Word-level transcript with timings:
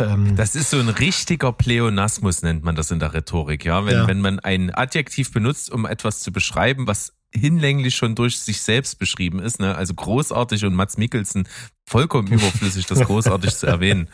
Ähm, 0.00 0.36
das 0.36 0.54
ist 0.54 0.70
so 0.70 0.78
ein 0.78 0.88
richtiger 0.88 1.52
Pleonasmus, 1.52 2.42
nennt 2.42 2.64
man 2.64 2.74
das 2.74 2.90
in 2.90 2.98
der 2.98 3.14
Rhetorik, 3.14 3.64
ja. 3.64 3.84
Wenn, 3.84 3.94
Ja. 3.94 4.06
wenn 4.06 4.20
man 4.20 4.38
ein 4.40 4.74
Adjektiv 4.74 5.32
benutzt, 5.32 5.70
um 5.70 5.86
etwas 5.86 6.20
zu 6.20 6.32
beschreiben, 6.32 6.86
was 6.86 7.12
hinlänglich 7.32 7.94
schon 7.94 8.14
durch 8.14 8.40
sich 8.40 8.60
selbst 8.60 8.98
beschrieben 8.98 9.38
ist, 9.40 9.60
ne? 9.60 9.74
Also 9.76 9.94
großartig 9.94 10.64
und 10.64 10.74
Mats 10.74 10.98
Mikkelsen 10.98 11.46
vollkommen 11.86 12.28
überflüssig, 12.32 12.86
das 12.86 13.00
großartig 13.00 13.54
zu 13.56 13.66
erwähnen. 13.66 14.08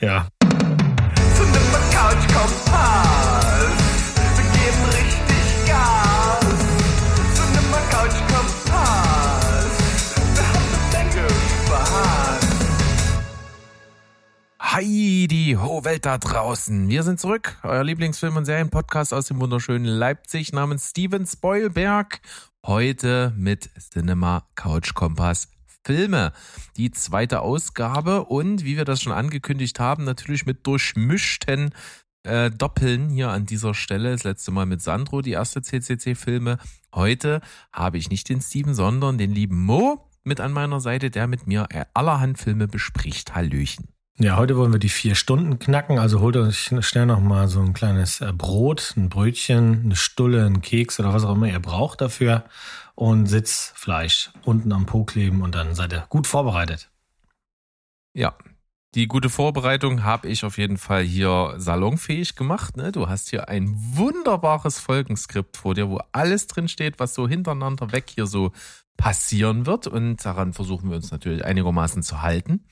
ja. 0.00 0.28
Heidi, 14.70 15.56
ho 15.58 15.82
Welt 15.84 16.04
da 16.04 16.18
draußen. 16.18 16.90
Wir 16.90 17.02
sind 17.02 17.18
zurück. 17.18 17.56
Euer 17.62 17.84
Lieblingsfilm- 17.84 18.36
und 18.36 18.44
Serienpodcast 18.44 19.14
aus 19.14 19.24
dem 19.24 19.40
wunderschönen 19.40 19.86
Leipzig 19.86 20.52
namens 20.52 20.90
Steven 20.90 21.26
Spoilberg. 21.26 22.20
Heute 22.66 23.32
mit 23.34 23.70
Cinema 23.78 24.46
Couch 24.56 24.92
Kompass 24.92 25.48
Filme. 25.86 26.34
Die 26.76 26.90
zweite 26.90 27.40
Ausgabe 27.40 28.26
und 28.26 28.62
wie 28.62 28.76
wir 28.76 28.84
das 28.84 29.00
schon 29.00 29.14
angekündigt 29.14 29.80
haben, 29.80 30.04
natürlich 30.04 30.44
mit 30.44 30.66
durchmischten 30.66 31.70
äh, 32.24 32.50
Doppeln 32.50 33.08
hier 33.08 33.30
an 33.30 33.46
dieser 33.46 33.72
Stelle. 33.72 34.10
Das 34.10 34.24
letzte 34.24 34.50
Mal 34.50 34.66
mit 34.66 34.82
Sandro, 34.82 35.22
die 35.22 35.32
erste 35.32 35.62
CCC-Filme. 35.62 36.58
Heute 36.94 37.40
habe 37.72 37.96
ich 37.96 38.10
nicht 38.10 38.28
den 38.28 38.42
Steven, 38.42 38.74
sondern 38.74 39.16
den 39.16 39.32
lieben 39.32 39.64
Mo 39.64 40.10
mit 40.24 40.40
an 40.40 40.52
meiner 40.52 40.80
Seite, 40.80 41.10
der 41.10 41.26
mit 41.26 41.46
mir 41.46 41.68
allerhand 41.94 42.36
Filme 42.36 42.68
bespricht. 42.68 43.34
Hallöchen. 43.34 43.88
Ja, 44.20 44.36
heute 44.36 44.56
wollen 44.56 44.72
wir 44.72 44.80
die 44.80 44.88
vier 44.88 45.14
Stunden 45.14 45.60
knacken. 45.60 46.00
Also 46.00 46.18
holt 46.18 46.36
euch 46.36 46.74
schnell 46.80 47.06
noch 47.06 47.20
mal 47.20 47.46
so 47.46 47.60
ein 47.60 47.72
kleines 47.72 48.20
äh, 48.20 48.32
Brot, 48.32 48.94
ein 48.96 49.08
Brötchen, 49.08 49.82
eine 49.84 49.94
Stulle, 49.94 50.44
einen 50.44 50.60
Keks 50.60 50.98
oder 50.98 51.14
was 51.14 51.22
auch 51.22 51.36
immer 51.36 51.46
ihr 51.46 51.60
braucht 51.60 52.00
dafür 52.00 52.42
und 52.96 53.26
Sitzfleisch 53.26 54.30
unten 54.44 54.72
am 54.72 54.86
Po 54.86 55.04
kleben 55.04 55.40
und 55.40 55.54
dann 55.54 55.76
seid 55.76 55.92
ihr 55.92 56.04
gut 56.08 56.26
vorbereitet. 56.26 56.90
Ja, 58.12 58.36
die 58.96 59.06
gute 59.06 59.30
Vorbereitung 59.30 60.02
habe 60.02 60.26
ich 60.26 60.44
auf 60.44 60.58
jeden 60.58 60.78
Fall 60.78 61.04
hier 61.04 61.54
salonfähig 61.58 62.34
gemacht. 62.34 62.76
Ne? 62.76 62.90
Du 62.90 63.08
hast 63.08 63.30
hier 63.30 63.48
ein 63.48 63.72
wunderbares 63.76 64.80
Folgenskript 64.80 65.56
vor 65.56 65.76
dir, 65.76 65.90
wo 65.90 66.00
alles 66.10 66.48
drin 66.48 66.66
steht, 66.66 66.98
was 66.98 67.14
so 67.14 67.28
hintereinander 67.28 67.92
weg 67.92 68.10
hier 68.12 68.26
so 68.26 68.50
passieren 68.96 69.66
wird. 69.66 69.86
Und 69.86 70.24
daran 70.24 70.54
versuchen 70.54 70.90
wir 70.90 70.96
uns 70.96 71.12
natürlich 71.12 71.44
einigermaßen 71.44 72.02
zu 72.02 72.22
halten. 72.22 72.64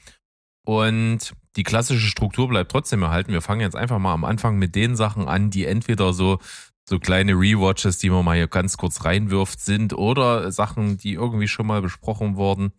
Und 0.67 1.33
die 1.55 1.62
klassische 1.62 2.09
Struktur 2.09 2.48
bleibt 2.48 2.72
trotzdem 2.72 3.03
erhalten. 3.03 3.33
Wir 3.33 3.41
fangen 3.41 3.61
jetzt 3.61 3.77
einfach 3.77 4.00
mal 4.00 4.12
am 4.12 4.25
Anfang 4.25 4.59
mit 4.59 4.75
den 4.75 4.97
Sachen 4.97 5.28
an, 5.28 5.48
die 5.48 5.64
entweder 5.64 6.12
so 6.12 6.41
so 6.89 6.98
kleine 7.00 7.33
Rewatches, 7.33 7.98
die 7.98 8.11
man 8.11 8.25
mal 8.25 8.36
hier 8.36 8.48
ganz 8.48 8.77
kurz 8.77 9.05
reinwirft, 9.05 9.61
sind 9.61 9.92
oder 9.92 10.53
Sachen, 10.53 10.98
die 10.98 11.14
irgendwie 11.14 11.48
schon 11.48 11.67
mal 11.67 11.83
besprochen 11.83 12.36
wurden. 12.36 12.73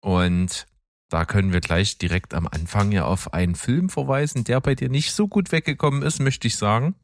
Und 0.00 0.66
da 1.08 1.24
können 1.24 1.52
wir 1.52 1.60
gleich 1.60 1.98
direkt 1.98 2.34
am 2.34 2.48
Anfang 2.48 2.90
ja 2.92 3.04
auf 3.04 3.32
einen 3.32 3.54
Film 3.54 3.88
verweisen, 3.88 4.44
der 4.44 4.60
bei 4.60 4.74
dir 4.74 4.88
nicht 4.88 5.12
so 5.12 5.28
gut 5.28 5.52
weggekommen 5.52 6.02
ist, 6.02 6.20
möchte 6.20 6.48
ich 6.48 6.56
sagen. 6.56 6.96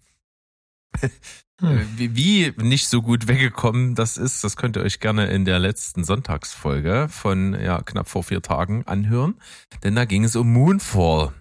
Hm. 1.61 1.87
Wie, 1.97 2.17
wie 2.17 2.65
nicht 2.65 2.89
so 2.89 3.03
gut 3.03 3.29
weggekommen 3.29 3.95
das 3.95 4.17
ist, 4.17 4.43
das 4.43 4.57
könnt 4.57 4.77
ihr 4.77 4.83
euch 4.83 4.99
gerne 4.99 5.27
in 5.27 5.45
der 5.45 5.61
letzten 5.61 6.03
Sonntagsfolge 6.03 7.07
von 7.09 7.55
ja, 7.61 7.81
knapp 7.83 8.09
vor 8.09 8.25
vier 8.25 8.43
Tagen 8.43 8.85
anhören. 8.87 9.37
Denn 9.85 9.95
da 9.95 10.05
ging 10.05 10.25
es 10.25 10.35
um 10.35 10.53
Moonfall. 10.53 11.33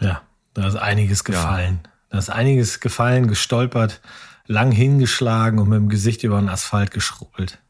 Ja, 0.00 0.22
da 0.54 0.66
ist 0.66 0.74
einiges 0.74 1.22
gefallen. 1.22 1.80
Da 2.10 2.18
ist 2.18 2.30
einiges 2.30 2.80
gefallen, 2.80 3.28
gestolpert, 3.28 4.00
lang 4.46 4.72
hingeschlagen 4.72 5.60
und 5.60 5.68
mit 5.68 5.76
dem 5.76 5.88
Gesicht 5.88 6.24
über 6.24 6.40
den 6.40 6.48
Asphalt 6.48 6.90
geschrubbelt. 6.90 7.60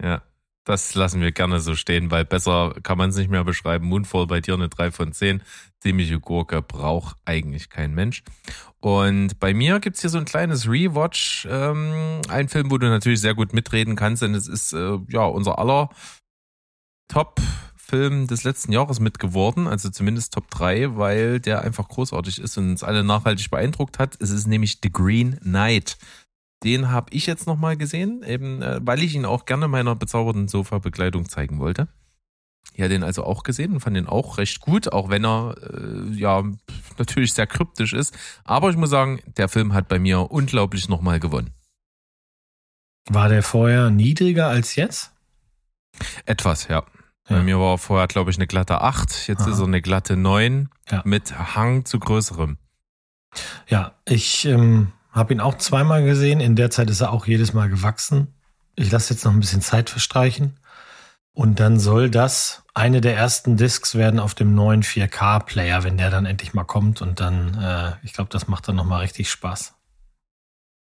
Ja, 0.00 0.22
das 0.64 0.94
lassen 0.94 1.20
wir 1.20 1.32
gerne 1.32 1.60
so 1.60 1.74
stehen, 1.74 2.10
weil 2.10 2.24
besser 2.24 2.74
kann 2.82 2.98
man 2.98 3.10
es 3.10 3.16
nicht 3.16 3.30
mehr 3.30 3.44
beschreiben. 3.44 3.86
Moonfall 3.86 4.26
bei 4.26 4.40
dir 4.40 4.54
eine 4.54 4.68
3 4.68 4.90
von 4.92 5.12
10. 5.12 5.42
Ziemliche 5.84 6.18
Gurke 6.18 6.62
braucht 6.62 7.18
eigentlich 7.26 7.68
kein 7.68 7.94
Mensch. 7.94 8.22
Und 8.80 9.38
bei 9.38 9.52
mir 9.52 9.80
gibt's 9.80 10.00
hier 10.00 10.08
so 10.08 10.16
ein 10.16 10.24
kleines 10.24 10.66
Rewatch. 10.66 11.46
Ähm, 11.50 12.22
ein 12.28 12.48
Film, 12.48 12.70
wo 12.70 12.78
du 12.78 12.88
natürlich 12.88 13.20
sehr 13.20 13.34
gut 13.34 13.52
mitreden 13.52 13.94
kannst, 13.94 14.22
denn 14.22 14.34
es 14.34 14.48
ist 14.48 14.72
äh, 14.72 14.98
ja 15.10 15.26
unser 15.26 15.58
aller 15.58 15.90
Top-Film 17.08 18.26
des 18.26 18.44
letzten 18.44 18.72
Jahres 18.72 18.98
mit 18.98 19.18
geworden, 19.18 19.66
also 19.66 19.90
zumindest 19.90 20.32
Top 20.32 20.50
3, 20.50 20.96
weil 20.96 21.38
der 21.38 21.60
einfach 21.60 21.86
großartig 21.86 22.40
ist 22.40 22.56
und 22.56 22.70
uns 22.70 22.82
alle 22.82 23.04
nachhaltig 23.04 23.50
beeindruckt 23.50 23.98
hat. 23.98 24.16
Es 24.22 24.30
ist 24.30 24.46
nämlich 24.46 24.78
The 24.82 24.90
Green 24.90 25.38
Knight. 25.40 25.98
Den 26.62 26.90
habe 26.90 27.08
ich 27.10 27.26
jetzt 27.26 27.46
nochmal 27.46 27.76
gesehen, 27.76 28.22
eben 28.26 28.62
äh, 28.62 28.80
weil 28.82 29.02
ich 29.02 29.14
ihn 29.14 29.26
auch 29.26 29.44
gerne 29.44 29.68
meiner 29.68 29.94
bezaubernden 29.94 30.48
Sofa-Begleitung 30.48 31.28
zeigen 31.28 31.58
wollte. 31.58 31.88
Ja, 32.76 32.88
den 32.88 33.04
also 33.04 33.24
auch 33.24 33.44
gesehen 33.44 33.72
und 33.72 33.80
fand 33.80 33.96
den 33.96 34.08
auch 34.08 34.38
recht 34.38 34.60
gut, 34.60 34.92
auch 34.92 35.08
wenn 35.08 35.24
er 35.24 35.54
äh, 35.62 36.12
ja 36.12 36.42
natürlich 36.98 37.32
sehr 37.32 37.46
kryptisch 37.46 37.92
ist. 37.92 38.16
Aber 38.44 38.70
ich 38.70 38.76
muss 38.76 38.90
sagen, 38.90 39.20
der 39.36 39.48
Film 39.48 39.74
hat 39.74 39.86
bei 39.88 39.98
mir 39.98 40.30
unglaublich 40.32 40.88
nochmal 40.88 41.20
gewonnen. 41.20 41.50
War 43.08 43.28
der 43.28 43.42
vorher 43.42 43.90
niedriger 43.90 44.48
als 44.48 44.74
jetzt? 44.76 45.12
Etwas, 46.24 46.66
ja. 46.68 46.84
Ja. 47.28 47.36
Bei 47.36 47.42
mir 47.42 47.58
war 47.58 47.74
er 47.74 47.78
vorher, 47.78 48.06
glaube 48.06 48.30
ich, 48.30 48.36
eine 48.36 48.46
glatte 48.46 48.80
8, 48.80 49.28
jetzt 49.28 49.42
Aha. 49.42 49.50
ist 49.50 49.58
er 49.58 49.66
eine 49.66 49.80
glatte 49.80 50.16
9 50.16 50.68
Ja. 50.90 51.02
mit 51.04 51.38
Hang 51.54 51.84
zu 51.84 51.98
größerem. 51.98 52.58
Ja, 53.68 53.94
ich 54.04 54.44
ähm, 54.46 54.92
habe 55.10 55.32
ihn 55.32 55.40
auch 55.40 55.56
zweimal 55.58 56.04
gesehen. 56.04 56.40
In 56.40 56.56
der 56.56 56.70
Zeit 56.70 56.90
ist 56.90 57.00
er 57.00 57.12
auch 57.12 57.26
jedes 57.26 57.52
Mal 57.52 57.68
gewachsen. 57.68 58.34
Ich 58.76 58.90
lasse 58.90 59.14
jetzt 59.14 59.24
noch 59.24 59.32
ein 59.32 59.40
bisschen 59.40 59.62
Zeit 59.62 59.90
verstreichen. 59.90 60.58
Und 61.34 61.58
dann 61.58 61.80
soll 61.80 62.10
das 62.10 62.62
eine 62.74 63.00
der 63.00 63.16
ersten 63.16 63.56
Discs 63.56 63.96
werden 63.96 64.20
auf 64.20 64.34
dem 64.34 64.54
neuen 64.54 64.82
4K-Player, 64.82 65.82
wenn 65.82 65.98
der 65.98 66.10
dann 66.10 66.26
endlich 66.26 66.54
mal 66.54 66.64
kommt. 66.64 67.02
Und 67.02 67.20
dann, 67.20 67.60
äh, 67.60 67.92
ich 68.04 68.12
glaube, 68.12 68.30
das 68.30 68.46
macht 68.46 68.68
dann 68.68 68.76
nochmal 68.76 69.00
richtig 69.00 69.30
Spaß. 69.30 69.74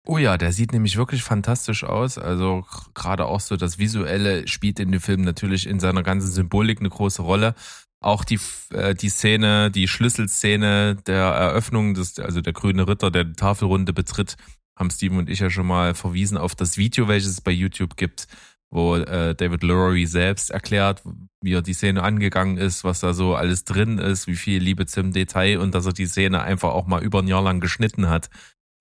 Oh 0.05 0.17
ja, 0.17 0.37
der 0.37 0.51
sieht 0.51 0.73
nämlich 0.73 0.97
wirklich 0.97 1.23
fantastisch 1.23 1.85
aus. 1.85 2.17
Also 2.17 2.65
gerade 2.93 3.25
auch 3.25 3.39
so 3.39 3.55
das 3.55 3.79
Visuelle 3.79 4.45
spielt 4.49 4.81
in 4.81 4.91
dem 4.91 4.99
Film 4.99 5.21
natürlich 5.21 5.65
in 5.65 5.79
seiner 5.79 6.03
ganzen 6.03 6.29
Symbolik 6.29 6.81
eine 6.81 6.89
große 6.89 7.21
Rolle. 7.21 7.55
Auch 8.01 8.25
die, 8.25 8.39
äh, 8.73 8.95
die 8.95 9.07
Szene, 9.07 9.71
die 9.71 9.87
Schlüsselszene 9.87 10.97
der 11.07 11.23
Eröffnung, 11.23 11.93
des, 11.93 12.19
also 12.19 12.41
der 12.41 12.51
grüne 12.51 12.85
Ritter, 12.85 13.11
der 13.11 13.23
die 13.23 13.33
Tafelrunde 13.33 13.93
betritt, 13.93 14.35
haben 14.77 14.89
Steven 14.89 15.19
und 15.19 15.29
ich 15.29 15.39
ja 15.39 15.49
schon 15.49 15.67
mal 15.67 15.93
verwiesen 15.93 16.37
auf 16.37 16.53
das 16.53 16.77
Video, 16.77 17.07
welches 17.07 17.31
es 17.31 17.41
bei 17.41 17.51
YouTube 17.51 17.95
gibt, 17.95 18.27
wo 18.73 18.95
äh, 18.95 19.35
David 19.35 19.61
Lowery 19.61 20.07
selbst 20.07 20.49
erklärt, 20.49 21.03
wie 21.43 21.53
er 21.53 21.61
die 21.61 21.75
Szene 21.75 22.01
angegangen 22.01 22.57
ist, 22.57 22.83
was 22.83 23.01
da 23.01 23.13
so 23.13 23.35
alles 23.35 23.65
drin 23.65 23.99
ist, 23.99 24.25
wie 24.25 24.35
viel 24.35 24.61
Liebe 24.63 24.87
zum 24.87 25.13
Detail 25.13 25.59
und 25.59 25.75
dass 25.75 25.85
er 25.85 25.93
die 25.93 26.07
Szene 26.07 26.41
einfach 26.41 26.71
auch 26.71 26.87
mal 26.87 27.03
über 27.03 27.19
ein 27.19 27.27
Jahr 27.27 27.43
lang 27.43 27.59
geschnitten 27.59 28.09
hat. 28.09 28.31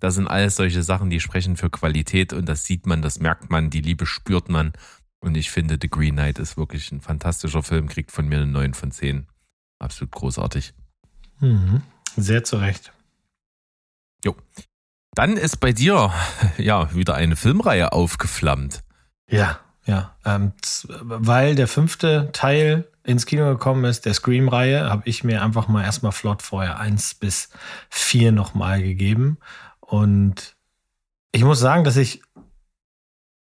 Das 0.01 0.15
sind 0.15 0.29
alles 0.29 0.57
solche 0.57 0.83
Sachen, 0.83 1.11
die 1.11 1.21
sprechen 1.21 1.59
für 1.59 1.69
Qualität 1.69 2.33
und 2.33 2.49
das 2.49 2.65
sieht 2.65 2.87
man, 2.87 3.03
das 3.03 3.21
merkt 3.21 3.51
man, 3.51 3.69
die 3.69 3.83
Liebe 3.83 4.07
spürt 4.07 4.49
man. 4.49 4.73
Und 5.21 5.37
ich 5.37 5.51
finde, 5.51 5.79
The 5.81 5.91
Green 5.91 6.15
Knight 6.15 6.39
ist 6.39 6.57
wirklich 6.57 6.91
ein 6.91 7.03
fantastischer 7.03 7.63
Film, 7.63 7.87
kriegt 7.87 8.13
von 8.13 8.27
mir 8.27 8.37
eine 8.37 8.47
9 8.47 8.73
von 8.73 8.91
10. 8.91 9.27
Absolut 9.79 10.13
großartig. 10.13 10.73
Mhm. 11.41 11.83
Sehr 12.17 12.45
zu 12.45 12.57
Recht. 12.57 12.93
Jo. 14.25 14.35
Dann 15.15 15.37
ist 15.37 15.61
bei 15.61 15.73
dir 15.73 16.13
ja 16.57 16.95
wieder 16.95 17.15
eine 17.15 17.37
Filmreihe 17.37 17.93
aufgeflammt. 17.93 18.83
Ja, 19.29 19.61
ja. 19.85 20.15
Ähm, 20.25 20.53
weil 21.03 21.55
der 21.55 21.69
fünfte 21.69 22.31
Teil 22.33 22.89
ins 23.05 23.27
Kino 23.27 23.49
gekommen 23.49 23.85
ist, 23.85 24.07
der 24.07 24.15
Scream-Reihe, 24.15 24.89
habe 24.89 25.03
ich 25.07 25.25
mir 25.25 25.43
einfach 25.43 25.69
mal 25.69 25.83
erstmal 25.83 26.13
flott 26.13 26.43
vorher 26.43 26.79
eins 26.79 27.15
bis 27.15 27.49
vier 27.91 28.33
nochmal 28.33 28.83
gegeben. 28.83 29.39
Und 29.81 30.55
ich 31.33 31.45
muss 31.45 31.59
sagen, 31.59 31.85
dass 31.85 31.97
ich 31.97 32.23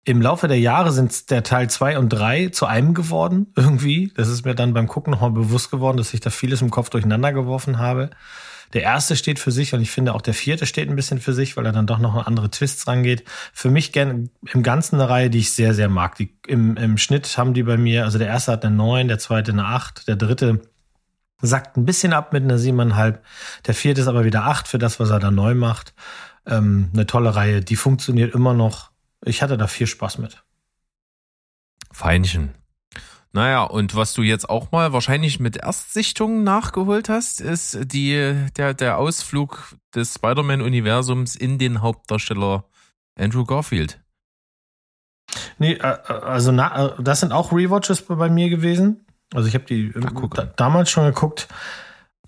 im 0.05 0.21
Laufe 0.21 0.49
der 0.49 0.59
Jahre 0.59 0.93
sind 0.93 1.31
der 1.31 1.43
Teil 1.43 1.71
zwei 1.71 1.99
und 1.99 2.11
drei 2.11 2.49
zu 2.49 2.67
einem 2.67 2.95
geworden, 2.95 3.53
irgendwie. 3.57 4.13
Das 4.17 4.29
ist 4.29 4.45
mir 4.45 4.55
dann 4.55 4.75
beim 4.75 4.89
Gucken 4.89 5.13
nochmal 5.13 5.31
bewusst 5.31 5.71
geworden, 5.71 5.97
dass 5.97 6.15
ich 6.15 6.21
da 6.21 6.31
vieles 6.31 6.61
im 6.61 6.71
Kopf 6.71 6.91
durcheinander 6.91 7.33
geworfen 7.33 7.79
habe. 7.79 8.11
Der 8.75 8.83
erste 8.83 9.15
steht 9.17 9.39
für 9.39 9.53
sich 9.53 9.73
und 9.73 9.81
ich 9.81 9.91
finde 9.91 10.15
auch 10.15 10.21
der 10.21 10.35
vierte 10.35 10.67
steht 10.67 10.91
ein 10.91 10.97
bisschen 10.97 11.21
für 11.21 11.33
sich, 11.33 11.57
weil 11.57 11.65
er 11.65 11.73
dann 11.73 11.87
doch 11.87 11.99
noch 11.99 12.27
andere 12.27 12.51
Twists 12.51 12.87
rangeht. 12.89 13.25
Für 13.53 13.71
mich 13.71 13.93
gern 13.93 14.31
im 14.53 14.63
Ganzen 14.63 14.97
eine 14.97 15.09
Reihe, 15.09 15.31
die 15.31 15.39
ich 15.39 15.53
sehr, 15.53 15.75
sehr 15.75 15.89
mag. 15.89 16.17
Die, 16.17 16.37
im, 16.47 16.77
Im 16.77 16.99
Schnitt 16.99 17.39
haben 17.39 17.55
die 17.55 17.63
bei 17.63 17.77
mir, 17.77 18.05
also 18.05 18.19
der 18.19 18.27
erste 18.27 18.53
hat 18.53 18.65
eine 18.65 18.75
9, 18.75 19.09
der 19.09 19.19
zweite 19.19 19.53
eine 19.53 19.67
8, 19.67 20.09
der 20.09 20.17
dritte 20.17 20.61
sackt 21.41 21.77
ein 21.77 21.85
bisschen 21.85 22.13
ab 22.13 22.33
mit 22.33 22.43
einer 22.43 22.57
7,5. 22.57 23.19
Der 23.67 23.75
vierte 23.75 24.01
ist 24.01 24.09
aber 24.09 24.25
wieder 24.25 24.45
8 24.45 24.67
für 24.67 24.79
das, 24.79 24.99
was 24.99 25.11
er 25.11 25.21
da 25.21 25.31
neu 25.31 25.55
macht. 25.55 25.95
Ähm, 26.47 26.91
eine 26.93 27.07
tolle 27.07 27.35
Reihe, 27.35 27.61
die 27.61 27.77
funktioniert 27.77 28.35
immer 28.35 28.55
noch. 28.55 28.91
Ich 29.25 29.43
hatte 29.43 29.57
da 29.57 29.67
viel 29.67 29.87
Spaß 29.87 30.19
mit. 30.19 30.43
Feinchen. 31.93 32.55
Naja, 33.35 33.65
und 33.65 33.97
was 33.97 34.15
du 34.15 34.23
jetzt 34.23 34.49
auch 34.49 34.71
mal 34.71 34.93
wahrscheinlich 34.93 35.41
mit 35.41 35.57
Erstsichtungen 35.57 36.45
nachgeholt 36.45 37.09
hast, 37.09 37.41
ist 37.41 37.93
die, 37.93 38.33
der, 38.57 38.75
der 38.75 38.97
Ausflug 38.97 39.75
des 39.93 40.15
Spider-Man-Universums 40.15 41.35
in 41.35 41.59
den 41.59 41.83
Hauptdarsteller 41.83 42.65
Andrew 43.19 43.45
Garfield. 43.45 44.01
Nee, 45.59 45.73
äh, 45.73 45.83
also 45.83 46.53
na, 46.53 46.87
äh, 46.87 47.03
das 47.03 47.21
sind 47.21 47.33
auch 47.33 47.51
Rewatches 47.51 48.03
bei 48.03 48.29
mir 48.29 48.51
gewesen. 48.51 49.05
Also 49.35 49.49
ich 49.49 49.55
habe 49.55 49.65
die 49.65 49.93
Ach, 50.01 50.47
damals 50.55 50.91
schon 50.91 51.07
geguckt. 51.07 51.49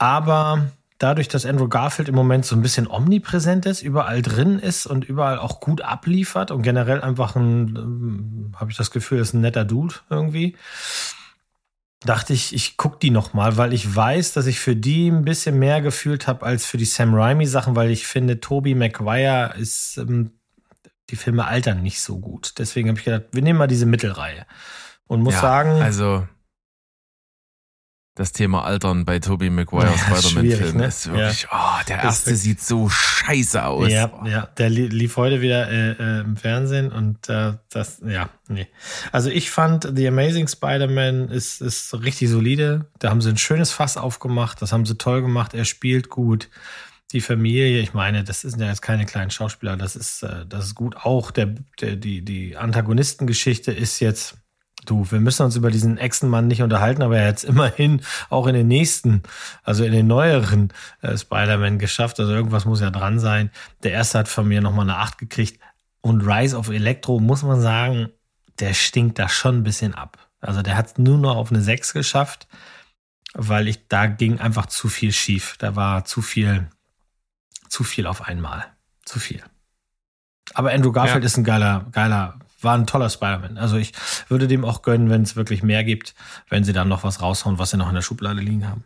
Aber 0.00 0.72
dadurch, 0.98 1.28
dass 1.28 1.46
Andrew 1.46 1.68
Garfield 1.68 2.08
im 2.08 2.14
Moment 2.14 2.44
so 2.44 2.56
ein 2.56 2.62
bisschen 2.62 2.88
omnipräsent 2.88 3.66
ist, 3.66 3.82
überall 3.82 4.22
drin 4.22 4.58
ist 4.58 4.86
und 4.86 5.04
überall 5.04 5.38
auch 5.38 5.60
gut 5.60 5.82
abliefert 5.82 6.50
und 6.50 6.62
generell 6.62 7.02
einfach 7.02 7.36
ein, 7.36 8.52
habe 8.56 8.70
ich 8.70 8.76
das 8.76 8.90
Gefühl, 8.90 9.20
ist 9.20 9.34
ein 9.34 9.40
netter 9.40 9.64
Dude 9.64 9.94
irgendwie. 10.10 10.56
Dachte 12.00 12.32
ich, 12.32 12.54
ich 12.54 12.76
guck 12.76 13.00
die 13.00 13.10
noch 13.10 13.34
mal, 13.34 13.56
weil 13.56 13.72
ich 13.72 13.94
weiß, 13.94 14.32
dass 14.32 14.46
ich 14.46 14.60
für 14.60 14.76
die 14.76 15.08
ein 15.08 15.24
bisschen 15.24 15.58
mehr 15.58 15.80
gefühlt 15.80 16.26
habe 16.26 16.44
als 16.44 16.66
für 16.66 16.76
die 16.76 16.84
Sam 16.84 17.14
Raimi 17.14 17.46
Sachen, 17.46 17.74
weil 17.74 17.90
ich 17.90 18.06
finde, 18.06 18.40
Tobey 18.40 18.74
Maguire 18.74 19.54
ist 19.56 19.96
ähm, 19.96 20.32
die 21.10 21.16
Filme 21.16 21.46
altern 21.46 21.82
nicht 21.82 22.00
so 22.00 22.18
gut. 22.18 22.54
Deswegen 22.58 22.88
habe 22.88 22.98
ich 22.98 23.04
gedacht, 23.04 23.24
wir 23.32 23.42
nehmen 23.42 23.58
mal 23.58 23.66
diese 23.66 23.86
Mittelreihe 23.86 24.46
und 25.06 25.22
muss 25.22 25.34
ja, 25.34 25.40
sagen, 25.40 25.82
Also, 25.82 26.26
das 28.16 28.32
Thema 28.32 28.64
Altern 28.64 29.04
bei 29.04 29.20
Tobey 29.20 29.50
Maguire 29.50 29.86
Ja, 29.86 29.96
schwierig, 29.96 30.24
Spider-Man-Filmen 30.24 30.76
ne? 30.78 30.86
ist 30.86 31.06
wirklich, 31.12 31.46
oh, 31.52 31.56
der 31.86 31.98
Ist 31.98 32.04
erste 32.04 32.26
wirklich- 32.30 32.42
sieht 32.42 32.60
so 32.62 32.88
scheiße 32.88 33.64
aus. 33.64 33.88
Ja, 33.90 34.10
ja, 34.26 34.46
der 34.58 34.70
li- 34.70 34.88
lief 34.88 35.16
heute 35.16 35.40
wieder 35.40 35.68
äh, 35.70 35.90
äh, 35.92 36.20
im 36.22 36.36
Fernsehen 36.36 36.90
und 36.90 37.28
äh, 37.28 37.52
das, 37.70 38.00
ja, 38.04 38.30
nee. 38.48 38.66
Also 39.12 39.30
ich 39.30 39.50
fand 39.50 39.92
The 39.94 40.08
Amazing 40.08 40.48
Spider-Man 40.48 41.28
ist, 41.28 41.60
ist 41.60 41.92
richtig 42.02 42.30
solide. 42.30 42.86
Da 42.98 43.10
haben 43.10 43.20
sie 43.20 43.28
ein 43.28 43.38
schönes 43.38 43.70
Fass 43.70 43.96
aufgemacht, 43.96 44.60
das 44.62 44.72
haben 44.72 44.86
sie 44.86 44.96
toll 44.98 45.22
gemacht. 45.22 45.54
Er 45.54 45.64
spielt 45.64 46.08
gut. 46.08 46.48
Die 47.12 47.20
Familie, 47.20 47.78
ich 47.80 47.94
meine, 47.94 48.24
das 48.24 48.40
sind 48.40 48.60
ja 48.60 48.66
jetzt 48.66 48.82
keine 48.82 49.06
kleinen 49.06 49.30
Schauspieler, 49.30 49.76
das 49.76 49.94
ist, 49.94 50.24
äh, 50.24 50.44
das 50.48 50.64
ist 50.64 50.74
gut. 50.74 50.96
Auch 50.96 51.30
der, 51.30 51.54
der, 51.80 51.94
die, 51.94 52.24
die 52.24 52.56
Antagonistengeschichte 52.56 53.70
ist 53.72 54.00
jetzt, 54.00 54.38
du, 54.90 55.10
wir 55.10 55.20
müssen 55.20 55.42
uns 55.44 55.56
über 55.56 55.70
diesen 55.70 55.98
Echsenmann 55.98 56.46
nicht 56.48 56.62
unterhalten, 56.62 57.02
aber 57.02 57.18
er 57.18 57.28
hat 57.28 57.38
es 57.38 57.44
immerhin 57.44 58.02
auch 58.30 58.46
in 58.46 58.54
den 58.54 58.68
nächsten, 58.68 59.22
also 59.62 59.84
in 59.84 59.92
den 59.92 60.06
neueren 60.06 60.72
äh, 61.02 61.16
Spider-Man 61.16 61.78
geschafft. 61.78 62.18
Also 62.20 62.32
irgendwas 62.32 62.64
muss 62.64 62.80
ja 62.80 62.90
dran 62.90 63.18
sein. 63.18 63.50
Der 63.82 63.92
erste 63.92 64.18
hat 64.18 64.28
von 64.28 64.46
mir 64.48 64.60
nochmal 64.60 64.84
eine 64.88 64.96
8 64.98 65.18
gekriegt. 65.18 65.60
Und 66.00 66.22
Rise 66.22 66.56
of 66.56 66.68
Electro, 66.70 67.18
muss 67.20 67.42
man 67.42 67.60
sagen, 67.60 68.08
der 68.60 68.74
stinkt 68.74 69.18
da 69.18 69.28
schon 69.28 69.58
ein 69.58 69.62
bisschen 69.64 69.94
ab. 69.94 70.18
Also 70.40 70.62
der 70.62 70.76
hat 70.76 70.86
es 70.86 70.98
nur 70.98 71.18
noch 71.18 71.36
auf 71.36 71.50
eine 71.50 71.60
6 71.60 71.92
geschafft, 71.92 72.46
weil 73.34 73.68
ich, 73.68 73.88
da 73.88 74.06
ging 74.06 74.38
einfach 74.40 74.66
zu 74.66 74.88
viel 74.88 75.12
schief. 75.12 75.56
Da 75.58 75.76
war 75.76 76.04
zu 76.04 76.22
viel, 76.22 76.68
zu 77.68 77.84
viel 77.84 78.06
auf 78.06 78.22
einmal. 78.22 78.64
Zu 79.04 79.18
viel. 79.18 79.42
Aber 80.54 80.70
Andrew 80.72 80.92
Garfield 80.92 81.22
Ja. 81.22 81.26
ist 81.26 81.36
ein 81.36 81.44
geiler, 81.44 81.86
geiler, 81.92 82.38
war 82.60 82.74
ein 82.74 82.86
toller 82.86 83.10
Spider-Man. 83.10 83.58
Also 83.58 83.76
ich 83.76 83.92
würde 84.28 84.48
dem 84.48 84.64
auch 84.64 84.82
gönnen, 84.82 85.10
wenn 85.10 85.22
es 85.22 85.36
wirklich 85.36 85.62
mehr 85.62 85.84
gibt, 85.84 86.14
wenn 86.48 86.64
sie 86.64 86.72
dann 86.72 86.88
noch 86.88 87.04
was 87.04 87.20
raushauen, 87.20 87.58
was 87.58 87.70
sie 87.70 87.76
noch 87.76 87.88
in 87.88 87.94
der 87.94 88.02
Schublade 88.02 88.40
liegen 88.40 88.66
haben. 88.68 88.84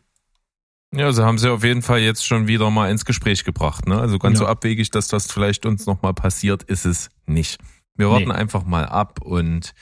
Ja, 0.92 1.12
sie 1.12 1.24
haben 1.24 1.38
sie 1.38 1.48
auf 1.50 1.62
jeden 1.62 1.82
Fall 1.82 2.00
jetzt 2.00 2.26
schon 2.26 2.48
wieder 2.48 2.68
mal 2.70 2.90
ins 2.90 3.04
Gespräch 3.04 3.44
gebracht. 3.44 3.86
Ne? 3.86 3.98
Also 4.00 4.18
ganz 4.18 4.38
Ja. 4.40 4.46
so 4.46 4.46
abwegig, 4.50 4.90
dass 4.90 5.06
das 5.06 5.30
vielleicht 5.30 5.64
uns 5.64 5.86
nochmal 5.86 6.14
passiert, 6.14 6.64
ist 6.64 6.84
es 6.84 7.10
nicht. 7.26 7.60
Wir 7.96 8.10
warten 8.10 8.28
Nee. 8.28 8.34
einfach 8.34 8.64
mal 8.64 8.86
ab 8.86 9.20
und 9.22 9.72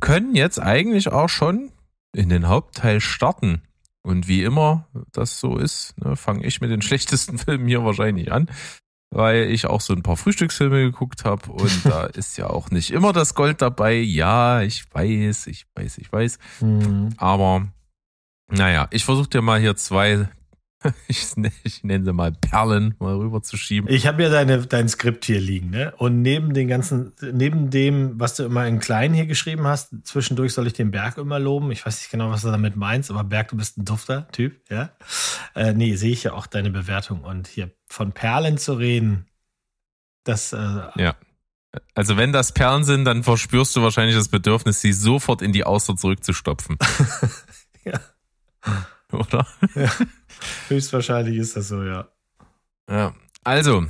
können 0.00 0.36
jetzt 0.36 0.60
eigentlich 0.60 1.10
auch 1.10 1.28
schon 1.28 1.72
in 2.14 2.28
den 2.28 2.46
Hauptteil 2.46 3.00
starten. 3.00 3.62
Und 4.02 4.28
wie 4.28 4.44
immer 4.44 4.86
das 5.12 5.40
so 5.40 5.56
ist, 5.58 5.98
ne, 5.98 6.14
fange 6.14 6.46
ich 6.46 6.60
mit 6.60 6.70
den 6.70 6.82
schlechtesten 6.82 7.36
Filmen 7.38 7.66
hier 7.66 7.84
wahrscheinlich 7.84 8.30
an, 8.30 8.48
weil 9.10 9.50
ich 9.50 9.66
auch 9.66 9.80
so 9.80 9.94
ein 9.94 10.02
paar 10.02 10.16
Frühstücksfilme 10.16 10.82
geguckt 10.82 11.24
habe 11.24 11.50
und 11.50 11.84
da 11.84 12.04
ist 12.04 12.36
ja 12.36 12.48
auch 12.48 12.70
nicht 12.70 12.90
immer 12.90 13.12
das 13.12 13.34
Gold 13.34 13.62
dabei. 13.62 13.94
Ja, 13.94 14.62
ich 14.62 14.84
weiß, 14.92 15.46
ich 15.46 15.66
weiß, 15.74 15.98
ich 15.98 16.12
weiß. 16.12 16.38
Mhm. 16.60 17.10
Aber 17.16 17.68
naja, 18.50 18.88
ich 18.90 19.04
versuche 19.04 19.28
dir 19.28 19.42
mal 19.42 19.60
hier 19.60 19.76
zwei, 19.76 20.28
ich, 21.08 21.26
ich 21.64 21.82
nenne 21.82 22.04
sie 22.04 22.12
mal 22.12 22.32
Perlen, 22.32 22.94
mal 23.00 23.16
rüber 23.16 23.42
zu 23.42 23.56
schieben. 23.56 23.90
Ich 23.90 24.06
habe 24.06 24.22
ja 24.22 24.28
deine, 24.28 24.66
dein 24.66 24.88
Skript 24.88 25.24
hier 25.24 25.40
liegen, 25.40 25.70
ne? 25.70 25.92
Und 25.96 26.22
neben 26.22 26.54
den 26.54 26.68
ganzen, 26.68 27.12
neben 27.20 27.70
dem, 27.70 28.18
was 28.20 28.36
du 28.36 28.44
immer 28.44 28.66
in 28.66 28.78
klein 28.78 29.12
hier 29.12 29.26
geschrieben 29.26 29.66
hast, 29.66 29.92
zwischendurch 30.04 30.52
soll 30.52 30.66
ich 30.68 30.74
den 30.74 30.90
Berg 30.90 31.18
immer 31.18 31.38
loben. 31.38 31.72
Ich 31.72 31.84
weiß 31.84 31.98
nicht 31.98 32.10
genau, 32.10 32.30
was 32.30 32.42
du 32.42 32.50
damit 32.50 32.76
meinst, 32.76 33.10
aber 33.10 33.24
Berg, 33.24 33.48
du 33.48 33.56
bist 33.56 33.78
ein 33.78 33.84
dufter 33.84 34.28
Typ, 34.30 34.60
ja? 34.70 34.90
Äh, 35.54 35.72
nee, 35.72 35.96
sehe 35.96 36.12
ich 36.12 36.24
ja 36.24 36.32
auch 36.32 36.46
deine 36.46 36.70
Bewertung. 36.70 37.22
Und 37.22 37.48
hier 37.48 37.70
von 37.88 38.12
Perlen 38.12 38.56
zu 38.58 38.74
reden, 38.74 39.26
das, 40.24 40.52
äh, 40.52 40.58
Ja. 40.96 41.16
Also 41.94 42.16
wenn 42.16 42.32
das 42.32 42.52
Perlen 42.52 42.84
sind, 42.84 43.04
dann 43.04 43.22
verspürst 43.22 43.76
du 43.76 43.82
wahrscheinlich 43.82 44.16
das 44.16 44.28
Bedürfnis, 44.28 44.80
sie 44.80 44.92
sofort 44.92 45.42
in 45.42 45.52
die 45.52 45.64
Auster 45.64 45.96
zurückzustopfen. 45.96 46.78
Ja. 47.84 48.00
Oder? 49.12 49.46
Höchstwahrscheinlich 50.68 51.36
ist 51.36 51.56
das 51.56 51.68
so, 51.68 51.82
ja. 51.82 52.08
Ja. 52.90 53.14
Also, 53.44 53.86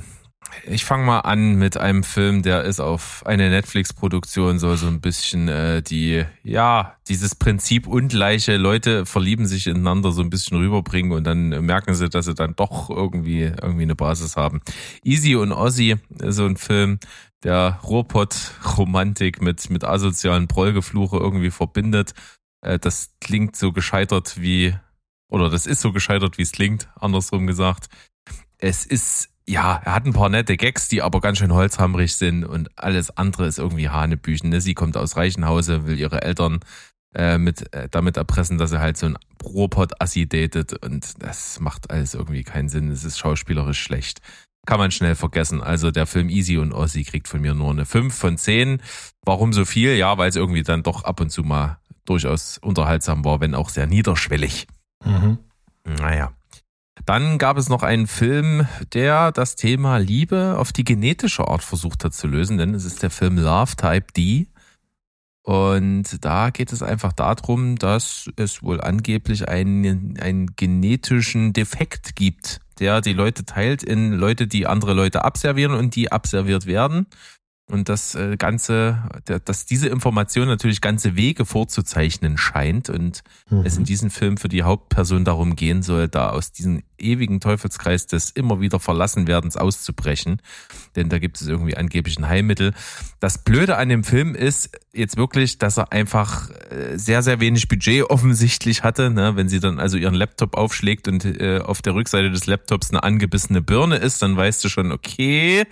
ich 0.65 0.85
fange 0.85 1.05
mal 1.05 1.19
an 1.19 1.55
mit 1.55 1.77
einem 1.77 2.03
Film, 2.03 2.41
der 2.43 2.63
ist 2.63 2.79
auf 2.79 3.25
eine 3.25 3.49
Netflix-Produktion, 3.49 4.59
soll 4.59 4.77
so 4.77 4.87
ein 4.87 5.01
bisschen 5.01 5.47
äh, 5.47 5.81
die, 5.81 6.25
ja, 6.43 6.95
dieses 7.07 7.35
Prinzip 7.35 7.87
ungleiche 7.87 8.57
Leute 8.57 9.05
verlieben 9.05 9.45
sich 9.45 9.67
ineinander 9.67 10.11
so 10.11 10.21
ein 10.21 10.29
bisschen 10.29 10.57
rüberbringen 10.57 11.11
und 11.11 11.23
dann 11.25 11.49
merken 11.65 11.93
sie, 11.93 12.09
dass 12.09 12.25
sie 12.25 12.33
dann 12.33 12.55
doch 12.55 12.89
irgendwie, 12.89 13.43
irgendwie 13.43 13.83
eine 13.83 13.95
Basis 13.95 14.35
haben. 14.37 14.61
Easy 15.03 15.35
und 15.35 15.51
Ozzy, 15.51 15.97
ist 16.19 16.35
so 16.35 16.45
ein 16.45 16.57
Film, 16.57 16.99
der 17.43 17.79
Ruhrpott-Romantik 17.83 19.41
mit, 19.41 19.69
mit 19.69 19.83
asozialen 19.83 20.47
Prollgefluche 20.47 21.17
irgendwie 21.17 21.51
verbindet. 21.51 22.13
Äh, 22.61 22.79
das 22.79 23.13
klingt 23.21 23.55
so 23.55 23.71
gescheitert 23.71 24.41
wie, 24.41 24.75
oder 25.29 25.49
das 25.49 25.65
ist 25.65 25.81
so 25.81 25.91
gescheitert, 25.91 26.37
wie 26.37 26.41
es 26.43 26.51
klingt, 26.51 26.89
andersrum 26.95 27.47
gesagt. 27.47 27.87
Es 28.57 28.85
ist, 28.85 29.29
ja, 29.47 29.81
er 29.83 29.93
hat 29.93 30.05
ein 30.05 30.13
paar 30.13 30.29
nette 30.29 30.57
Gags, 30.57 30.89
die 30.89 31.01
aber 31.01 31.21
ganz 31.21 31.37
schön 31.37 31.53
holzhammerig 31.53 32.15
sind 32.15 32.43
und 32.43 32.69
alles 32.77 33.15
andere 33.15 33.45
ist 33.47 33.59
irgendwie 33.59 33.89
Hanebüchen. 33.89 34.49
Ne? 34.49 34.59
Sie 34.59 34.73
kommt 34.73 34.97
aus 34.97 35.15
Reichenhause, 35.15 35.85
will 35.85 35.99
ihre 35.99 36.21
Eltern 36.21 36.59
äh, 37.15 37.37
mit, 37.37 37.73
äh, 37.73 37.87
damit 37.89 38.17
erpressen, 38.17 38.57
dass 38.57 38.71
sie 38.71 38.79
halt 38.79 38.97
so 38.97 39.07
ein 39.07 39.17
Ruhrpott-Assi 39.43 40.27
datet 40.27 40.73
und 40.83 41.23
das 41.23 41.59
macht 41.59 41.89
alles 41.89 42.13
irgendwie 42.13 42.43
keinen 42.43 42.69
Sinn. 42.69 42.91
Es 42.91 43.03
ist 43.03 43.17
schauspielerisch 43.17 43.81
schlecht. 43.81 44.19
Kann 44.65 44.79
man 44.79 44.91
schnell 44.91 45.15
vergessen. 45.15 45.63
Also 45.63 45.89
der 45.89 46.05
Film 46.05 46.29
Easy 46.29 46.57
und 46.57 46.73
Ozzy 46.73 47.03
kriegt 47.03 47.27
von 47.27 47.41
mir 47.41 47.53
nur 47.53 47.71
eine 47.71 47.85
5 47.85 48.13
von 48.13 48.37
10. 48.37 48.81
Warum 49.23 49.53
so 49.53 49.65
viel? 49.65 49.95
Ja, 49.95 50.17
weil 50.17 50.29
es 50.29 50.35
irgendwie 50.35 50.63
dann 50.63 50.83
doch 50.83 51.03
ab 51.03 51.21
und 51.21 51.31
zu 51.31 51.43
mal 51.43 51.79
durchaus 52.05 52.57
unterhaltsam 52.57 53.23
war, 53.25 53.39
wenn 53.39 53.55
auch 53.55 53.69
sehr 53.69 53.87
niederschwellig. 53.87 54.67
Mhm. 55.03 55.39
Naja. 55.85 56.33
Dann 57.05 57.37
gab 57.37 57.57
es 57.57 57.69
noch 57.69 57.81
einen 57.81 58.07
Film, 58.07 58.67
der 58.93 59.31
das 59.31 59.55
Thema 59.55 59.97
Liebe 59.97 60.57
auf 60.57 60.71
die 60.71 60.83
genetische 60.83 61.47
Art 61.47 61.63
versucht 61.63 62.03
hat 62.03 62.13
zu 62.13 62.27
lösen, 62.27 62.57
denn 62.57 62.75
es 62.75 62.85
ist 62.85 63.01
der 63.01 63.09
Film 63.09 63.37
Love 63.37 63.75
Type 63.75 64.13
D. 64.15 64.47
Und 65.43 66.23
da 66.23 66.51
geht 66.51 66.71
es 66.71 66.83
einfach 66.83 67.13
darum, 67.13 67.77
dass 67.77 68.29
es 68.35 68.61
wohl 68.61 68.81
angeblich 68.81 69.49
einen, 69.49 70.19
einen 70.19 70.55
genetischen 70.55 71.53
Defekt 71.53 72.15
gibt, 72.15 72.59
der 72.79 73.01
die 73.01 73.13
Leute 73.13 73.45
teilt 73.45 73.81
in 73.81 74.13
Leute, 74.13 74.45
die 74.45 74.67
andere 74.67 74.93
Leute 74.93 75.23
abservieren 75.23 75.73
und 75.73 75.95
die 75.95 76.11
abserviert 76.11 76.67
werden. 76.67 77.07
Und 77.69 77.87
das 77.87 78.15
äh, 78.15 78.35
Ganze, 78.35 79.03
dass 79.45 79.65
diese 79.65 79.89
Information 79.89 80.47
natürlich 80.47 80.81
ganze 80.81 81.15
Wege 81.15 81.45
vorzuzeichnen 81.45 82.37
scheint 82.37 82.89
und 82.89 83.23
Mhm. 83.49 83.63
es 83.65 83.77
in 83.77 83.83
diesem 83.83 84.09
Film 84.09 84.37
für 84.37 84.49
die 84.49 84.63
Hauptperson 84.63 85.23
darum 85.23 85.55
gehen 85.55 85.81
soll, 85.83 86.07
da 86.07 86.29
aus 86.31 86.51
diesem 86.51 86.83
ewigen 86.97 87.39
Teufelskreis 87.39 88.07
des 88.07 88.31
immer 88.31 88.59
wieder 88.59 88.79
Verlassenwerdens 88.79 89.57
auszubrechen. 89.57 90.41
Denn 90.95 91.09
da 91.09 91.19
gibt 91.19 91.39
es 91.39 91.47
irgendwie 91.47 91.77
angeblich 91.77 92.17
ein 92.17 92.27
Heilmittel. 92.27 92.73
Das 93.19 93.43
Blöde 93.43 93.77
an 93.77 93.89
dem 93.89 94.03
Film 94.03 94.35
ist 94.35 94.77
jetzt 94.93 95.17
wirklich, 95.17 95.57
dass 95.57 95.77
er 95.77 95.91
einfach 95.91 96.49
äh, 96.71 96.97
sehr, 96.97 97.21
sehr 97.21 97.39
wenig 97.39 97.67
Budget 97.67 98.03
offensichtlich 98.09 98.83
hatte. 98.83 99.09
Ne? 99.09 99.35
Wenn 99.35 99.49
sie 99.49 99.59
dann 99.59 99.79
also 99.79 99.97
ihren 99.97 100.15
Laptop 100.15 100.55
aufschlägt 100.55 101.07
und 101.07 101.25
äh, 101.25 101.59
auf 101.59 101.81
der 101.81 101.95
Rückseite 101.95 102.31
des 102.31 102.45
Laptops 102.45 102.89
eine 102.89 103.03
angebissene 103.03 103.61
Birne 103.61 103.97
ist, 103.97 104.21
dann 104.21 104.35
weißt 104.35 104.63
du 104.63 104.69
schon, 104.69 104.91
okay, 104.91 105.65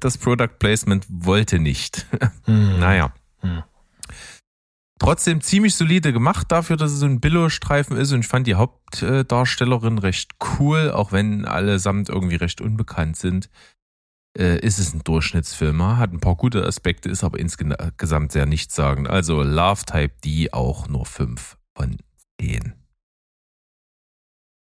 das 0.00 0.18
Product 0.18 0.58
Placement 0.58 1.06
wollte 1.08 1.58
nicht. 1.58 2.06
Mhm. 2.46 2.74
Naja. 2.84 3.14
Hm. 3.40 3.62
Trotzdem 4.98 5.40
ziemlich 5.40 5.74
solide 5.74 6.12
gemacht 6.12 6.50
dafür, 6.50 6.76
dass 6.76 6.92
es 6.92 7.00
so 7.00 7.06
ein 7.06 7.20
Billo-Streifen 7.20 7.96
ist 7.96 8.12
und 8.12 8.20
ich 8.20 8.28
fand 8.28 8.46
die 8.46 8.54
Hauptdarstellerin 8.54 9.98
recht 9.98 10.32
cool, 10.58 10.92
auch 10.92 11.10
wenn 11.10 11.44
allesamt 11.44 12.08
irgendwie 12.08 12.36
recht 12.36 12.60
unbekannt 12.60 13.16
sind. 13.16 13.50
Äh, 14.36 14.58
ist 14.58 14.78
es 14.78 14.92
ein 14.94 15.02
Durchschnittsfilm, 15.04 15.82
hat 15.96 16.12
ein 16.12 16.20
paar 16.20 16.36
gute 16.36 16.64
Aspekte, 16.64 17.08
ist 17.08 17.24
aber 17.24 17.38
insgesamt 17.38 18.32
sehr 18.32 18.46
nichtssagend. 18.46 19.08
Also 19.08 19.42
Love 19.42 19.84
Type 19.84 20.14
D 20.24 20.52
auch 20.52 20.88
nur 20.88 21.06
5 21.06 21.56
von 21.76 21.96
10. 22.40 22.74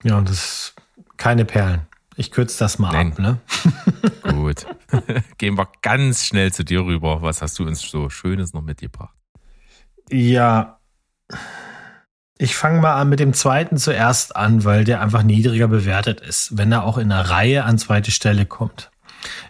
Ja, 0.04 0.18
und 0.18 0.30
das 0.30 0.38
ist 0.38 0.76
keine 1.18 1.46
Perlen. 1.46 1.88
Ich 2.16 2.32
kürze 2.32 2.60
das 2.60 2.78
mal 2.78 2.92
Nein. 2.92 3.12
ab, 3.14 3.20
ne? 3.20 3.40
Gut. 4.34 4.68
Gehen 5.38 5.58
wir 5.58 5.68
ganz 5.82 6.26
schnell 6.26 6.54
zu 6.54 6.64
dir 6.64 6.82
rüber. 6.82 7.22
Was 7.22 7.42
hast 7.42 7.58
du 7.58 7.66
uns 7.66 7.82
so 7.82 8.10
Schönes 8.10 8.54
noch 8.54 8.62
mitgebracht? 8.62 9.16
Ja. 10.12 10.80
Ich 12.38 12.56
fange 12.56 12.82
mal 12.82 12.96
an 12.96 13.10
mit 13.10 13.20
dem 13.20 13.34
zweiten 13.34 13.78
zuerst 13.78 14.36
an, 14.36 14.64
weil 14.64 14.84
der 14.84 15.02
einfach 15.02 15.24
niedriger 15.24 15.68
bewertet 15.68 16.20
ist, 16.20 16.58
wenn 16.58 16.72
er 16.72 16.84
auch 16.84 16.98
in 16.98 17.10
der 17.10 17.30
Reihe 17.30 17.64
an 17.64 17.78
zweite 17.78 18.12
Stelle 18.12 18.46
kommt. 18.46 18.92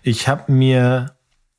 Ich 0.01 0.27
habe 0.27 0.51
mir 0.51 1.15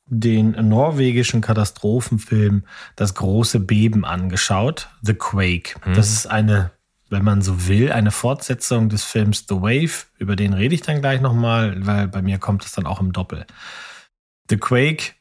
den 0.07 0.51
norwegischen 0.69 1.41
Katastrophenfilm 1.41 2.63
Das 2.95 3.15
große 3.15 3.59
Beben 3.59 4.05
angeschaut, 4.05 4.89
The 5.01 5.15
Quake. 5.15 5.79
Das 5.95 6.11
ist 6.11 6.27
eine, 6.27 6.71
wenn 7.09 7.23
man 7.23 7.41
so 7.41 7.67
will, 7.67 7.91
eine 7.91 8.11
Fortsetzung 8.11 8.89
des 8.89 9.03
Films 9.03 9.45
The 9.49 9.55
Wave. 9.55 10.05
Über 10.19 10.35
den 10.35 10.53
rede 10.53 10.75
ich 10.75 10.81
dann 10.81 11.01
gleich 11.01 11.21
nochmal, 11.21 11.85
weil 11.85 12.07
bei 12.07 12.21
mir 12.21 12.37
kommt 12.37 12.65
es 12.65 12.71
dann 12.71 12.85
auch 12.85 12.99
im 12.99 13.13
Doppel. 13.13 13.45
The 14.49 14.57
Quake 14.57 15.13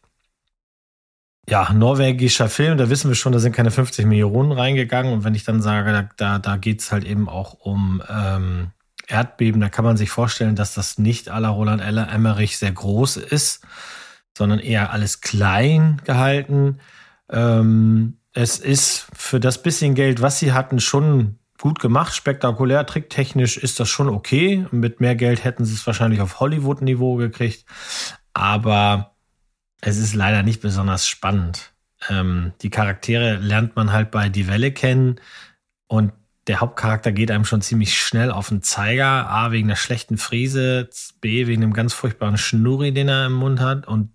ja, 1.49 1.73
norwegischer 1.73 2.49
Film, 2.49 2.79
da 2.79 2.89
wissen 2.89 3.11
wir 3.11 3.15
schon, 3.15 3.33
da 3.33 3.39
sind 3.39 3.55
keine 3.55 3.71
50 3.71 4.07
Millionen 4.07 4.53
reingegangen. 4.53 5.13
Und 5.13 5.25
wenn 5.25 5.35
ich 5.35 5.45
dann 5.45 5.61
sage, 5.61 5.93
da, 5.93 6.09
da, 6.17 6.39
da 6.39 6.57
geht's 6.57 6.91
halt 6.91 7.05
eben 7.05 7.29
auch 7.29 7.55
um 7.55 8.03
ähm, 8.09 8.71
Erdbeben, 9.07 9.61
da 9.61 9.69
kann 9.69 9.85
man 9.85 9.97
sich 9.97 10.11
vorstellen, 10.11 10.57
dass 10.57 10.75
das 10.75 10.99
nicht 10.99 11.27
la 11.27 11.49
Roland 11.49 11.83
Eller 11.83 12.11
Emmerich 12.11 12.59
sehr 12.59 12.73
groß 12.73 13.19
ist, 13.19 13.65
sondern 14.37 14.59
eher 14.59 14.93
alles 14.93 15.21
klein 15.21 16.01
gehalten. 16.05 16.79
Ähm, 17.31 18.19
es 18.33 18.59
ist 18.59 19.07
für 19.15 19.41
das 19.41 19.63
bisschen 19.63 19.95
Geld, 19.95 20.21
was 20.21 20.39
sie 20.39 20.53
hatten, 20.53 20.81
schon 20.81 21.39
gut 21.59 21.81
gemacht, 21.81 22.15
spektakulär, 22.15 22.85
tricktechnisch 22.85 23.57
ist 23.57 23.81
das 23.81 23.89
schon 23.89 24.09
okay. 24.09 24.67
Mit 24.71 25.01
mehr 25.01 25.15
Geld 25.15 25.45
hätten 25.45 25.65
sie 25.65 25.75
es 25.75 25.87
wahrscheinlich 25.87 26.21
auf 26.21 26.41
Hollywood-Niveau 26.41 27.17
gekriegt. 27.17 27.65
Aber 28.33 29.15
es 29.81 29.97
ist 29.97 30.15
leider 30.15 30.43
nicht 30.43 30.61
besonders 30.61 31.07
spannend. 31.07 31.73
Ähm, 32.09 32.53
die 32.63 32.71
Charaktere 32.71 33.37
lernt 33.37 33.77
man 33.77 33.93
halt 33.93 34.11
bei 34.11 34.29
Die 34.29 34.49
Welle 34.49 34.73
kennen 34.73 35.21
und 35.87 36.13
der 36.47 36.61
Hauptcharakter 36.61 37.13
geht 37.13 37.31
einem 37.31 37.45
schon 37.45 37.63
ziemlich 37.63 37.99
schnell 37.99 38.31
auf 38.31 38.49
den 38.49 38.63
Zeiger. 38.63 39.29
A, 39.31 39.51
wegen 39.51 39.69
der 39.69 39.77
schlechten 39.77 40.19
Frise, 40.19 40.89
B, 41.21 41.47
wegen 41.47 41.61
dem 41.61 41.73
ganz 41.73 41.95
furchtbaren 41.95 42.37
Schnurri, 42.37 42.93
den 42.93 43.09
er 43.09 43.27
im 43.27 43.33
Mund 43.33 43.61
hat 43.61 43.87
und 43.87 44.11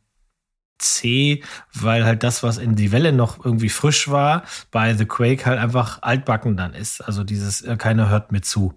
C, 0.78 1.44
weil 1.74 2.06
halt 2.06 2.24
das, 2.24 2.42
was 2.42 2.58
in 2.58 2.76
Die 2.76 2.92
Welle 2.92 3.12
noch 3.12 3.44
irgendwie 3.44 3.70
frisch 3.70 4.10
war, 4.10 4.44
bei 4.72 4.94
The 4.94 5.06
Quake 5.06 5.46
halt 5.46 5.60
einfach 5.60 6.02
altbacken 6.02 6.56
dann 6.56 6.74
ist. 6.74 7.02
Also 7.02 7.24
dieses, 7.24 7.62
äh, 7.62 7.76
keiner 7.76 8.10
hört 8.10 8.32
mir 8.32 8.42
zu. 8.42 8.76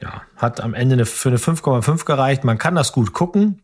Ja, 0.00 0.22
hat 0.36 0.60
am 0.60 0.74
Ende 0.74 0.94
eine, 0.94 1.06
für 1.06 1.28
eine 1.28 1.38
5,5 1.38 2.04
gereicht. 2.04 2.44
Man 2.44 2.58
kann 2.58 2.74
das 2.74 2.92
gut 2.92 3.12
gucken 3.12 3.60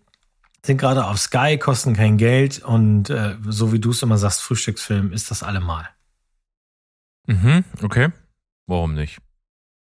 sind 0.65 0.79
gerade 0.79 1.07
auf 1.07 1.19
Sky, 1.19 1.59
kosten 1.59 1.95
kein 1.95 2.19
Geld 2.19 2.63
und 2.63 3.11
äh, 3.11 3.37
so 3.47 3.73
wie 3.73 3.79
du 3.79 3.91
es 3.91 4.03
immer 4.03 4.19
sagst, 4.19 4.43
Frühstücksfilm 4.43 5.13
ist 5.13 5.31
das 5.31 5.43
allemal. 5.43 5.89
Mhm, 7.27 7.65
okay. 7.83 8.11
Warum 8.71 8.95
nicht? 8.95 9.19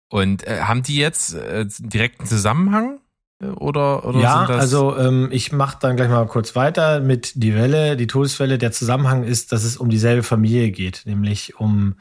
Und 0.08 0.46
äh, 0.46 0.60
haben 0.60 0.84
die 0.84 0.96
jetzt 0.96 1.34
äh, 1.34 1.66
direkten 1.78 2.26
Zusammenhang? 2.26 3.00
Äh, 3.42 3.46
Oder, 3.46 4.06
oder 4.06 4.20
ja, 4.20 4.46
also 4.46 4.96
ähm, 4.96 5.28
ich 5.32 5.52
mache 5.52 5.78
dann 5.80 5.96
gleich 5.96 6.08
mal 6.08 6.26
kurz 6.26 6.54
weiter 6.54 7.00
mit 7.00 7.42
die 7.42 7.54
Welle, 7.54 7.96
die 7.96 8.06
Todeswelle. 8.06 8.56
Der 8.56 8.70
Zusammenhang 8.70 9.24
ist, 9.24 9.50
dass 9.50 9.64
es 9.64 9.76
um 9.76 9.90
dieselbe 9.90 10.22
Familie 10.22 10.70
geht, 10.70 11.02
nämlich 11.06 11.58
um 11.58 11.96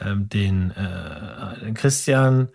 ähm, 0.00 0.28
den, 0.30 0.70
äh, 0.70 1.60
den 1.64 1.74
Christian, 1.74 2.48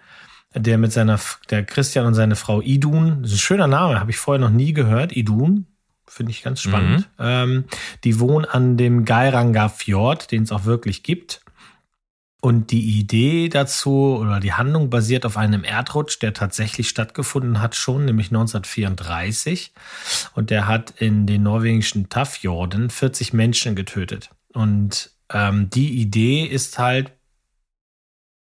der 0.56 0.80
mit 0.80 0.92
seiner, 0.92 1.20
der 1.52 1.64
Christian 1.64 2.08
und 2.08 2.16
seine 2.16 2.36
Frau 2.36 2.62
Idun, 2.62 3.22
das 3.22 3.32
ist 3.32 3.38
ein 3.38 3.42
schöner 3.42 3.68
Name, 3.68 4.00
habe 4.00 4.10
ich 4.10 4.18
vorher 4.18 4.44
noch 4.44 4.50
nie 4.50 4.74
gehört, 4.74 5.16
Idun, 5.16 5.68
finde 6.08 6.32
ich 6.32 6.42
ganz 6.42 6.62
spannend. 6.62 7.10
Ähm, 7.20 7.66
die 8.04 8.20
wohnen 8.20 8.46
an 8.46 8.76
dem 8.76 9.06
Geiranger 9.06 9.70
Fjord, 9.70 10.32
den 10.32 10.44
es 10.44 10.52
auch 10.52 10.66
wirklich 10.66 11.04
gibt. 11.04 11.42
Und 12.40 12.70
die 12.70 13.00
Idee 13.00 13.50
dazu 13.50 14.18
oder 14.20 14.40
die 14.40 14.54
Handlung 14.54 14.90
basiert 14.90 15.26
auf 15.26 15.38
einem 15.38 15.64
Erdrutsch, 15.64 16.22
der 16.22 16.34
tatsächlich 16.34 16.88
stattgefunden 16.88 17.62
hat 17.62 17.76
schon, 17.76 18.06
nämlich 18.06 18.28
1934. 18.28 19.74
Und 20.36 20.52
der 20.52 20.68
hat 20.68 20.92
in 20.98 21.26
den 21.26 21.44
norwegischen 21.44 22.10
Tafjorden 22.10 22.92
40 22.92 23.34
Menschen 23.34 23.76
getötet. 23.76 24.30
Und 24.54 25.12
ähm, 25.34 25.70
die 25.72 26.00
Idee 26.00 26.46
ist 26.46 26.78
halt, 26.78 27.12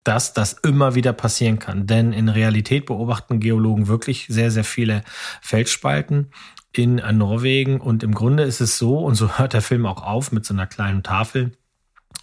dass 0.04 0.34
das 0.34 0.54
immer 0.54 0.96
wieder 0.96 1.14
passieren 1.14 1.60
kann. 1.60 1.88
Denn 1.88 2.14
in 2.14 2.30
Realität 2.30 2.86
beobachten 2.86 3.40
Geologen 3.40 3.88
wirklich 3.88 4.28
sehr, 4.30 4.52
sehr 4.52 4.64
viele 4.64 5.04
Felsspalten 5.42 6.32
in 6.72 6.96
Norwegen. 7.18 7.82
Und 7.82 8.04
im 8.04 8.14
Grunde 8.14 8.44
ist 8.44 8.62
es 8.62 8.78
so, 8.78 9.00
und 9.00 9.16
so 9.16 9.38
hört 9.38 9.54
der 9.54 9.62
Film 9.62 9.86
auch 9.86 10.04
auf 10.04 10.32
mit 10.32 10.46
so 10.46 10.54
einer 10.54 10.68
kleinen 10.68 11.04
Tafel, 11.04 11.52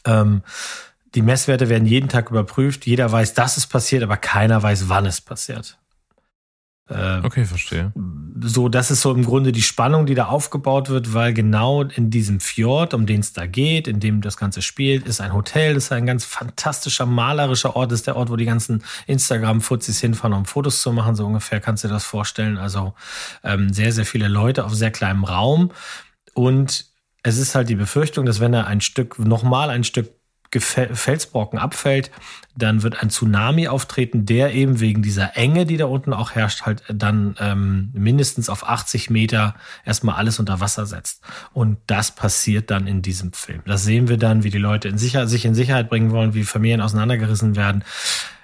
ähm, 0.04 0.42
die 1.14 1.22
Messwerte 1.22 1.68
werden 1.68 1.86
jeden 1.86 2.08
Tag 2.08 2.30
überprüft. 2.30 2.86
Jeder 2.86 3.10
weiß, 3.10 3.34
dass 3.34 3.56
es 3.56 3.66
passiert, 3.66 4.02
aber 4.02 4.16
keiner 4.16 4.62
weiß, 4.62 4.88
wann 4.88 5.06
es 5.06 5.20
passiert. 5.20 5.78
Äh, 6.88 7.20
Okay, 7.22 7.44
verstehe. 7.44 7.92
so, 8.40 8.68
das 8.68 8.90
ist 8.90 9.02
so 9.02 9.12
im 9.12 9.24
Grunde 9.24 9.52
die 9.52 9.62
Spannung, 9.62 10.06
die 10.06 10.14
da 10.14 10.26
aufgebaut 10.26 10.88
wird, 10.88 11.12
weil 11.12 11.34
genau 11.34 11.82
in 11.82 12.10
diesem 12.10 12.40
Fjord, 12.40 12.94
um 12.94 13.04
den 13.04 13.20
es 13.20 13.32
da 13.32 13.46
geht, 13.46 13.88
in 13.88 14.00
dem 14.00 14.20
das 14.20 14.36
Ganze 14.36 14.62
spielt, 14.62 15.06
ist 15.06 15.20
ein 15.20 15.32
Hotel, 15.32 15.74
das 15.74 15.84
ist 15.84 15.92
ein 15.92 16.06
ganz 16.06 16.24
fantastischer, 16.24 17.04
malerischer 17.04 17.76
Ort, 17.76 17.92
das 17.92 18.00
ist 18.00 18.06
der 18.06 18.16
Ort, 18.16 18.30
wo 18.30 18.36
die 18.36 18.46
ganzen 18.46 18.82
Instagram-Fuzis 19.06 20.00
hinfahren, 20.00 20.32
um 20.32 20.46
Fotos 20.46 20.80
zu 20.80 20.92
machen, 20.92 21.14
so 21.14 21.26
ungefähr 21.26 21.60
kannst 21.60 21.84
du 21.84 21.88
dir 21.88 21.94
das 21.94 22.04
vorstellen. 22.04 22.56
Also 22.56 22.94
ähm, 23.44 23.72
sehr, 23.72 23.92
sehr 23.92 24.06
viele 24.06 24.28
Leute 24.28 24.64
auf 24.64 24.74
sehr 24.74 24.90
kleinem 24.90 25.24
Raum. 25.24 25.70
Und 26.32 26.86
es 27.22 27.36
ist 27.36 27.54
halt 27.54 27.68
die 27.68 27.74
Befürchtung, 27.74 28.24
dass 28.24 28.40
wenn 28.40 28.54
er 28.54 28.66
ein 28.66 28.80
Stück, 28.80 29.18
nochmal 29.18 29.70
ein 29.70 29.84
Stück 29.84 30.10
Felsbrocken 30.56 31.58
abfällt, 31.58 32.10
dann 32.56 32.82
wird 32.82 33.02
ein 33.02 33.10
Tsunami 33.10 33.68
auftreten, 33.68 34.26
der 34.26 34.54
eben 34.54 34.80
wegen 34.80 35.02
dieser 35.02 35.36
Enge, 35.36 35.66
die 35.66 35.76
da 35.76 35.86
unten 35.86 36.12
auch 36.12 36.32
herrscht, 36.32 36.62
halt 36.62 36.82
dann 36.88 37.36
ähm, 37.38 37.90
mindestens 37.92 38.48
auf 38.48 38.68
80 38.68 39.10
Meter 39.10 39.54
erstmal 39.84 40.16
alles 40.16 40.38
unter 40.38 40.60
Wasser 40.60 40.86
setzt. 40.86 41.22
Und 41.52 41.78
das 41.86 42.14
passiert 42.14 42.70
dann 42.70 42.86
in 42.86 43.02
diesem 43.02 43.32
Film. 43.32 43.62
Das 43.66 43.84
sehen 43.84 44.08
wir 44.08 44.16
dann, 44.16 44.42
wie 44.42 44.50
die 44.50 44.58
Leute 44.58 44.88
in 44.88 44.98
Sicherheit, 44.98 45.28
sich 45.28 45.44
in 45.44 45.54
Sicherheit 45.54 45.88
bringen 45.88 46.10
wollen, 46.10 46.34
wie 46.34 46.44
Familien 46.44 46.80
auseinandergerissen 46.80 47.54
werden. 47.54 47.84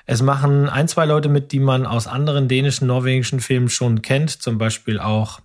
Es 0.06 0.20
machen 0.20 0.68
ein, 0.68 0.87
zwei 0.87 1.06
Leute 1.06 1.28
mit, 1.28 1.52
die 1.52 1.61
man 1.61 1.87
aus 1.87 2.06
anderen 2.06 2.46
dänischen, 2.46 2.87
norwegischen 2.87 3.40
Filmen 3.40 3.70
schon 3.70 4.02
kennt, 4.02 4.30
zum 4.30 4.58
Beispiel 4.58 5.00
auch 5.00 5.40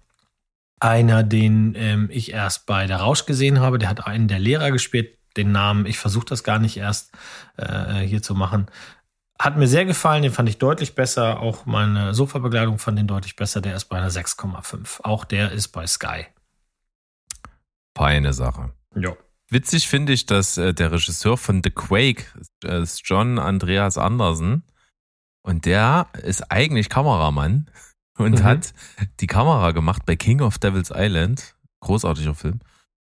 einer, 0.80 1.24
den 1.24 1.76
ähm, 1.76 2.10
ich 2.12 2.32
erst 2.32 2.66
bei 2.66 2.88
Der 2.88 2.98
Rausch 2.98 3.26
gesehen 3.26 3.60
habe, 3.60 3.80
der 3.80 3.90
hat 3.90 4.06
einen 4.06 4.28
der 4.28 4.40
Lehrer 4.40 4.72
gespielt, 4.72 5.19
den 5.44 5.52
Namen, 5.52 5.86
ich 5.86 5.98
versuche 5.98 6.26
das 6.26 6.44
gar 6.44 6.60
nicht 6.60 6.78
erst 6.78 7.12
äh, 7.58 8.00
hier 8.02 8.22
zu 8.22 8.36
machen. 8.36 8.68
Hat 9.40 9.56
mir 9.58 9.68
sehr 9.68 9.86
gefallen, 9.86 10.22
den 10.24 10.34
fand 10.34 10.50
ich 10.50 10.58
deutlich 10.58 10.96
besser. 10.96 11.40
Auch 11.40 11.66
meine 11.66 12.14
Sofabegleitung 12.14 12.78
fand 12.78 13.00
den 13.00 13.08
deutlich 13.08 13.36
besser. 13.38 13.62
Der 13.62 13.76
ist 13.76 13.86
bei 13.86 13.98
einer 13.98 14.12
6,5. 14.12 15.02
Auch 15.04 15.24
der 15.26 15.52
ist 15.52 15.70
bei 15.70 15.88
Sky. 15.88 16.26
Feine 17.98 18.34
Sache. 18.34 18.74
Ja. 18.96 19.16
Witzig 19.50 19.88
finde 19.88 20.14
ich, 20.14 20.26
dass 20.26 20.58
äh, 20.58 20.74
der 20.74 20.92
Regisseur 20.92 21.38
von 21.38 21.62
The 21.64 21.72
Quake 21.72 22.26
äh, 22.64 22.82
ist 22.82 23.02
John 23.06 23.40
Andreas 23.40 23.98
Andersen 23.98 24.64
und 25.42 25.66
der 25.66 26.08
ist 26.22 26.52
eigentlich 26.52 26.90
Kameramann 26.90 27.70
und 28.18 28.40
Mhm. 28.40 28.44
hat 28.44 28.74
die 29.22 29.28
Kamera 29.28 29.72
gemacht 29.72 30.06
bei 30.06 30.16
King 30.16 30.42
of 30.42 30.60
Devil's 30.60 30.92
Island, 30.94 31.56
großartiger 31.80 32.36
Film, 32.36 32.60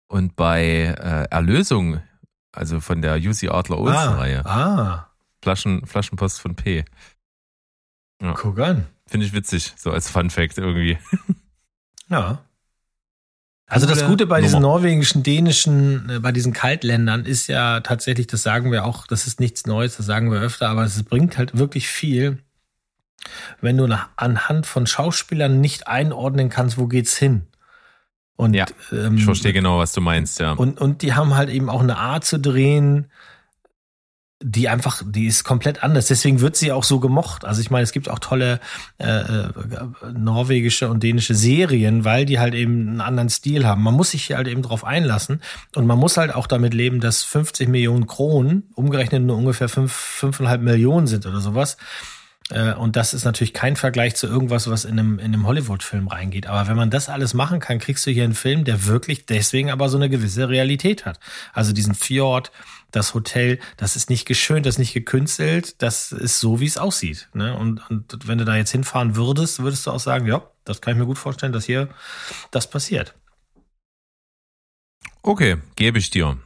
und 0.07 0.35
bei 0.35 0.63
äh, 0.63 1.27
Erlösung, 1.31 2.01
also 2.53 2.79
von 2.79 3.01
der 3.01 3.17
UC 3.17 3.49
Adler 3.49 3.79
Olsen 3.79 4.13
Reihe, 4.13 4.45
ah, 4.45 5.09
Flaschen, 5.41 5.85
Flaschenpost 5.85 6.39
von 6.39 6.55
P. 6.55 6.85
guck 8.35 8.59
an. 8.59 8.87
Finde 9.07 9.25
ich 9.25 9.33
witzig, 9.33 9.73
so 9.75 9.91
als 9.91 10.09
Fun 10.09 10.29
Fact 10.29 10.57
irgendwie. 10.57 10.97
Ja. 12.09 12.43
Also 13.65 13.87
das 13.87 14.05
Gute 14.05 14.27
bei 14.27 14.41
diesen 14.41 14.61
Nummer. 14.61 14.75
norwegischen, 14.75 15.23
dänischen, 15.23 16.09
äh, 16.09 16.19
bei 16.19 16.31
diesen 16.31 16.53
Kaltländern 16.53 17.25
ist 17.25 17.47
ja 17.47 17.79
tatsächlich, 17.79 18.27
das 18.27 18.43
sagen 18.43 18.71
wir 18.71 18.85
auch, 18.85 19.07
das 19.07 19.25
ist 19.25 19.39
nichts 19.39 19.65
Neues, 19.65 19.97
das 19.97 20.05
sagen 20.05 20.31
wir 20.31 20.39
öfter, 20.39 20.69
aber 20.69 20.83
es 20.83 21.01
bringt 21.03 21.37
halt 21.37 21.57
wirklich 21.57 21.87
viel, 21.87 22.37
wenn 23.61 23.77
du 23.77 23.87
nach, 23.87 24.09
anhand 24.15 24.67
von 24.67 24.85
Schauspielern 24.85 25.59
nicht 25.59 25.87
einordnen 25.87 26.49
kannst, 26.49 26.77
wo 26.77 26.87
geht's 26.87 27.17
hin. 27.17 27.47
Und, 28.35 28.53
Ja, 28.53 28.65
ähm, 28.91 29.17
Ich 29.17 29.25
verstehe 29.25 29.53
genau, 29.53 29.79
was 29.79 29.93
du 29.93 30.01
meinst, 30.01 30.39
ja. 30.39 30.53
und, 30.53 30.79
und 30.81 31.01
die 31.01 31.13
haben 31.13 31.35
halt 31.35 31.49
eben 31.49 31.69
auch 31.69 31.81
eine 31.81 31.97
Art 31.97 32.25
zu 32.25 32.39
drehen, 32.39 33.07
die 34.45 34.67
einfach, 34.67 35.01
die 35.05 35.25
ist 35.25 35.45
komplett 35.45 35.83
anders. 35.83 36.07
Deswegen 36.07 36.41
wird 36.41 36.57
sie 36.57 36.73
auch 36.73 36.83
so 36.83 36.99
gemocht. 36.99 37.45
Also 37.45 37.61
ich 37.61 37.71
meine, 37.71 37.83
es 37.83 37.93
gibt 37.93 38.09
auch 38.09 38.19
tolle 38.19 38.59
äh, 38.97 39.07
äh, 39.07 39.49
norwegische 40.13 40.89
und 40.89 41.01
dänische 41.01 41.33
Serien, 41.33 42.03
weil 42.03 42.25
die 42.25 42.39
halt 42.39 42.53
eben 42.53 42.89
einen 42.89 43.01
anderen 43.01 43.29
Stil 43.29 43.65
haben. 43.65 43.81
Man 43.81 43.93
muss 43.93 44.11
sich 44.11 44.33
halt 44.33 44.47
eben 44.47 44.61
drauf 44.61 44.83
einlassen 44.83 45.41
und 45.75 45.87
man 45.87 45.97
muss 45.97 46.17
halt 46.17 46.35
auch 46.35 46.47
damit 46.47 46.73
leben, 46.73 46.99
dass 46.99 47.23
50 47.23 47.69
Millionen 47.69 48.05
Kronen 48.05 48.69
umgerechnet 48.75 49.23
nur 49.23 49.37
ungefähr 49.37 49.69
fünf 49.69 49.93
fünfeinhalb 49.93 50.61
Millionen 50.61 51.07
sind 51.07 51.25
oder 51.25 51.39
sowas. 51.39 51.77
Äh, 52.49 52.73
Und 52.73 52.95
das 52.95 53.13
ist 53.13 53.23
natürlich 53.23 53.53
kein 53.53 53.75
Vergleich 53.75 54.15
zu 54.15 54.27
irgendwas, 54.27 54.69
was 54.69 54.85
in 54.85 54.99
einem, 54.99 55.19
in 55.19 55.33
einem 55.33 55.47
Hollywood-Film 55.47 56.07
reingeht. 56.07 56.47
Aber 56.47 56.67
wenn 56.67 56.75
man 56.75 56.89
das 56.89 57.09
alles 57.09 57.33
machen 57.33 57.59
kann, 57.59 57.79
kriegst 57.79 58.05
du 58.05 58.11
hier 58.11 58.23
einen 58.23 58.35
Film, 58.35 58.65
der 58.65 58.85
wirklich 58.85 59.25
deswegen 59.25 59.71
aber 59.71 59.89
so 59.89 59.97
eine 59.97 60.09
gewisse 60.09 60.49
Realität 60.49 61.05
hat. 61.05 61.19
Also 61.53 61.73
diesen 61.73 61.95
Fjord, 61.95 62.51
das 62.91 63.13
Hotel, 63.13 63.59
das 63.77 63.95
ist 63.95 64.09
nicht 64.09 64.25
geschönt, 64.25 64.65
das 64.65 64.75
ist 64.75 64.79
nicht 64.79 64.93
gekünstelt, 64.93 65.81
das 65.81 66.11
ist 66.11 66.39
so, 66.39 66.59
wie 66.59 66.67
es 66.67 66.77
aussieht. 66.77 67.29
Ne? 67.33 67.57
Und, 67.57 67.89
und 67.89 68.27
wenn 68.27 68.37
du 68.37 68.45
da 68.45 68.55
jetzt 68.55 68.71
hinfahren 68.71 69.15
würdest, 69.15 69.59
würdest 69.59 69.87
du 69.87 69.91
auch 69.91 69.99
sagen, 69.99 70.27
ja, 70.27 70.47
das 70.63 70.81
kann 70.81 70.93
ich 70.93 70.99
mir 70.99 71.05
gut 71.05 71.17
vorstellen, 71.17 71.53
dass 71.53 71.65
hier 71.65 71.89
das 72.51 72.69
passiert. 72.69 73.15
Okay, 75.21 75.57
gebe 75.75 75.97
ich 75.99 76.09
dir. 76.09 76.37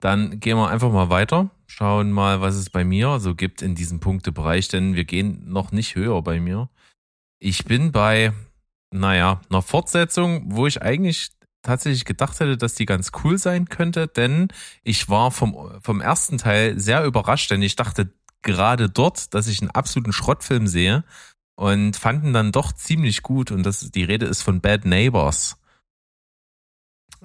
Dann 0.00 0.40
gehen 0.40 0.56
wir 0.56 0.68
einfach 0.68 0.92
mal 0.92 1.10
weiter, 1.10 1.50
schauen 1.66 2.10
mal, 2.10 2.40
was 2.40 2.54
es 2.54 2.70
bei 2.70 2.84
mir 2.84 3.18
so 3.20 3.34
gibt 3.34 3.62
in 3.62 3.74
diesem 3.74 4.00
Punktebereich, 4.00 4.68
denn 4.68 4.94
wir 4.94 5.04
gehen 5.04 5.44
noch 5.50 5.72
nicht 5.72 5.94
höher 5.94 6.22
bei 6.22 6.40
mir. 6.40 6.68
Ich 7.38 7.64
bin 7.64 7.92
bei, 7.92 8.32
naja, 8.90 9.40
einer 9.50 9.62
Fortsetzung, 9.62 10.44
wo 10.46 10.66
ich 10.66 10.82
eigentlich 10.82 11.30
tatsächlich 11.62 12.04
gedacht 12.04 12.38
hätte, 12.40 12.56
dass 12.56 12.74
die 12.74 12.86
ganz 12.86 13.10
cool 13.24 13.38
sein 13.38 13.68
könnte, 13.68 14.06
denn 14.06 14.48
ich 14.82 15.08
war 15.08 15.30
vom, 15.30 15.70
vom 15.80 16.00
ersten 16.00 16.38
Teil 16.38 16.78
sehr 16.78 17.04
überrascht, 17.04 17.50
denn 17.50 17.62
ich 17.62 17.76
dachte 17.76 18.12
gerade 18.42 18.88
dort, 18.88 19.34
dass 19.34 19.48
ich 19.48 19.60
einen 19.60 19.70
absoluten 19.70 20.12
Schrottfilm 20.12 20.66
sehe 20.66 21.04
und 21.56 21.96
fanden 21.96 22.32
dann 22.32 22.52
doch 22.52 22.72
ziemlich 22.72 23.22
gut 23.22 23.50
und 23.50 23.64
das, 23.64 23.90
die 23.90 24.04
Rede 24.04 24.26
ist 24.26 24.42
von 24.42 24.60
Bad 24.60 24.84
Neighbors. 24.84 25.56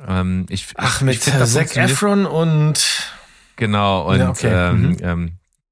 Ähm, 0.07 0.45
ich, 0.49 0.67
Ach, 0.75 0.97
ich, 0.97 1.01
mit 1.01 1.15
ich 1.15 1.21
find, 1.21 1.45
Zac 1.47 1.75
Efron 1.75 2.25
und 2.25 3.13
Genau, 3.59 4.09
und 4.09 4.19
Ja, 4.19 4.29
okay. 4.29 4.47
ähm, 4.71 4.81
Mhm. 4.81 4.97
ähm, 5.01 5.31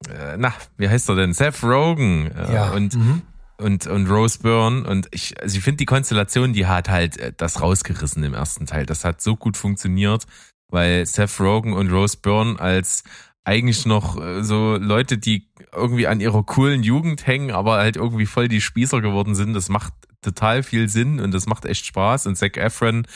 äh, 0.10 0.36
na, 0.38 0.54
wie 0.78 0.88
heißt 0.90 1.10
er 1.10 1.16
denn? 1.16 1.34
Seth 1.34 1.64
Rogen 1.64 2.30
äh, 2.32 2.54
ja. 2.54 2.70
und, 2.72 2.96
mhm. 2.96 3.22
und, 3.58 3.88
und 3.88 4.08
Rose 4.10 4.40
Byrne. 4.40 4.84
Und 4.88 5.08
ich, 5.12 5.42
also 5.42 5.58
ich 5.58 5.64
finde 5.64 5.78
die 5.78 5.86
Konstellation, 5.86 6.54
die 6.54 6.68
hat 6.68 6.90
halt 6.90 7.18
äh, 7.18 7.34
das 7.36 7.62
rausgerissen 7.62 8.24
im 8.24 8.34
ersten 8.34 8.66
Teil. 8.66 8.86
Das 8.86 9.04
hat 9.06 9.22
so 9.22 9.36
gut 9.36 9.58
funktioniert, 9.58 10.26
weil 10.70 11.06
Seth 11.06 11.40
Rogen 11.40 11.74
und 11.74 11.92
Rose 11.92 12.18
Byrne 12.22 12.60
als 12.60 13.04
eigentlich 13.44 13.86
noch 13.86 14.22
äh, 14.22 14.44
so 14.44 14.76
Leute, 14.76 15.18
die 15.18 15.48
irgendwie 15.74 16.08
an 16.08 16.20
ihrer 16.20 16.44
coolen 16.44 16.84
Jugend 16.84 17.26
hängen, 17.26 17.52
aber 17.52 17.78
halt 17.78 17.96
irgendwie 17.96 18.26
voll 18.26 18.50
die 18.50 18.62
Spießer 18.62 19.00
geworden 19.02 19.36
sind. 19.36 19.54
Das 19.54 19.70
macht 19.70 19.94
total 20.22 20.62
viel 20.64 20.90
Sinn 20.90 21.20
und 21.22 21.34
das 21.34 21.46
macht 21.46 21.66
echt 21.66 21.86
Spaß. 21.86 22.28
Und 22.28 22.36
Zac 22.36 22.58
Efron 22.58 23.08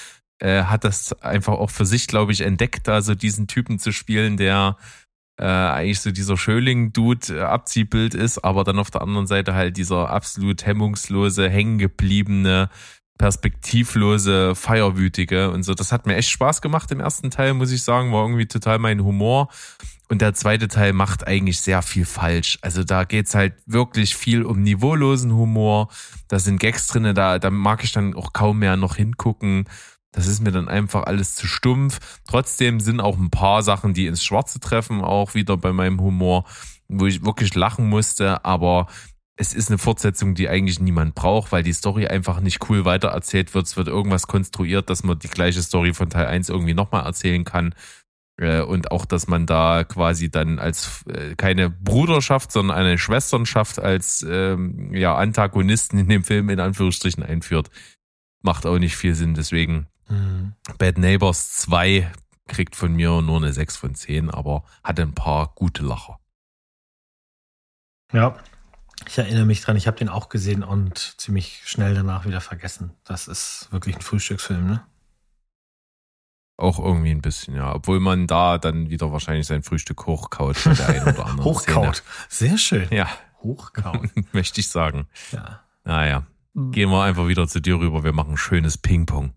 äh, 0.42 0.64
hat 0.64 0.84
das 0.84 1.14
einfach 1.22 1.54
auch 1.54 1.70
für 1.70 1.86
sich, 1.86 2.08
glaube 2.08 2.32
ich, 2.32 2.42
entdeckt, 2.42 2.88
da 2.88 3.02
so 3.02 3.16
diesen 3.16 3.48
Typen 3.48 3.80
zu 3.80 3.92
spielen, 3.92 4.38
der 4.38 4.76
äh, 5.38 5.46
eigentlich 5.46 6.02
so 6.02 6.12
dieser 6.12 6.36
Schöling-Dude 6.36 7.38
äh, 7.38 7.42
Abziehbild 7.42 8.16
ist, 8.16 8.40
aber 8.40 8.64
dann 8.64 8.80
auf 8.80 8.92
der 8.92 9.02
anderen 9.02 9.28
Seite 9.28 9.54
halt 9.54 9.78
dieser 9.78 10.10
absolut 10.10 10.66
hemmungslose, 10.66 11.50
hängengebliebene, 11.50 12.70
perspektivlose, 13.20 14.56
feierwütige 14.56 15.52
und 15.52 15.62
so. 15.62 15.76
Das 15.76 15.92
hat 15.92 16.08
mir 16.08 16.16
echt 16.16 16.30
Spaß 16.30 16.62
gemacht 16.62 16.92
im 16.92 17.00
ersten 17.00 17.30
Teil, 17.30 17.54
muss 17.54 17.72
ich 17.72 17.84
sagen, 17.84 18.12
war 18.12 18.24
irgendwie 18.24 18.48
total 18.48 18.80
mein 18.80 19.04
Humor. 19.04 19.50
Und 20.10 20.22
der 20.22 20.34
zweite 20.34 20.68
Teil 20.68 20.92
macht 20.92 21.26
eigentlich 21.26 21.62
sehr 21.62 21.82
viel 21.84 22.06
falsch. 22.06 22.58
Also 22.62 22.84
da 22.84 23.06
geht's 23.06 23.34
halt 23.34 23.54
wirklich 23.66 24.16
viel 24.16 24.44
um 24.44 24.62
niveaulosen 24.62 25.34
Humor. 25.34 25.90
Da 26.28 26.40
sind 26.40 26.60
Gags 26.60 26.88
drinne, 26.88 27.14
da, 27.14 27.40
da 27.40 27.50
mag 27.50 27.84
ich 27.84 27.94
dann 27.94 28.16
auch 28.16 28.34
kaum 28.34 28.60
mehr 28.60 28.76
noch 28.76 28.96
hingucken. 28.96 29.66
Das 30.12 30.28
ist 30.28 30.42
mir 30.42 30.52
dann 30.52 30.68
einfach 30.68 31.04
alles 31.04 31.36
zu 31.36 31.48
stumpf. 31.48 32.00
Trotzdem 32.28 32.80
sind 32.80 33.00
auch 33.00 33.18
ein 33.18 33.30
paar 33.30 33.64
Sachen, 33.64 33.94
die 33.94 34.08
ins 34.08 34.24
Schwarze 34.24 34.60
treffen, 34.60 35.02
auch 35.02 35.36
wieder 35.36 35.56
bei 35.56 35.72
meinem 35.72 36.02
Humor, 36.02 36.46
wo 36.90 37.06
ich 37.08 37.24
wirklich 37.24 37.56
lachen 37.56 37.88
musste. 37.88 38.44
Aber 38.44 38.88
es 39.38 39.54
ist 39.54 39.70
eine 39.70 39.78
Fortsetzung, 39.78 40.36
die 40.36 40.50
eigentlich 40.50 40.80
niemand 40.82 41.16
braucht, 41.16 41.52
weil 41.54 41.64
die 41.64 41.74
Story 41.74 42.08
einfach 42.08 42.42
nicht 42.42 42.70
cool 42.70 42.84
weitererzählt 42.84 43.54
wird. 43.54 43.68
Es 43.68 43.78
wird 43.78 43.88
irgendwas 43.88 44.28
konstruiert, 44.28 44.90
dass 44.90 45.04
man 45.04 45.18
die 45.18 45.30
gleiche 45.30 45.62
Story 45.62 45.94
von 45.94 46.10
Teil 46.10 46.28
1 46.28 46.50
irgendwie 46.50 46.74
nochmal 46.74 47.06
erzählen 47.06 47.46
kann. 47.46 47.74
Äh, 48.38 48.62
Und 48.62 48.92
auch, 48.92 49.06
dass 49.06 49.28
man 49.28 49.46
da 49.46 49.86
quasi 49.86 50.30
dann 50.30 50.60
als 50.60 51.06
äh, 51.08 51.36
keine 51.36 51.70
Bruderschaft, 51.70 52.52
sondern 52.52 52.78
eine 52.78 52.98
Schwesternschaft 52.98 53.80
als 53.80 54.26
ähm, 54.30 54.94
ja, 54.94 55.16
Antagonisten 55.16 55.98
in 55.98 56.10
dem 56.10 56.24
Film 56.26 56.50
in 56.50 56.60
Anführungsstrichen 56.60 57.24
einführt. 57.24 57.70
Macht 58.42 58.66
auch 58.66 58.78
nicht 58.78 58.98
viel 58.98 59.16
Sinn. 59.16 59.36
Deswegen 59.36 59.88
Mhm. 60.12 60.54
Bad 60.78 60.98
Neighbors 60.98 61.54
2 61.54 62.12
kriegt 62.48 62.76
von 62.76 62.94
mir 62.94 63.22
nur 63.22 63.38
eine 63.38 63.54
6 63.54 63.78
von 63.78 63.96
10, 63.96 64.30
aber 64.30 64.64
hat 64.84 65.00
ein 65.00 65.14
paar 65.14 65.54
gute 65.56 65.84
Lacher. 65.84 66.20
Ja, 68.12 68.36
ich 69.08 69.18
erinnere 69.18 69.46
mich 69.46 69.62
dran, 69.62 69.78
ich 69.78 69.88
habe 69.88 69.98
den 69.98 70.10
auch 70.10 70.30
gesehen 70.30 70.64
und 70.64 70.98
ziemlich 71.18 71.62
schnell 71.66 71.96
danach 71.96 72.26
wieder 72.26 72.42
vergessen. 72.42 72.92
Das 73.04 73.28
ist 73.28 73.70
wirklich 73.72 73.96
ein 73.96 74.02
Frühstücksfilm, 74.02 74.68
ne? 74.68 74.86
Auch 76.58 76.78
irgendwie 76.78 77.12
ein 77.12 77.22
bisschen, 77.22 77.56
ja. 77.56 77.74
Obwohl 77.74 78.00
man 78.00 78.28
da 78.28 78.58
dann 78.58 78.90
wieder 78.90 79.12
wahrscheinlich 79.12 79.48
sein 79.48 79.64
Frühstück 79.64 80.06
hochkaut 80.06 80.64
bei 80.64 80.74
der 80.74 80.90
einen 80.90 81.08
oder 81.08 81.26
anderen 81.26 81.44
Hochkaut. 81.46 82.04
Sehr 82.30 82.58
schön. 82.58 82.88
Ja, 82.92 83.08
Hochkaut. 83.42 84.10
möchte 84.34 84.60
ich 84.60 84.68
sagen. 84.68 85.08
ja. 85.32 85.62
Naja, 85.84 86.28
gehen 86.54 86.92
wir 86.92 87.04
einfach 87.04 87.28
wieder 87.28 87.48
zu 87.48 87.60
dir 87.60 87.80
rüber. 87.80 88.04
Wir 88.04 88.14
machen 88.14 88.38
schönes 88.38 88.78
Ping-Pong. 88.78 89.34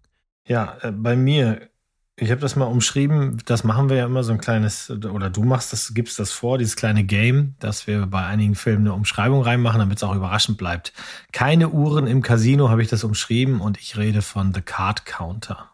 Ja, 0.47 0.77
äh, 0.83 0.93
bei 0.93 1.17
mir, 1.17 1.69
ich 2.17 2.31
habe 2.31 2.41
das 2.41 2.55
mal 2.55 2.67
umschrieben, 2.67 3.39
das 3.47 3.65
machen 3.65 3.89
wir 3.89 3.97
ja 3.97 4.07
immer 4.07 4.23
so 4.23 4.33
ein 4.33 4.41
kleines, 4.41 4.91
oder 4.91 5.31
du 5.31 5.43
machst 5.43 5.73
das, 5.73 5.95
gibst 5.95 6.19
das 6.19 6.31
vor, 6.33 6.59
dieses 6.59 6.77
kleine 6.77 7.03
Game, 7.05 7.55
dass 7.59 7.87
wir 7.87 8.07
bei 8.07 8.25
einigen 8.25 8.55
Filmen 8.55 8.87
eine 8.87 8.93
Umschreibung 8.95 9.43
reinmachen, 9.43 9.79
damit 9.81 9.99
es 9.99 10.03
auch 10.05 10.15
überraschend 10.15 10.59
bleibt. 10.59 10.93
Keine 11.33 11.71
Uhren 11.71 12.07
im 12.07 12.23
Casino 12.23 12.69
habe 12.69 12.83
ich 12.83 12.89
das 12.89 13.05
umschrieben 13.05 13.61
und 13.61 13.79
ich 13.79 13.97
rede 13.97 14.23
von 14.23 14.53
The 14.55 14.61
Card 14.61 15.07
Counter. 15.07 15.71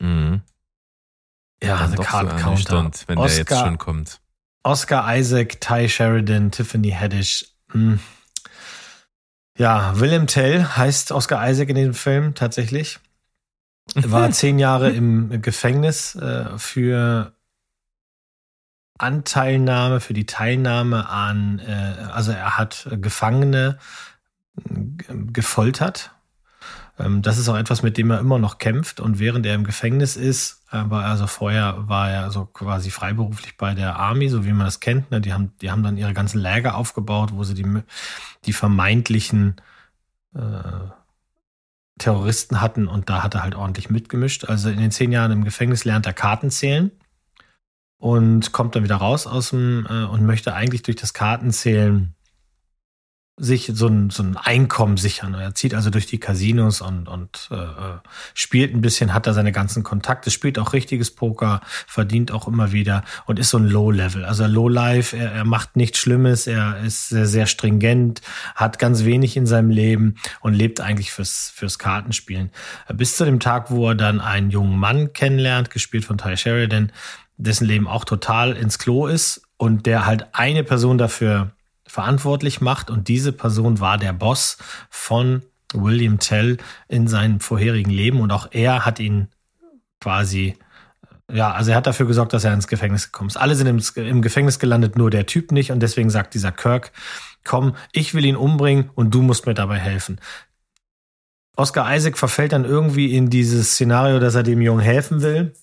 Mhm. 0.00 0.42
Ja, 1.62 1.88
The 1.88 1.96
doch 1.96 2.04
so 2.04 2.10
Card 2.10 2.28
Counter. 2.30 2.44
ernüchternd, 2.46 3.04
wenn 3.08 3.18
der 3.18 3.28
jetzt 3.28 3.50
Oscar- 3.50 3.64
schon 3.64 3.78
kommt. 3.78 4.20
Oscar 4.62 5.16
Isaac, 5.16 5.60
Ty 5.60 5.88
Sheridan, 5.88 6.50
Tiffany 6.50 6.90
Haddish. 6.90 7.46
Hm. 7.72 7.98
Ja, 9.56 9.98
Willem 9.98 10.26
Tell 10.26 10.64
heißt 10.64 11.12
Oscar 11.12 11.48
Isaac 11.50 11.70
in 11.70 11.76
dem 11.76 11.94
Film 11.94 12.34
tatsächlich. 12.34 13.00
War 13.94 14.30
zehn 14.32 14.58
Jahre 14.58 14.90
im 14.90 15.42
Gefängnis 15.42 16.14
äh, 16.14 16.58
für 16.58 17.32
Anteilnahme, 18.98 20.00
für 20.00 20.12
die 20.12 20.26
Teilnahme 20.26 21.08
an, 21.08 21.58
äh, 21.60 21.96
also 22.12 22.32
er 22.32 22.58
hat 22.58 22.86
Gefangene 22.90 23.78
äh, 24.56 24.72
gefoltert. 25.32 26.12
Ähm, 26.98 27.22
das 27.22 27.38
ist 27.38 27.48
auch 27.48 27.56
etwas, 27.56 27.82
mit 27.82 27.96
dem 27.96 28.10
er 28.10 28.20
immer 28.20 28.38
noch 28.38 28.58
kämpft. 28.58 29.00
Und 29.00 29.18
während 29.18 29.46
er 29.46 29.54
im 29.54 29.64
Gefängnis 29.64 30.16
ist, 30.16 30.62
aber 30.68 31.04
also 31.04 31.26
vorher 31.26 31.88
war 31.88 32.10
er 32.10 32.30
so 32.30 32.44
quasi 32.44 32.90
freiberuflich 32.90 33.56
bei 33.56 33.74
der 33.74 33.96
Army, 33.96 34.28
so 34.28 34.44
wie 34.44 34.52
man 34.52 34.66
das 34.66 34.80
kennt. 34.80 35.10
Ne? 35.10 35.20
Die 35.20 35.32
haben, 35.32 35.52
die 35.62 35.70
haben 35.70 35.82
dann 35.82 35.96
ihre 35.96 36.12
ganzen 36.12 36.38
Läger 36.38 36.76
aufgebaut, 36.76 37.30
wo 37.32 37.42
sie 37.44 37.54
die, 37.54 37.82
die 38.44 38.52
vermeintlichen 38.52 39.56
äh, 40.34 40.40
Terroristen 42.00 42.60
hatten 42.60 42.88
und 42.88 43.08
da 43.08 43.22
hat 43.22 43.34
er 43.34 43.42
halt 43.42 43.54
ordentlich 43.54 43.90
mitgemischt. 43.90 44.44
Also 44.44 44.68
in 44.68 44.78
den 44.78 44.90
zehn 44.90 45.12
Jahren 45.12 45.30
im 45.30 45.44
Gefängnis 45.44 45.84
lernt 45.84 46.06
er 46.06 46.12
Karten 46.12 46.50
zählen 46.50 46.90
und 47.98 48.52
kommt 48.52 48.74
dann 48.74 48.82
wieder 48.82 48.96
raus 48.96 49.26
aus 49.26 49.50
dem 49.50 49.86
äh, 49.88 50.04
und 50.04 50.26
möchte 50.26 50.54
eigentlich 50.54 50.82
durch 50.82 50.96
das 50.96 51.14
Kartenzählen 51.14 52.14
sich 53.40 53.72
so 53.74 53.86
ein, 53.86 54.10
so 54.10 54.22
ein 54.22 54.36
Einkommen 54.36 54.98
sichern. 54.98 55.32
Er 55.32 55.54
zieht 55.54 55.74
also 55.74 55.88
durch 55.88 56.06
die 56.06 56.20
Casinos 56.20 56.82
und, 56.82 57.08
und 57.08 57.48
äh, 57.50 57.56
spielt 58.34 58.74
ein 58.74 58.82
bisschen, 58.82 59.14
hat 59.14 59.26
da 59.26 59.32
seine 59.32 59.50
ganzen 59.50 59.82
Kontakte, 59.82 60.30
spielt 60.30 60.58
auch 60.58 60.74
richtiges 60.74 61.10
Poker, 61.10 61.62
verdient 61.86 62.32
auch 62.32 62.46
immer 62.46 62.72
wieder 62.72 63.02
und 63.24 63.38
ist 63.38 63.50
so 63.50 63.58
ein 63.58 63.66
Low-Level. 63.66 64.26
Also 64.26 64.46
Low-Life, 64.46 65.16
er, 65.16 65.32
er 65.32 65.44
macht 65.44 65.74
nichts 65.74 65.98
Schlimmes, 65.98 66.46
er 66.46 66.80
ist 66.84 67.08
sehr, 67.08 67.26
sehr 67.26 67.46
stringent, 67.46 68.20
hat 68.54 68.78
ganz 68.78 69.04
wenig 69.04 69.36
in 69.36 69.46
seinem 69.46 69.70
Leben 69.70 70.16
und 70.40 70.52
lebt 70.52 70.80
eigentlich 70.80 71.10
fürs, 71.10 71.50
fürs 71.54 71.78
Kartenspielen. 71.78 72.50
Bis 72.92 73.16
zu 73.16 73.24
dem 73.24 73.40
Tag, 73.40 73.70
wo 73.70 73.88
er 73.88 73.94
dann 73.94 74.20
einen 74.20 74.50
jungen 74.50 74.78
Mann 74.78 75.14
kennenlernt, 75.14 75.70
gespielt 75.70 76.04
von 76.04 76.18
Ty 76.18 76.36
Sheridan, 76.36 76.92
dessen 77.38 77.66
Leben 77.66 77.88
auch 77.88 78.04
total 78.04 78.52
ins 78.52 78.78
Klo 78.78 79.06
ist 79.06 79.42
und 79.56 79.86
der 79.86 80.04
halt 80.04 80.26
eine 80.32 80.62
Person 80.62 80.98
dafür 80.98 81.52
verantwortlich 81.90 82.60
macht 82.60 82.90
und 82.90 83.08
diese 83.08 83.32
Person 83.32 83.80
war 83.80 83.98
der 83.98 84.12
Boss 84.12 84.58
von 84.88 85.42
William 85.72 86.18
Tell 86.18 86.56
in 86.88 87.08
seinem 87.08 87.40
vorherigen 87.40 87.90
Leben 87.90 88.20
und 88.20 88.30
auch 88.30 88.48
er 88.50 88.84
hat 88.84 89.00
ihn 89.00 89.28
quasi 90.00 90.56
ja, 91.32 91.52
also 91.52 91.70
er 91.70 91.76
hat 91.76 91.86
dafür 91.86 92.06
gesorgt, 92.06 92.32
dass 92.32 92.42
er 92.42 92.52
ins 92.52 92.66
Gefängnis 92.66 93.12
gekommen 93.12 93.28
ist. 93.28 93.36
Alle 93.36 93.54
sind 93.54 93.68
im, 93.68 93.80
im 94.04 94.20
Gefängnis 94.20 94.58
gelandet, 94.58 94.98
nur 94.98 95.10
der 95.10 95.26
Typ 95.26 95.52
nicht. 95.52 95.70
Und 95.70 95.78
deswegen 95.78 96.10
sagt 96.10 96.34
dieser 96.34 96.50
Kirk, 96.50 96.90
komm, 97.44 97.76
ich 97.92 98.14
will 98.14 98.24
ihn 98.24 98.34
umbringen 98.34 98.90
und 98.96 99.14
du 99.14 99.22
musst 99.22 99.46
mir 99.46 99.54
dabei 99.54 99.78
helfen. 99.78 100.20
Oscar 101.56 101.94
Isaac 101.94 102.18
verfällt 102.18 102.52
dann 102.52 102.64
irgendwie 102.64 103.14
in 103.14 103.30
dieses 103.30 103.74
Szenario, 103.74 104.18
dass 104.18 104.34
er 104.34 104.42
dem 104.42 104.60
Jungen 104.60 104.80
helfen 104.80 105.22
will 105.22 105.54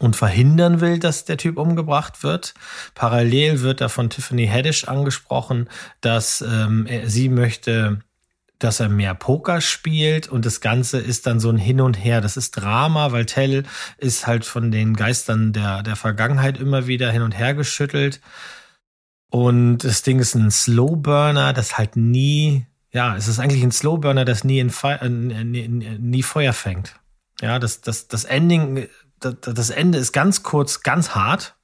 und 0.00 0.16
verhindern 0.16 0.80
will, 0.80 0.98
dass 0.98 1.26
der 1.26 1.36
Typ 1.36 1.58
umgebracht 1.58 2.22
wird. 2.22 2.54
Parallel 2.94 3.60
wird 3.60 3.80
da 3.80 3.88
von 3.88 4.10
Tiffany 4.10 4.48
Haddish 4.48 4.84
angesprochen, 4.84 5.68
dass 6.00 6.40
ähm, 6.40 6.86
er, 6.86 7.08
sie 7.08 7.28
möchte, 7.28 8.00
dass 8.58 8.80
er 8.80 8.88
mehr 8.88 9.14
Poker 9.14 9.60
spielt 9.60 10.26
und 10.26 10.46
das 10.46 10.62
Ganze 10.62 10.98
ist 10.98 11.26
dann 11.26 11.38
so 11.38 11.50
ein 11.50 11.58
Hin 11.58 11.82
und 11.82 12.02
Her. 12.02 12.22
Das 12.22 12.38
ist 12.38 12.52
Drama, 12.52 13.12
weil 13.12 13.26
Tell 13.26 13.64
ist 13.98 14.26
halt 14.26 14.46
von 14.46 14.70
den 14.70 14.96
Geistern 14.96 15.52
der, 15.52 15.82
der 15.82 15.96
Vergangenheit 15.96 16.58
immer 16.58 16.86
wieder 16.86 17.10
hin 17.12 17.22
und 17.22 17.32
her 17.32 17.54
geschüttelt. 17.54 18.20
Und 19.30 19.78
das 19.78 20.02
Ding 20.02 20.18
ist 20.18 20.34
ein 20.34 20.50
Slowburner, 20.50 21.52
das 21.52 21.76
halt 21.76 21.96
nie, 21.96 22.66
ja, 22.90 23.16
es 23.16 23.28
ist 23.28 23.38
eigentlich 23.38 23.62
ein 23.62 23.70
Slowburner, 23.70 24.24
das 24.24 24.44
nie, 24.44 24.58
in 24.60 24.70
Fe 24.70 24.98
äh, 25.02 25.08
nie, 25.08 26.22
Feuer 26.22 26.54
fängt. 26.54 26.96
Ja, 27.40 27.58
das, 27.58 27.80
das, 27.80 28.08
das 28.08 28.24
Ending, 28.24 28.88
das, 29.20 29.70
Ende 29.70 29.98
ist 29.98 30.12
ganz 30.12 30.42
kurz, 30.42 30.82
ganz 30.82 31.14
hart, 31.14 31.56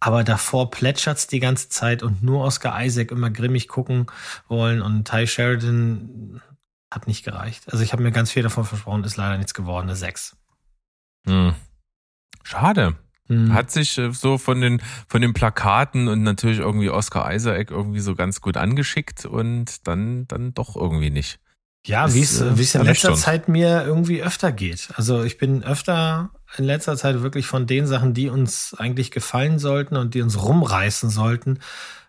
aber 0.00 0.24
davor 0.24 0.70
plätschert's 0.70 1.26
die 1.26 1.40
ganze 1.40 1.68
Zeit 1.68 2.02
und 2.02 2.22
nur 2.22 2.44
Oscar 2.44 2.82
Isaac 2.84 3.10
immer 3.10 3.30
grimmig 3.30 3.68
gucken 3.68 4.06
wollen 4.48 4.82
und 4.82 5.04
Ty 5.08 5.26
Sheridan 5.26 6.42
hat 6.90 7.06
nicht 7.06 7.24
gereicht. 7.24 7.72
Also 7.72 7.82
ich 7.82 7.92
habe 7.92 8.02
mir 8.02 8.12
ganz 8.12 8.30
viel 8.30 8.42
davon 8.42 8.64
versprochen, 8.64 9.04
ist 9.04 9.16
leider 9.16 9.36
nichts 9.36 9.54
geworden, 9.54 9.88
eine 9.88 9.96
6. 9.96 10.36
Hm. 11.26 11.54
Schade. 12.44 12.96
Hm. 13.26 13.54
Hat 13.54 13.70
sich 13.70 13.96
äh, 13.96 14.12
so 14.12 14.36
von 14.36 14.60
den, 14.60 14.82
von 15.08 15.22
den 15.22 15.32
Plakaten 15.32 16.08
und 16.08 16.22
natürlich 16.22 16.58
irgendwie 16.58 16.90
Oscar 16.90 17.32
Isaac 17.32 17.70
irgendwie 17.70 18.00
so 18.00 18.14
ganz 18.14 18.40
gut 18.40 18.56
angeschickt 18.56 19.24
und 19.24 19.86
dann, 19.88 20.28
dann 20.28 20.52
doch 20.52 20.76
irgendwie 20.76 21.10
nicht. 21.10 21.40
Ja, 21.86 22.12
wie 22.14 22.20
es 22.20 22.40
äh, 22.40 22.46
es 22.48 22.74
in 22.74 22.82
letzter. 22.82 23.14
Zeit 23.14 23.48
mir 23.48 23.84
irgendwie 23.84 24.22
öfter 24.22 24.52
geht. 24.52 24.88
Also 24.96 25.22
ich 25.22 25.38
bin 25.38 25.62
öfter 25.62 26.30
in 26.56 26.64
letzter 26.64 26.96
Zeit 26.96 27.22
wirklich 27.22 27.46
von 27.46 27.66
den 27.66 27.86
Sachen, 27.86 28.14
die 28.14 28.28
uns 28.28 28.74
eigentlich 28.78 29.10
gefallen 29.10 29.58
sollten 29.58 29.96
und 29.96 30.14
die 30.14 30.22
uns 30.22 30.40
rumreißen 30.42 31.10
sollten, 31.10 31.58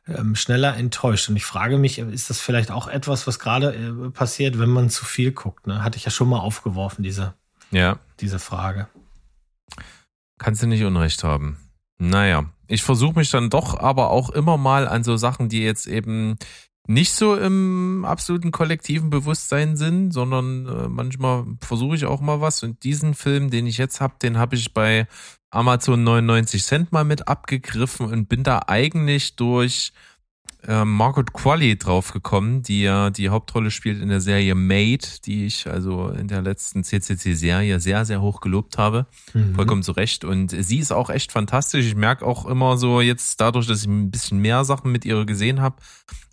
ähm, 0.07 0.35
schneller 0.35 0.75
enttäuscht. 0.77 1.29
Und 1.29 1.35
ich 1.35 1.45
frage 1.45 1.77
mich, 1.77 1.97
ist 1.99 2.29
das 2.29 2.39
vielleicht 2.39 2.71
auch 2.71 2.87
etwas, 2.87 3.25
was 3.27 3.39
gerade 3.39 3.73
äh, 3.73 4.09
passiert, 4.11 4.59
wenn 4.59 4.69
man 4.69 4.89
zu 4.89 5.05
viel 5.05 5.31
guckt? 5.31 5.67
Ne? 5.67 5.83
Hatte 5.83 5.97
ich 5.97 6.05
ja 6.05 6.11
schon 6.11 6.29
mal 6.29 6.39
aufgeworfen, 6.39 7.03
diese, 7.03 7.33
Ja, 7.71 7.97
diese 8.19 8.39
Frage. 8.39 8.87
kannst 10.37 10.61
du 10.61 10.67
nicht 10.67 10.83
Unrecht 10.83 11.23
haben. 11.23 11.57
Naja, 11.97 12.45
ich 12.67 12.83
versuche 12.83 13.17
mich 13.17 13.31
dann 13.31 13.49
doch 13.49 13.79
aber 13.79 14.09
auch 14.09 14.29
immer 14.29 14.57
mal 14.57 14.87
an 14.87 15.03
so 15.03 15.17
Sachen, 15.17 15.49
die 15.49 15.63
jetzt 15.63 15.87
eben 15.87 16.37
nicht 16.87 17.13
so 17.13 17.35
im 17.35 18.05
absoluten 18.05 18.51
kollektiven 18.51 19.09
Bewusstsein 19.09 19.75
sind, 19.75 20.11
sondern 20.11 20.67
äh, 20.67 20.87
manchmal 20.87 21.45
versuche 21.61 21.95
ich 21.95 22.05
auch 22.05 22.21
mal 22.21 22.41
was. 22.41 22.63
Und 22.63 22.83
diesen 22.83 23.13
Film, 23.13 23.49
den 23.49 23.67
ich 23.67 23.77
jetzt 23.77 24.01
habe, 24.01 24.15
den 24.21 24.37
habe 24.37 24.55
ich 24.55 24.73
bei 24.73 25.07
Amazon 25.49 26.03
99 26.03 26.63
Cent 26.63 26.91
mal 26.91 27.03
mit 27.05 27.27
abgegriffen 27.27 28.07
und 28.07 28.29
bin 28.29 28.43
da 28.43 28.63
eigentlich 28.67 29.35
durch 29.35 29.93
äh, 30.67 30.85
Margaret 30.85 31.33
Qualley 31.33 31.77
draufgekommen, 31.77 32.63
die 32.63 32.83
ja 32.83 33.09
die 33.09 33.29
Hauptrolle 33.29 33.71
spielt 33.71 34.01
in 34.01 34.09
der 34.09 34.21
Serie 34.21 34.55
Made, 34.55 35.05
die 35.25 35.45
ich 35.45 35.67
also 35.67 36.09
in 36.09 36.27
der 36.27 36.41
letzten 36.41 36.83
CCC-Serie 36.83 37.79
sehr, 37.79 38.05
sehr 38.05 38.21
hoch 38.21 38.41
gelobt 38.41 38.77
habe. 38.77 39.05
Mhm. 39.33 39.55
Vollkommen 39.55 39.83
zu 39.83 39.91
Recht. 39.91 40.25
Und 40.25 40.49
sie 40.51 40.79
ist 40.79 40.91
auch 40.91 41.09
echt 41.09 41.31
fantastisch. 41.31 41.85
Ich 41.85 41.95
merke 41.95 42.25
auch 42.25 42.45
immer 42.45 42.77
so 42.77 43.01
jetzt 43.01 43.39
dadurch, 43.41 43.67
dass 43.67 43.81
ich 43.81 43.87
ein 43.87 44.11
bisschen 44.11 44.39
mehr 44.39 44.65
Sachen 44.65 44.91
mit 44.91 45.05
ihr 45.05 45.25
gesehen 45.25 45.61
habe, 45.61 45.77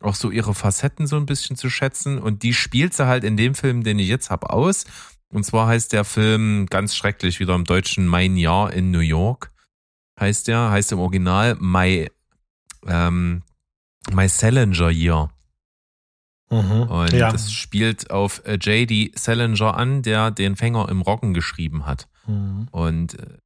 auch 0.00 0.14
so 0.14 0.30
ihre 0.30 0.54
Facetten 0.54 1.06
so 1.06 1.16
ein 1.16 1.26
bisschen 1.26 1.56
zu 1.56 1.68
schätzen. 1.68 2.18
Und 2.18 2.42
die 2.42 2.54
spielt 2.54 2.94
sie 2.94 3.06
halt 3.06 3.24
in 3.24 3.36
dem 3.36 3.54
Film, 3.54 3.82
den 3.82 3.98
ich 3.98 4.08
jetzt 4.08 4.30
habe, 4.30 4.50
aus. 4.50 4.84
Und 5.28 5.44
zwar 5.44 5.66
heißt 5.66 5.92
der 5.92 6.04
Film 6.04 6.66
ganz 6.66 6.94
schrecklich 6.94 7.40
wieder 7.40 7.54
im 7.54 7.64
Deutschen 7.64 8.06
Mein 8.06 8.36
Jahr 8.36 8.72
in 8.72 8.90
New 8.90 9.00
York. 9.00 9.50
Heißt 10.20 10.46
der, 10.48 10.70
heißt 10.70 10.92
im 10.92 10.98
Original 10.98 11.56
My, 11.58 12.10
ähm, 12.86 13.42
My 14.10 14.28
Salinger 14.28 14.90
Year. 14.90 15.30
Mhm. 16.50 16.82
Und 16.82 17.12
ja. 17.12 17.32
das 17.32 17.52
spielt 17.52 18.10
auf 18.10 18.44
äh, 18.44 18.54
J.D. 18.54 19.12
Salinger 19.14 19.76
an, 19.76 20.02
der 20.02 20.30
den 20.30 20.56
Fänger 20.56 20.88
im 20.88 21.00
Roggen 21.00 21.32
geschrieben 21.32 21.86
hat. 21.86 22.08
Mhm. 22.26 22.68
Und 22.70 23.18
äh, 23.18 23.38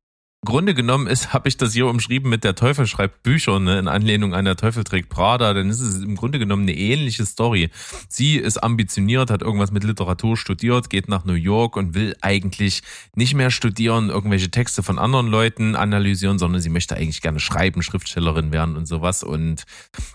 Grunde 0.44 0.75
genommen 0.75 1.09
ist, 1.09 1.33
habe 1.33 1.49
ich 1.49 1.57
das 1.57 1.72
hier 1.72 1.87
umschrieben 1.88 2.31
mit 2.31 2.44
der 2.44 2.55
Teufel 2.55 2.87
schreibt 2.87 3.25
Bücher, 3.25 3.59
ne, 3.59 3.79
in 3.79 3.88
Anlehnung 3.88 4.33
an 4.33 4.44
der 4.44 4.55
Teufel 4.57 4.85
trägt 4.85 5.09
Prada, 5.09 5.53
dann 5.55 5.70
ist 5.70 5.81
es 5.81 6.03
im 6.03 6.14
Grunde 6.14 6.38
genommen 6.38 6.62
eine 6.62 6.77
ähnliche 6.77 7.27
Story. 7.27 7.70
Sie 8.09 8.37
ist 8.37 8.59
ambitioniert, 8.62 9.31
hat 9.31 9.42
irgendwas 9.42 9.72
mit 9.72 9.83
Literatur 9.83 10.37
studiert, 10.37 10.88
geht 10.88 11.09
nach 11.09 11.25
New 11.25 11.33
York 11.33 11.77
und 11.77 11.94
will 11.94 12.14
eigentlich 12.20 12.83
nicht 13.14 13.35
mehr 13.35 13.51
studieren, 13.51 14.09
irgendwelche 14.09 14.51
Texte 14.51 14.85
von 14.85 15.01
anderen 15.01 15.27
Leuten 15.27 15.75
analysieren, 15.75 16.38
sondern 16.38 16.61
sie 16.61 16.70
möchte 16.70 16.94
eigentlich 16.96 17.22
gerne 17.22 17.40
schreiben, 17.40 17.83
Schriftstellerin 17.83 18.53
werden 18.53 18.77
und 18.77 18.87
sowas 18.87 19.25
und 19.25 19.64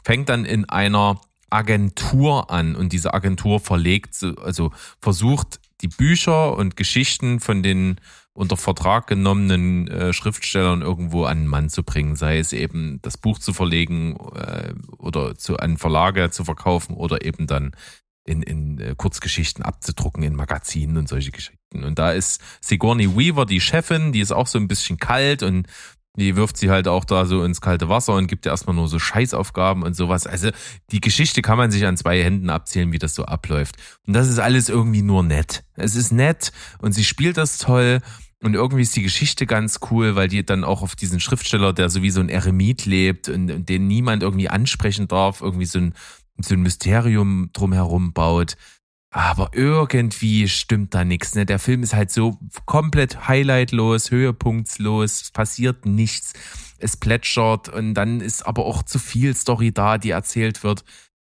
fängt 0.05 0.29
dann 0.29 0.45
in 0.45 0.63
einer 0.69 1.19
Agentur 1.49 2.49
an 2.49 2.75
und 2.77 2.93
diese 2.93 3.13
Agentur 3.13 3.59
verlegt, 3.59 4.15
so- 4.15 4.35
also 4.35 4.71
versucht 5.01 5.59
die 5.81 5.89
Bücher 5.89 6.55
und 6.55 6.77
Geschichten 6.77 7.39
von 7.39 7.63
den 7.63 7.99
unter 8.33 8.57
Vertrag 8.57 9.07
genommenen 9.07 9.87
äh, 9.87 10.13
Schriftstellern 10.13 10.81
irgendwo 10.81 11.25
an 11.25 11.39
den 11.39 11.47
Mann 11.47 11.69
zu 11.69 11.83
bringen, 11.83 12.15
sei 12.15 12.37
es 12.37 12.53
eben 12.53 12.99
das 13.01 13.17
Buch 13.17 13.39
zu 13.39 13.53
verlegen 13.53 14.17
äh, 14.35 14.73
oder 14.97 15.35
zu 15.35 15.57
an 15.57 15.77
Verlage 15.77 16.31
zu 16.31 16.45
verkaufen 16.45 16.95
oder 16.95 17.25
eben 17.25 17.47
dann 17.47 17.71
in, 18.23 18.41
in 18.41 18.79
äh, 18.79 18.95
Kurzgeschichten 18.95 19.63
abzudrucken 19.63 20.23
in 20.23 20.35
Magazinen 20.35 20.97
und 20.97 21.09
solche 21.09 21.31
Geschichten. 21.31 21.83
Und 21.83 21.99
da 21.99 22.11
ist 22.11 22.41
Sigourney 22.61 23.17
Weaver 23.17 23.45
die 23.45 23.61
Chefin, 23.61 24.11
die 24.11 24.21
ist 24.21 24.31
auch 24.31 24.47
so 24.47 24.59
ein 24.59 24.67
bisschen 24.67 24.97
kalt 24.97 25.43
und 25.43 25.67
die 26.17 26.35
wirft 26.35 26.57
sie 26.57 26.69
halt 26.69 26.87
auch 26.87 27.05
da 27.05 27.25
so 27.25 27.43
ins 27.43 27.61
kalte 27.61 27.87
Wasser 27.87 28.15
und 28.15 28.27
gibt 28.27 28.45
ihr 28.45 28.51
erstmal 28.51 28.75
nur 28.75 28.87
so 28.87 28.99
Scheißaufgaben 28.99 29.83
und 29.83 29.95
sowas. 29.95 30.27
Also 30.27 30.49
die 30.91 31.01
Geschichte 31.01 31.41
kann 31.41 31.57
man 31.57 31.71
sich 31.71 31.85
an 31.85 31.97
zwei 31.97 32.21
Händen 32.21 32.49
abzählen, 32.49 32.91
wie 32.91 32.99
das 32.99 33.15
so 33.15 33.25
abläuft. 33.25 33.75
Und 34.05 34.13
das 34.13 34.27
ist 34.27 34.39
alles 34.39 34.69
irgendwie 34.69 35.01
nur 35.01 35.23
nett. 35.23 35.63
Es 35.75 35.95
ist 35.95 36.11
nett 36.11 36.51
und 36.79 36.93
sie 36.93 37.05
spielt 37.05 37.37
das 37.37 37.57
toll 37.57 37.99
und 38.43 38.55
irgendwie 38.55 38.81
ist 38.81 38.95
die 38.95 39.03
Geschichte 39.03 39.45
ganz 39.45 39.79
cool, 39.91 40.15
weil 40.15 40.27
die 40.27 40.45
dann 40.45 40.63
auch 40.63 40.81
auf 40.81 40.95
diesen 40.95 41.19
Schriftsteller, 41.19 41.73
der 41.73 41.89
so 41.89 42.01
wie 42.01 42.09
so 42.09 42.21
ein 42.21 42.29
Eremit 42.29 42.85
lebt 42.85 43.29
und, 43.29 43.51
und 43.51 43.69
den 43.69 43.87
niemand 43.87 44.23
irgendwie 44.23 44.49
ansprechen 44.49 45.07
darf, 45.07 45.41
irgendwie 45.41 45.65
so 45.65 45.79
ein, 45.79 45.93
so 46.39 46.55
ein 46.55 46.61
Mysterium 46.61 47.51
drumherum 47.53 48.13
baut. 48.13 48.57
Aber 49.13 49.51
irgendwie 49.53 50.47
stimmt 50.47 50.95
da 50.95 51.03
nichts. 51.03 51.35
Ne? 51.35 51.45
Der 51.45 51.59
Film 51.59 51.83
ist 51.83 51.93
halt 51.93 52.11
so 52.11 52.39
komplett 52.65 53.27
highlightlos, 53.27 54.09
höhepunktslos, 54.09 55.31
passiert 55.31 55.85
nichts. 55.85 56.31
Es 56.79 56.95
plätschert 56.95 57.67
und 57.67 57.93
dann 57.93 58.21
ist 58.21 58.47
aber 58.47 58.65
auch 58.65 58.83
zu 58.83 58.99
viel 58.99 59.35
Story 59.35 59.73
da, 59.73 59.97
die 59.97 60.11
erzählt 60.11 60.63
wird. 60.63 60.85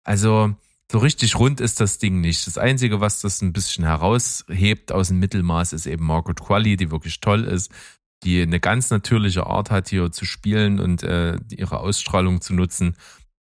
Also 0.04 0.54
so 0.92 0.98
richtig 0.98 1.39
rund 1.39 1.62
ist 1.62 1.80
das 1.80 2.00
Ding 2.00 2.20
nicht. 2.20 2.48
Das 2.48 2.58
Einzige, 2.58 3.00
was 3.00 3.22
das 3.22 3.42
ein 3.42 3.54
bisschen 3.54 3.86
heraushebt 3.86 4.92
aus 4.92 5.08
dem 5.08 5.20
Mittelmaß, 5.20 5.72
ist 5.72 5.86
eben 5.86 6.06
Margaret 6.06 6.42
Qualley, 6.42 6.76
die 6.76 6.92
wirklich 6.92 7.22
toll 7.22 7.46
ist, 7.46 7.72
die 8.24 8.42
eine 8.42 8.60
ganz 8.60 8.89
natürliche 8.89 9.48
Art 9.48 9.72
hat, 9.72 9.88
hier 9.88 10.12
zu 10.12 10.26
spielen 10.26 10.82
und 10.82 11.04
äh, 11.04 11.38
ihre 11.50 11.80
Ausstrahlung 11.80 12.42
zu 12.42 12.54
nutzen. 12.54 12.98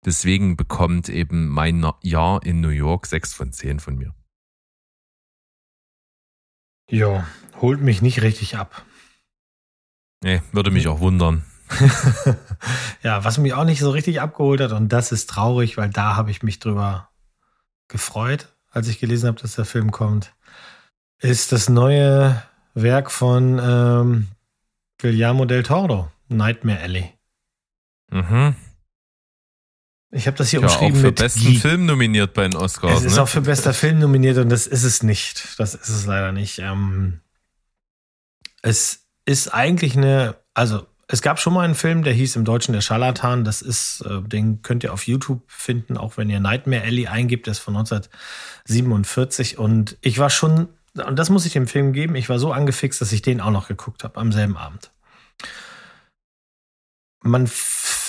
Deswegen 0.05 0.57
bekommt 0.57 1.09
eben 1.09 1.49
mein 1.49 1.87
Jahr 2.03 2.45
in 2.45 2.61
New 2.61 2.71
York 2.71 3.07
sechs 3.07 3.33
von 3.33 3.53
zehn 3.53 3.79
von 3.79 3.97
mir. 3.97 4.13
Ja, 6.91 7.27
holt 7.61 7.81
mich 7.81 8.03
nicht 8.03 8.23
richtig 8.23 8.57
ab. 8.57 8.85
Nee, 10.23 10.43
würde 10.53 10.71
mich 10.71 10.89
auch 10.89 11.01
wundern. 11.01 11.45
ja, 13.03 13.25
was 13.25 13.39
mich 13.39 13.55
auch 13.55 13.65
nicht 13.65 13.81
so 13.81 13.91
richtig 13.91 14.21
abgeholt 14.21 14.61
hat, 14.61 14.73
und 14.73 14.89
das 14.89 15.13
ist 15.13 15.29
traurig, 15.29 15.77
weil 15.77 15.91
da 15.91 16.17
habe 16.17 16.31
ich 16.31 16.43
mich 16.43 16.59
drüber 16.59 17.09
gefreut, 17.89 18.49
als 18.71 18.89
ich 18.89 18.99
gelesen 18.99 19.29
habe, 19.29 19.41
dass 19.41 19.55
der 19.55 19.65
Film 19.65 19.91
kommt, 19.91 20.35
ist 21.21 21.53
das 21.53 21.69
neue 21.69 22.43
Werk 22.75 23.11
von 23.11 23.59
ähm, 23.63 24.29
Guillermo 24.99 25.45
del 25.45 25.63
Toro, 25.63 26.11
Nightmare 26.29 26.81
Alley. 26.81 27.13
Mhm. 28.11 28.55
Ich 30.15 30.29
habe 30.29 30.37
das 30.37 30.51
hier 30.51 30.61
Ja, 30.61 30.69
auch 30.69 30.73
umschrieben 30.73 31.01
für 31.01 31.07
mit 31.07 31.17
besten 31.17 31.41
Geek. 31.41 31.61
Film 31.61 31.87
nominiert 31.87 32.35
bei 32.35 32.49
den 32.49 32.57
Oscars. 32.57 33.01
Es 33.01 33.05
ist 33.05 33.17
ne? 33.17 33.23
auch 33.23 33.29
für 33.29 33.41
bester 33.41 33.75
Film 33.75 33.99
nominiert 33.99 34.39
und 34.39 34.49
das 34.49 34.69
ist 34.69 34.85
es 34.85 35.03
nicht. 35.03 35.59
Das 35.59 35.75
ist 35.75 35.89
es 35.89 36.07
leider 36.07 36.31
nicht. 36.31 36.61
Ähm, 36.61 37.21
es 38.63 39.07
ist 39.27 39.49
eigentlich 39.49 39.97
eine, 39.97 40.37
also 40.55 40.87
es 41.09 41.21
gab 41.21 41.41
schon 41.41 41.53
mal 41.53 41.65
einen 41.65 41.75
Film, 41.75 42.05
der 42.05 42.13
hieß 42.13 42.37
im 42.37 42.45
Deutschen 42.45 42.75
Der 42.75 42.81
Scharlatan. 42.81 43.43
Das 43.43 43.61
ist, 43.61 44.03
äh, 44.03 44.23
den 44.23 44.63
könnt 44.63 44.85
ihr 44.85 44.93
auf 44.93 45.05
YouTube 45.09 45.43
finden, 45.49 45.97
auch 45.97 46.17
wenn 46.17 46.31
ihr 46.31 46.39
Nightmare 46.39 46.83
Alley 46.85 47.09
eingibt. 47.09 47.47
Der 47.47 47.53
ist 47.53 47.59
von 47.59 47.77
1947 47.77 49.59
und 49.59 49.99
ich 50.01 50.19
war 50.19 50.31
schon, 50.31 50.69
und 50.95 51.19
das 51.19 51.29
muss 51.29 51.45
ich 51.45 51.55
dem 51.55 51.67
Film 51.67 51.93
geben, 51.93 52.15
ich 52.15 52.29
war 52.29 52.39
so 52.39 52.53
angefixt, 52.53 53.01
dass 53.01 53.11
ich 53.11 53.23
den 53.23 53.41
auch 53.41 53.51
noch 53.51 53.67
geguckt 53.67 54.05
habe 54.05 54.21
am 54.21 54.31
selben 54.31 54.57
Abend. 54.57 54.93
man 57.25 57.49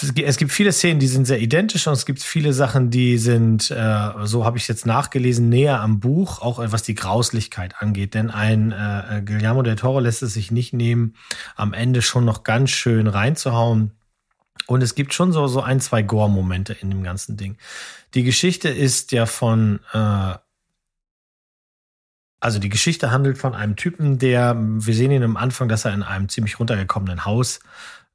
es 0.02 0.38
gibt 0.38 0.52
viele 0.52 0.72
Szenen, 0.72 1.00
die 1.00 1.08
sind 1.08 1.26
sehr 1.26 1.40
identisch 1.40 1.88
und 1.88 1.94
es 1.94 2.06
gibt 2.06 2.22
viele 2.22 2.54
Sachen, 2.54 2.90
die 2.90 3.18
sind, 3.18 3.72
äh, 3.72 4.12
so 4.24 4.46
habe 4.46 4.58
ich 4.58 4.68
jetzt 4.68 4.86
nachgelesen, 4.86 5.50
näher 5.50 5.80
am 5.80 6.00
Buch, 6.00 6.42
auch 6.42 6.60
was 6.60 6.84
die 6.84 6.96
Grauslichkeit 6.96 7.76
angeht. 7.80 8.14
Denn 8.14 8.30
ein 8.30 8.72
äh, 8.72 9.22
Guillermo 9.26 9.62
del 9.62 9.76
Toro 9.76 10.00
lässt 10.00 10.24
es 10.24 10.34
sich 10.34 10.52
nicht 10.52 10.74
nehmen, 10.74 11.16
am 11.56 11.74
Ende 11.74 12.02
schon 12.02 12.26
noch 12.26 12.44
ganz 12.44 12.72
schön 12.72 13.08
reinzuhauen. 13.08 13.92
Und 14.68 14.82
es 14.82 14.96
gibt 14.96 15.14
schon 15.14 15.32
so, 15.32 15.48
so 15.48 15.62
ein, 15.62 15.80
zwei 15.80 16.02
Gore-Momente 16.02 16.74
in 16.74 16.90
dem 16.90 17.04
ganzen 17.04 17.38
Ding. 17.38 17.58
Die 18.14 18.24
Geschichte 18.24 18.70
ist 18.70 19.12
ja 19.12 19.26
von, 19.26 19.80
äh, 19.94 20.36
also 22.40 22.60
die 22.60 22.70
Geschichte 22.70 23.12
handelt 23.12 23.38
von 23.38 23.54
einem 23.54 23.76
Typen, 23.76 24.18
der, 24.18 24.56
wir 24.58 24.94
sehen 24.94 25.12
ihn 25.12 25.24
am 25.24 25.38
Anfang, 25.38 25.68
dass 25.68 25.86
er 25.86 25.94
in 25.94 26.04
einem 26.04 26.30
ziemlich 26.30 26.60
runtergekommenen 26.60 27.26
Haus 27.26 27.58
äh, 27.58 27.62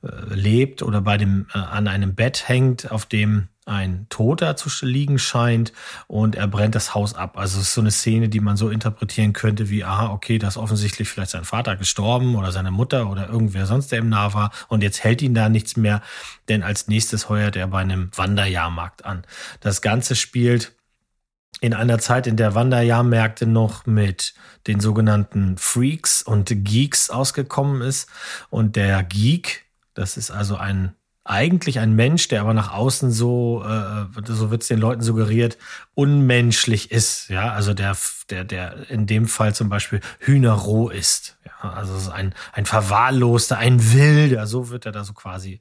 lebt 0.03 0.83
oder 0.83 1.01
bei 1.01 1.17
dem, 1.17 1.47
äh, 1.55 1.59
an 1.59 1.89
einem 1.89 2.15
Bett 2.15 2.49
hängt, 2.49 2.91
auf 2.91 3.07
dem 3.07 3.49
ein 3.67 4.07
Toter 4.09 4.57
zu 4.57 4.69
liegen 4.85 5.19
scheint 5.19 5.73
und 6.09 6.35
er 6.35 6.49
brennt 6.49 6.75
das 6.75 6.95
Haus 6.95 7.15
ab. 7.15 7.39
Also 7.39 7.61
es 7.61 7.69
ist 7.69 7.75
so 7.75 7.81
eine 7.81 7.93
Szene, 7.93 8.29
die 8.29 8.41
man 8.41 8.57
so 8.57 8.69
interpretieren 8.69 9.33
könnte 9.33 9.71
wie, 9.71 9.85
aha, 9.85 10.11
okay, 10.11 10.39
da 10.39 10.49
ist 10.49 10.57
offensichtlich 10.57 11.09
vielleicht 11.09 11.31
sein 11.31 11.45
Vater 11.45 11.77
gestorben 11.77 12.35
oder 12.35 12.51
seine 12.51 12.73
Mutter 12.73 13.09
oder 13.09 13.29
irgendwer 13.29 13.67
sonst, 13.67 13.93
der 13.93 14.01
ihm 14.01 14.09
nah 14.09 14.35
war 14.35 14.51
und 14.69 14.83
jetzt 14.83 15.05
hält 15.05 15.23
ihn 15.23 15.35
da 15.35 15.49
nichts 15.49 15.77
mehr, 15.77 16.03
denn 16.49 16.63
als 16.63 16.89
nächstes 16.89 17.29
heuert 17.29 17.55
er 17.55 17.69
bei 17.69 17.81
einem 17.81 18.11
Wanderjahrmarkt 18.17 19.05
an. 19.05 19.25
Das 19.61 19.83
Ganze 19.83 20.17
spielt 20.17 20.73
in 21.61 21.75
einer 21.75 21.99
Zeit, 21.99 22.27
in 22.27 22.37
der 22.37 22.55
Wanderjahrmärkte 22.55 23.47
noch 23.47 23.87
mit 23.87 24.35
den 24.67 24.81
sogenannten 24.81 25.59
Freaks 25.59 26.23
und 26.23 26.51
Geeks 26.65 27.11
ausgekommen 27.11 27.83
ist 27.83 28.09
und 28.49 28.77
der 28.77 29.03
Geek, 29.03 29.67
das 29.95 30.17
ist 30.17 30.31
also 30.31 30.57
ein 30.57 30.95
eigentlich 31.23 31.79
ein 31.79 31.95
Mensch, 31.95 32.29
der 32.29 32.41
aber 32.41 32.55
nach 32.55 32.73
außen 32.73 33.13
so, 33.13 33.63
äh, 33.65 34.07
so 34.27 34.51
wird 34.51 34.63
es 34.63 34.69
den 34.69 34.79
Leuten 34.79 35.03
suggeriert, 35.03 35.59
unmenschlich 35.95 36.91
ist. 36.91 37.29
Ja, 37.29 37.53
also 37.53 37.75
der, 37.75 37.97
der, 38.31 38.45
der 38.45 38.91
in 38.91 39.07
dem 39.07 39.27
Fall 39.27 39.55
zum 39.55 39.69
Beispiel 39.69 40.01
hühnerroh 40.19 40.89
ist. 40.89 41.39
Ja, 41.45 41.71
also 41.71 41.97
ist 41.97 42.09
ein, 42.09 42.35
ein 42.53 42.65
Verwahrloster, 42.65 43.59
ein 43.59 43.93
Wilder, 43.93 44.47
so 44.47 44.71
wird 44.71 44.87
er 44.87 44.93
da 44.93 45.05
so 45.05 45.13
quasi 45.13 45.61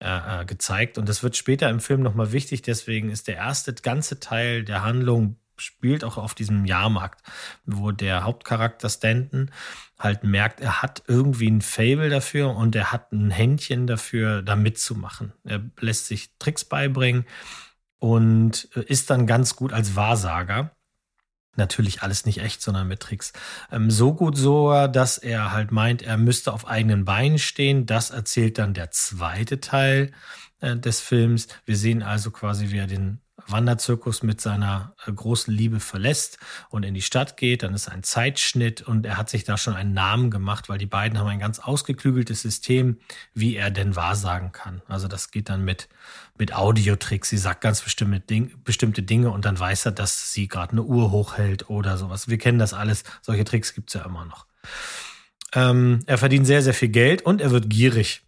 äh, 0.00 0.40
äh, 0.40 0.44
gezeigt. 0.46 0.96
Und 0.96 1.08
das 1.08 1.22
wird 1.22 1.36
später 1.36 1.68
im 1.68 1.80
Film 1.80 2.02
nochmal 2.02 2.32
wichtig, 2.32 2.62
deswegen 2.62 3.10
ist 3.10 3.28
der 3.28 3.36
erste 3.36 3.74
ganze 3.74 4.20
Teil 4.20 4.64
der 4.64 4.82
Handlung 4.82 5.36
spielt 5.56 6.02
auch 6.02 6.16
auf 6.16 6.34
diesem 6.34 6.64
Jahrmarkt, 6.64 7.22
wo 7.64 7.92
der 7.92 8.24
Hauptcharakter 8.24 8.88
Stanton 8.88 9.50
halt 9.98 10.24
merkt, 10.24 10.60
er 10.60 10.82
hat 10.82 11.02
irgendwie 11.06 11.50
ein 11.50 11.60
Fable 11.60 12.10
dafür 12.10 12.54
und 12.56 12.74
er 12.74 12.92
hat 12.92 13.12
ein 13.12 13.30
Händchen 13.30 13.86
dafür, 13.86 14.42
da 14.42 14.56
mitzumachen. 14.56 15.32
Er 15.44 15.62
lässt 15.78 16.06
sich 16.06 16.36
Tricks 16.38 16.64
beibringen 16.64 17.24
und 17.98 18.64
ist 18.74 19.10
dann 19.10 19.26
ganz 19.26 19.56
gut 19.56 19.72
als 19.72 19.96
Wahrsager. 19.96 20.76
Natürlich 21.56 22.02
alles 22.02 22.26
nicht 22.26 22.38
echt, 22.38 22.60
sondern 22.60 22.88
mit 22.88 23.00
Tricks. 23.00 23.32
Ähm, 23.70 23.90
so 23.90 24.12
gut 24.12 24.36
sogar, 24.36 24.88
dass 24.88 25.18
er 25.18 25.52
halt 25.52 25.70
meint, 25.70 26.02
er 26.02 26.16
müsste 26.16 26.52
auf 26.52 26.66
eigenen 26.66 27.04
Beinen 27.04 27.38
stehen. 27.38 27.86
Das 27.86 28.10
erzählt 28.10 28.58
dann 28.58 28.74
der 28.74 28.90
zweite 28.90 29.60
Teil 29.60 30.10
äh, 30.60 30.76
des 30.76 31.00
Films. 31.00 31.46
Wir 31.64 31.76
sehen 31.76 32.02
also 32.02 32.32
quasi, 32.32 32.70
wie 32.70 32.78
er 32.78 32.88
den 32.88 33.20
Wanderzirkus 33.48 34.22
mit 34.22 34.40
seiner 34.40 34.94
äh, 35.06 35.12
großen 35.12 35.52
Liebe 35.52 35.80
verlässt 35.80 36.38
und 36.70 36.82
in 36.82 36.94
die 36.94 37.02
Stadt 37.02 37.36
geht. 37.36 37.62
Dann 37.62 37.74
ist 37.74 37.88
ein 37.88 38.02
Zeitschnitt 38.02 38.82
und 38.82 39.06
er 39.06 39.16
hat 39.16 39.30
sich 39.30 39.44
da 39.44 39.56
schon 39.56 39.74
einen 39.74 39.94
Namen 39.94 40.30
gemacht, 40.30 40.68
weil 40.68 40.78
die 40.78 40.86
beiden 40.86 41.18
haben 41.18 41.28
ein 41.28 41.38
ganz 41.38 41.58
ausgeklügeltes 41.58 42.42
System, 42.42 42.98
wie 43.34 43.56
er 43.56 43.70
denn 43.70 43.96
wahrsagen 43.96 44.52
kann. 44.52 44.82
Also 44.88 45.08
das 45.08 45.30
geht 45.30 45.48
dann 45.48 45.64
mit, 45.64 45.88
mit 46.38 46.54
Audiotricks. 46.54 47.28
Sie 47.28 47.38
sagt 47.38 47.60
ganz 47.60 47.80
bestimmte, 47.80 48.20
Ding, 48.20 48.52
bestimmte 48.64 49.02
Dinge 49.02 49.30
und 49.30 49.44
dann 49.44 49.58
weiß 49.58 49.86
er, 49.86 49.92
dass 49.92 50.32
sie 50.32 50.48
gerade 50.48 50.72
eine 50.72 50.82
Uhr 50.82 51.10
hochhält 51.10 51.68
oder 51.70 51.96
sowas. 51.98 52.28
Wir 52.28 52.38
kennen 52.38 52.58
das 52.58 52.74
alles. 52.74 53.04
Solche 53.22 53.44
Tricks 53.44 53.74
gibt's 53.74 53.94
ja 53.94 54.04
immer 54.04 54.24
noch. 54.24 54.46
Ähm, 55.54 56.00
er 56.06 56.18
verdient 56.18 56.46
sehr, 56.46 56.62
sehr 56.62 56.74
viel 56.74 56.88
Geld 56.88 57.22
und 57.22 57.40
er 57.40 57.50
wird 57.50 57.70
gierig. 57.70 58.22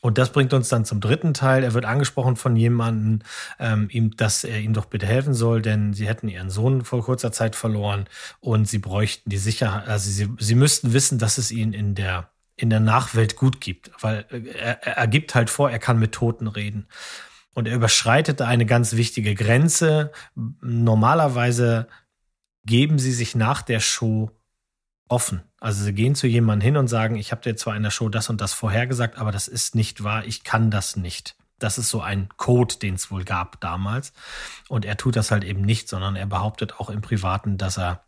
Und 0.00 0.18
das 0.18 0.32
bringt 0.32 0.52
uns 0.52 0.68
dann 0.68 0.84
zum 0.84 1.00
dritten 1.00 1.32
Teil. 1.32 1.62
Er 1.62 1.74
wird 1.74 1.84
angesprochen 1.84 2.34
von 2.34 2.56
jemandem, 2.56 3.20
ähm, 3.60 3.88
ihm, 3.90 4.16
dass 4.16 4.42
er 4.42 4.58
ihm 4.58 4.74
doch 4.74 4.86
bitte 4.86 5.06
helfen 5.06 5.32
soll, 5.32 5.62
denn 5.62 5.94
sie 5.94 6.08
hätten 6.08 6.26
ihren 6.26 6.50
Sohn 6.50 6.84
vor 6.84 7.04
kurzer 7.04 7.30
Zeit 7.30 7.54
verloren 7.54 8.06
und 8.40 8.68
sie 8.68 8.78
bräuchten 8.78 9.30
die 9.30 9.38
Sicherheit, 9.38 9.86
also 9.86 10.10
sie, 10.10 10.28
sie 10.38 10.56
müssten 10.56 10.92
wissen, 10.92 11.18
dass 11.18 11.38
es 11.38 11.52
ihn 11.52 11.72
in 11.72 11.94
der, 11.94 12.30
in 12.56 12.68
der 12.68 12.80
Nachwelt 12.80 13.36
gut 13.36 13.60
gibt, 13.60 13.92
weil 14.00 14.26
er, 14.58 14.82
er 14.82 15.06
gibt 15.06 15.36
halt 15.36 15.50
vor, 15.50 15.70
er 15.70 15.78
kann 15.78 16.00
mit 16.00 16.12
Toten 16.12 16.48
reden. 16.48 16.88
Und 17.54 17.68
er 17.68 17.76
überschreitet 17.76 18.40
eine 18.40 18.66
ganz 18.66 18.94
wichtige 18.94 19.34
Grenze. 19.34 20.10
Normalerweise 20.34 21.86
geben 22.64 22.98
sie 22.98 23.12
sich 23.12 23.34
nach 23.34 23.62
der 23.62 23.80
Show 23.80 24.30
offen. 25.08 25.42
Also 25.62 25.84
sie 25.84 25.92
gehen 25.92 26.16
zu 26.16 26.26
jemandem 26.26 26.64
hin 26.64 26.76
und 26.76 26.88
sagen, 26.88 27.14
ich 27.14 27.30
habe 27.30 27.40
dir 27.40 27.54
zwar 27.54 27.76
in 27.76 27.84
der 27.84 27.92
Show 27.92 28.08
das 28.08 28.28
und 28.28 28.40
das 28.40 28.52
vorhergesagt, 28.52 29.16
aber 29.16 29.30
das 29.30 29.46
ist 29.46 29.76
nicht 29.76 30.02
wahr, 30.02 30.24
ich 30.24 30.42
kann 30.42 30.72
das 30.72 30.96
nicht. 30.96 31.36
Das 31.60 31.78
ist 31.78 31.88
so 31.88 32.00
ein 32.00 32.28
Code, 32.36 32.78
den 32.78 32.96
es 32.96 33.12
wohl 33.12 33.22
gab 33.22 33.60
damals. 33.60 34.12
Und 34.68 34.84
er 34.84 34.96
tut 34.96 35.14
das 35.14 35.30
halt 35.30 35.44
eben 35.44 35.60
nicht, 35.60 35.88
sondern 35.88 36.16
er 36.16 36.26
behauptet 36.26 36.80
auch 36.80 36.90
im 36.90 37.00
Privaten, 37.00 37.58
dass 37.58 37.78
er 37.78 38.02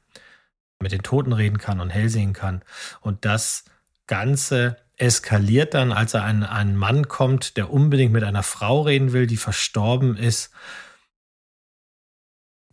mit 0.81 0.91
den 0.91 1.05
Toten 1.05 1.33
reden 1.33 1.59
kann 1.59 1.79
und 1.79 1.91
hell 1.91 2.09
sehen 2.09 2.33
kann. 2.33 2.63
Und 3.01 3.25
das 3.25 3.67
Ganze 4.09 4.77
eskaliert 4.97 5.75
dann, 5.75 5.93
als 5.93 6.15
er 6.15 6.25
an 6.25 6.43
einen 6.43 6.75
Mann 6.75 7.07
kommt, 7.07 7.57
der 7.57 7.71
unbedingt 7.71 8.13
mit 8.13 8.25
einer 8.25 8.43
Frau 8.43 8.81
reden 8.83 9.13
will, 9.13 9.29
die 9.29 9.37
verstorben 9.37 10.17
ist. 10.17 10.51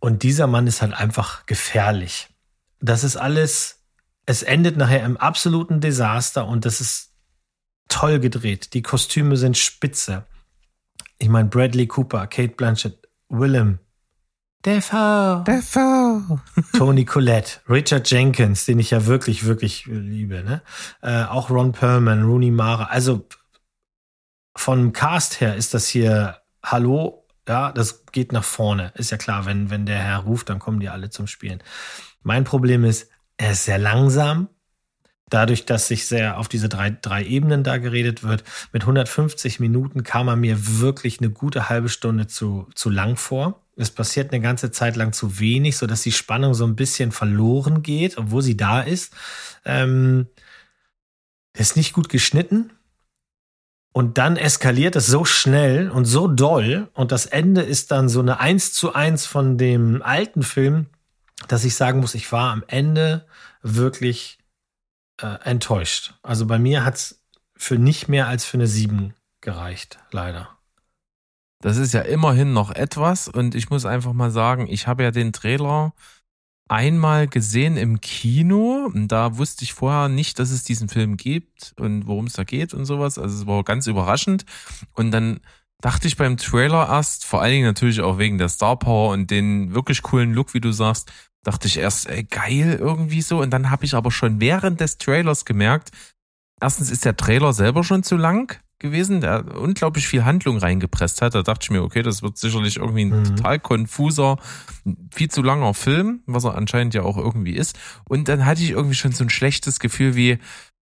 Und 0.00 0.24
dieser 0.24 0.48
Mann 0.48 0.66
ist 0.66 0.82
halt 0.82 0.92
einfach 0.92 1.46
gefährlich. 1.46 2.30
Das 2.80 3.04
ist 3.04 3.16
alles 3.16 3.81
es 4.26 4.42
endet 4.42 4.76
nachher 4.76 5.04
im 5.04 5.16
absoluten 5.16 5.80
Desaster 5.80 6.46
und 6.46 6.64
das 6.64 6.80
ist 6.80 7.12
toll 7.88 8.20
gedreht. 8.20 8.74
Die 8.74 8.82
Kostüme 8.82 9.36
sind 9.36 9.58
spitze. 9.58 10.26
Ich 11.18 11.28
meine, 11.28 11.48
Bradley 11.48 11.86
Cooper, 11.86 12.26
Kate 12.26 12.54
Blanchett, 12.54 13.08
Willem, 13.28 13.78
Defoe, 14.64 15.42
Defoe. 15.44 16.40
Tony 16.76 17.04
Collette, 17.04 17.60
Richard 17.68 18.08
Jenkins, 18.08 18.64
den 18.64 18.78
ich 18.78 18.92
ja 18.92 19.06
wirklich, 19.06 19.44
wirklich 19.44 19.86
liebe, 19.86 20.44
ne? 20.44 20.62
Äh, 21.02 21.24
auch 21.24 21.50
Ron 21.50 21.72
Perlman, 21.72 22.22
Rooney 22.22 22.52
Mara. 22.52 22.84
Also 22.84 23.26
vom 24.54 24.92
Cast 24.92 25.40
her 25.40 25.56
ist 25.56 25.74
das 25.74 25.88
hier 25.88 26.38
Hallo, 26.62 27.26
ja, 27.48 27.72
das 27.72 28.06
geht 28.06 28.30
nach 28.30 28.44
vorne. 28.44 28.92
Ist 28.94 29.10
ja 29.10 29.16
klar, 29.16 29.46
wenn, 29.46 29.70
wenn 29.70 29.84
der 29.84 29.98
Herr 29.98 30.18
ruft, 30.18 30.48
dann 30.48 30.60
kommen 30.60 30.78
die 30.78 30.88
alle 30.88 31.10
zum 31.10 31.26
Spielen. 31.26 31.60
Mein 32.22 32.44
Problem 32.44 32.84
ist, 32.84 33.10
er 33.42 33.52
ist 33.52 33.64
sehr 33.64 33.78
langsam. 33.78 34.48
Dadurch, 35.28 35.64
dass 35.64 35.88
sich 35.88 36.06
sehr 36.06 36.38
auf 36.38 36.48
diese 36.48 36.68
drei, 36.68 36.90
drei 36.90 37.24
Ebenen 37.24 37.64
da 37.64 37.78
geredet 37.78 38.22
wird, 38.22 38.44
mit 38.72 38.82
150 38.82 39.58
Minuten 39.58 40.04
kam 40.04 40.28
er 40.28 40.36
mir 40.36 40.78
wirklich 40.78 41.18
eine 41.18 41.30
gute 41.30 41.68
halbe 41.68 41.88
Stunde 41.88 42.26
zu, 42.28 42.68
zu 42.74 42.88
lang 42.88 43.16
vor. 43.16 43.60
Es 43.74 43.90
passiert 43.90 44.32
eine 44.32 44.42
ganze 44.42 44.70
Zeit 44.70 44.94
lang 44.94 45.12
zu 45.12 45.40
wenig, 45.40 45.76
so 45.76 45.86
dass 45.86 46.02
die 46.02 46.12
Spannung 46.12 46.54
so 46.54 46.64
ein 46.64 46.76
bisschen 46.76 47.10
verloren 47.10 47.82
geht, 47.82 48.16
obwohl 48.16 48.42
sie 48.42 48.56
da 48.56 48.80
ist. 48.80 49.12
Ähm, 49.64 50.28
ist 51.56 51.76
nicht 51.76 51.94
gut 51.94 52.08
geschnitten. 52.08 52.70
Und 53.92 54.18
dann 54.18 54.36
eskaliert 54.36 54.94
es 54.96 55.06
so 55.06 55.24
schnell 55.24 55.90
und 55.90 56.04
so 56.04 56.28
doll. 56.28 56.90
Und 56.94 57.10
das 57.10 57.26
Ende 57.26 57.62
ist 57.62 57.90
dann 57.90 58.08
so 58.08 58.20
eine 58.20 58.38
Eins 58.38 58.72
zu 58.72 58.94
eins 58.94 59.26
von 59.26 59.58
dem 59.58 60.00
alten 60.02 60.42
Film, 60.42 60.86
dass 61.48 61.64
ich 61.64 61.74
sagen 61.74 62.00
muss, 62.00 62.14
ich 62.14 62.30
war 62.32 62.52
am 62.52 62.64
Ende 62.66 63.26
wirklich 63.62 64.38
äh, 65.20 65.38
enttäuscht. 65.44 66.14
Also 66.22 66.46
bei 66.46 66.58
mir 66.58 66.84
hat 66.84 66.94
es 66.94 67.22
für 67.56 67.78
nicht 67.78 68.08
mehr 68.08 68.26
als 68.26 68.44
für 68.44 68.56
eine 68.56 68.66
7 68.66 69.14
gereicht, 69.40 69.98
leider. 70.10 70.58
Das 71.60 71.76
ist 71.76 71.94
ja 71.94 72.00
immerhin 72.00 72.52
noch 72.52 72.70
etwas 72.70 73.28
und 73.28 73.54
ich 73.54 73.70
muss 73.70 73.86
einfach 73.86 74.12
mal 74.12 74.32
sagen, 74.32 74.66
ich 74.68 74.88
habe 74.88 75.04
ja 75.04 75.12
den 75.12 75.32
Trailer 75.32 75.92
einmal 76.68 77.28
gesehen 77.28 77.76
im 77.76 78.00
Kino. 78.00 78.90
Da 78.94 79.36
wusste 79.36 79.62
ich 79.62 79.74
vorher 79.74 80.08
nicht, 80.08 80.38
dass 80.38 80.50
es 80.50 80.64
diesen 80.64 80.88
Film 80.88 81.16
gibt 81.16 81.74
und 81.78 82.06
worum 82.06 82.26
es 82.26 82.32
da 82.32 82.44
geht 82.44 82.74
und 82.74 82.86
sowas. 82.86 83.18
Also 83.18 83.36
es 83.36 83.46
war 83.46 83.62
ganz 83.62 83.86
überraschend. 83.86 84.44
Und 84.94 85.10
dann 85.10 85.40
dachte 85.82 86.08
ich 86.08 86.16
beim 86.16 86.38
Trailer 86.38 86.88
erst, 86.88 87.26
vor 87.26 87.42
allen 87.42 87.52
Dingen 87.52 87.66
natürlich 87.66 88.00
auch 88.00 88.16
wegen 88.16 88.38
der 88.38 88.48
Star 88.48 88.78
Power 88.78 89.12
und 89.12 89.30
den 89.30 89.74
wirklich 89.74 90.00
coolen 90.00 90.32
Look, 90.32 90.54
wie 90.54 90.60
du 90.60 90.72
sagst, 90.72 91.12
dachte 91.44 91.66
ich 91.66 91.76
erst, 91.78 92.08
ey, 92.08 92.22
geil 92.24 92.78
irgendwie 92.80 93.20
so. 93.20 93.42
Und 93.42 93.50
dann 93.50 93.68
habe 93.68 93.84
ich 93.84 93.94
aber 93.94 94.10
schon 94.10 94.40
während 94.40 94.80
des 94.80 94.96
Trailers 94.96 95.44
gemerkt, 95.44 95.90
erstens 96.60 96.90
ist 96.90 97.04
der 97.04 97.16
Trailer 97.16 97.52
selber 97.52 97.82
schon 97.84 98.04
zu 98.04 98.16
lang 98.16 98.56
gewesen, 98.78 99.20
der 99.20 99.56
unglaublich 99.58 100.06
viel 100.06 100.24
Handlung 100.24 100.58
reingepresst 100.58 101.20
hat. 101.20 101.34
Da 101.34 101.42
dachte 101.42 101.64
ich 101.64 101.70
mir, 101.70 101.82
okay, 101.82 102.02
das 102.02 102.22
wird 102.22 102.38
sicherlich 102.38 102.76
irgendwie 102.76 103.04
ein 103.06 103.18
Mhm. 103.20 103.36
total 103.36 103.58
konfuser, 103.58 104.38
viel 105.12 105.30
zu 105.30 105.42
langer 105.42 105.74
Film, 105.74 106.22
was 106.26 106.44
er 106.44 106.54
anscheinend 106.56 106.94
ja 106.94 107.02
auch 107.02 107.16
irgendwie 107.16 107.54
ist. 107.54 107.78
Und 108.08 108.28
dann 108.28 108.46
hatte 108.46 108.62
ich 108.62 108.70
irgendwie 108.70 108.94
schon 108.96 109.12
so 109.12 109.24
ein 109.24 109.30
schlechtes 109.30 109.80
Gefühl 109.80 110.14
wie, 110.14 110.38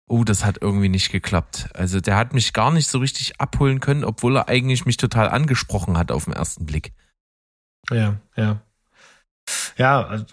oh, 0.07 0.23
das 0.23 0.45
hat 0.45 0.59
irgendwie 0.61 0.89
nicht 0.89 1.11
geklappt. 1.11 1.69
Also 1.73 1.99
der 1.99 2.15
hat 2.15 2.33
mich 2.33 2.53
gar 2.53 2.71
nicht 2.71 2.87
so 2.87 2.99
richtig 2.99 3.39
abholen 3.39 3.79
können, 3.79 4.03
obwohl 4.03 4.37
er 4.37 4.47
eigentlich 4.47 4.85
mich 4.85 4.97
total 4.97 5.29
angesprochen 5.29 5.97
hat 5.97 6.11
auf 6.11 6.25
den 6.25 6.33
ersten 6.33 6.65
Blick. 6.65 6.93
Ja, 7.91 8.19
ja. 8.35 8.61
Ja, 9.77 10.05
also 10.05 10.25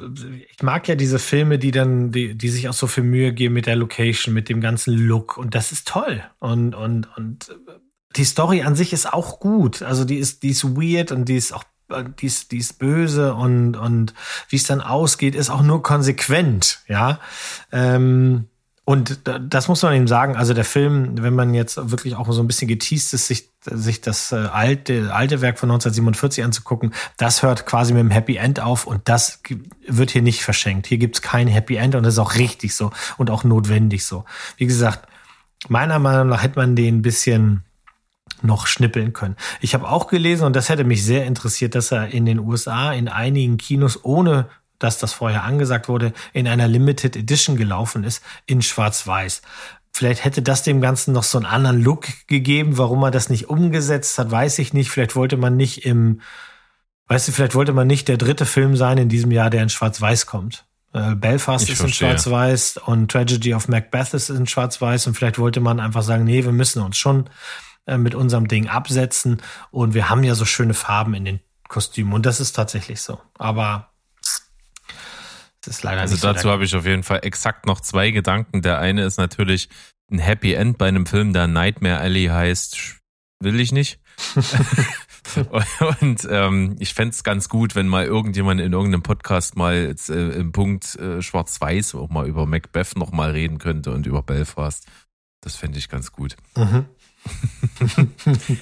ich 0.51 0.63
mag 0.63 0.89
ja 0.89 0.97
diese 0.97 1.21
Filme, 1.21 1.59
die 1.59 1.71
dann, 1.71 2.11
die, 2.11 2.35
die 2.35 2.49
sich 2.49 2.69
auch 2.69 2.75
so 2.75 2.89
viel 2.89 3.05
Mühe 3.05 3.33
geben 3.33 3.55
mit 3.55 3.67
der 3.67 3.77
Location, 3.77 4.35
mit 4.35 4.49
dem 4.49 4.61
ganzen 4.61 4.93
Look 4.95 5.37
und 5.37 5.55
das 5.55 5.71
ist 5.71 5.87
toll. 5.87 6.25
Und, 6.41 6.75
und, 6.75 7.09
und 7.17 7.55
die 8.17 8.25
Story 8.25 8.63
an 8.63 8.75
sich 8.75 8.93
ist 8.93 9.13
auch 9.13 9.39
gut. 9.39 9.83
Also 9.83 10.05
die 10.05 10.19
ist, 10.19 10.43
die 10.43 10.51
ist 10.51 10.65
weird 10.65 11.13
und 11.13 11.27
die 11.27 11.37
ist 11.37 11.53
auch 11.53 11.65
die 12.19 12.27
ist, 12.27 12.51
die 12.51 12.59
ist 12.59 12.79
böse 12.79 13.35
und, 13.35 13.77
und 13.77 14.15
wie 14.49 14.57
es 14.57 14.65
dann 14.65 14.81
ausgeht, 14.81 15.35
ist 15.35 15.51
auch 15.51 15.63
nur 15.63 15.83
konsequent, 15.83 16.81
ja. 16.89 17.21
Ähm, 17.73 18.49
und 18.87 19.20
das 19.25 19.68
muss 19.68 19.83
man 19.83 19.94
eben 19.94 20.07
sagen, 20.07 20.37
also 20.37 20.53
der 20.53 20.64
Film, 20.64 21.23
wenn 21.23 21.35
man 21.35 21.55
jetzt 21.55 21.90
wirklich 21.90 22.16
auch 22.16 22.31
so 22.31 22.42
ein 22.42 22.47
bisschen 22.47 22.68
geteased 22.68 23.14
ist, 23.14 23.29
sich, 23.29 23.49
sich 23.64 24.03
das 24.03 24.31
äh, 24.31 24.37
alte, 24.37 25.14
alte 25.14 25.40
Werk 25.40 25.59
von 25.59 25.70
1947 25.70 26.44
anzugucken, 26.44 26.92
das 27.16 27.42
hört 27.42 27.64
quasi 27.64 27.94
mit 27.94 28.01
dem 28.01 28.11
Happy 28.11 28.37
End 28.37 28.61
auf 28.61 28.87
und 28.87 29.09
das 29.09 29.40
wird 29.87 30.11
hier 30.11 30.20
nicht 30.20 30.42
verschenkt. 30.42 30.87
Hier 30.87 30.99
gibt's 30.99 31.23
kein 31.23 31.49
Happy 31.49 31.77
End 31.77 31.94
und 31.94 32.03
das 32.03 32.14
ist 32.14 32.18
auch 32.18 32.35
richtig 32.35 32.75
so 32.75 32.90
und 33.16 33.31
auch 33.31 33.42
notwendig 33.42 34.05
so. 34.05 34.27
Wie 34.59 34.66
gesagt, 34.66 35.09
meiner 35.68 35.99
Meinung 35.99 36.29
nach 36.29 36.42
hätte 36.42 36.59
man 36.59 36.77
den 36.77 37.01
bisschen 37.01 37.64
noch 38.42 38.66
schnippeln 38.66 39.14
können. 39.14 39.37
Ich 39.62 39.73
habe 39.73 39.88
auch 39.88 40.09
gelesen, 40.09 40.44
und 40.44 40.55
das 40.55 40.68
hätte 40.68 40.85
mich 40.85 41.05
sehr 41.05 41.25
interessiert, 41.25 41.75
dass 41.75 41.90
er 41.90 42.09
in 42.09 42.27
den 42.27 42.38
USA 42.38 42.92
in 42.92 43.09
einigen 43.09 43.57
Kinos 43.57 44.05
ohne 44.05 44.49
dass 44.85 44.99
das 44.99 45.12
vorher 45.12 45.42
angesagt 45.44 45.88
wurde, 45.88 46.12
in 46.33 46.47
einer 46.47 46.68
Limited 46.68 47.16
Edition 47.16 47.57
gelaufen 47.57 48.05
ist, 48.05 48.23
in 48.47 48.62
Schwarz-Weiß. 48.62 49.42
Vielleicht 49.92 50.25
hätte 50.25 50.42
das 50.42 50.62
dem 50.62 50.81
Ganzen 50.81 51.12
noch 51.12 51.23
so 51.23 51.38
einen 51.38 51.47
anderen 51.47 51.81
Look 51.81 52.07
gegeben. 52.27 52.79
Warum 52.79 53.01
man 53.01 53.12
das 53.12 53.31
nicht 53.31 53.49
umgesetzt 53.49 54.18
hat, 54.18 54.31
weiß 54.31 54.59
ich 54.59 54.73
nicht. 54.73 54.90
Vielleicht 54.90 55.16
wollte 55.16 55.37
man 55.37 55.57
nicht 55.57 55.87
im, 55.87 56.20
weißt 57.07 57.29
du, 57.29 57.33
vielleicht 57.33 57.55
wollte 57.55 57.73
man 57.73 57.87
nicht 57.87 58.09
der 58.09 58.16
dritte 58.16 58.44
Film 58.44 58.77
sein 58.77 58.99
in 58.99 59.09
diesem 59.09 59.31
Jahr, 59.31 59.51
der 59.51 59.62
in 59.62 59.68
Schwarz-Weiß 59.68 60.27
kommt. 60.27 60.66
Äh, 60.92 61.14
Belfast 61.14 61.64
ich 61.64 61.73
ist 61.73 61.79
verstehe. 61.79 62.11
in 62.11 62.18
Schwarz-Weiß 62.18 62.77
und 62.79 63.11
Tragedy 63.11 63.55
of 63.55 63.68
Macbeth 63.68 64.14
ist 64.14 64.31
in 64.31 64.47
Schwarz-Weiß 64.47 65.07
und 65.07 65.14
vielleicht 65.14 65.38
wollte 65.38 65.61
man 65.61 65.81
einfach 65.81 66.03
sagen, 66.03 66.25
nee, 66.25 66.44
wir 66.44 66.53
müssen 66.53 66.83
uns 66.83 66.97
schon 66.97 67.31
äh, 67.87 67.97
mit 67.97 68.14
unserem 68.14 68.49
Ding 68.49 68.68
absetzen 68.68 69.42
und 69.70 69.94
wir 69.94 70.11
haben 70.11 70.25
ja 70.25 70.35
so 70.35 70.44
schöne 70.44 70.75
Farben 70.75 71.14
in 71.14 71.25
den 71.25 71.40
Kostümen 71.68 72.12
und 72.12 72.27
das 72.27 72.40
ist 72.40 72.53
tatsächlich 72.53 73.01
so. 73.01 73.20
Aber 73.38 73.94
das 75.64 75.77
ist 75.77 75.83
leider 75.83 76.03
also 76.03 76.16
dazu 76.16 76.42
so 76.42 76.50
habe 76.50 76.64
ich 76.64 76.74
auf 76.74 76.87
jeden 76.87 77.03
Fall 77.03 77.20
exakt 77.22 77.66
noch 77.66 77.81
zwei 77.81 78.11
Gedanken. 78.11 78.62
Der 78.62 78.79
eine 78.79 79.05
ist 79.05 79.16
natürlich 79.16 79.68
ein 80.11 80.18
Happy 80.18 80.53
End 80.55 80.79
bei 80.79 80.88
einem 80.88 81.07
Film, 81.07 81.33
der 81.33 81.46
Nightmare 81.46 81.98
Alley 81.98 82.27
heißt, 82.27 83.00
will 83.40 83.61
ich 83.61 83.72
nicht. 83.72 84.00
und 86.00 86.29
ähm, 86.31 86.77
ich 86.79 86.94
fände 86.94 87.11
es 87.11 87.24
ganz 87.24 87.48
gut, 87.48 87.74
wenn 87.74 87.88
mal 87.88 88.05
irgendjemand 88.05 88.61
in 88.61 88.72
irgendeinem 88.72 89.03
Podcast 89.03 89.57
mal 89.57 89.74
jetzt, 89.74 90.11
äh, 90.11 90.31
im 90.31 90.53
Punkt 90.53 90.94
äh, 90.96 91.22
Schwarz-Weiß 91.22 91.94
auch 91.94 92.11
mal 92.11 92.27
über 92.27 92.46
Macbeth 92.46 92.96
noch 92.96 93.12
mal 93.12 93.31
reden 93.31 93.59
könnte 93.59 93.92
und 93.92 94.07
über 94.07 94.22
Belfast. 94.22 94.87
Das 95.40 95.57
fände 95.57 95.79
ich 95.79 95.88
ganz 95.88 96.12
gut. 96.12 96.37
Mhm. 96.57 96.87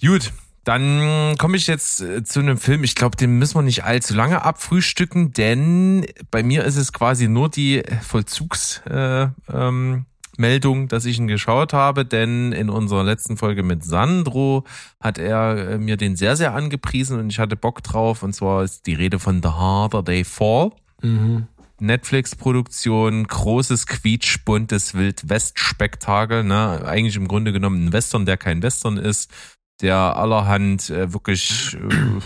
gut, 0.00 0.32
dann 0.66 1.36
komme 1.38 1.56
ich 1.56 1.68
jetzt 1.68 2.02
äh, 2.02 2.24
zu 2.24 2.40
einem 2.40 2.58
Film. 2.58 2.82
Ich 2.82 2.96
glaube, 2.96 3.16
den 3.16 3.38
müssen 3.38 3.54
wir 3.54 3.62
nicht 3.62 3.84
allzu 3.84 4.14
lange 4.14 4.44
abfrühstücken, 4.44 5.32
denn 5.32 6.04
bei 6.32 6.42
mir 6.42 6.64
ist 6.64 6.76
es 6.76 6.92
quasi 6.92 7.28
nur 7.28 7.48
die 7.48 7.84
Vollzugsmeldung, 8.02 9.36
äh, 9.48 10.82
ähm, 10.82 10.88
dass 10.88 11.04
ich 11.04 11.18
ihn 11.18 11.28
geschaut 11.28 11.72
habe, 11.72 12.04
denn 12.04 12.50
in 12.50 12.68
unserer 12.68 13.04
letzten 13.04 13.36
Folge 13.36 13.62
mit 13.62 13.84
Sandro 13.84 14.64
hat 15.00 15.18
er 15.18 15.70
äh, 15.70 15.78
mir 15.78 15.96
den 15.96 16.16
sehr, 16.16 16.34
sehr 16.34 16.52
angepriesen 16.52 17.20
und 17.20 17.30
ich 17.30 17.38
hatte 17.38 17.54
Bock 17.54 17.84
drauf. 17.84 18.24
Und 18.24 18.32
zwar 18.32 18.64
ist 18.64 18.88
die 18.88 18.94
Rede 18.94 19.20
von 19.20 19.40
The 19.44 19.50
Harder 19.50 20.02
Day 20.02 20.24
Fall. 20.24 20.72
Mhm. 21.00 21.46
Netflix-Produktion, 21.78 23.26
großes, 23.26 23.86
quietschbuntes 23.86 24.94
Wild-West-Spektakel, 24.94 26.42
ne? 26.42 26.82
Eigentlich 26.86 27.16
im 27.16 27.28
Grunde 27.28 27.52
genommen 27.52 27.84
ein 27.84 27.92
Western, 27.92 28.24
der 28.24 28.38
kein 28.38 28.62
Western 28.62 28.96
ist 28.96 29.30
der 29.80 30.16
allerhand 30.16 30.90
äh, 30.90 31.12
wirklich 31.12 31.76
äh, 31.76 32.20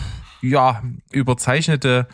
ja 0.47 0.83
überzeichnete 1.11 2.09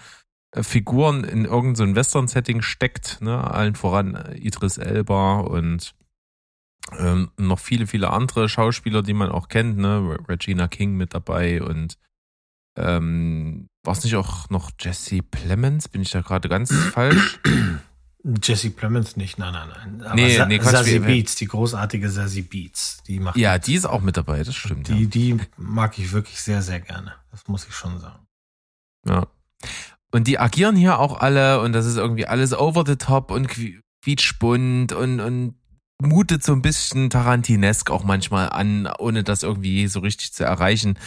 äh, 0.53 0.63
Figuren 0.63 1.25
in 1.25 1.45
irgendein 1.45 1.91
so 1.91 1.97
Western-Setting 1.97 2.63
steckt, 2.63 3.21
ne? 3.21 3.51
allen 3.51 3.75
voran 3.75 4.15
äh, 4.15 4.37
Idris 4.37 4.79
Elba 4.79 5.41
und 5.41 5.95
ähm, 6.99 7.31
noch 7.37 7.59
viele, 7.59 7.87
viele 7.87 8.11
andere 8.11 8.49
Schauspieler, 8.49 9.03
die 9.03 9.15
man 9.15 9.31
auch 9.31 9.49
kennt, 9.49 9.77
ne? 9.77 10.17
Regina 10.29 10.69
King 10.69 10.95
mit 10.97 11.15
dabei 11.15 11.61
und 11.63 11.99
ähm, 12.79 13.69
war 13.83 13.93
es 13.93 14.05
nicht 14.05 14.17
auch 14.17 14.51
noch 14.51 14.71
Jesse 14.79 15.23
Plemons? 15.23 15.89
Bin 15.89 16.03
ich 16.03 16.11
da 16.11 16.21
gerade 16.21 16.49
ganz 16.49 16.73
falsch? 16.73 17.41
Jesse 18.43 18.71
Plemons 18.71 19.17
nicht, 19.17 19.39
nein, 19.39 19.53
nein, 19.53 19.69
nein. 19.69 20.03
Aber 20.03 20.15
nee, 20.17 20.37
Sa 20.37 20.47
nee, 20.47 20.59
Sassy 20.59 20.99
Beats, 20.99 21.37
die 21.37 21.47
großartige 21.47 22.11
Sassy 22.11 22.43
Beats, 22.43 23.03
die 23.07 23.21
macht. 23.21 23.37
Ja, 23.37 23.59
die 23.59 23.75
ist 23.75 23.85
auch 23.85 24.01
mit 24.01 24.17
dabei, 24.17 24.43
das 24.43 24.57
stimmt. 24.57 24.89
Die, 24.89 25.05
ja. 25.05 25.09
die 25.09 25.37
mag 25.57 25.97
ich 25.99 26.13
wirklich 26.13 26.41
sehr, 26.43 26.61
sehr 26.63 26.81
gerne. 26.81 27.15
Das 27.31 27.47
muss 27.47 27.67
ich 27.69 27.75
schon 27.75 28.01
sagen. 28.01 28.27
Ja. 29.07 29.29
Und 30.11 30.27
die 30.27 30.41
agieren 30.41 30.75
hier 30.75 30.99
auch 30.99 31.21
alle 31.21 31.61
und 31.61 31.73
das 31.73 31.87
ist 31.87 31.97
irgendwie 31.97 32.27
alles 32.27 32.53
over 32.53 32.85
the 32.85 32.97
top 32.97 33.31
und 33.31 33.49
quietschbunt 34.03 34.93
und, 34.93 35.21
und 35.21 35.55
mutet 36.03 36.43
so 36.43 36.53
ein 36.53 36.63
bisschen 36.63 37.11
Tarantinesk 37.11 37.91
auch 37.91 38.03
manchmal 38.03 38.51
an, 38.51 38.89
ohne 38.99 39.23
das 39.23 39.45
irgendwie 39.45 39.87
so 39.87 40.01
richtig 40.01 40.33
zu 40.33 40.45
erreichen. 40.45 40.99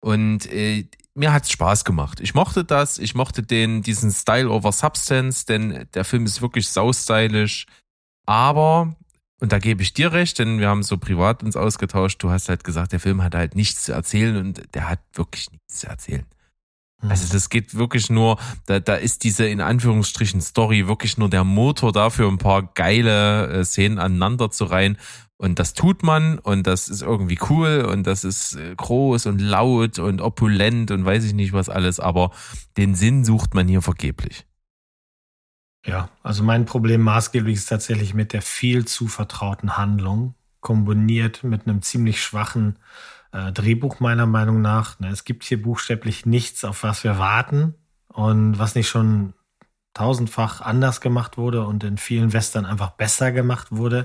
Und 0.00 0.46
äh, 0.52 0.88
mir 1.16 1.32
hat's 1.32 1.50
Spaß 1.50 1.84
gemacht. 1.84 2.20
Ich 2.20 2.34
mochte 2.34 2.64
das, 2.64 2.98
ich 2.98 3.14
mochte 3.14 3.42
den, 3.42 3.82
diesen 3.82 4.10
Style 4.10 4.50
over 4.50 4.72
Substance, 4.72 5.46
denn 5.46 5.86
der 5.94 6.04
Film 6.04 6.26
ist 6.26 6.42
wirklich 6.42 6.68
saustylisch. 6.68 7.66
Aber, 8.26 8.94
und 9.40 9.52
da 9.52 9.58
gebe 9.58 9.82
ich 9.82 9.94
dir 9.94 10.12
recht, 10.12 10.38
denn 10.38 10.60
wir 10.60 10.68
haben 10.68 10.82
so 10.82 10.98
privat 10.98 11.42
uns 11.42 11.56
ausgetauscht, 11.56 12.22
du 12.22 12.30
hast 12.30 12.48
halt 12.48 12.64
gesagt, 12.64 12.92
der 12.92 13.00
Film 13.00 13.22
hat 13.22 13.34
halt 13.34 13.56
nichts 13.56 13.84
zu 13.84 13.92
erzählen 13.92 14.36
und 14.36 14.74
der 14.74 14.88
hat 14.88 15.00
wirklich 15.14 15.50
nichts 15.50 15.80
zu 15.80 15.86
erzählen. 15.86 16.26
Mhm. 17.02 17.10
Also 17.10 17.32
das 17.32 17.48
geht 17.48 17.74
wirklich 17.74 18.10
nur, 18.10 18.38
da, 18.66 18.80
da 18.80 18.94
ist 18.94 19.24
diese 19.24 19.46
in 19.46 19.60
Anführungsstrichen 19.60 20.40
Story 20.40 20.86
wirklich 20.86 21.18
nur 21.18 21.30
der 21.30 21.44
Motor 21.44 21.92
dafür, 21.92 22.28
ein 22.28 22.38
paar 22.38 22.62
geile 22.62 23.48
äh, 23.48 23.64
Szenen 23.64 23.98
aneinander 23.98 24.50
zu 24.50 24.64
reihen. 24.64 24.98
Und 25.38 25.58
das 25.58 25.74
tut 25.74 26.02
man 26.02 26.38
und 26.38 26.66
das 26.66 26.88
ist 26.88 27.02
irgendwie 27.02 27.38
cool 27.50 27.86
und 27.90 28.06
das 28.06 28.24
ist 28.24 28.56
äh, 28.56 28.74
groß 28.74 29.26
und 29.26 29.40
laut 29.40 29.98
und 29.98 30.22
opulent 30.22 30.90
und 30.90 31.04
weiß 31.04 31.24
ich 31.24 31.34
nicht 31.34 31.52
was 31.52 31.68
alles, 31.68 32.00
aber 32.00 32.30
den 32.78 32.94
Sinn 32.94 33.24
sucht 33.24 33.54
man 33.54 33.68
hier 33.68 33.82
vergeblich. 33.82 34.46
Ja, 35.84 36.08
also 36.22 36.42
mein 36.42 36.64
Problem 36.64 37.02
maßgeblich 37.02 37.54
ist 37.54 37.66
tatsächlich 37.66 38.14
mit 38.14 38.32
der 38.32 38.42
viel 38.42 38.86
zu 38.86 39.08
vertrauten 39.08 39.76
Handlung, 39.76 40.34
kombiniert 40.60 41.44
mit 41.44 41.66
einem 41.66 41.82
ziemlich 41.82 42.22
schwachen 42.22 42.78
äh, 43.30 43.52
Drehbuch 43.52 44.00
meiner 44.00 44.26
Meinung 44.26 44.62
nach. 44.62 44.98
Ne, 44.98 45.10
es 45.10 45.24
gibt 45.24 45.44
hier 45.44 45.60
buchstäblich 45.60 46.24
nichts, 46.24 46.64
auf 46.64 46.82
was 46.82 47.04
wir 47.04 47.18
warten 47.18 47.74
und 48.08 48.58
was 48.58 48.74
nicht 48.74 48.88
schon 48.88 49.34
tausendfach 49.96 50.60
anders 50.60 51.00
gemacht 51.00 51.38
wurde 51.38 51.66
und 51.66 51.82
in 51.82 51.96
vielen 51.96 52.32
Western 52.32 52.66
einfach 52.66 52.90
besser 52.90 53.32
gemacht 53.32 53.68
wurde. 53.70 54.04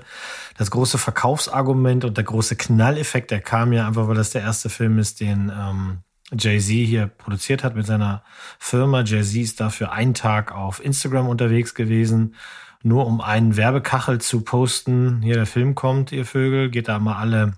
Das 0.58 0.72
große 0.72 0.98
Verkaufsargument 0.98 2.06
und 2.06 2.16
der 2.16 2.24
große 2.24 2.56
Knalleffekt, 2.56 3.32
der 3.32 3.42
kam 3.42 3.74
ja 3.74 3.88
einfach, 3.88 4.08
weil 4.08 4.16
das 4.16 4.32
der 4.32 4.42
erste 4.42 4.70
Film 4.70 5.00
ist, 5.00 5.20
den 5.20 5.52
ähm, 5.54 6.00
Jay-Z 6.32 6.70
hier 6.70 7.08
produziert 7.08 7.64
hat 7.64 7.76
mit 7.76 7.86
seiner 7.86 8.24
Firma. 8.58 9.02
Jay-Z 9.02 9.36
ist 9.42 9.60
dafür 9.60 9.92
einen 9.92 10.14
Tag 10.14 10.54
auf 10.54 10.84
Instagram 10.84 11.28
unterwegs 11.28 11.76
gewesen, 11.76 12.36
nur 12.84 13.06
um 13.06 13.20
einen 13.20 13.58
Werbekachel 13.58 14.22
zu 14.22 14.42
posten. 14.42 15.22
Hier 15.22 15.36
der 15.36 15.46
Film 15.46 15.76
kommt, 15.76 16.14
ihr 16.14 16.26
Vögel, 16.26 16.70
geht 16.70 16.88
da 16.88 17.00
mal 17.00 17.18
alle 17.18 17.54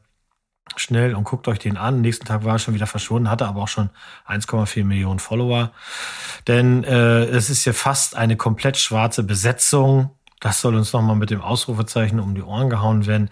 schnell 0.76 1.15
und 1.15 1.23
guckt 1.23 1.47
euch 1.47 1.60
den 1.60 1.78
an. 1.78 2.02
Nächsten 2.02 2.26
Tag 2.26 2.43
war 2.43 2.56
er 2.56 2.60
schon 2.60 2.73
wieder 2.73 2.88
verschwunden, 2.88 3.30
hatte 3.30 3.47
aber 3.47 3.62
auch 3.62 3.67
schon 3.67 3.89
1,4 4.28 4.84
Millionen 4.84 5.19
Follower. 5.19 5.71
Denn 6.47 6.84
äh, 6.84 7.26
es 7.26 7.49
ist 7.49 7.65
ja 7.65 7.73
fast 7.73 8.15
eine 8.15 8.38
komplett 8.38 8.78
schwarze 8.78 9.23
Besetzung. 9.23 10.12
Das 10.39 10.62
soll 10.62 10.76
uns 10.76 10.93
nochmal 10.93 11.15
mit 11.15 11.30
dem 11.30 11.41
Ausrufezeichen 11.41 12.19
um 12.19 12.36
die 12.36 12.43
Ohren 12.43 12.69
gehauen 12.69 13.06
werden. 13.06 13.30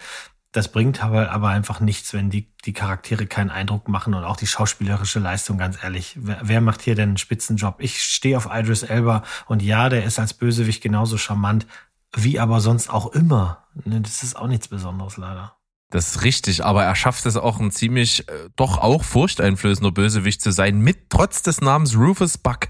Das 0.51 0.69
bringt 0.69 1.01
aber, 1.01 1.31
aber 1.31 1.49
einfach 1.49 1.79
nichts, 1.79 2.13
wenn 2.13 2.29
die, 2.29 2.51
die 2.65 2.73
Charaktere 2.73 3.25
keinen 3.25 3.49
Eindruck 3.49 3.87
machen 3.87 4.13
und 4.13 4.25
auch 4.25 4.35
die 4.35 4.47
schauspielerische 4.47 5.19
Leistung, 5.19 5.57
ganz 5.57 5.81
ehrlich. 5.81 6.17
Wer, 6.19 6.39
wer 6.41 6.61
macht 6.61 6.81
hier 6.81 6.95
denn 6.95 7.09
einen 7.09 7.17
Spitzenjob? 7.17 7.75
Ich 7.79 8.03
stehe 8.03 8.35
auf 8.35 8.49
Idris 8.51 8.83
Elba 8.83 9.23
und 9.47 9.61
ja, 9.61 9.87
der 9.87 10.03
ist 10.03 10.19
als 10.19 10.33
Bösewicht 10.33 10.83
genauso 10.83 11.17
charmant, 11.17 11.67
wie 12.13 12.37
aber 12.37 12.59
sonst 12.59 12.89
auch 12.89 13.13
immer. 13.13 13.63
Ne, 13.85 14.01
das 14.01 14.23
ist 14.23 14.35
auch 14.35 14.47
nichts 14.47 14.67
Besonderes 14.67 15.15
leider. 15.15 15.55
Das 15.91 16.15
ist 16.15 16.23
richtig, 16.23 16.63
aber 16.63 16.83
er 16.83 16.95
schafft 16.95 17.25
es 17.25 17.35
auch 17.37 17.59
ein 17.59 17.69
ziemlich, 17.69 18.27
äh, 18.27 18.49
doch 18.55 18.77
auch 18.77 19.03
furchteinflößender 19.03 19.91
Bösewicht 19.91 20.41
zu 20.41 20.51
sein, 20.51 20.79
mit 20.79 21.09
trotz 21.09 21.43
des 21.43 21.61
Namens 21.61 21.95
Rufus 21.95 22.37
Buck. 22.37 22.69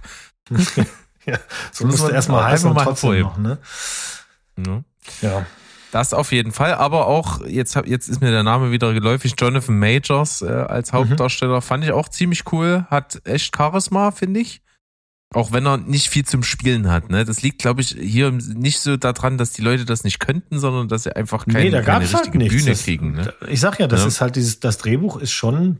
ja, 1.25 1.37
so 1.71 1.85
musst 1.85 2.03
du 2.03 2.09
erstmal 2.09 2.45
heißen 2.45 2.69
und 2.69 2.77
trotzdem 2.77 3.21
noch, 3.21 3.37
ne? 3.37 3.59
Ja. 4.57 4.83
ja. 5.21 5.45
Das 5.91 6.13
auf 6.13 6.31
jeden 6.31 6.51
Fall, 6.51 6.73
aber 6.73 7.07
auch, 7.07 7.45
jetzt, 7.45 7.75
hab, 7.75 7.85
jetzt 7.85 8.07
ist 8.07 8.21
mir 8.21 8.31
der 8.31 8.43
Name 8.43 8.71
wieder 8.71 8.93
geläufig, 8.93 9.35
Jonathan 9.37 9.77
Majors 9.77 10.41
äh, 10.41 10.47
als 10.47 10.93
Hauptdarsteller, 10.93 11.61
fand 11.61 11.83
ich 11.83 11.91
auch 11.91 12.09
ziemlich 12.09 12.51
cool, 12.51 12.87
hat 12.89 13.21
echt 13.25 13.55
Charisma, 13.55 14.11
finde 14.11 14.39
ich. 14.39 14.61
Auch 15.33 15.51
wenn 15.53 15.65
er 15.65 15.77
nicht 15.77 16.09
viel 16.09 16.25
zum 16.25 16.43
Spielen 16.43 16.89
hat. 16.91 17.09
Ne? 17.09 17.23
Das 17.23 17.41
liegt, 17.41 17.59
glaube 17.59 17.79
ich, 17.81 17.95
hier 17.97 18.31
nicht 18.31 18.79
so 18.81 18.97
daran, 18.97 19.37
dass 19.37 19.53
die 19.53 19.61
Leute 19.61 19.85
das 19.85 20.03
nicht 20.03 20.19
könnten, 20.19 20.59
sondern 20.59 20.89
dass 20.89 21.03
sie 21.03 21.15
einfach 21.15 21.45
keine, 21.45 21.59
nee, 21.65 21.69
da 21.69 21.81
keine 21.81 21.99
gab's 21.99 22.13
halt 22.13 22.25
richtige 22.25 22.37
nichts. 22.39 22.55
Bühne 22.55 22.71
Das- 22.71 22.83
kriegen. 22.83 23.11
Ne? 23.13 23.33
Ich 23.47 23.61
sag 23.61 23.79
ja, 23.79 23.87
das 23.87 24.01
Ja. 24.01 24.07
ist 24.07 24.19
halt 24.21 24.35
dieses, 24.35 24.59
das 24.59 24.77
Drehbuch 24.77 25.15
ist 25.17 25.31
schon, 25.31 25.77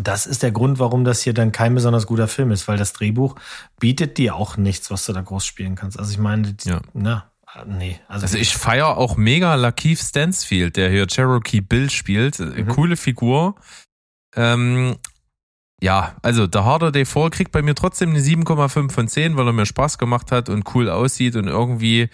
das 0.00 0.26
ist 0.26 0.44
der 0.44 0.52
Grund, 0.52 0.78
warum 0.78 1.04
das 1.04 1.22
hier 1.22 1.34
dann 1.34 1.50
kein 1.50 1.74
besonders 1.74 2.06
guter 2.06 2.28
Film 2.28 2.52
ist, 2.52 2.68
weil 2.68 2.78
das 2.78 2.92
Drehbuch 2.92 3.34
bietet 3.80 4.16
dir 4.16 4.36
auch 4.36 4.56
nichts, 4.56 4.90
was 4.92 5.04
du 5.06 5.12
da 5.12 5.22
groß 5.22 5.44
spielen 5.44 5.74
kannst. 5.74 5.98
Also 5.98 6.12
ich 6.12 6.18
meine, 6.18 6.54
Ja. 6.64 6.80
na, 6.92 7.32
nee, 7.66 7.98
also, 8.06 8.24
Also 8.26 8.38
ich 8.38 8.54
feier 8.56 8.96
auch 8.96 9.16
mega 9.16 9.56
Lakeith 9.56 9.98
Stansfield, 9.98 10.76
der 10.76 10.88
hier 10.90 11.08
Cherokee 11.08 11.60
Bill 11.60 11.90
spielt. 11.90 12.38
Mhm. 12.38 12.68
Coole 12.68 12.96
Figur. 12.96 13.56
Ähm, 14.36 14.96
ja, 15.82 16.14
also 16.22 16.46
der 16.46 16.64
Harder 16.64 16.92
Day 16.92 17.04
4 17.04 17.30
kriegt 17.30 17.52
bei 17.52 17.62
mir 17.62 17.74
trotzdem 17.74 18.10
eine 18.10 18.20
7,5 18.20 18.90
von 18.92 19.08
10, 19.08 19.36
weil 19.36 19.46
er 19.46 19.52
mir 19.52 19.66
Spaß 19.66 19.98
gemacht 19.98 20.32
hat 20.32 20.48
und 20.48 20.74
cool 20.74 20.88
aussieht 20.88 21.36
und 21.36 21.46
irgendwie 21.48 22.08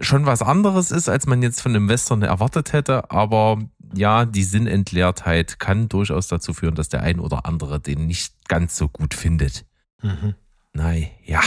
schon 0.00 0.26
was 0.26 0.42
anderes 0.42 0.90
ist, 0.90 1.08
als 1.08 1.26
man 1.26 1.42
jetzt 1.42 1.60
von 1.60 1.76
einem 1.76 1.88
Western 1.88 2.22
erwartet 2.22 2.72
hätte. 2.72 3.10
Aber 3.10 3.58
ja, 3.94 4.24
die 4.24 4.42
Sinnentleertheit 4.42 5.58
kann 5.60 5.88
durchaus 5.88 6.26
dazu 6.28 6.54
führen, 6.54 6.74
dass 6.74 6.88
der 6.88 7.02
ein 7.02 7.20
oder 7.20 7.46
andere 7.46 7.78
den 7.78 8.06
nicht 8.06 8.34
ganz 8.48 8.76
so 8.76 8.88
gut 8.88 9.14
findet. 9.14 9.64
mhm. 10.02 10.34
Nein, 10.74 11.10
ja. 11.26 11.40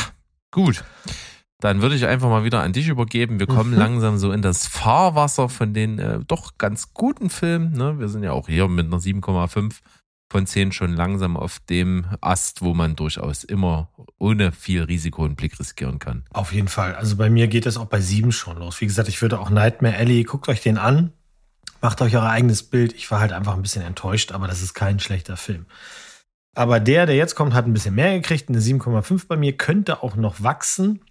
Gut. 0.52 0.84
Dann 1.60 1.82
würde 1.82 1.96
ich 1.96 2.06
einfach 2.06 2.30
mal 2.30 2.44
wieder 2.44 2.62
an 2.62 2.74
dich 2.74 2.88
übergeben. 2.88 3.40
Wir 3.40 3.48
kommen 3.48 3.72
Mhm. 3.72 3.78
langsam 3.80 4.18
so 4.20 4.32
in 4.32 4.44
das 4.44 4.68
Fahrwasser 4.68 5.50
von 5.50 5.74
den 5.74 5.98
äh, 5.98 6.20
doch 6.28 6.60
ganz 6.60 6.94
guten 6.94 7.32
Filmen. 7.32 7.74
Ne? 7.74 7.98
Wir 7.98 8.08
sind 8.08 8.22
ja 8.22 8.34
auch 8.34 8.48
hier 8.48 8.68
mit 8.68 8.86
einer 8.86 9.00
7,5 9.00 9.80
von 10.30 10.48
10 10.48 10.72
schon 10.72 10.94
langsam 10.94 11.38
auf 11.38 11.60
dem 11.60 12.06
Ast, 12.22 12.62
wo 12.62 12.74
man 12.74 12.96
durchaus 12.96 13.44
immer 13.44 13.90
ohne 14.18 14.52
viel 14.52 14.84
Risiko 14.84 15.24
einen 15.24 15.36
Blick 15.36 15.60
riskieren 15.60 16.00
kann. 16.00 16.24
Auf 16.32 16.52
jeden 16.52 16.68
Fall. 16.68 16.96
Also 16.96 17.16
bei 17.16 17.30
mir 17.30 17.48
geht 17.48 17.66
es 17.66 17.78
auch 17.78 17.86
bei 17.86 18.02
sieben 18.02 18.32
schon 18.32 18.58
los. 18.58 18.82
Wie 18.82 18.88
gesagt, 18.88 19.08
ich 19.08 19.22
würde 19.22 19.40
auch 19.40 19.50
Nightmare 19.50 19.96
Alley, 19.96 20.24
guckt 20.24 20.50
euch 20.50 20.62
den 20.62 20.78
an, 20.78 21.14
macht 21.82 22.02
euch 22.02 22.16
euer 22.16 22.30
eigenes 22.30 22.64
Bild. 22.64 22.94
Ich 22.94 23.10
war 23.12 23.20
halt 23.20 23.34
einfach 23.34 23.54
ein 23.54 23.62
bisschen 23.62 23.84
enttäuscht, 23.84 24.32
aber 24.32 24.48
das 24.48 24.62
ist 24.62 24.74
kein 24.74 25.00
schlechter 25.00 25.38
Film. 25.38 25.68
Aber 26.56 26.80
der, 26.80 27.06
der 27.06 27.16
jetzt 27.16 27.36
kommt, 27.36 27.54
hat 27.54 27.66
ein 27.66 27.74
bisschen 27.74 27.96
mehr 27.96 28.14
gekriegt, 28.16 28.50
eine 28.50 28.60
7,5 28.60 29.28
bei 29.28 29.36
mir, 29.36 29.56
könnte 29.58 30.02
auch 30.02 30.16
noch 30.16 30.42
wachsen. 30.42 31.02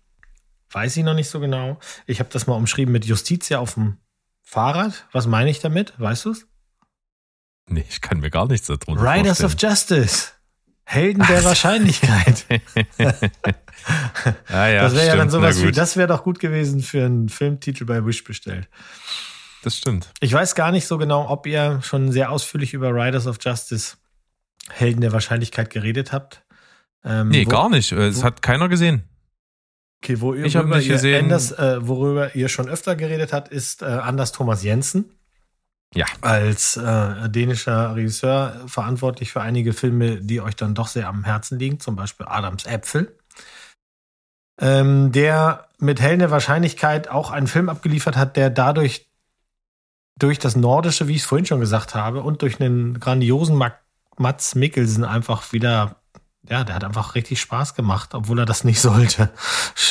Weiß 0.71 0.97
ich 0.97 1.05
noch 1.05 1.15
nicht 1.15 1.29
so 1.29 1.39
genau. 1.39 1.79
Ich 2.07 2.19
habe 2.19 2.31
das 2.33 2.47
mal 2.47 2.55
umschrieben 2.55 2.91
mit 2.91 3.05
Justitia 3.05 3.59
auf 3.59 3.75
dem 3.75 3.99
Fahrrad. 4.43 5.07
Was 5.13 5.27
meine 5.27 5.51
ich 5.51 5.61
damit? 5.61 5.95
Weißt 5.99 6.25
du 6.25 6.31
es? 6.31 6.49
Nee, 7.67 7.85
ich 7.89 8.01
kann 8.01 8.21
mir 8.21 8.31
gar 8.31 8.47
nichts 8.47 8.67
darunter 8.67 9.03
Riders 9.03 9.43
of 9.43 9.53
vorstellen. 9.53 9.73
Justice. 9.73 10.29
Helden 10.85 11.25
der 11.27 11.45
Wahrscheinlichkeit. 11.45 12.45
ja, 12.99 13.09
ja, 14.69 14.83
das 14.83 14.95
wäre 14.95 15.07
ja 15.07 15.17
dann 15.17 15.31
sowas 15.31 15.63
wie, 15.63 15.73
das 15.73 15.97
wäre 15.97 16.09
doch 16.09 16.23
gut 16.25 16.39
gewesen 16.41 16.81
für 16.83 17.05
einen 17.05 17.29
Filmtitel 17.29 17.85
bei 17.87 18.05
Wish 18.05 18.23
bestellt. 18.25 18.69
das 19.63 19.79
stimmt. 19.79 20.11
Ich 20.21 20.33
weiß 20.33 20.55
gar 20.55 20.73
nicht 20.73 20.87
so 20.87 20.99
genau, 20.99 21.29
ob 21.31 21.47
ihr 21.47 21.81
schon 21.83 22.13
sehr 22.13 22.31
ausführlich 22.31 22.75
über 22.75 22.91
Riders 22.91 23.27
of 23.27 23.39
Justice, 23.41 23.97
Helden 24.71 25.01
der 25.01 25.13
Wahrscheinlichkeit 25.13 25.71
geredet 25.71 26.13
habt. 26.13 26.43
Ähm, 27.03 27.29
Nee, 27.31 27.47
wo, 27.47 27.51
gar 27.51 27.71
nicht. 27.71 27.93
Äh, 27.93 28.07
Es 28.09 28.23
hat 28.23 28.43
keiner 28.43 28.69
gesehen. 28.69 29.05
Okay, 30.03 30.21
wo 30.21 30.35
ihr, 30.35 30.45
Ich 30.45 30.55
nicht 30.55 30.87
ihr 30.87 30.93
gesehen. 30.95 31.25
Anders, 31.25 31.51
äh, 31.53 31.79
worüber 31.87 32.35
ihr 32.35 32.49
schon 32.51 32.69
öfter 32.69 32.95
geredet 32.95 33.33
habt, 33.33 33.49
ist 33.49 33.81
äh, 33.81 33.87
Anders 33.87 34.33
Thomas 34.33 34.63
Jensen. 34.63 35.07
Ja. 35.95 36.07
Als 36.21 36.77
äh, 36.77 37.29
dänischer 37.31 37.95
Regisseur 37.95 38.61
verantwortlich 38.67 39.33
für 39.33 39.41
einige 39.41 39.73
Filme, 39.73 40.21
die 40.21 40.41
euch 40.41 40.57
dann 40.57 40.75
doch 40.75 40.89
sehr 40.89 41.09
am 41.09 41.25
Herzen 41.25 41.59
liegen, 41.59 41.81
zum 41.81 41.97
Beispiel 41.97 42.27
Adams 42.29 42.67
Äpfel. 42.67 43.17
Ähm, 44.61 45.13
der 45.13 45.69
mit 45.79 46.01
Helden 46.01 46.21
der 46.21 46.31
Wahrscheinlichkeit 46.31 47.09
auch 47.09 47.31
einen 47.31 47.47
Film 47.47 47.69
abgeliefert 47.69 48.17
hat, 48.17 48.37
der 48.37 48.51
dadurch 48.51 49.11
durch 50.17 50.39
das 50.39 50.55
Nordische, 50.55 51.09
wie 51.09 51.15
ich 51.15 51.23
es 51.23 51.27
vorhin 51.27 51.47
schon 51.47 51.61
gesagt 51.61 51.95
habe, 51.95 52.23
und 52.23 52.43
durch 52.43 52.61
einen 52.61 53.01
grandiosen 53.01 53.57
Mac- 53.57 53.83
Mats 54.17 54.55
Mikkelsen 54.55 55.05
einfach 55.05 55.53
wieder, 55.53 55.97
ja, 56.49 56.63
der 56.65 56.75
hat 56.75 56.85
einfach 56.85 57.15
richtig 57.15 57.41
Spaß 57.41 57.75
gemacht, 57.75 58.15
obwohl 58.15 58.39
er 58.41 58.45
das 58.47 58.65
nicht 58.65 58.81
sollte. 58.81 59.31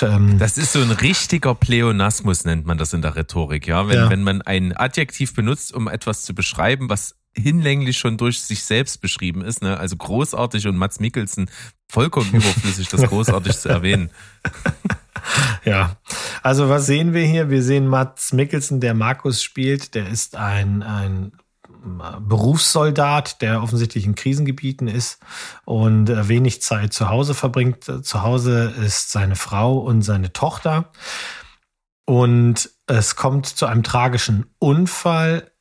Ähm, 0.01 0.37
Das 0.37 0.57
ist 0.57 0.73
so 0.73 0.79
ein 0.79 0.91
richtiger 0.91 1.55
Pleonasmus, 1.55 2.45
nennt 2.45 2.65
man 2.65 2.77
das 2.77 2.93
in 2.93 3.01
der 3.01 3.15
Rhetorik, 3.15 3.65
ja. 3.67 3.87
Wenn, 3.87 3.95
Ja. 3.95 4.09
wenn 4.09 4.23
man 4.23 4.41
ein 4.41 4.75
Adjektiv 4.75 5.33
benutzt, 5.33 5.73
um 5.73 5.87
etwas 5.87 6.23
zu 6.23 6.35
beschreiben, 6.35 6.89
was 6.89 7.15
hinlänglich 7.35 7.97
schon 7.97 8.17
durch 8.17 8.41
sich 8.43 8.63
selbst 8.63 9.01
beschrieben 9.01 9.41
ist, 9.43 9.63
ne? 9.63 9.79
Also 9.79 9.95
großartig 9.95 10.67
und 10.67 10.77
Mats 10.77 10.99
Mikkelsen 10.99 11.49
vollkommen 11.87 12.29
überflüssig, 12.33 12.87
das 12.89 13.01
großartig 13.03 13.57
zu 13.57 13.69
erwähnen. 13.69 14.09
Ja, 15.63 15.95
also 16.41 16.67
was 16.67 16.85
sehen 16.85 17.13
wir 17.13 17.25
hier? 17.25 17.49
Wir 17.49 17.63
sehen 17.63 17.87
Mats 17.87 18.33
Mikkelsen, 18.33 18.81
der 18.81 18.93
Markus 18.93 19.41
spielt. 19.41 19.95
Der 19.95 20.09
ist 20.09 20.35
ein, 20.35 20.83
ein 20.83 21.31
Berufssoldat, 21.83 23.41
der 23.41 23.61
offensichtlich 23.61 24.05
in 24.05 24.15
Krisengebieten 24.15 24.87
ist 24.87 25.19
und 25.65 26.09
äh, 26.09 26.27
wenig 26.27 26.61
Zeit 26.61 26.93
zu 26.93 27.09
Hause 27.09 27.33
verbringt. 27.33 27.83
Zu 27.83 28.23
Hause 28.23 28.73
ist 28.83 29.11
seine 29.11 29.35
Frau 29.35 29.77
und 29.77 30.01
seine 30.01 30.33
Tochter. 30.33 30.91
Und 32.05 32.69
es 32.87 33.15
kommt 33.15 33.45
zu 33.45 33.65
einem 33.65 33.83
tragischen 33.83 34.45
Unfall. 34.59 35.51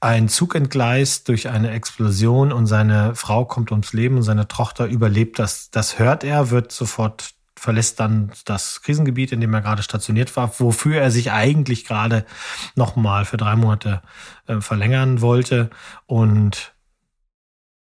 Ein 0.00 0.28
Zug 0.28 0.54
entgleist 0.54 1.28
durch 1.28 1.48
eine 1.48 1.70
Explosion 1.70 2.52
und 2.52 2.66
seine 2.66 3.14
Frau 3.14 3.44
kommt 3.44 3.72
ums 3.72 3.92
Leben 3.92 4.16
und 4.16 4.22
seine 4.22 4.46
Tochter 4.46 4.86
überlebt 4.86 5.38
das. 5.38 5.70
Das 5.70 5.98
hört 5.98 6.22
er, 6.24 6.50
wird 6.50 6.70
sofort 6.70 7.34
verlässt 7.58 8.00
dann 8.00 8.30
das 8.44 8.82
Krisengebiet, 8.82 9.32
in 9.32 9.40
dem 9.40 9.52
er 9.54 9.60
gerade 9.60 9.82
stationiert 9.82 10.36
war, 10.36 10.58
wofür 10.58 11.00
er 11.00 11.10
sich 11.10 11.32
eigentlich 11.32 11.84
gerade 11.84 12.24
nochmal 12.74 13.24
für 13.24 13.36
drei 13.36 13.56
Monate 13.56 14.02
äh, 14.46 14.60
verlängern 14.60 15.20
wollte. 15.20 15.70
Und 16.06 16.74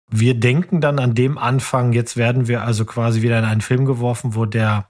wir 0.09 0.39
denken 0.39 0.81
dann 0.81 0.99
an 0.99 1.15
dem 1.15 1.37
Anfang, 1.37 1.93
jetzt 1.93 2.17
werden 2.17 2.47
wir 2.47 2.63
also 2.63 2.85
quasi 2.85 3.21
wieder 3.21 3.39
in 3.39 3.45
einen 3.45 3.61
Film 3.61 3.85
geworfen, 3.85 4.35
wo 4.35 4.45
der, 4.45 4.89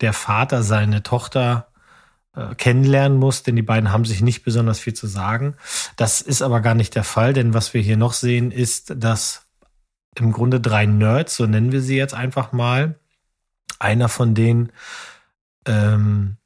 der 0.00 0.12
Vater 0.12 0.62
seine 0.62 1.02
Tochter 1.02 1.68
äh, 2.34 2.54
kennenlernen 2.54 3.18
muss, 3.18 3.42
denn 3.42 3.56
die 3.56 3.62
beiden 3.62 3.92
haben 3.92 4.06
sich 4.06 4.22
nicht 4.22 4.44
besonders 4.44 4.78
viel 4.78 4.94
zu 4.94 5.06
sagen. 5.06 5.56
Das 5.96 6.22
ist 6.22 6.40
aber 6.40 6.60
gar 6.60 6.74
nicht 6.74 6.94
der 6.94 7.04
Fall, 7.04 7.34
denn 7.34 7.52
was 7.52 7.74
wir 7.74 7.82
hier 7.82 7.98
noch 7.98 8.14
sehen, 8.14 8.50
ist, 8.50 8.94
dass 8.96 9.46
im 10.18 10.32
Grunde 10.32 10.60
drei 10.60 10.86
Nerds, 10.86 11.36
so 11.36 11.46
nennen 11.46 11.72
wir 11.72 11.82
sie 11.82 11.96
jetzt 11.96 12.14
einfach 12.14 12.52
mal, 12.52 12.98
einer 13.82 14.08
von 14.08 14.34
denen 14.34 14.72
ähm, 15.66 16.36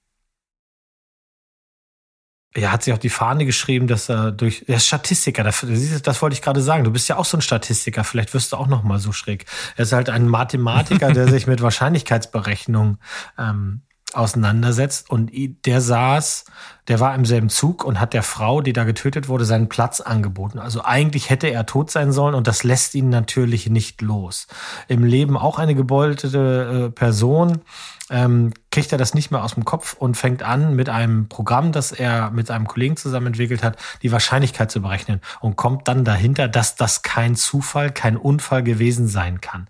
er 2.57 2.73
hat 2.73 2.83
sich 2.83 2.93
auf 2.93 2.99
die 2.99 3.11
Fahne 3.11 3.45
geschrieben, 3.45 3.87
dass 3.87 4.09
er 4.09 4.33
durch 4.33 4.65
er 4.67 4.77
ist 4.77 4.87
Statistiker, 4.87 5.45
das, 5.45 5.65
das 6.03 6.23
wollte 6.23 6.35
ich 6.35 6.43
gerade 6.43 6.63
sagen. 6.63 6.85
Du 6.85 6.91
bist 6.91 7.09
ja 7.09 7.17
auch 7.17 7.25
so 7.25 7.37
ein 7.37 7.43
Statistiker, 7.43 8.05
vielleicht 8.05 8.33
wirst 8.35 8.53
du 8.53 8.57
auch 8.57 8.67
noch 8.67 8.83
mal 8.83 8.99
so 8.99 9.13
schräg. 9.13 9.45
Er 9.77 9.83
ist 9.83 9.93
halt 9.93 10.09
ein 10.09 10.27
Mathematiker, 10.27 11.13
der 11.13 11.29
sich 11.29 11.47
mit 11.47 11.61
Wahrscheinlichkeitsberechnungen 11.61 12.99
ähm, 13.39 13.83
auseinandersetzt 14.15 15.11
und 15.11 15.33
der 15.67 15.81
saß, 15.81 16.45
der 16.89 17.01
war 17.01 17.15
im 17.15 17.25
selben 17.25 17.49
Zug 17.49 17.85
und 17.85 18.01
hat 18.01 18.15
der 18.15 18.23
Frau, 18.23 18.61
die 18.61 18.73
da 18.73 18.85
getötet 18.85 19.29
wurde, 19.29 19.45
seinen 19.45 19.69
Platz 19.69 20.01
angeboten. 20.01 20.59
Also 20.59 20.85
eigentlich 20.85 21.29
hätte 21.29 21.49
er 21.49 21.67
tot 21.67 21.91
sein 21.91 22.13
sollen 22.13 22.35
und 22.35 22.47
das 22.47 22.63
lässt 22.63 22.95
ihn 22.95 23.09
natürlich 23.09 23.69
nicht 23.69 24.01
los. 24.03 24.47
Im 24.87 25.03
Leben 25.03 25.37
auch 25.37 25.59
eine 25.59 25.75
gebeutete 25.75 26.87
äh, 26.87 26.91
Person, 26.91 27.63
ähm, 28.09 28.53
kriegt 28.71 28.93
er 28.93 28.99
das 28.99 29.15
nicht 29.15 29.33
mehr 29.33 29.43
aus 29.43 29.55
dem 29.55 29.65
Kopf 29.65 29.95
und 29.95 30.17
fängt 30.17 30.45
an, 30.45 30.77
mit 30.77 30.89
einem 30.89 31.29
Programm, 31.29 31.73
das 31.73 31.91
er 31.91 32.31
mit 32.31 32.51
einem 32.51 32.69
Kollegen 32.69 32.97
zusammen 32.97 33.29
entwickelt 33.29 33.65
hat, 33.65 33.77
die 34.03 34.13
Wahrscheinlichkeit 34.13 34.71
zu 34.71 34.81
berechnen 34.81 35.21
und 35.41 35.57
kommt 35.57 35.89
dann 35.89 36.05
dahinter, 36.05 36.47
dass 36.47 36.77
das 36.77 37.03
kein 37.03 37.35
Zufall, 37.35 37.91
kein 37.91 38.17
Unfall 38.17 38.63
gewesen 38.63 39.09
sein 39.09 39.41
kann. 39.41 39.67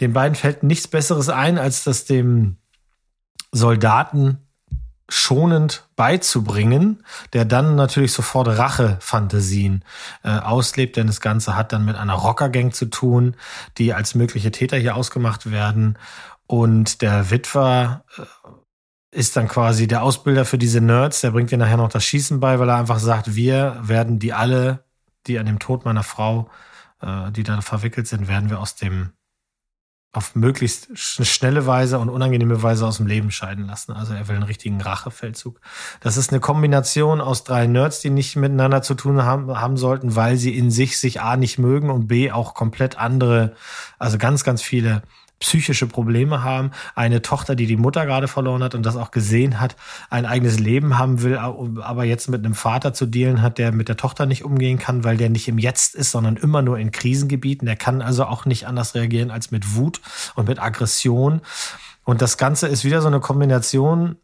Den 0.00 0.12
beiden 0.12 0.36
fällt 0.36 0.62
nichts 0.62 0.86
Besseres 0.86 1.28
ein, 1.28 1.58
als 1.58 1.84
das 1.84 2.04
dem 2.04 2.58
Soldaten 3.54 4.38
schonend 5.08 5.84
beizubringen, 5.96 7.04
der 7.32 7.44
dann 7.44 7.76
natürlich 7.76 8.12
sofort 8.12 8.48
Rachefantasien 8.48 9.84
äh, 10.24 10.30
auslebt, 10.30 10.96
denn 10.96 11.06
das 11.06 11.20
Ganze 11.20 11.54
hat 11.56 11.72
dann 11.72 11.84
mit 11.84 11.96
einer 11.96 12.14
Rockergang 12.14 12.72
zu 12.72 12.86
tun, 12.86 13.36
die 13.78 13.94
als 13.94 14.14
mögliche 14.14 14.50
Täter 14.50 14.76
hier 14.76 14.96
ausgemacht 14.96 15.50
werden. 15.50 15.98
Und 16.46 17.00
der 17.00 17.30
Witwer 17.30 18.04
äh, 18.16 18.22
ist 19.18 19.36
dann 19.36 19.46
quasi 19.46 19.86
der 19.86 20.02
Ausbilder 20.02 20.44
für 20.44 20.58
diese 20.58 20.80
Nerds, 20.80 21.20
der 21.20 21.30
bringt 21.30 21.50
dir 21.50 21.58
nachher 21.58 21.76
noch 21.76 21.90
das 21.90 22.04
Schießen 22.04 22.40
bei, 22.40 22.58
weil 22.58 22.68
er 22.68 22.76
einfach 22.76 22.98
sagt, 22.98 23.36
wir 23.36 23.78
werden 23.82 24.18
die 24.18 24.32
alle, 24.32 24.84
die 25.26 25.38
an 25.38 25.46
dem 25.46 25.60
Tod 25.60 25.84
meiner 25.84 26.02
Frau, 26.02 26.50
äh, 27.02 27.30
die 27.30 27.44
da 27.44 27.60
verwickelt 27.60 28.08
sind, 28.08 28.26
werden 28.26 28.50
wir 28.50 28.58
aus 28.58 28.74
dem 28.74 29.12
auf 30.14 30.34
möglichst 30.36 30.90
sch- 30.92 31.24
schnelle 31.24 31.66
Weise 31.66 31.98
und 31.98 32.08
unangenehme 32.08 32.62
Weise 32.62 32.86
aus 32.86 32.98
dem 32.98 33.06
Leben 33.06 33.30
scheiden 33.30 33.66
lassen. 33.66 33.92
Also 33.92 34.14
er 34.14 34.28
will 34.28 34.36
einen 34.36 34.44
richtigen 34.44 34.80
Rachefeldzug. 34.80 35.60
Das 36.00 36.16
ist 36.16 36.30
eine 36.30 36.40
Kombination 36.40 37.20
aus 37.20 37.44
drei 37.44 37.66
Nerds, 37.66 38.00
die 38.00 38.10
nicht 38.10 38.36
miteinander 38.36 38.82
zu 38.82 38.94
tun 38.94 39.24
haben, 39.24 39.60
haben 39.60 39.76
sollten, 39.76 40.14
weil 40.16 40.36
sie 40.36 40.56
in 40.56 40.70
sich 40.70 40.98
sich 40.98 41.20
A 41.20 41.36
nicht 41.36 41.58
mögen 41.58 41.90
und 41.90 42.06
B 42.06 42.30
auch 42.30 42.54
komplett 42.54 42.96
andere, 42.98 43.54
also 43.98 44.16
ganz, 44.18 44.44
ganz 44.44 44.62
viele 44.62 45.02
psychische 45.40 45.86
Probleme 45.86 46.42
haben, 46.42 46.70
eine 46.94 47.22
Tochter, 47.22 47.54
die 47.54 47.66
die 47.66 47.76
Mutter 47.76 48.06
gerade 48.06 48.28
verloren 48.28 48.62
hat 48.62 48.74
und 48.74 48.84
das 48.84 48.96
auch 48.96 49.10
gesehen 49.10 49.60
hat, 49.60 49.76
ein 50.08 50.26
eigenes 50.26 50.58
Leben 50.58 50.98
haben 50.98 51.22
will, 51.22 51.36
aber 51.36 52.04
jetzt 52.04 52.28
mit 52.28 52.44
einem 52.44 52.54
Vater 52.54 52.94
zu 52.94 53.06
dealen 53.06 53.42
hat, 53.42 53.58
der 53.58 53.72
mit 53.72 53.88
der 53.88 53.96
Tochter 53.96 54.26
nicht 54.26 54.44
umgehen 54.44 54.78
kann, 54.78 55.04
weil 55.04 55.16
der 55.16 55.30
nicht 55.30 55.48
im 55.48 55.58
Jetzt 55.58 55.94
ist, 55.94 56.10
sondern 56.10 56.36
immer 56.36 56.62
nur 56.62 56.78
in 56.78 56.92
Krisengebieten. 56.92 57.66
Der 57.66 57.76
kann 57.76 58.00
also 58.00 58.24
auch 58.24 58.44
nicht 58.46 58.66
anders 58.66 58.94
reagieren 58.94 59.30
als 59.30 59.50
mit 59.50 59.74
Wut 59.74 60.00
und 60.34 60.48
mit 60.48 60.60
Aggression. 60.60 61.40
Und 62.04 62.22
das 62.22 62.38
Ganze 62.38 62.68
ist 62.68 62.84
wieder 62.84 63.00
so 63.00 63.08
eine 63.08 63.20
Kombination, 63.20 64.16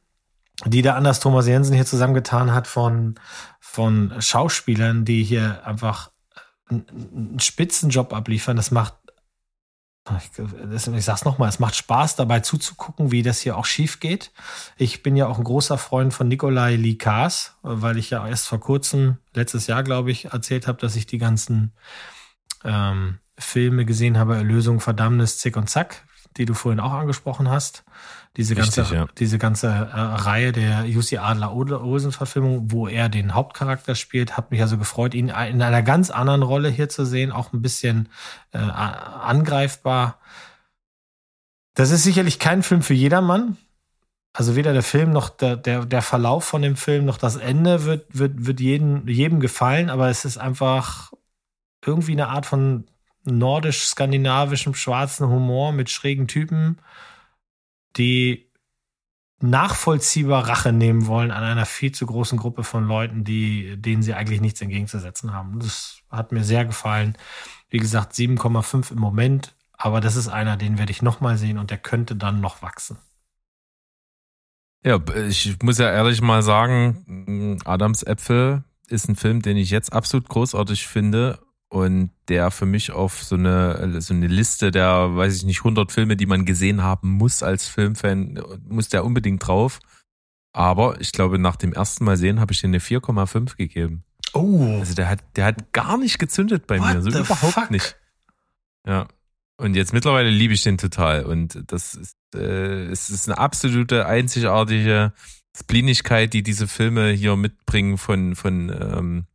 die 0.67 0.83
der 0.83 0.97
Anders 0.97 1.21
Thomas 1.21 1.47
Jensen 1.47 1.75
hier 1.75 1.87
zusammengetan 1.87 2.53
hat 2.53 2.67
von, 2.67 3.15
von 3.61 4.13
Schauspielern, 4.19 5.05
die 5.05 5.23
hier 5.23 5.67
einfach 5.67 6.11
einen 6.71 6.85
einen 7.31 7.41
Spitzenjob 7.41 8.13
abliefern. 8.13 8.57
Das 8.57 8.71
macht 8.71 8.95
ich, 10.19 10.31
das- 10.71 10.87
ich 10.89 11.05
sag's 11.05 11.25
nochmal, 11.25 11.49
es 11.49 11.59
macht 11.59 11.75
Spaß 11.77 12.17
dabei 12.17 12.41
zuzugucken, 12.41 13.11
wie 13.13 13.23
das 13.23 13.41
hier 13.41 13.57
auch 13.57 13.65
schief 13.65 14.01
geht. 14.01 14.33
Ich 14.77 15.03
bin 15.03 15.17
ja 15.17 15.27
auch 15.27 15.39
ein 15.39 15.45
großer 15.45 15.79
Freund 15.79 16.13
von 16.15 16.29
Nikolai 16.29 16.77
Likas, 16.77 17.55
weil 17.63 17.99
ich 17.99 18.11
ja 18.11 18.27
erst 18.27 18.49
vor 18.49 18.61
kurzem, 18.61 19.19
letztes 19.35 19.67
Jahr 19.67 19.83
glaube 19.83 20.11
ich, 20.11 20.27
erzählt 20.27 20.67
habe, 20.67 20.79
dass 20.79 20.97
ich 20.97 21.07
die 21.07 21.19
ganzen 21.19 21.73
ähm, 22.65 23.19
Filme 23.39 23.85
gesehen 23.85 24.19
habe, 24.19 24.37
Erlösung, 24.37 24.81
Verdammnis, 24.81 25.39
Zick 25.39 25.57
und 25.57 25.69
Zack, 25.71 26.05
die 26.37 26.45
du 26.45 26.55
vorhin 26.55 26.81
auch 26.81 26.93
angesprochen 26.93 27.49
hast. 27.49 27.85
Diese 28.37 28.55
ganze, 28.55 28.83
Richtig, 28.83 28.97
ja. 28.97 29.09
diese 29.19 29.39
ganze 29.39 29.67
äh, 29.67 29.71
Reihe 29.73 30.53
der 30.53 30.85
Jussi 30.85 31.19
Adler 31.19 31.53
Olsen 31.53 32.13
Verfilmung, 32.13 32.71
wo 32.71 32.87
er 32.87 33.09
den 33.09 33.35
Hauptcharakter 33.35 33.97
spielt, 33.97 34.37
hat 34.37 34.53
mich 34.53 34.63
also 34.63 34.79
gefreut, 34.79 35.15
ihn 35.15 35.29
in 35.29 35.63
einer 35.63 35.83
ganz 35.83 36.11
anderen 36.11 36.43
Rolle 36.43 36.69
hier 36.69 36.89
zu 36.89 37.05
sehen, 37.05 37.33
auch 37.33 37.53
ein 37.53 37.61
bisschen 37.61 38.09
äh, 38.53 38.59
angreifbar. 38.59 40.21
Das 41.75 41.91
ist 41.91 42.05
sicherlich 42.05 42.39
kein 42.39 42.63
Film 42.63 42.83
für 42.83 42.95
jedermann. 42.95 43.57
Also 44.33 44.55
weder 44.55 44.73
der 44.73 44.85
Film 44.85 45.11
noch 45.11 45.29
der, 45.29 45.57
der, 45.57 45.85
der 45.85 46.03
Verlauf 46.03 46.45
von 46.45 46.63
dem 46.63 46.77
Film 46.77 47.05
noch 47.05 47.19
das 47.19 47.35
Ende 47.35 47.85
wird, 47.85 48.07
wird, 48.17 48.47
wird 48.47 48.61
jedem, 48.61 49.09
jedem 49.09 49.41
gefallen, 49.41 49.91
aber 49.91 50.09
es 50.09 50.25
ist 50.25 50.39
einfach 50.39 51.13
irgendwie 51.85 52.13
eine 52.13 52.29
Art 52.29 52.47
von 52.47 52.85
nordisch-skandinavischem 53.25 54.75
schwarzen 54.75 55.29
Humor 55.29 55.73
mit 55.73 55.91
schrägen 55.91 56.29
Typen, 56.29 56.79
die 57.97 58.51
nachvollziehbar 59.43 60.49
Rache 60.49 60.73
nehmen 60.73 61.07
wollen 61.07 61.31
an 61.31 61.43
einer 61.43 61.67
viel 61.67 61.93
zu 61.93 62.07
großen 62.07 62.39
Gruppe 62.39 62.63
von 62.63 62.87
Leuten, 62.87 63.25
die, 63.25 63.81
denen 63.81 64.03
sie 64.03 64.15
eigentlich 64.15 64.41
nichts 64.41 64.61
entgegenzusetzen 64.61 65.33
haben. 65.33 65.59
Das 65.61 66.01
hat 66.11 66.33
mir 66.33 66.45
sehr 66.45 66.65
gefallen. 66.65 67.17
Wie 67.71 67.79
gesagt, 67.79 68.13
7,5 68.13 68.93
im 68.93 68.99
Moment, 68.99 69.55
aber 69.73 70.01
das 70.01 70.17
ist 70.17 70.29
einer, 70.29 70.57
den 70.57 70.79
werde 70.79 70.93
ich 70.93 71.03
nochmal 71.03 71.39
sehen 71.39 71.59
und 71.59 71.71
der 71.71 71.79
könnte 71.79 72.17
dann 72.17 72.41
noch 72.41 72.63
wachsen. 72.63 72.99
Ja, 74.85 74.99
ich 75.29 75.63
muss 75.63 75.79
ja 75.79 75.91
ehrlich 75.91 76.21
mal 76.21 76.43
sagen, 76.43 77.59
Adams 77.65 78.03
Äpfel 78.03 78.65
ist 78.89 79.09
ein 79.09 79.17
Film, 79.17 79.41
den 79.43 79.57
ich 79.57 79.71
jetzt 79.71 79.93
absolut 79.93 80.29
großartig 80.29 80.87
finde 80.87 81.39
und 81.71 82.11
der 82.29 82.51
für 82.51 82.67
mich 82.67 82.91
auf 82.91 83.23
so 83.23 83.37
eine, 83.37 84.01
so 84.03 84.13
eine 84.13 84.27
Liste 84.27 84.71
der, 84.73 85.17
weiß 85.17 85.37
ich 85.37 85.45
nicht, 85.45 85.61
100 85.61 85.91
Filme, 85.93 86.17
die 86.17 86.27
man 86.27 86.45
gesehen 86.45 86.83
haben 86.83 87.11
muss 87.11 87.43
als 87.43 87.69
Filmfan, 87.69 88.43
muss 88.69 88.89
der 88.89 89.05
unbedingt 89.05 89.47
drauf. 89.47 89.79
Aber 90.53 91.01
ich 91.01 91.13
glaube, 91.13 91.39
nach 91.39 91.55
dem 91.55 91.73
ersten 91.73 92.05
Mal 92.05 92.17
sehen 92.17 92.41
habe 92.41 92.53
ich 92.53 92.61
den 92.61 92.71
eine 92.71 92.81
4,5 92.81 93.57
gegeben. 93.57 94.03
Oh, 94.33 94.79
Also 94.81 94.95
der 94.95 95.09
hat, 95.09 95.21
der 95.37 95.45
hat 95.47 95.73
gar 95.73 95.97
nicht 95.97 96.19
gezündet 96.19 96.67
bei 96.67 96.81
What 96.81 96.95
mir, 96.95 97.03
so 97.03 97.11
überhaupt 97.11 97.55
fuck? 97.55 97.71
nicht. 97.71 97.97
Ja. 98.85 99.07
Und 99.57 99.77
jetzt 99.77 99.93
mittlerweile 99.93 100.31
liebe 100.31 100.55
ich 100.55 100.63
den 100.63 100.77
total. 100.79 101.25
Und 101.25 101.63
das 101.69 101.95
ist, 101.95 102.17
äh, 102.35 102.87
es 102.87 103.11
ist 103.11 103.29
eine 103.29 103.39
absolute 103.39 104.07
einzigartige 104.07 105.13
Splinigkeit, 105.57 106.33
die 106.33 106.43
diese 106.43 106.67
Filme 106.67 107.11
hier 107.11 107.37
mitbringen 107.37 107.97
von, 107.99 108.35
von 108.35 108.71
ähm, 108.71 109.27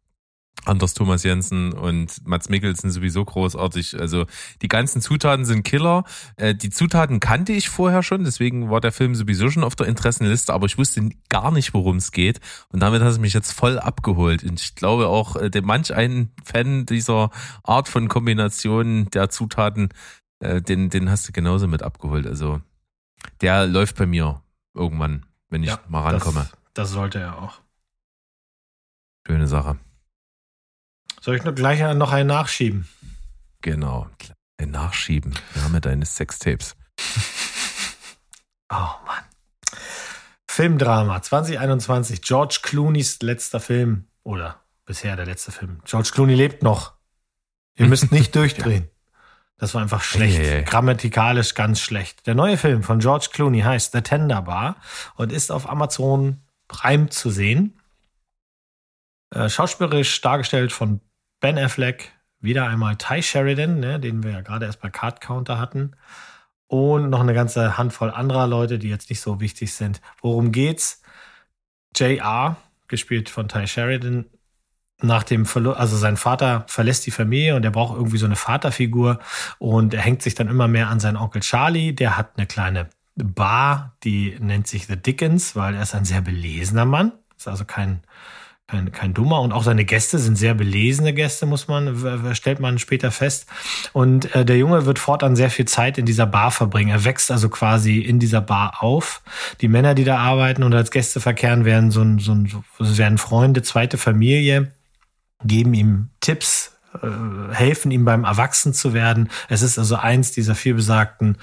Anders 0.63 0.93
Thomas 0.93 1.23
Jensen 1.23 1.73
und 1.73 2.25
Mats 2.25 2.49
Mikkelsen 2.49 2.89
sowieso 2.89 3.23
großartig. 3.23 3.99
Also 3.99 4.25
die 4.61 4.67
ganzen 4.67 5.01
Zutaten 5.01 5.45
sind 5.45 5.63
Killer. 5.63 6.05
Äh, 6.37 6.55
die 6.55 6.69
Zutaten 6.69 7.19
kannte 7.19 7.53
ich 7.53 7.69
vorher 7.69 8.01
schon, 8.01 8.23
deswegen 8.23 8.69
war 8.71 8.81
der 8.81 8.91
Film 8.91 9.13
sowieso 9.13 9.51
schon 9.51 9.63
auf 9.63 9.75
der 9.75 9.87
Interessenliste, 9.87 10.53
aber 10.53 10.65
ich 10.65 10.77
wusste 10.77 11.09
gar 11.29 11.51
nicht, 11.51 11.73
worum 11.73 11.97
es 11.97 12.11
geht. 12.11 12.39
Und 12.69 12.79
damit 12.79 13.01
hat 13.01 13.09
es 13.09 13.19
mich 13.19 13.33
jetzt 13.33 13.51
voll 13.51 13.77
abgeholt. 13.77 14.43
Und 14.43 14.59
ich 14.59 14.75
glaube 14.75 15.07
auch, 15.07 15.35
äh, 15.35 15.51
dem 15.51 15.65
manch 15.65 15.93
einen 15.93 16.31
Fan 16.43 16.85
dieser 16.85 17.29
Art 17.63 17.87
von 17.87 18.07
Kombination 18.07 19.09
der 19.11 19.29
Zutaten, 19.29 19.89
äh, 20.39 20.61
den, 20.61 20.89
den 20.89 21.09
hast 21.09 21.27
du 21.27 21.31
genauso 21.31 21.67
mit 21.67 21.83
abgeholt. 21.83 22.25
Also 22.25 22.61
der 23.41 23.67
läuft 23.67 23.97
bei 23.97 24.05
mir 24.07 24.41
irgendwann, 24.73 25.25
wenn 25.49 25.63
ich 25.63 25.69
ja, 25.69 25.79
mal 25.87 26.01
rankomme. 26.09 26.47
Das, 26.49 26.57
das 26.73 26.91
sollte 26.91 27.19
er 27.19 27.37
auch. 27.41 27.61
Schöne 29.27 29.47
Sache. 29.47 29.77
Soll 31.26 31.38
ich 31.38 31.43
noch 31.43 31.55
gleich 31.55 31.80
noch 31.95 32.11
einen 32.11 32.28
nachschieben? 32.28 32.88
Genau. 33.61 34.07
Ein 34.57 34.69
Nachschieben. 34.69 35.34
Wir 35.53 35.63
haben 35.63 35.73
ja 35.73 35.80
deine 35.80 36.05
Sextapes. 36.05 36.76
Oh 38.69 38.93
Mann. 39.07 39.23
Filmdrama 40.47 41.23
2021. 41.23 42.21
George 42.21 42.59
Clooney's 42.61 43.23
letzter 43.23 43.59
Film. 43.59 44.07
Oder 44.21 44.61
bisher 44.86 45.15
der 45.15 45.26
letzte 45.26 45.51
Film. 45.51 45.82
George 45.84 46.11
Clooney 46.13 46.36
lebt 46.36 46.61
noch. 46.61 46.93
Ihr 47.76 47.88
müsst 47.88 48.11
nicht 48.11 48.36
durchdrehen. 48.36 48.88
Das 49.57 49.73
war 49.73 49.82
einfach 49.82 50.03
schlecht. 50.03 50.39
Ei, 50.39 50.43
ei, 50.43 50.57
ei. 50.59 50.61
Grammatikalisch 50.61 51.55
ganz 51.55 51.80
schlecht. 51.80 52.28
Der 52.28 52.36
neue 52.36 52.59
Film 52.59 52.84
von 52.84 52.99
George 52.99 53.30
Clooney 53.34 53.61
heißt 53.61 53.93
The 53.93 54.01
Tender 54.01 54.43
Bar 54.43 54.76
und 55.15 55.32
ist 55.32 55.51
auf 55.51 55.67
Amazon 55.67 56.43
Prime 56.67 57.09
zu 57.09 57.32
sehen. 57.32 57.82
Äh, 59.32 59.49
schauspielerisch 59.49 60.21
dargestellt 60.21 60.71
von 60.71 61.01
Ben 61.45 61.59
Affleck, 61.59 62.11
wieder 62.39 62.67
einmal 62.67 62.95
Ty 62.95 63.21
Sheridan, 63.21 63.79
ne, 63.79 63.99
den 63.99 64.23
wir 64.23 64.31
ja 64.31 64.41
gerade 64.41 64.65
erst 64.65 64.81
bei 64.81 64.89
Card 64.89 65.21
Counter 65.21 65.59
hatten. 65.59 65.91
Und 66.65 67.11
noch 67.11 67.19
eine 67.19 67.35
ganze 67.35 67.77
Handvoll 67.77 68.09
anderer 68.09 68.47
Leute, 68.47 68.79
die 68.79 68.89
jetzt 68.89 69.11
nicht 69.11 69.21
so 69.21 69.39
wichtig 69.39 69.71
sind. 69.75 70.01
Worum 70.23 70.51
geht's? 70.51 71.03
JR, 71.95 72.57
gespielt 72.87 73.29
von 73.29 73.47
Ty 73.47 73.67
Sheridan, 73.67 74.25
nach 75.03 75.21
dem 75.21 75.45
Verlust, 75.45 75.77
also 75.77 75.97
sein 75.97 76.17
Vater 76.17 76.65
verlässt 76.67 77.05
die 77.05 77.11
Familie 77.11 77.55
und 77.55 77.63
er 77.63 77.69
braucht 77.69 77.95
irgendwie 77.95 78.17
so 78.17 78.25
eine 78.25 78.35
Vaterfigur 78.35 79.19
und 79.59 79.93
er 79.93 80.01
hängt 80.01 80.23
sich 80.23 80.33
dann 80.33 80.47
immer 80.47 80.67
mehr 80.67 80.89
an 80.89 80.99
seinen 80.99 81.17
Onkel 81.17 81.43
Charlie, 81.43 81.93
der 81.93 82.17
hat 82.17 82.37
eine 82.37 82.47
kleine 82.47 82.89
Bar, 83.17 83.95
die 84.03 84.35
nennt 84.39 84.65
sich 84.65 84.87
The 84.87 84.97
Dickens, 84.97 85.55
weil 85.55 85.75
er 85.75 85.83
ist 85.83 85.93
ein 85.93 86.05
sehr 86.05 86.21
belesener 86.21 86.85
Mann, 86.85 87.11
ist 87.37 87.47
also 87.47 87.65
kein 87.65 88.01
kein, 88.68 88.91
kein 88.91 89.13
dummer 89.13 89.41
und 89.41 89.51
auch 89.51 89.63
seine 89.63 89.86
Gäste 89.86 90.18
sind 90.18 90.38
sehr 90.38 90.55
belesene 90.55 91.13
Gäste, 91.13 91.45
muss 91.45 91.68
man, 91.68 92.34
stellt 92.34 92.59
man 92.59 92.80
später 92.80 93.11
fest. 93.11 93.45
Und 93.93 94.34
äh, 94.34 94.43
der 94.43 94.57
Junge 94.57 94.88
wird 94.88 94.97
fortan 94.97 95.36
sehr 95.36 95.51
viel 95.51 95.66
Zeit 95.66 95.99
in 95.99 96.05
dieser 96.05 96.26
Bar 96.26 96.49
verbringen. 96.49 96.89
Er 96.89 97.05
wächst 97.05 97.30
also 97.30 97.49
quasi 97.49 97.99
in 97.99 98.20
dieser 98.20 98.41
Bar 98.41 98.82
auf. 98.82 99.22
Die 99.61 99.68
Männer, 99.68 99.93
die 99.93 100.03
da 100.03 100.18
arbeiten 100.18 100.63
und 100.63 100.74
als 100.74 100.89
Gäste 100.89 101.20
verkehren, 101.20 101.63
werden 101.63 101.91
so 101.91 102.01
ein, 102.01 102.18
so 102.18 102.34
ein, 102.34 102.51
werden 102.80 103.20
Freunde, 103.20 103.61
zweite 103.61 103.99
Familie, 103.99 104.72
geben 105.43 105.76
ihm 105.76 106.09
Tipps, 106.20 106.76
äh, 107.03 107.53
helfen 107.53 107.91
ihm 107.91 108.03
beim 108.03 108.24
Erwachsen 108.24 108.74
zu 108.74 108.95
werden. 108.95 109.30
Es 109.47 109.61
ist 109.61 109.78
also 109.78 109.95
eins 109.95 110.32
dieser 110.32 110.55
vielbesagten 110.55 111.38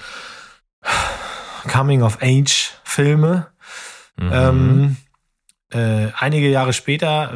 Coming-of-Age-Filme. 1.71 3.47
Mhm. 4.17 4.29
Ähm, 4.31 4.97
äh, 5.73 6.11
einige 6.17 6.49
Jahre 6.49 6.73
später 6.73 7.31
äh, 7.33 7.35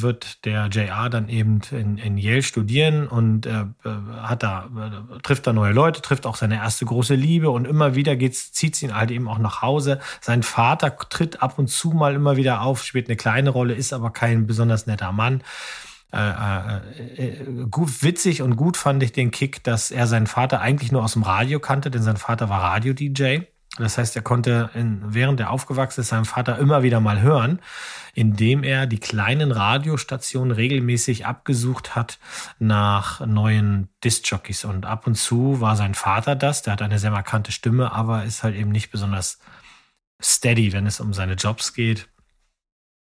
wird 0.00 0.44
der 0.44 0.66
JR 0.66 1.08
dann 1.08 1.28
eben 1.28 1.60
in, 1.70 1.98
in 1.98 2.18
Yale 2.18 2.42
studieren 2.42 3.06
und 3.06 3.46
äh, 3.46 3.60
äh, 3.60 3.90
hat 4.22 4.42
da, 4.42 4.68
äh, 4.76 5.18
trifft 5.22 5.46
da 5.46 5.52
neue 5.52 5.72
Leute, 5.72 6.02
trifft 6.02 6.26
auch 6.26 6.36
seine 6.36 6.56
erste 6.56 6.84
große 6.84 7.14
Liebe 7.14 7.50
und 7.50 7.66
immer 7.66 7.94
wieder 7.94 8.16
geht's, 8.16 8.52
zieht's 8.52 8.82
ihn 8.82 8.94
halt 8.94 9.10
eben 9.10 9.28
auch 9.28 9.38
nach 9.38 9.62
Hause. 9.62 10.00
Sein 10.20 10.42
Vater 10.42 10.96
tritt 10.96 11.42
ab 11.42 11.58
und 11.58 11.68
zu 11.68 11.90
mal 11.90 12.14
immer 12.14 12.36
wieder 12.36 12.62
auf, 12.62 12.82
spielt 12.82 13.08
eine 13.08 13.16
kleine 13.16 13.50
Rolle, 13.50 13.74
ist 13.74 13.92
aber 13.92 14.10
kein 14.10 14.46
besonders 14.46 14.86
netter 14.86 15.12
Mann. 15.12 15.42
Äh, 16.12 16.80
gut, 17.70 18.02
witzig 18.02 18.42
und 18.42 18.56
gut 18.56 18.76
fand 18.76 19.02
ich 19.02 19.12
den 19.12 19.30
Kick, 19.30 19.62
dass 19.64 19.90
er 19.90 20.06
seinen 20.06 20.26
Vater 20.26 20.60
eigentlich 20.60 20.92
nur 20.92 21.04
aus 21.04 21.12
dem 21.12 21.22
Radio 21.22 21.60
kannte, 21.60 21.90
denn 21.90 22.02
sein 22.02 22.16
Vater 22.16 22.48
war 22.48 22.62
Radio-DJ 22.62 23.40
Das 23.78 23.98
heißt, 23.98 24.16
er 24.16 24.22
konnte 24.22 24.70
in, 24.74 25.02
während 25.04 25.38
er 25.40 25.50
aufgewachsen 25.50 26.00
ist, 26.00 26.08
seinen 26.08 26.24
Vater 26.24 26.58
immer 26.58 26.82
wieder 26.82 27.00
mal 27.00 27.20
hören, 27.20 27.60
indem 28.14 28.62
er 28.62 28.86
die 28.86 28.98
kleinen 28.98 29.52
Radiostationen 29.52 30.52
regelmäßig 30.52 31.26
abgesucht 31.26 31.94
hat 31.94 32.18
nach 32.58 33.20
neuen 33.26 33.88
Discjockeys. 34.02 34.64
Und 34.64 34.86
ab 34.86 35.06
und 35.06 35.16
zu 35.16 35.60
war 35.60 35.76
sein 35.76 35.94
Vater 35.94 36.36
das. 36.36 36.62
Der 36.62 36.72
hat 36.72 36.82
eine 36.82 36.98
sehr 36.98 37.10
markante 37.10 37.52
Stimme, 37.52 37.92
aber 37.92 38.24
ist 38.24 38.42
halt 38.42 38.56
eben 38.56 38.70
nicht 38.70 38.90
besonders 38.90 39.38
steady, 40.22 40.72
wenn 40.72 40.86
es 40.86 41.00
um 41.00 41.12
seine 41.12 41.34
Jobs 41.34 41.74
geht. 41.74 42.08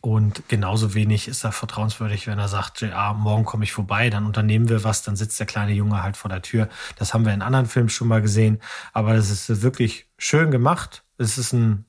Und 0.05 0.47
genauso 0.49 0.93
wenig 0.93 1.27
ist 1.27 1.43
er 1.45 1.51
vertrauenswürdig, 1.51 2.27
wenn 2.27 2.37
er 2.37 2.47
sagt, 2.47 2.81
ja, 2.81 3.11
morgen 3.13 3.43
komme 3.43 3.63
ich 3.63 3.71
vorbei, 3.71 4.11
dann 4.11 4.27
unternehmen 4.27 4.69
wir 4.69 4.83
was, 4.83 5.01
dann 5.01 5.15
sitzt 5.15 5.39
der 5.39 5.47
kleine 5.47 5.71
Junge 5.71 6.03
halt 6.03 6.15
vor 6.15 6.29
der 6.29 6.43
Tür. 6.43 6.69
Das 6.95 7.15
haben 7.15 7.25
wir 7.25 7.33
in 7.33 7.41
anderen 7.41 7.65
Filmen 7.65 7.89
schon 7.89 8.07
mal 8.07 8.21
gesehen. 8.21 8.61
Aber 8.93 9.15
das 9.15 9.31
ist 9.31 9.63
wirklich 9.63 10.07
schön 10.19 10.51
gemacht. 10.51 11.03
Es 11.17 11.39
ist 11.39 11.53
ein 11.53 11.85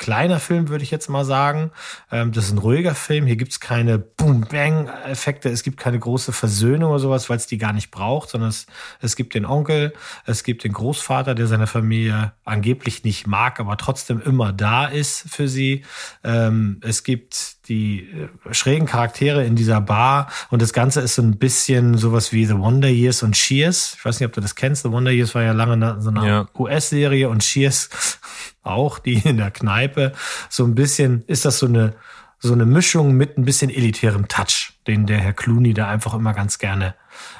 kleiner 0.00 0.40
Film, 0.40 0.68
würde 0.70 0.82
ich 0.82 0.90
jetzt 0.90 1.08
mal 1.08 1.24
sagen. 1.24 1.70
Ähm, 2.10 2.32
das 2.32 2.46
ist 2.46 2.52
ein 2.52 2.58
ruhiger 2.58 2.94
Film. 2.94 3.26
Hier 3.26 3.36
gibt's 3.36 3.60
keine 3.60 3.98
Boom-Bang-Effekte. 3.98 5.50
Es 5.50 5.62
gibt 5.62 5.76
keine 5.76 5.98
große 5.98 6.32
Versöhnung 6.32 6.90
oder 6.90 6.98
sowas, 6.98 7.28
weil 7.28 7.36
es 7.36 7.46
die 7.46 7.58
gar 7.58 7.74
nicht 7.74 7.90
braucht, 7.90 8.30
sondern 8.30 8.48
es, 8.48 8.66
es 9.00 9.14
gibt 9.14 9.34
den 9.34 9.44
Onkel, 9.44 9.92
es 10.24 10.42
gibt 10.42 10.64
den 10.64 10.72
Großvater, 10.72 11.34
der 11.34 11.46
seine 11.46 11.66
Familie 11.66 12.32
angeblich 12.44 13.04
nicht 13.04 13.26
mag, 13.26 13.60
aber 13.60 13.76
trotzdem 13.76 14.20
immer 14.22 14.52
da 14.54 14.86
ist 14.86 15.28
für 15.28 15.48
sie. 15.48 15.84
Ähm, 16.24 16.80
es 16.82 17.04
gibt 17.04 17.59
die 17.70 18.00
äh, 18.10 18.28
schrägen 18.52 18.86
Charaktere 18.86 19.44
in 19.44 19.56
dieser 19.56 19.80
Bar 19.80 20.28
und 20.50 20.60
das 20.60 20.72
Ganze 20.74 21.00
ist 21.00 21.14
so 21.14 21.22
ein 21.22 21.38
bisschen 21.38 21.96
sowas 21.96 22.32
wie 22.32 22.44
The 22.44 22.58
Wonder 22.58 22.88
Years 22.88 23.22
und 23.22 23.32
Cheers. 23.32 23.94
Ich 23.96 24.04
weiß 24.04 24.20
nicht, 24.20 24.26
ob 24.26 24.34
du 24.34 24.40
das 24.40 24.56
kennst. 24.56 24.82
The 24.82 24.90
Wonder 24.90 25.12
Years 25.12 25.34
war 25.34 25.42
ja 25.42 25.52
lange 25.52 26.00
so 26.00 26.10
eine 26.10 26.26
ja. 26.26 26.48
US-Serie 26.58 27.30
und 27.30 27.42
Cheers 27.42 28.18
auch, 28.62 28.98
die 28.98 29.14
in 29.14 29.38
der 29.38 29.52
Kneipe. 29.52 30.12
So 30.50 30.64
ein 30.64 30.74
bisschen 30.74 31.22
ist 31.26 31.44
das 31.44 31.60
so 31.60 31.66
eine, 31.66 31.94
so 32.38 32.52
eine 32.52 32.66
Mischung 32.66 33.12
mit 33.12 33.38
ein 33.38 33.44
bisschen 33.44 33.70
elitärem 33.70 34.28
Touch, 34.28 34.72
den 34.86 35.06
der 35.06 35.18
Herr 35.18 35.32
Clooney 35.32 35.72
da 35.72 35.88
einfach 35.88 36.12
immer 36.14 36.34
ganz 36.34 36.58
gerne 36.58 36.96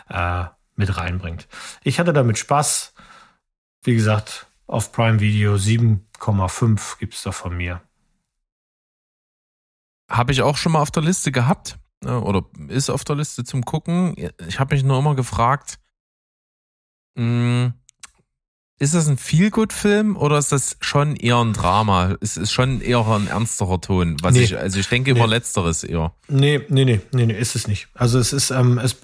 äh, 0.08 0.44
mit 0.76 0.96
reinbringt. 0.96 1.48
Ich 1.82 1.98
hatte 1.98 2.12
damit 2.12 2.38
Spaß. 2.38 2.94
Wie 3.82 3.94
gesagt, 3.94 4.46
auf 4.66 4.92
Prime 4.92 5.18
Video 5.18 5.54
7,5 5.54 6.98
gibt's 6.98 7.22
da 7.24 7.32
von 7.32 7.56
mir. 7.56 7.82
Habe 10.10 10.32
ich 10.32 10.42
auch 10.42 10.56
schon 10.56 10.72
mal 10.72 10.80
auf 10.80 10.90
der 10.90 11.02
Liste 11.02 11.32
gehabt 11.32 11.78
ne, 12.02 12.20
oder 12.20 12.44
ist 12.68 12.90
auf 12.90 13.04
der 13.04 13.16
Liste 13.16 13.44
zum 13.44 13.64
Gucken. 13.64 14.14
Ich 14.46 14.58
habe 14.60 14.74
mich 14.74 14.84
nur 14.84 14.98
immer 14.98 15.14
gefragt, 15.14 15.78
mh, 17.14 17.22
hm, 17.22 17.74
ist 18.80 18.94
das 18.94 19.08
ein 19.08 19.18
Feel-Good-Film 19.18 20.16
oder 20.16 20.38
ist 20.38 20.52
das 20.52 20.78
schon 20.80 21.14
eher 21.14 21.36
ein 21.36 21.52
Drama? 21.52 22.16
Es 22.22 22.38
ist 22.38 22.50
schon 22.50 22.80
eher 22.80 23.06
ein 23.06 23.26
ernsterer 23.26 23.78
Ton. 23.78 24.16
Was 24.22 24.32
nee. 24.32 24.40
ich, 24.40 24.56
also 24.56 24.80
ich 24.80 24.88
denke 24.88 25.12
nee. 25.12 25.26
letzteres 25.26 25.84
eher. 25.84 26.14
Nee, 26.28 26.62
nee, 26.70 26.86
nee, 26.86 27.00
nee, 27.12 27.26
nee, 27.26 27.38
ist 27.38 27.56
es 27.56 27.68
nicht. 27.68 27.88
Also 27.92 28.18
es 28.18 28.32
ist, 28.32 28.50
ähm, 28.50 28.78
es 28.78 28.96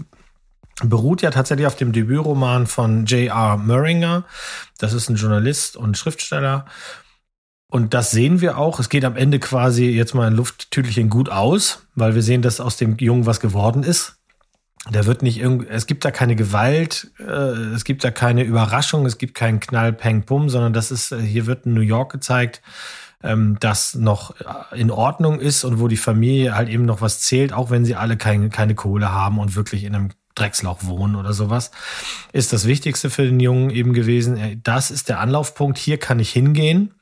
beruht 0.82 1.20
ja 1.20 1.30
tatsächlich 1.30 1.66
auf 1.66 1.76
dem 1.76 1.92
Debütroman 1.92 2.66
von 2.66 3.04
J.R. 3.04 3.59
Muringer. 3.59 4.24
Das 4.78 4.94
ist 4.94 5.11
ein 5.11 5.16
Journalist 5.16 5.76
und 5.76 5.98
Schriftsteller. 5.98 6.64
Und 7.68 7.94
das 7.94 8.12
sehen 8.12 8.40
wir 8.40 8.58
auch. 8.58 8.78
Es 8.78 8.88
geht 8.88 9.04
am 9.04 9.16
Ende 9.16 9.38
quasi 9.38 9.86
jetzt 9.86 10.14
mal 10.14 10.28
ein 10.28 10.36
Lufttütelchen 10.36 11.10
gut 11.10 11.28
aus, 11.28 11.86
weil 11.94 12.14
wir 12.14 12.22
sehen, 12.22 12.42
dass 12.42 12.60
aus 12.60 12.76
dem 12.76 12.96
Jungen 12.98 13.26
was 13.26 13.40
geworden 13.40 13.82
ist. 13.82 14.16
Da 14.90 15.04
wird 15.04 15.22
nicht 15.22 15.40
irgendwie, 15.40 15.66
es 15.68 15.86
gibt 15.86 16.04
da 16.04 16.12
keine 16.12 16.36
Gewalt, 16.36 17.10
äh, 17.18 17.24
es 17.24 17.84
gibt 17.84 18.04
da 18.04 18.12
keine 18.12 18.44
Überraschung, 18.44 19.04
es 19.04 19.18
gibt 19.18 19.34
keinen 19.34 19.58
Knall, 19.58 19.92
Peng, 19.92 20.22
Pum, 20.22 20.48
sondern 20.48 20.72
das 20.72 20.92
ist, 20.92 21.10
äh, 21.10 21.20
hier 21.20 21.46
wird 21.46 21.66
in 21.66 21.74
New 21.74 21.80
York 21.80 22.12
gezeigt, 22.12 22.62
ähm, 23.24 23.56
das 23.58 23.96
noch 23.96 24.36
äh, 24.40 24.80
in 24.80 24.92
Ordnung 24.92 25.40
ist 25.40 25.64
und 25.64 25.80
wo 25.80 25.88
die 25.88 25.96
Familie 25.96 26.54
halt 26.54 26.68
eben 26.68 26.84
noch 26.84 27.00
was 27.00 27.20
zählt, 27.20 27.52
auch 27.52 27.70
wenn 27.70 27.84
sie 27.84 27.96
alle 27.96 28.16
keine, 28.16 28.48
keine 28.48 28.76
Kohle 28.76 29.10
haben 29.10 29.40
und 29.40 29.56
wirklich 29.56 29.82
in 29.82 29.94
einem 29.96 30.10
Dreckslauch 30.36 30.84
wohnen 30.84 31.16
oder 31.16 31.32
sowas, 31.32 31.72
ist 32.32 32.52
das 32.52 32.66
Wichtigste 32.66 33.10
für 33.10 33.24
den 33.24 33.40
Jungen 33.40 33.70
eben 33.70 33.92
gewesen. 33.92 34.60
Das 34.62 34.92
ist 34.92 35.08
der 35.08 35.18
Anlaufpunkt. 35.18 35.78
Hier 35.78 35.98
kann 35.98 36.20
ich 36.20 36.30
hingehen 36.30 36.95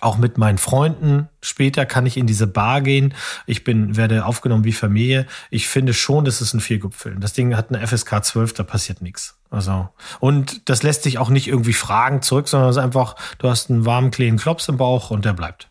auch 0.00 0.18
mit 0.18 0.38
meinen 0.38 0.58
Freunden. 0.58 1.28
Später 1.42 1.86
kann 1.86 2.06
ich 2.06 2.16
in 2.16 2.26
diese 2.26 2.46
Bar 2.46 2.80
gehen. 2.80 3.14
Ich 3.46 3.64
bin, 3.64 3.96
werde 3.96 4.24
aufgenommen 4.24 4.64
wie 4.64 4.72
Familie. 4.72 5.26
Ich 5.50 5.68
finde 5.68 5.94
schon, 5.94 6.24
das 6.24 6.40
ist 6.40 6.54
ein 6.54 6.60
Feelgood-Film. 6.60 7.20
Das 7.20 7.32
Ding 7.32 7.56
hat 7.56 7.70
eine 7.72 7.86
FSK 7.86 8.24
12, 8.24 8.54
da 8.54 8.62
passiert 8.62 9.02
nichts. 9.02 9.38
Also, 9.50 9.88
und 10.20 10.68
das 10.68 10.82
lässt 10.82 11.02
sich 11.02 11.18
auch 11.18 11.28
nicht 11.28 11.48
irgendwie 11.48 11.72
fragen 11.72 12.22
zurück, 12.22 12.48
sondern 12.48 12.70
es 12.70 12.76
ist 12.76 12.82
einfach, 12.82 13.16
du 13.38 13.48
hast 13.48 13.70
einen 13.70 13.84
warmen, 13.84 14.10
kleinen 14.10 14.38
Klops 14.38 14.68
im 14.68 14.76
Bauch 14.76 15.10
und 15.10 15.24
der 15.24 15.32
bleibt. 15.32 15.70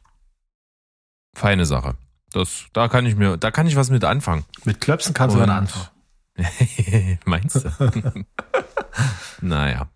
Feine 1.33 1.65
Sache. 1.65 1.95
Das, 2.31 2.65
da 2.73 2.87
kann 2.87 3.05
ich 3.05 3.15
mir, 3.15 3.37
da 3.37 3.51
kann 3.51 3.67
ich 3.67 3.75
was 3.75 3.89
mit 3.89 4.03
anfangen. 4.03 4.45
Mit 4.65 4.81
Klöpsen 4.81 5.13
kannst 5.13 5.35
und 5.35 5.41
du 5.41 5.47
dann 5.47 5.57
anfangen. 5.57 5.87
Meinst 7.25 7.55
du? 7.55 7.71
naja. 9.41 9.89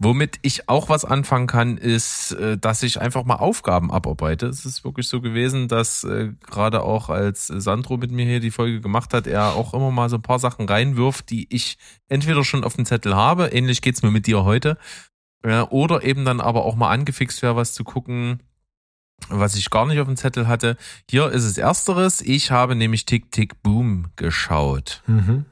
Womit 0.00 0.38
ich 0.42 0.68
auch 0.68 0.88
was 0.88 1.04
anfangen 1.04 1.48
kann, 1.48 1.76
ist, 1.76 2.32
äh, 2.32 2.56
dass 2.56 2.82
ich 2.82 3.00
einfach 3.00 3.24
mal 3.24 3.36
Aufgaben 3.36 3.90
abarbeite. 3.90 4.46
Es 4.46 4.64
ist 4.64 4.84
wirklich 4.84 5.08
so 5.08 5.20
gewesen, 5.20 5.66
dass 5.66 6.04
äh, 6.04 6.32
gerade 6.46 6.82
auch 6.82 7.08
als 7.08 7.48
Sandro 7.48 7.96
mit 7.96 8.12
mir 8.12 8.24
hier 8.24 8.40
die 8.40 8.52
Folge 8.52 8.80
gemacht 8.80 9.12
hat, 9.12 9.26
er 9.26 9.54
auch 9.54 9.74
immer 9.74 9.90
mal 9.90 10.08
so 10.08 10.16
ein 10.16 10.22
paar 10.22 10.38
Sachen 10.38 10.68
reinwirft, 10.68 11.30
die 11.30 11.46
ich 11.52 11.78
entweder 12.08 12.44
schon 12.44 12.64
auf 12.64 12.76
dem 12.76 12.84
Zettel 12.84 13.16
habe, 13.16 13.48
ähnlich 13.48 13.82
geht's 13.82 14.02
mir 14.02 14.10
mit 14.10 14.26
dir 14.26 14.44
heute, 14.44 14.78
oder 15.70 16.02
eben 16.02 16.24
dann 16.24 16.40
aber 16.40 16.64
auch 16.64 16.74
mal 16.74 16.90
angefixt 16.90 17.42
wäre, 17.42 17.54
was 17.54 17.72
zu 17.72 17.84
gucken, 17.84 18.40
was 19.28 19.56
ich 19.56 19.70
gar 19.70 19.86
nicht 19.86 20.00
auf 20.00 20.06
dem 20.06 20.16
Zettel 20.16 20.48
hatte. 20.48 20.76
Hier 21.08 21.30
ist 21.30 21.44
es 21.44 21.58
ersteres. 21.58 22.20
Ich 22.20 22.50
habe 22.50 22.74
nämlich 22.74 23.06
Tick 23.06 23.30
Tick 23.30 23.62
Boom 23.62 24.06
geschaut. 24.16 25.02
Mhm. 25.06 25.44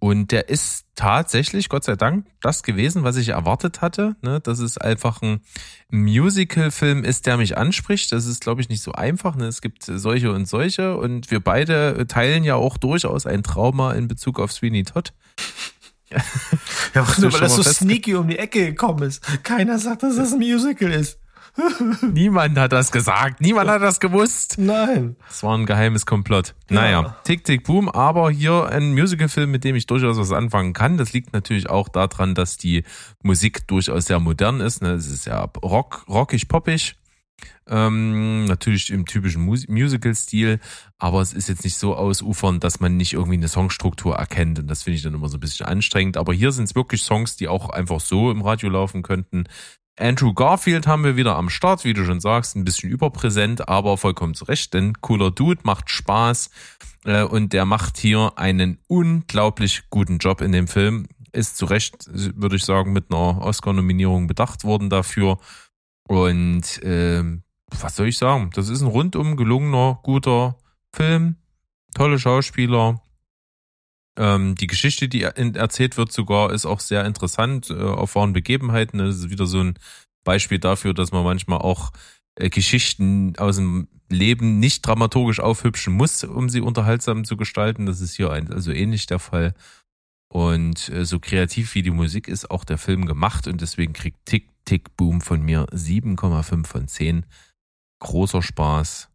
Und 0.00 0.32
der 0.32 0.48
ist 0.48 0.86
tatsächlich, 0.96 1.68
Gott 1.68 1.84
sei 1.84 1.94
Dank, 1.94 2.26
das 2.40 2.62
gewesen, 2.62 3.04
was 3.04 3.16
ich 3.16 3.28
erwartet 3.28 3.82
hatte. 3.82 4.16
Ne? 4.22 4.40
Dass 4.40 4.58
es 4.58 4.78
einfach 4.78 5.20
ein 5.20 5.42
Musical-Film 5.90 7.04
ist, 7.04 7.26
der 7.26 7.36
mich 7.36 7.58
anspricht. 7.58 8.10
Das 8.10 8.24
ist, 8.24 8.40
glaube 8.40 8.62
ich, 8.62 8.70
nicht 8.70 8.82
so 8.82 8.92
einfach. 8.92 9.36
Ne? 9.36 9.46
Es 9.46 9.60
gibt 9.60 9.84
solche 9.84 10.32
und 10.32 10.48
solche. 10.48 10.96
Und 10.96 11.30
wir 11.30 11.40
beide 11.40 12.06
teilen 12.06 12.44
ja 12.44 12.54
auch 12.54 12.78
durchaus 12.78 13.26
ein 13.26 13.42
Trauma 13.42 13.92
in 13.92 14.08
Bezug 14.08 14.40
auf 14.40 14.52
Sweeney 14.52 14.84
Todd. 14.84 15.12
ja, 16.10 17.06
weil 17.18 17.30
das 17.40 17.56
so 17.56 17.62
sneaky 17.62 18.14
um 18.14 18.26
die 18.26 18.38
Ecke 18.38 18.64
gekommen 18.64 19.02
ist. 19.02 19.22
Keiner 19.42 19.78
sagt, 19.78 20.02
dass 20.02 20.16
das 20.16 20.32
ein 20.32 20.38
Musical 20.38 20.92
ist. 20.92 21.18
Niemand 22.12 22.58
hat 22.58 22.72
das 22.72 22.92
gesagt. 22.92 23.40
Niemand 23.40 23.68
hat 23.68 23.82
das 23.82 24.00
gewusst. 24.00 24.56
Nein. 24.58 25.16
Das 25.28 25.42
war 25.42 25.56
ein 25.56 25.66
geheimes 25.66 26.06
Komplott. 26.06 26.54
Naja, 26.68 27.02
ja. 27.02 27.16
Tick, 27.24 27.44
Tick, 27.44 27.64
Boom. 27.64 27.88
Aber 27.88 28.30
hier 28.30 28.66
ein 28.66 28.94
Musicalfilm, 28.94 29.50
mit 29.50 29.64
dem 29.64 29.76
ich 29.76 29.86
durchaus 29.86 30.18
was 30.18 30.32
anfangen 30.32 30.72
kann. 30.72 30.96
Das 30.96 31.12
liegt 31.12 31.32
natürlich 31.32 31.68
auch 31.68 31.88
daran, 31.88 32.34
dass 32.34 32.56
die 32.56 32.84
Musik 33.22 33.66
durchaus 33.66 34.06
sehr 34.06 34.20
modern 34.20 34.60
ist. 34.60 34.82
Es 34.82 35.06
ist 35.06 35.26
ja 35.26 35.48
rock, 35.62 36.04
rockig, 36.08 36.48
poppig. 36.48 36.96
Ähm, 37.68 38.46
natürlich 38.46 38.90
im 38.90 39.06
typischen 39.06 39.44
Musical-Stil, 39.44 40.58
aber 40.98 41.20
es 41.20 41.32
ist 41.32 41.48
jetzt 41.48 41.62
nicht 41.62 41.76
so 41.76 41.94
ausufernd, 41.94 42.64
dass 42.64 42.80
man 42.80 42.96
nicht 42.96 43.12
irgendwie 43.12 43.36
eine 43.36 43.48
Songstruktur 43.48 44.16
erkennt. 44.16 44.58
Und 44.58 44.66
das 44.66 44.82
finde 44.82 44.96
ich 44.96 45.02
dann 45.02 45.14
immer 45.14 45.28
so 45.28 45.36
ein 45.36 45.40
bisschen 45.40 45.66
anstrengend. 45.66 46.16
Aber 46.16 46.34
hier 46.34 46.50
sind 46.50 46.64
es 46.64 46.74
wirklich 46.74 47.02
Songs, 47.02 47.36
die 47.36 47.46
auch 47.48 47.70
einfach 47.70 48.00
so 48.00 48.30
im 48.30 48.42
Radio 48.42 48.70
laufen 48.70 49.02
könnten. 49.02 49.44
Andrew 49.98 50.32
Garfield 50.32 50.86
haben 50.86 51.04
wir 51.04 51.16
wieder 51.16 51.36
am 51.36 51.50
Start, 51.50 51.84
wie 51.84 51.92
du 51.92 52.04
schon 52.04 52.20
sagst, 52.20 52.56
ein 52.56 52.64
bisschen 52.64 52.90
überpräsent, 52.90 53.68
aber 53.68 53.98
vollkommen 53.98 54.34
zu 54.34 54.44
Recht, 54.44 54.72
denn 54.72 54.94
cooler 55.00 55.30
Dude, 55.30 55.60
macht 55.64 55.90
Spaß 55.90 56.50
äh, 57.04 57.22
und 57.22 57.52
der 57.52 57.64
macht 57.66 57.98
hier 57.98 58.32
einen 58.36 58.78
unglaublich 58.88 59.82
guten 59.90 60.18
Job 60.18 60.40
in 60.40 60.52
dem 60.52 60.68
Film. 60.68 61.06
Ist 61.32 61.56
zu 61.58 61.66
Recht, 61.66 62.06
würde 62.08 62.56
ich 62.56 62.64
sagen, 62.64 62.92
mit 62.92 63.10
einer 63.10 63.40
Oscar-Nominierung 63.42 64.26
bedacht 64.26 64.64
worden 64.64 64.90
dafür. 64.90 65.38
Und 66.08 66.82
äh, 66.82 67.22
was 67.78 67.96
soll 67.96 68.08
ich 68.08 68.18
sagen? 68.18 68.50
Das 68.54 68.68
ist 68.68 68.80
ein 68.80 68.88
rundum 68.88 69.36
gelungener, 69.36 70.00
guter 70.02 70.56
Film. 70.92 71.36
Tolle 71.94 72.18
Schauspieler, 72.18 73.00
ähm, 74.20 74.54
die 74.54 74.66
Geschichte, 74.66 75.08
die 75.08 75.22
erzählt 75.22 75.96
wird, 75.96 76.12
sogar 76.12 76.52
ist 76.52 76.66
auch 76.66 76.80
sehr 76.80 77.06
interessant 77.06 77.70
äh, 77.70 77.74
auf 77.74 78.14
wahren 78.14 78.34
Begebenheiten. 78.34 78.98
Das 78.98 79.16
ist 79.16 79.30
wieder 79.30 79.46
so 79.46 79.60
ein 79.60 79.78
Beispiel 80.24 80.58
dafür, 80.58 80.92
dass 80.92 81.10
man 81.10 81.24
manchmal 81.24 81.60
auch 81.60 81.90
äh, 82.34 82.50
Geschichten 82.50 83.34
aus 83.38 83.56
dem 83.56 83.88
Leben 84.10 84.60
nicht 84.60 84.86
dramaturgisch 84.86 85.40
aufhübschen 85.40 85.94
muss, 85.94 86.22
um 86.22 86.50
sie 86.50 86.60
unterhaltsam 86.60 87.24
zu 87.24 87.38
gestalten. 87.38 87.86
Das 87.86 88.02
ist 88.02 88.14
hier 88.14 88.30
ein, 88.30 88.52
also 88.52 88.72
ähnlich 88.72 89.06
der 89.06 89.20
Fall. 89.20 89.54
Und 90.28 90.90
äh, 90.90 91.06
so 91.06 91.18
kreativ 91.18 91.74
wie 91.74 91.82
die 91.82 91.90
Musik 91.90 92.28
ist 92.28 92.50
auch 92.50 92.64
der 92.64 92.78
Film 92.78 93.06
gemacht 93.06 93.46
und 93.46 93.62
deswegen 93.62 93.94
kriegt 93.94 94.26
Tick 94.26 94.50
Tick 94.66 94.94
Boom 94.98 95.22
von 95.22 95.40
mir 95.42 95.64
7,5 95.68 96.66
von 96.66 96.88
10. 96.88 97.24
Großer 98.00 98.42
Spaß, 98.42 99.08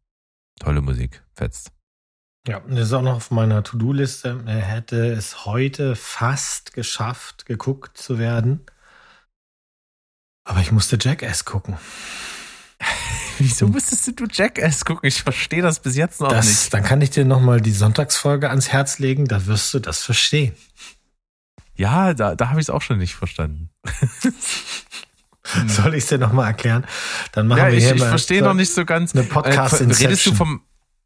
tolle 0.60 0.82
Musik, 0.82 1.24
fetzt. 1.36 1.75
Ja, 2.48 2.60
das 2.68 2.88
ist 2.88 2.94
auch 2.94 3.02
noch 3.02 3.16
auf 3.16 3.32
meiner 3.32 3.64
To-Do-Liste. 3.64 4.44
Er 4.46 4.60
hätte 4.62 5.08
es 5.12 5.46
heute 5.46 5.96
fast 5.96 6.74
geschafft, 6.74 7.46
geguckt 7.46 7.98
zu 7.98 8.20
werden. 8.20 8.62
Aber 10.44 10.60
ich 10.60 10.72
musste 10.72 10.98
Jackass 11.02 11.44
gucken. 11.46 11.78
Wieso 13.40 13.68
musstest 13.68 14.20
du 14.20 14.26
Jackass 14.32 14.86
gucken? 14.86 15.08
Ich 15.08 15.24
verstehe 15.24 15.62
das 15.64 15.80
bis 15.80 15.96
jetzt 15.96 16.22
noch 16.22 16.30
Das, 16.30 16.46
nicht. 16.48 16.74
dann 16.74 16.84
kann 16.84 17.02
ich 17.02 17.10
dir 17.10 17.26
nochmal 17.26 17.62
die 17.62 17.72
Sonntagsfolge 17.72 18.50
ans 18.50 18.70
Herz 18.70 19.00
legen, 19.00 19.26
da 19.28 19.46
wirst 19.48 19.74
du 19.74 19.80
das 19.80 20.04
verstehen. 20.04 20.54
Ja, 21.76 22.14
da, 22.14 22.36
da 22.36 22.50
habe 22.50 22.60
ich 22.62 22.66
es 22.68 22.70
auch 22.70 22.82
schon 22.84 23.00
nicht 23.00 23.16
verstanden. 23.16 23.70
Soll 25.68 25.94
ich 25.96 26.04
es 26.04 26.10
dir 26.10 26.18
nochmal 26.18 26.48
erklären? 26.48 26.86
Dann 27.34 27.48
machen 27.48 27.60
Ja, 27.60 27.68
wir 27.72 27.78
ich, 27.78 27.84
hier 27.86 27.96
ich 27.96 28.00
mal 28.02 28.10
verstehe 28.10 28.40
so- 28.40 28.46
noch 28.46 28.54
nicht 28.54 28.72
so 28.74 28.86
ganz. 28.86 29.14
eine 29.16 29.24
Podcast 29.26 29.82
äh, 29.82 29.84
redest 29.86 30.26
du 30.28 30.34
vom 30.34 30.62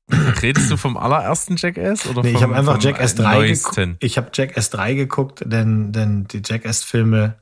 Redest 0.42 0.72
du 0.72 0.78
vom 0.78 0.98
allerersten 0.98 1.56
Jackass 1.56 2.08
oder 2.08 2.22
Nee, 2.22 2.30
ich 2.30 2.34
vom, 2.36 2.44
habe 2.44 2.56
einfach 2.56 2.82
Jackass 2.82 3.14
äh, 3.14 3.18
3 3.18 3.36
neuesten? 3.36 3.76
geguckt. 3.76 4.04
Ich 4.04 4.18
habe 4.18 4.32
Jackass 4.34 4.70
3 4.72 4.94
geguckt, 4.96 5.44
denn, 5.46 5.92
denn 5.92 6.26
die 6.28 6.42
Jackass-Filme, 6.44 7.36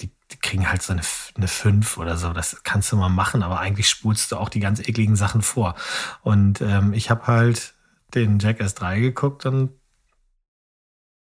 die, 0.00 0.10
die 0.30 0.36
kriegen 0.40 0.70
halt 0.70 0.82
so 0.82 0.92
eine, 0.92 1.02
eine 1.36 1.48
5 1.48 1.98
oder 1.98 2.16
so. 2.16 2.32
Das 2.32 2.62
kannst 2.62 2.92
du 2.92 2.96
mal 2.96 3.08
machen, 3.08 3.42
aber 3.42 3.60
eigentlich 3.60 3.88
spulst 3.88 4.30
du 4.32 4.36
auch 4.36 4.48
die 4.48 4.60
ganz 4.60 4.80
ekligen 4.80 5.16
Sachen 5.16 5.42
vor. 5.42 5.74
Und 6.22 6.60
ähm, 6.60 6.92
ich 6.92 7.10
habe 7.10 7.26
halt 7.26 7.74
den 8.14 8.38
Jackass 8.38 8.74
3 8.74 9.00
geguckt 9.00 9.46
und 9.46 9.70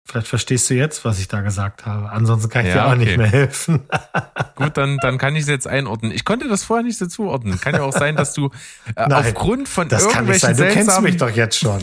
vielleicht 0.06 0.28
verstehst 0.28 0.70
du 0.70 0.74
jetzt, 0.74 1.06
was 1.06 1.20
ich 1.20 1.28
da 1.28 1.42
gesagt 1.42 1.86
habe. 1.86 2.10
Ansonsten 2.12 2.50
kann 2.50 2.66
ich 2.66 2.74
Ja, 2.74 2.86
dir 2.86 2.92
auch 2.92 2.96
nicht 2.96 3.10
okay. 3.10 3.18
mehr 3.18 3.28
helfen. 3.30 3.82
Gut, 4.56 4.78
dann, 4.78 4.98
dann 4.98 5.18
kann 5.18 5.36
ich 5.36 5.44
es 5.44 5.48
jetzt 5.48 5.68
einordnen. 5.68 6.12
Ich 6.12 6.26
konnte 6.26 6.48
das 6.48 6.64
vorher 6.64 6.84
nicht 6.84 6.98
so 6.98 7.06
zuordnen. 7.06 7.60
Kann 7.60 7.76
ja 7.76 7.84
auch 7.84 7.94
sein, 7.94 8.16
dass 8.16 8.34
du 8.34 8.48
äh, 8.96 9.08
Nein, 9.08 9.14
aufgrund 9.14 9.70
von 9.70 9.88
Das 9.90 10.08
kann 10.10 10.26
nicht 10.26 10.44
irgendwelchen 10.44 10.56
sein. 10.56 10.58
Du 10.58 10.64
kennst 10.64 10.76
seltsamen 10.86 11.04
mich 11.12 11.18
doch 11.18 11.30
jetzt 11.30 11.58
schon. 11.60 11.80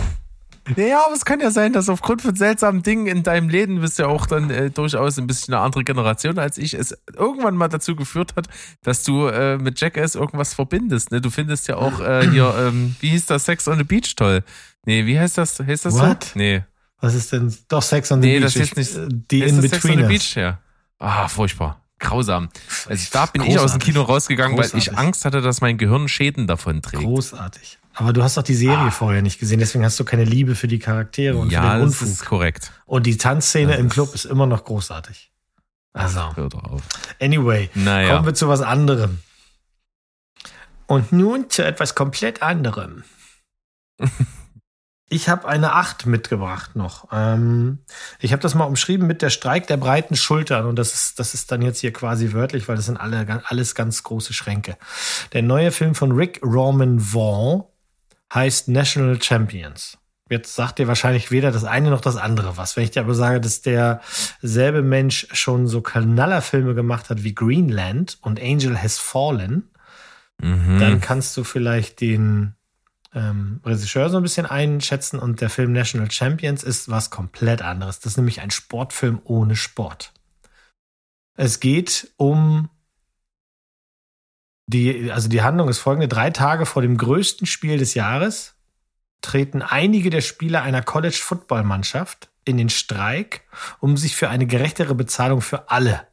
Ja, 0.76 0.84
Ja, 0.84 1.06
aber 1.06 1.14
es 1.14 1.24
kann 1.24 1.40
ja 1.40 1.50
sein, 1.50 1.72
dass 1.72 1.88
aufgrund 1.88 2.20
von 2.20 2.34
seltsamen 2.34 2.82
Dingen 2.82 3.06
in 3.06 3.22
deinem 3.22 3.48
Leben, 3.48 3.76
du 3.76 3.80
bist 3.80 3.98
ja 3.98 4.06
auch 4.06 4.26
dann 4.26 4.50
äh, 4.50 4.70
durchaus 4.70 5.18
ein 5.18 5.26
bisschen 5.26 5.54
eine 5.54 5.62
andere 5.62 5.82
Generation 5.82 6.38
als 6.38 6.58
ich, 6.58 6.74
es 6.74 6.94
irgendwann 7.16 7.56
mal 7.56 7.68
dazu 7.68 7.96
geführt 7.96 8.34
hat, 8.36 8.48
dass 8.82 9.02
du 9.02 9.28
äh, 9.28 9.56
mit 9.56 9.80
Jackass 9.80 10.14
irgendwas 10.14 10.52
verbindest. 10.52 11.10
Ne? 11.10 11.22
Du 11.22 11.30
findest 11.30 11.68
ja 11.68 11.76
auch 11.76 12.00
äh, 12.00 12.28
hier, 12.30 12.54
ähm, 12.58 12.94
wie 13.00 13.08
hieß 13.10 13.24
das, 13.26 13.46
Sex 13.46 13.66
on 13.66 13.78
the 13.78 13.84
Beach 13.84 14.14
toll. 14.14 14.42
Nee, 14.84 15.06
wie 15.06 15.18
heißt 15.18 15.38
das? 15.38 15.58
Heißt 15.58 15.86
das 15.86 15.94
What? 15.94 16.24
so? 16.24 16.30
Nee. 16.38 16.64
Was 17.00 17.14
ist 17.14 17.32
denn? 17.32 17.54
Doch 17.68 17.82
Sex 17.82 18.10
on 18.12 18.20
the 18.22 18.28
Nee, 18.28 18.40
Beach. 18.40 18.54
das 18.54 18.56
ist 18.56 18.70
Ich- 18.72 18.76
nicht- 18.76 18.96
äh, 18.96 19.08
Die 19.30 19.42
Heißt 19.44 19.56
das 19.62 19.70
Sex 19.70 19.84
on 19.84 19.96
the. 19.98 20.02
Beach? 20.04 20.34
Ja. 20.36 20.58
Ah, 20.98 21.28
furchtbar. 21.28 21.80
Grausam. 22.00 22.48
Also 22.88 23.08
da 23.12 23.26
bin 23.26 23.42
ich 23.42 23.48
aus 23.50 23.54
dem 23.54 23.60
Großartig. 23.80 23.84
Kino 23.86 24.02
rausgegangen, 24.02 24.56
weil 24.56 24.66
ich 24.66 24.72
Großartig. 24.72 24.98
Angst 24.98 25.24
hatte, 25.24 25.40
dass 25.40 25.60
mein 25.60 25.78
Gehirn 25.78 26.08
Schäden 26.08 26.46
davon 26.46 26.80
trägt. 26.82 27.02
Großartig. 27.02 27.78
Aber 27.94 28.12
du 28.12 28.22
hast 28.22 28.36
doch 28.36 28.44
die 28.44 28.54
Serie 28.54 28.92
vorher 28.92 29.22
nicht 29.22 29.40
gesehen, 29.40 29.58
deswegen 29.58 29.84
hast 29.84 29.98
du 29.98 30.04
keine 30.04 30.22
Liebe 30.24 30.54
für 30.54 30.68
die 30.68 30.78
Charaktere 30.78 31.36
und 31.36 31.48
Ah. 31.48 31.52
ja, 31.52 31.60
für 31.62 31.68
den 31.78 31.86
das 31.86 32.00
Unfug. 32.00 32.08
ist 32.08 32.24
korrekt. 32.24 32.72
Und 32.86 33.06
die 33.06 33.16
Tanzszene 33.16 33.72
Das 33.72 33.80
im 33.80 33.86
ist- 33.88 33.92
Club 33.92 34.14
ist 34.14 34.24
immer 34.26 34.46
noch 34.46 34.64
großartig. 34.64 35.32
Also, 35.92 36.36
Hör 36.36 36.48
doch 36.48 36.62
auf. 36.62 36.82
anyway, 37.20 37.68
Naja. 37.74 38.14
kommen 38.14 38.26
wir 38.26 38.34
zu 38.34 38.46
was 38.46 38.60
anderem. 38.60 39.18
Und 40.86 41.10
nun 41.12 41.50
zu 41.50 41.64
etwas 41.64 41.94
komplett 41.96 42.42
anderem. 42.42 43.02
Ich 45.10 45.28
habe 45.28 45.48
eine 45.48 45.72
8 45.72 46.04
mitgebracht 46.06 46.76
noch. 46.76 47.08
Ähm, 47.12 47.78
ich 48.20 48.32
habe 48.32 48.42
das 48.42 48.54
mal 48.54 48.64
umschrieben 48.64 49.06
mit 49.06 49.22
der 49.22 49.30
Streik 49.30 49.66
der 49.66 49.78
breiten 49.78 50.16
Schultern. 50.16 50.66
Und 50.66 50.76
das 50.76 50.92
ist, 50.92 51.18
das 51.18 51.32
ist 51.32 51.50
dann 51.50 51.62
jetzt 51.62 51.80
hier 51.80 51.92
quasi 51.92 52.32
wörtlich, 52.34 52.68
weil 52.68 52.76
das 52.76 52.86
sind 52.86 52.98
alle, 52.98 53.42
alles 53.46 53.74
ganz 53.74 54.02
große 54.02 54.34
Schränke. 54.34 54.76
Der 55.32 55.42
neue 55.42 55.70
Film 55.72 55.94
von 55.94 56.12
Rick 56.12 56.40
Roman 56.44 57.00
Vaughn 57.00 57.64
heißt 58.34 58.68
National 58.68 59.20
Champions. 59.22 59.96
Jetzt 60.30 60.54
sagt 60.54 60.78
dir 60.78 60.88
wahrscheinlich 60.88 61.30
weder 61.30 61.52
das 61.52 61.64
eine 61.64 61.88
noch 61.88 62.02
das 62.02 62.16
andere 62.16 62.58
was. 62.58 62.76
Wenn 62.76 62.84
ich 62.84 62.90
dir 62.90 63.00
aber 63.00 63.14
sage, 63.14 63.40
dass 63.40 63.62
derselbe 63.62 64.82
Mensch 64.82 65.26
schon 65.32 65.66
so 65.66 65.80
Knallerfilme 65.80 66.74
gemacht 66.74 67.08
hat 67.08 67.22
wie 67.24 67.34
Greenland 67.34 68.18
und 68.20 68.38
Angel 68.42 68.76
Has 68.80 68.98
Fallen, 68.98 69.70
Mhm. 70.40 70.78
dann 70.78 71.00
kannst 71.00 71.36
du 71.36 71.42
vielleicht 71.42 72.00
den 72.00 72.54
ähm, 73.14 73.60
Regisseur 73.64 74.10
so 74.10 74.16
ein 74.16 74.22
bisschen 74.22 74.46
einschätzen 74.46 75.18
und 75.18 75.40
der 75.40 75.50
Film 75.50 75.72
National 75.72 76.10
Champions 76.10 76.62
ist 76.62 76.90
was 76.90 77.10
komplett 77.10 77.62
anderes. 77.62 78.00
Das 78.00 78.12
ist 78.12 78.16
nämlich 78.16 78.40
ein 78.40 78.50
Sportfilm 78.50 79.20
ohne 79.24 79.56
Sport. 79.56 80.12
Es 81.34 81.60
geht 81.60 82.12
um 82.16 82.68
die, 84.66 85.10
also 85.10 85.28
die 85.28 85.42
Handlung 85.42 85.68
ist 85.68 85.78
folgende. 85.78 86.08
Drei 86.08 86.30
Tage 86.30 86.66
vor 86.66 86.82
dem 86.82 86.98
größten 86.98 87.46
Spiel 87.46 87.78
des 87.78 87.94
Jahres 87.94 88.54
treten 89.22 89.62
einige 89.62 90.10
der 90.10 90.20
Spieler 90.20 90.62
einer 90.62 90.82
College-Football-Mannschaft 90.82 92.28
in 92.44 92.58
den 92.58 92.68
Streik, 92.68 93.42
um 93.80 93.96
sich 93.96 94.14
für 94.14 94.28
eine 94.28 94.46
gerechtere 94.46 94.94
Bezahlung 94.94 95.40
für 95.40 95.70
alle 95.70 96.06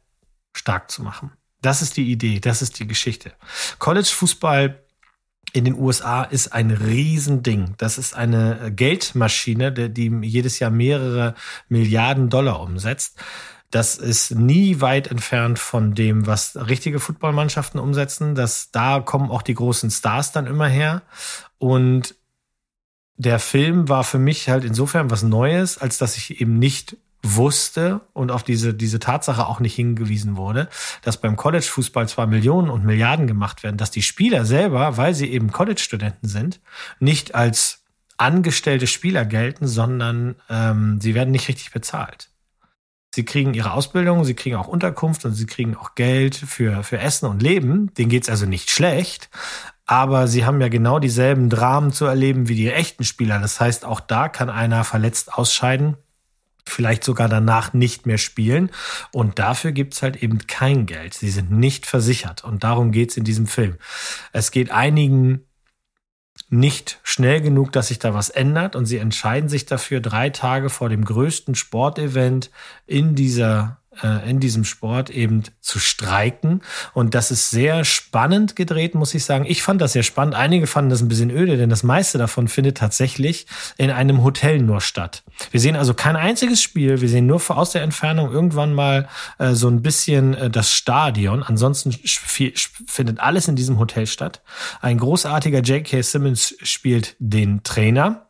stark 0.54 0.90
zu 0.90 1.02
machen. 1.02 1.32
Das 1.60 1.82
ist 1.82 1.96
die 1.96 2.10
Idee, 2.10 2.40
das 2.40 2.62
ist 2.62 2.78
die 2.78 2.86
Geschichte. 2.86 3.32
College-Fußball 3.78 4.85
in 5.52 5.64
den 5.64 5.74
USA 5.74 6.22
ist 6.22 6.52
ein 6.52 6.70
Riesending. 6.70 7.74
Das 7.78 7.98
ist 7.98 8.14
eine 8.14 8.72
Geldmaschine, 8.74 9.72
die 9.72 9.92
die 9.92 10.26
jedes 10.26 10.58
Jahr 10.58 10.70
mehrere 10.70 11.34
Milliarden 11.68 12.28
Dollar 12.28 12.60
umsetzt. 12.60 13.18
Das 13.70 13.96
ist 13.96 14.32
nie 14.32 14.80
weit 14.80 15.08
entfernt 15.08 15.58
von 15.58 15.94
dem, 15.94 16.26
was 16.26 16.56
richtige 16.56 17.00
Footballmannschaften 17.00 17.80
umsetzen. 17.80 18.34
Das, 18.34 18.70
da 18.70 19.00
kommen 19.00 19.30
auch 19.30 19.42
die 19.42 19.54
großen 19.54 19.90
Stars 19.90 20.32
dann 20.32 20.46
immer 20.46 20.68
her. 20.68 21.02
Und 21.58 22.14
der 23.16 23.38
Film 23.38 23.88
war 23.88 24.04
für 24.04 24.18
mich 24.18 24.48
halt 24.48 24.64
insofern 24.64 25.10
was 25.10 25.22
Neues, 25.22 25.78
als 25.78 25.98
dass 25.98 26.16
ich 26.16 26.40
eben 26.40 26.58
nicht 26.58 26.96
wusste 27.34 28.02
und 28.12 28.30
auf 28.30 28.44
diese, 28.44 28.74
diese 28.74 29.00
Tatsache 29.00 29.46
auch 29.46 29.58
nicht 29.58 29.74
hingewiesen 29.74 30.36
wurde, 30.36 30.68
dass 31.02 31.20
beim 31.20 31.36
College-Fußball 31.36 32.08
zwar 32.08 32.26
Millionen 32.26 32.70
und 32.70 32.84
Milliarden 32.84 33.26
gemacht 33.26 33.62
werden, 33.62 33.76
dass 33.76 33.90
die 33.90 34.02
Spieler 34.02 34.44
selber, 34.44 34.96
weil 34.96 35.14
sie 35.14 35.30
eben 35.30 35.50
College-Studenten 35.50 36.28
sind, 36.28 36.60
nicht 37.00 37.34
als 37.34 37.84
angestellte 38.18 38.86
Spieler 38.86 39.24
gelten, 39.24 39.66
sondern 39.66 40.36
ähm, 40.48 41.00
sie 41.00 41.14
werden 41.14 41.30
nicht 41.30 41.48
richtig 41.48 41.72
bezahlt. 41.72 42.30
Sie 43.14 43.24
kriegen 43.24 43.54
ihre 43.54 43.72
Ausbildung, 43.72 44.24
sie 44.24 44.34
kriegen 44.34 44.56
auch 44.56 44.68
Unterkunft 44.68 45.24
und 45.24 45.32
sie 45.32 45.46
kriegen 45.46 45.74
auch 45.74 45.94
Geld 45.94 46.36
für, 46.36 46.82
für 46.82 46.98
Essen 46.98 47.26
und 47.26 47.42
Leben. 47.42 47.92
Denen 47.94 48.10
geht's 48.10 48.28
also 48.28 48.44
nicht 48.44 48.70
schlecht. 48.70 49.30
Aber 49.86 50.26
sie 50.26 50.44
haben 50.44 50.60
ja 50.60 50.68
genau 50.68 50.98
dieselben 50.98 51.48
Dramen 51.48 51.92
zu 51.92 52.04
erleben 52.04 52.48
wie 52.48 52.56
die 52.56 52.70
echten 52.70 53.04
Spieler. 53.04 53.38
Das 53.38 53.60
heißt, 53.60 53.84
auch 53.84 54.00
da 54.00 54.28
kann 54.28 54.50
einer 54.50 54.84
verletzt 54.84 55.32
ausscheiden, 55.32 55.96
vielleicht 56.68 57.04
sogar 57.04 57.28
danach 57.28 57.72
nicht 57.72 58.06
mehr 58.06 58.18
spielen. 58.18 58.70
Und 59.12 59.38
dafür 59.38 59.72
gibt's 59.72 60.02
halt 60.02 60.22
eben 60.22 60.46
kein 60.46 60.86
Geld. 60.86 61.14
Sie 61.14 61.30
sind 61.30 61.50
nicht 61.50 61.86
versichert. 61.86 62.44
Und 62.44 62.64
darum 62.64 62.92
geht's 62.92 63.16
in 63.16 63.24
diesem 63.24 63.46
Film. 63.46 63.76
Es 64.32 64.50
geht 64.50 64.70
einigen 64.70 65.46
nicht 66.48 67.00
schnell 67.02 67.40
genug, 67.40 67.72
dass 67.72 67.88
sich 67.88 67.98
da 67.98 68.14
was 68.14 68.30
ändert. 68.30 68.76
Und 68.76 68.86
sie 68.86 68.98
entscheiden 68.98 69.48
sich 69.48 69.66
dafür, 69.66 70.00
drei 70.00 70.30
Tage 70.30 70.68
vor 70.70 70.88
dem 70.88 71.04
größten 71.04 71.54
Sportevent 71.54 72.50
in 72.86 73.14
dieser 73.14 73.80
äh, 74.02 74.28
in 74.28 74.40
diesem 74.40 74.64
Sport 74.64 75.10
eben 75.10 75.42
zu 75.60 75.78
streiken. 75.78 76.62
Und 76.94 77.14
das 77.14 77.30
ist 77.30 77.50
sehr 77.50 77.84
spannend 77.84 78.56
gedreht, 78.56 78.94
muss 78.94 79.14
ich 79.14 79.24
sagen. 79.24 79.44
Ich 79.46 79.62
fand 79.62 79.80
das 79.80 79.92
sehr 79.92 80.02
spannend. 80.02 80.34
Einige 80.34 80.66
fanden 80.66 80.90
das 80.90 81.00
ein 81.00 81.08
bisschen 81.08 81.30
öde, 81.30 81.56
denn 81.56 81.70
das 81.70 81.82
meiste 81.82 82.18
davon 82.18 82.48
findet 82.48 82.76
tatsächlich 82.76 83.46
in 83.76 83.90
einem 83.90 84.22
Hotel 84.22 84.58
nur 84.58 84.80
statt. 84.80 85.22
Wir 85.50 85.60
sehen 85.60 85.76
also 85.76 85.94
kein 85.94 86.16
einziges 86.16 86.62
Spiel. 86.62 87.00
Wir 87.00 87.08
sehen 87.08 87.26
nur 87.26 87.40
aus 87.48 87.70
der 87.70 87.82
Entfernung 87.82 88.32
irgendwann 88.32 88.74
mal 88.74 89.08
äh, 89.38 89.52
so 89.52 89.68
ein 89.68 89.82
bisschen 89.82 90.34
äh, 90.34 90.50
das 90.50 90.72
Stadion. 90.72 91.42
Ansonsten 91.42 91.92
findet 91.92 93.20
alles 93.20 93.48
in 93.48 93.56
diesem 93.56 93.78
Hotel 93.78 94.06
statt. 94.06 94.42
Ein 94.80 94.98
großartiger 94.98 95.60
J.K. 95.60 96.02
Simmons 96.02 96.54
spielt 96.62 97.16
den 97.18 97.62
Trainer 97.62 98.25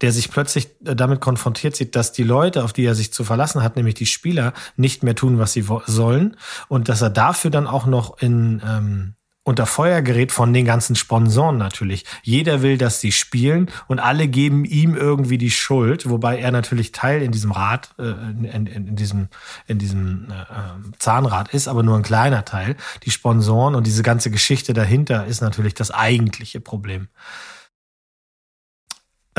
der 0.00 0.12
sich 0.12 0.30
plötzlich 0.30 0.68
äh, 0.84 0.94
damit 0.94 1.20
konfrontiert 1.20 1.76
sieht, 1.76 1.96
dass 1.96 2.12
die 2.12 2.22
Leute, 2.22 2.64
auf 2.64 2.72
die 2.72 2.84
er 2.84 2.94
sich 2.94 3.12
zu 3.12 3.24
verlassen 3.24 3.62
hat, 3.62 3.76
nämlich 3.76 3.94
die 3.94 4.06
Spieler, 4.06 4.52
nicht 4.76 5.02
mehr 5.02 5.14
tun, 5.14 5.38
was 5.38 5.52
sie 5.52 5.64
sollen 5.86 6.36
und 6.68 6.88
dass 6.88 7.02
er 7.02 7.10
dafür 7.10 7.50
dann 7.50 7.66
auch 7.66 7.86
noch 7.86 8.18
in 8.18 8.62
ähm, 8.64 9.14
unter 9.48 9.64
Feuer 9.64 10.02
gerät 10.02 10.30
von 10.30 10.52
den 10.52 10.66
ganzen 10.66 10.94
Sponsoren 10.94 11.56
natürlich. 11.56 12.04
Jeder 12.22 12.60
will, 12.60 12.76
dass 12.76 13.00
sie 13.00 13.12
spielen 13.12 13.70
und 13.86 13.98
alle 13.98 14.28
geben 14.28 14.66
ihm 14.66 14.94
irgendwie 14.94 15.38
die 15.38 15.50
Schuld, 15.50 16.08
wobei 16.10 16.38
er 16.38 16.50
natürlich 16.50 16.92
Teil 16.92 17.22
in 17.22 17.32
diesem 17.32 17.52
Rad, 17.52 17.94
äh, 17.98 18.02
in, 18.02 18.44
in, 18.44 18.66
in 18.66 18.96
diesem, 18.96 19.28
in 19.66 19.78
diesem 19.78 20.26
äh, 20.30 20.34
äh, 20.34 20.98
Zahnrad 20.98 21.54
ist, 21.54 21.66
aber 21.66 21.82
nur 21.82 21.96
ein 21.96 22.02
kleiner 22.02 22.44
Teil. 22.44 22.76
Die 23.04 23.10
Sponsoren 23.10 23.74
und 23.74 23.86
diese 23.86 24.02
ganze 24.02 24.30
Geschichte 24.30 24.74
dahinter 24.74 25.24
ist 25.24 25.40
natürlich 25.40 25.72
das 25.72 25.90
eigentliche 25.90 26.60
Problem. 26.60 27.08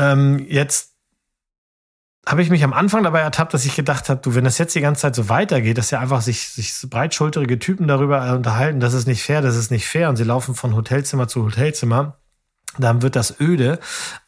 Ähm, 0.00 0.46
jetzt 0.48 0.94
habe 2.26 2.42
ich 2.42 2.50
mich 2.50 2.64
am 2.64 2.72
Anfang 2.72 3.02
dabei 3.02 3.20
ertappt, 3.20 3.52
dass 3.54 3.64
ich 3.64 3.76
gedacht 3.76 4.08
habe, 4.08 4.20
du, 4.20 4.34
wenn 4.34 4.44
das 4.44 4.58
jetzt 4.58 4.74
die 4.74 4.80
ganze 4.80 5.02
Zeit 5.02 5.14
so 5.14 5.28
weitergeht, 5.28 5.78
dass 5.78 5.90
ja 5.90 6.00
einfach 6.00 6.22
sich, 6.22 6.48
sich 6.48 6.74
breitschulterige 6.88 7.58
Typen 7.58 7.86
darüber 7.86 8.32
unterhalten, 8.32 8.80
das 8.80 8.94
ist 8.94 9.06
nicht 9.06 9.22
fair, 9.22 9.42
das 9.42 9.56
ist 9.56 9.70
nicht 9.70 9.86
fair 9.86 10.08
und 10.08 10.16
sie 10.16 10.24
laufen 10.24 10.54
von 10.54 10.74
Hotelzimmer 10.74 11.28
zu 11.28 11.44
Hotelzimmer, 11.44 12.16
dann 12.78 13.02
wird 13.02 13.16
das 13.16 13.40
öde. 13.40 13.78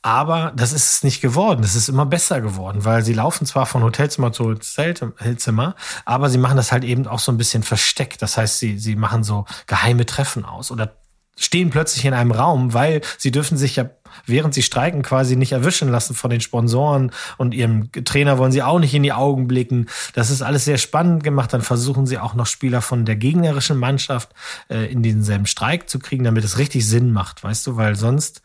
Aber 0.03 0.53
das 0.57 0.73
ist 0.73 0.93
es 0.93 1.05
nicht 1.05 1.21
geworden. 1.21 1.63
Das 1.63 1.75
ist 1.75 1.89
immer 1.89 2.07
besser 2.07 2.41
geworden, 2.41 2.85
weil 2.85 3.05
sie 3.05 3.15
laufen 3.15 3.47
zwar 3.47 3.67
von 3.67 3.83
Hotelzimmer 3.83 4.33
zu 4.33 4.45
Hotelzimmer, 4.47 5.77
aber 6.05 6.29
sie 6.29 6.39
machen 6.39 6.57
das 6.57 6.73
halt 6.73 6.85
eben 6.85 7.07
auch 7.07 7.21
so 7.21 7.33
ein 7.33 7.39
bisschen 7.39 7.63
versteckt. 7.63 8.21
Das 8.21 8.37
heißt, 8.37 8.59
sie, 8.59 8.79
sie 8.79 8.97
machen 8.97 9.23
so 9.23 9.47
geheime 9.67 10.07
Treffen 10.07 10.45
aus 10.45 10.71
oder 10.71 10.97
stehen 11.39 11.71
plötzlich 11.71 12.05
in 12.05 12.15
einem 12.15 12.33
Raum, 12.33 12.75
weil 12.75 13.01
sie 13.17 13.31
dürfen 13.31 13.57
sich 13.57 13.77
ja, 13.77 13.89
während 14.27 14.55
sie 14.55 14.63
streiken, 14.63 15.03
quasi 15.03 15.37
nicht 15.37 15.53
erwischen 15.53 15.89
lassen 15.89 16.15
von 16.15 16.31
den 16.31 16.41
Sponsoren 16.41 17.13
und 17.39 17.55
ihrem 17.55 17.91
Trainer 17.93 18.39
wollen 18.39 18.53
sie 18.53 18.63
auch 18.63 18.79
nicht 18.79 18.95
in 18.95 19.03
die 19.03 19.13
Augen 19.13 19.49
blicken. 19.49 19.87
Das 20.15 20.31
ist 20.31 20.43
alles 20.43 20.65
sehr 20.65 20.79
spannend 20.79 21.25
gemacht. 21.25 21.53
Dann 21.53 21.63
versuchen 21.63 22.07
sie 22.07 22.19
auch 22.19 22.35
noch 22.35 22.47
Spieler 22.47 22.83
von 22.83 23.05
der 23.05 23.17
gegnerischen 23.17 23.79
Mannschaft 23.79 24.31
äh, 24.69 24.91
in 24.91 25.03
denselben 25.03 25.47
Streik 25.47 25.89
zu 25.89 25.99
kriegen, 25.99 26.25
damit 26.25 26.45
es 26.45 26.59
richtig 26.59 26.87
Sinn 26.87 27.13
macht, 27.13 27.43
weißt 27.45 27.67
du, 27.67 27.77
weil 27.77 27.95
sonst 27.95 28.43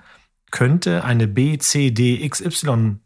könnte 0.51 1.03
eine 1.03 1.27
B, 1.27 1.57
C, 1.57 1.91
D, 1.91 2.27
XY 2.27 2.99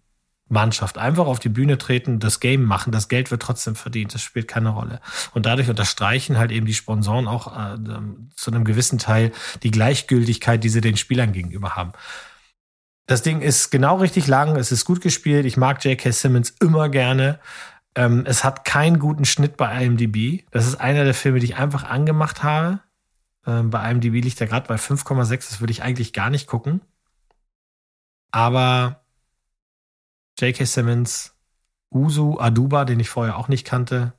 Mannschaft 0.52 0.98
einfach 0.98 1.26
auf 1.26 1.40
die 1.40 1.50
Bühne 1.50 1.78
treten, 1.78 2.20
das 2.20 2.40
Game 2.40 2.64
machen, 2.64 2.92
das 2.92 3.08
Geld 3.08 3.32
wird 3.32 3.42
trotzdem 3.42 3.76
verdient, 3.76 4.14
das 4.14 4.22
spielt 4.22 4.48
keine 4.48 4.70
Rolle. 4.70 5.00
Und 5.34 5.46
dadurch 5.46 5.70
unterstreichen 5.70 6.38
halt 6.38 6.52
eben 6.52 6.66
die 6.66 6.74
Sponsoren 6.74 7.28
auch 7.28 7.56
äh, 7.58 7.78
zu 8.36 8.52
einem 8.52 8.66
gewissen 8.66 9.00
Teil 9.00 9.32
die 9.64 9.72
Gleichgültigkeit, 9.72 10.64
die 10.64 10.70
sie 10.70 10.82
den 10.82 10.98
Spielern 10.98 11.32
gegenüber 11.32 11.76
haben. 11.76 11.94
Das 13.12 13.24
Ding 13.24 13.42
ist 13.42 13.72
genau 13.72 13.98
richtig 13.98 14.28
lang, 14.28 14.56
es 14.56 14.72
ist 14.72 14.86
gut 14.86 15.02
gespielt, 15.02 15.46
ich 15.46 15.58
mag 15.58 15.84
J.K. 15.84 16.12
Simmons 16.12 16.52
immer 16.62 16.88
gerne. 16.88 17.42
Ähm, 17.94 18.24
es 18.26 18.46
hat 18.46 18.64
keinen 18.64 19.00
guten 19.00 19.26
Schnitt 19.26 19.58
bei 19.58 19.84
IMDb. 19.84 20.46
Das 20.52 20.66
ist 20.66 20.76
einer 20.76 21.04
der 21.04 21.14
Filme, 21.14 21.40
die 21.40 21.48
ich 21.48 21.58
einfach 21.58 21.84
angemacht 21.84 22.42
habe. 22.42 22.80
Ähm, 23.46 23.70
bei 23.70 23.92
IMDb 23.92 24.24
liegt 24.24 24.40
er 24.40 24.48
gerade 24.48 24.66
bei 24.66 24.76
5,6, 24.76 25.30
das 25.30 25.60
würde 25.60 25.72
ich 25.72 25.84
eigentlich 25.84 26.14
gar 26.14 26.30
nicht 26.30 26.48
gucken. 26.48 26.80
Aber 28.32 29.04
J.K. 30.40 30.64
Simmons, 30.64 31.36
Usu 31.94 32.40
Aduba, 32.40 32.86
den 32.86 33.02
ich 33.02 33.10
vorher 33.10 33.36
auch 33.36 33.50
nicht 33.50 33.68
kannte, 33.68 34.14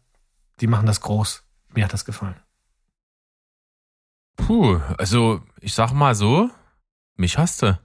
die 0.61 0.67
machen 0.67 0.85
das 0.85 1.01
groß. 1.01 1.45
Mir 1.71 1.85
hat 1.85 1.95
das 1.95 2.05
gefallen. 2.05 2.37
Puh, 4.37 4.83
also 4.99 5.41
ich 5.63 5.73
sag 5.73 5.93
mal 5.95 6.15
so, 6.15 6.51
mich 7.17 7.39
hasste. 7.39 7.81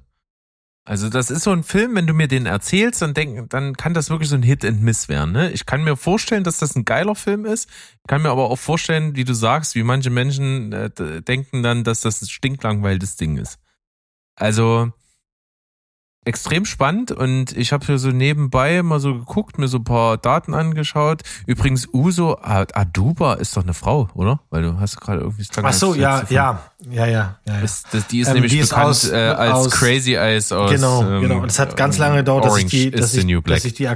Also 0.88 1.10
das 1.10 1.30
ist 1.30 1.44
so 1.44 1.52
ein 1.52 1.64
Film, 1.64 1.96
wenn 1.96 2.08
du 2.08 2.14
mir 2.14 2.30
den 2.30 2.46
erzählst, 2.46 3.02
dann 3.02 3.14
denk, 3.14 3.50
dann 3.50 3.76
kann 3.76 3.94
das 3.94 4.10
wirklich 4.10 4.30
so 4.30 4.36
ein 4.36 4.42
Hit 4.42 4.64
and 4.64 4.82
Miss 4.82 5.10
werden. 5.10 5.34
Ne? 5.34 5.52
Ich 5.52 5.66
kann 5.66 5.84
mir 5.84 5.98
vorstellen, 5.98 6.46
dass 6.46 6.60
das 6.60 6.78
ein 6.78 6.86
geiler 6.86 7.14
Film 7.14 7.44
ist. 7.44 7.70
Ich 7.70 8.08
kann 8.08 8.22
mir 8.22 8.30
aber 8.30 8.50
auch 8.50 8.56
vorstellen, 8.56 9.14
wie 9.18 9.26
du 9.26 9.34
sagst, 9.34 9.76
wie 9.76 9.84
manche 9.84 10.10
Menschen 10.10 10.72
äh, 10.72 10.90
denken 11.22 11.62
dann, 11.62 11.84
dass 11.84 12.00
das 12.00 12.22
ein 12.22 12.30
stinklangweiliges 12.30 13.18
Ding 13.18 13.36
ist. 13.36 13.60
Also 14.36 14.94
extrem 16.28 16.66
spannend 16.66 17.12
und 17.12 17.56
ich 17.56 17.72
habe 17.72 17.86
hier 17.86 17.98
so 17.98 18.10
nebenbei 18.10 18.84
mal 18.84 19.00
so 19.00 19.14
geguckt, 19.14 19.58
mir 19.58 19.68
so 19.68 19.78
ein 19.78 19.84
paar 19.84 20.18
Daten 20.18 20.54
angeschaut. 20.54 21.22
Übrigens, 21.46 21.88
Uso 21.94 22.38
Aduba 22.42 23.36
ist 23.36 23.56
doch 23.56 23.64
eine 23.64 23.74
Frau, 23.74 24.10
oder? 24.14 24.42
Weil 24.50 24.64
du 24.64 24.80
hast 24.80 25.00
gerade 25.00 25.22
irgendwie 25.22 25.46
Ach 25.64 25.74
so, 25.74 25.96
ja, 25.96 26.24
ja, 26.30 26.62
ja, 26.90 27.06
ja, 27.06 27.40
ja. 27.48 27.60
Ist, 27.60 27.88
das, 27.92 28.08
die 28.08 28.20
ist 28.20 28.28
ähm, 28.28 28.36
nämlich 28.36 28.52
die 28.52 28.60
ist 28.60 28.70
bekannt 28.70 28.90
aus, 28.90 29.10
äh, 29.10 29.16
als 29.16 29.54
aus, 29.54 29.72
Crazy 29.72 30.16
Eyes 30.16 30.52
aus. 30.52 30.70
Genau, 30.70 31.02
ähm, 31.02 31.22
genau. 31.22 31.40
Und 31.40 31.50
es 31.50 31.60
hat 31.60 31.78
ganz 31.78 31.98
lange 31.98 32.18
gedauert, 32.18 32.46
dass 32.46 32.58
ich 32.58 32.66
die, 32.66 32.92
dass 32.92 33.14
ich, 33.14 33.44
dass 33.44 33.66
ich 33.66 33.74
die, 33.74 33.90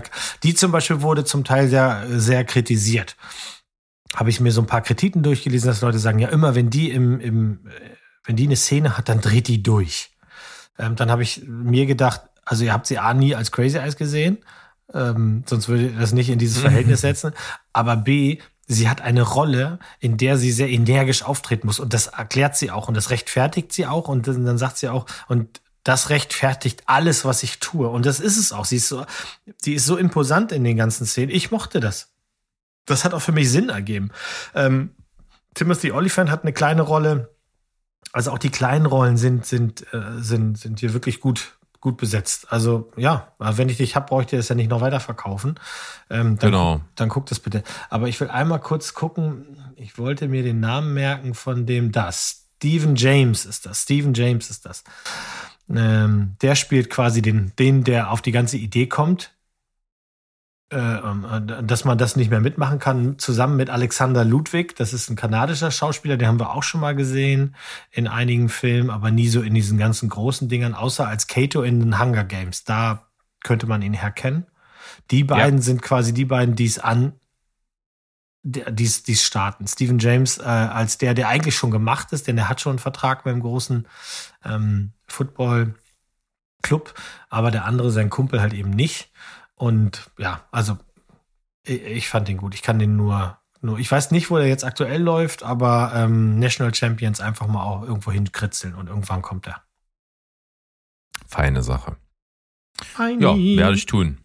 die 0.44 0.56
zum 0.56 0.72
Beispiel 0.72 1.02
wurde 1.02 1.26
zum 1.26 1.44
Teil 1.44 1.68
sehr, 1.68 2.06
sehr 2.08 2.46
kritisiert. 2.46 3.18
Habe 4.16 4.30
ich 4.30 4.40
mir 4.40 4.52
so 4.52 4.62
ein 4.62 4.68
paar 4.68 4.82
Kritiken 4.82 5.22
durchgelesen, 5.22 5.68
dass 5.68 5.82
Leute 5.82 6.00
sagen, 6.00 6.20
ja 6.20 6.30
immer, 6.30 6.56
wenn 6.56 6.70
die 6.70 6.92
im, 6.92 7.20
im, 7.20 7.68
wenn 8.26 8.36
die 8.36 8.46
eine 8.46 8.56
Szene 8.56 8.98
hat, 8.98 9.10
dann 9.10 9.22
dreht 9.22 9.48
die 9.48 9.62
durch. 9.64 10.11
Ähm, 10.82 10.96
dann 10.96 11.10
habe 11.10 11.24
ich 11.24 11.44
mir 11.48 11.86
gedacht, 11.86 12.22
also 12.44 12.66
ihr 12.66 12.74
habt 12.74 12.88
sie 12.88 12.98
A 12.98 13.14
nie 13.14 13.36
als 13.36 13.52
Crazy 13.52 13.78
Eyes 13.78 13.96
gesehen, 13.96 14.40
ähm, 14.94 15.44
sonst 15.46 15.70
würde 15.70 15.88
ich 15.88 15.98
das 15.98 16.12
nicht 16.12 16.30
in 16.30 16.40
dieses 16.40 16.58
Verhältnis 16.58 17.02
setzen. 17.02 17.34
Aber 17.72 17.96
B, 17.96 18.40
sie 18.68 18.90
hat 18.90 19.02
eine 19.02 19.22
Rolle, 19.22 19.80
in 20.00 20.18
der 20.18 20.38
sie 20.38 20.52
sehr 20.52 20.70
energisch 20.70 21.24
auftreten 21.24 21.68
muss. 21.68 21.80
Und 21.80 21.94
das 21.94 22.08
erklärt 22.08 22.58
sie 22.58 22.72
auch 22.72 22.88
und 22.88 22.96
das 22.96 23.10
rechtfertigt 23.10 23.72
sie 23.72 23.86
auch. 23.86 24.08
Und 24.08 24.28
dann 24.28 24.58
sagt 24.58 24.78
sie 24.78 24.90
auch, 24.90 25.06
und 25.28 25.62
das 25.84 26.10
rechtfertigt 26.10 26.84
alles, 26.86 27.26
was 27.26 27.44
ich 27.44 27.60
tue. 27.60 27.88
Und 27.88 28.06
das 28.06 28.20
ist 28.20 28.38
es 28.38 28.52
auch. 28.54 28.66
Sie 28.66 28.78
ist 28.78 28.88
so, 28.88 29.06
sie 29.58 29.76
ist 29.76 29.86
so 29.86 29.98
imposant 29.98 30.52
in 30.52 30.64
den 30.64 30.78
ganzen 30.78 31.06
Szenen. 31.06 31.32
Ich 31.32 31.52
mochte 31.52 31.80
das. 31.80 32.10
Das 32.86 33.06
hat 33.06 33.14
auch 33.14 33.22
für 33.22 33.32
mich 33.32 33.50
Sinn 33.50 33.70
ergeben. 33.70 34.12
Ähm, 34.54 34.92
Timothy 35.54 35.92
Oliphant 35.92 36.30
hat 36.30 36.44
eine 36.44 36.54
kleine 36.54 36.82
Rolle 36.82 37.36
also 38.14 38.32
auch 38.32 38.38
die 38.38 38.50
kleinen 38.50 38.86
Rollen 38.86 39.18
sind, 39.18 39.46
sind, 39.46 39.86
äh, 39.94 40.20
sind, 40.20 40.58
sind 40.58 40.80
hier 40.80 40.94
wirklich 40.94 41.20
gut, 41.20 41.58
gut 41.80 41.98
besetzt. 41.98 42.52
Also 42.52 42.92
ja, 42.98 43.32
wenn 43.40 43.70
ich 43.70 43.78
dich 43.78 43.96
hab, 43.96 44.08
brauche 44.08 44.22
ich 44.22 44.28
dir 44.28 44.38
das 44.38 44.50
ja 44.50 44.56
nicht 44.56 44.70
noch 44.70 44.82
weiter 44.82 45.00
verkaufen. 45.00 45.56
Ähm, 46.10 46.38
dann, 46.38 46.52
genau. 46.52 46.82
Dann 46.96 47.10
guck 47.10 47.26
das 47.28 47.40
bitte. 47.40 47.64
Aber 47.90 48.08
ich 48.08 48.20
will 48.20 48.30
einmal 48.30 48.60
kurz 48.60 48.94
gucken. 48.94 49.58
Ich 49.76 49.98
wollte 49.98 50.28
mir 50.28 50.44
den 50.44 50.60
Namen 50.60 50.94
merken 50.94 51.34
von 51.34 51.66
dem 51.66 51.92
das. 51.92 52.46
Stephen 52.58 52.96
James 52.96 53.46
ist 53.46 53.66
das. 53.66 53.84
Stephen 53.84 54.14
James 54.14 54.50
ist 54.50 54.66
das. 54.66 54.84
Ähm, 55.70 56.36
der 56.42 56.56
spielt 56.56 56.90
quasi 56.90 57.22
den, 57.22 57.54
den, 57.58 57.84
der 57.84 58.12
auf 58.12 58.22
die 58.22 58.32
ganze 58.32 58.58
Idee 58.58 58.88
kommt, 58.88 59.32
dass 60.72 61.84
man 61.84 61.98
das 61.98 62.16
nicht 62.16 62.30
mehr 62.30 62.40
mitmachen 62.40 62.80
kann, 62.80 63.20
zusammen 63.20 63.58
mit 63.58 63.70
Alexander 63.70 64.24
Ludwig. 64.24 64.76
Das 64.78 64.94
ist 64.94 65.10
ein 65.10 65.18
kanadischer 65.18 65.70
Schauspieler, 65.70 66.16
den 66.16 66.30
haben 66.30 66.40
wir 66.40 66.56
auch 66.56 66.64
schon 66.64 66.80
mal 66.80 66.96
gesehen 66.96 67.56
in 67.92 68.08
einigen 68.08 68.48
Filmen, 68.48 68.90
aber 68.90 69.12
nie 69.12 69.28
so 69.28 69.42
in 69.42 69.54
diesen 69.54 69.78
ganzen 69.78 70.08
großen 70.08 70.48
Dingern, 70.48 70.74
außer 70.74 71.06
als 71.06 71.28
Kato 71.28 71.62
in 71.62 71.82
den 71.82 72.00
Hunger 72.00 72.24
Games. 72.24 72.64
Da 72.64 73.08
könnte 73.44 73.68
man 73.68 73.82
ihn 73.82 73.94
herkennen. 73.94 74.46
Die 75.10 75.26
beiden 75.26 75.60
ja. 75.60 75.64
sind 75.64 75.82
quasi 75.82 76.14
die 76.14 76.26
beiden, 76.26 76.56
die 76.56 76.66
es 76.66 76.80
an 76.80 77.14
dies, 78.44 79.04
dies 79.04 79.24
starten. 79.24 79.68
Stephen 79.68 80.00
James 80.00 80.38
äh, 80.38 80.44
als 80.44 80.98
der, 80.98 81.14
der 81.14 81.28
eigentlich 81.28 81.56
schon 81.56 81.70
gemacht 81.70 82.12
ist, 82.14 82.28
denn 82.28 82.38
er 82.38 82.50
hat 82.50 82.62
schon 82.62 82.72
einen 82.72 82.80
Vertrag 82.80 83.24
beim 83.24 83.42
großen 83.42 83.88
ähm, 84.46 84.94
Football 85.06 85.76
Club, 86.62 86.94
aber 87.30 87.52
der 87.52 87.66
andere, 87.66 87.92
sein 87.92 88.10
Kumpel 88.10 88.42
halt 88.42 88.54
eben 88.54 88.70
nicht. 88.70 89.12
Und 89.62 90.10
ja, 90.18 90.44
also 90.50 90.80
ich 91.64 92.10
fand 92.10 92.28
den 92.28 92.38
gut. 92.38 92.56
Ich 92.56 92.64
kann 92.64 92.80
den 92.80 92.96
nur, 92.96 93.38
nur, 93.62 93.78
ich 93.78 93.92
weiß 93.92 94.10
nicht, 94.10 94.32
wo 94.32 94.38
der 94.38 94.48
jetzt 94.48 94.64
aktuell 94.64 95.00
läuft, 95.00 95.44
aber 95.44 95.92
ähm, 95.94 96.40
National 96.40 96.74
Champions 96.74 97.22
einfach 97.22 97.46
mal 97.46 97.64
auch 97.64 97.84
irgendwo 97.84 98.12
hinkritzeln 98.12 98.74
und 98.74 98.88
irgendwann 98.88 99.22
kommt 99.22 99.46
er. 99.46 99.62
Feine 101.28 101.62
Sache. 101.62 101.98
Feine. 102.82 103.22
Ja, 103.22 103.36
werde 103.62 103.76
ich 103.76 103.86
tun. 103.86 104.18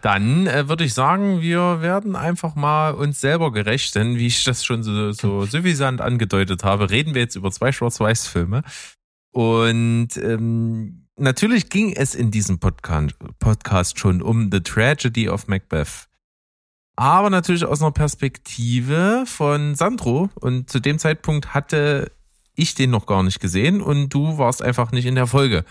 Dann 0.00 0.46
äh, 0.46 0.68
würde 0.68 0.84
ich 0.84 0.94
sagen, 0.94 1.40
wir 1.40 1.82
werden 1.82 2.14
einfach 2.14 2.54
mal 2.54 2.94
uns 2.94 3.20
selber 3.20 3.50
gerecht, 3.50 3.96
denn 3.96 4.16
wie 4.16 4.28
ich 4.28 4.44
das 4.44 4.64
schon 4.64 4.84
so, 4.84 5.10
so 5.10 5.44
suffisant 5.44 6.00
angedeutet 6.00 6.62
habe, 6.62 6.88
reden 6.88 7.14
wir 7.14 7.22
jetzt 7.22 7.34
über 7.34 7.50
zwei 7.50 7.72
Schwarz-Weiß-Filme. 7.72 8.62
Und 9.32 10.16
ähm, 10.18 10.99
natürlich 11.20 11.68
ging 11.68 11.92
es 11.92 12.14
in 12.14 12.30
diesem 12.30 12.58
Podcast 12.58 13.98
schon 13.98 14.22
um 14.22 14.50
The 14.50 14.60
Tragedy 14.60 15.28
of 15.28 15.46
Macbeth. 15.48 16.08
Aber 16.96 17.30
natürlich 17.30 17.64
aus 17.64 17.80
einer 17.80 17.92
Perspektive 17.92 19.24
von 19.26 19.74
Sandro. 19.74 20.28
Und 20.34 20.68
zu 20.68 20.80
dem 20.80 20.98
Zeitpunkt 20.98 21.54
hatte 21.54 22.12
ich 22.54 22.74
den 22.74 22.90
noch 22.90 23.06
gar 23.06 23.22
nicht 23.22 23.40
gesehen 23.40 23.80
und 23.80 24.10
du 24.10 24.36
warst 24.36 24.62
einfach 24.62 24.92
nicht 24.92 25.06
in 25.06 25.14
der 25.14 25.26
Folge. 25.26 25.64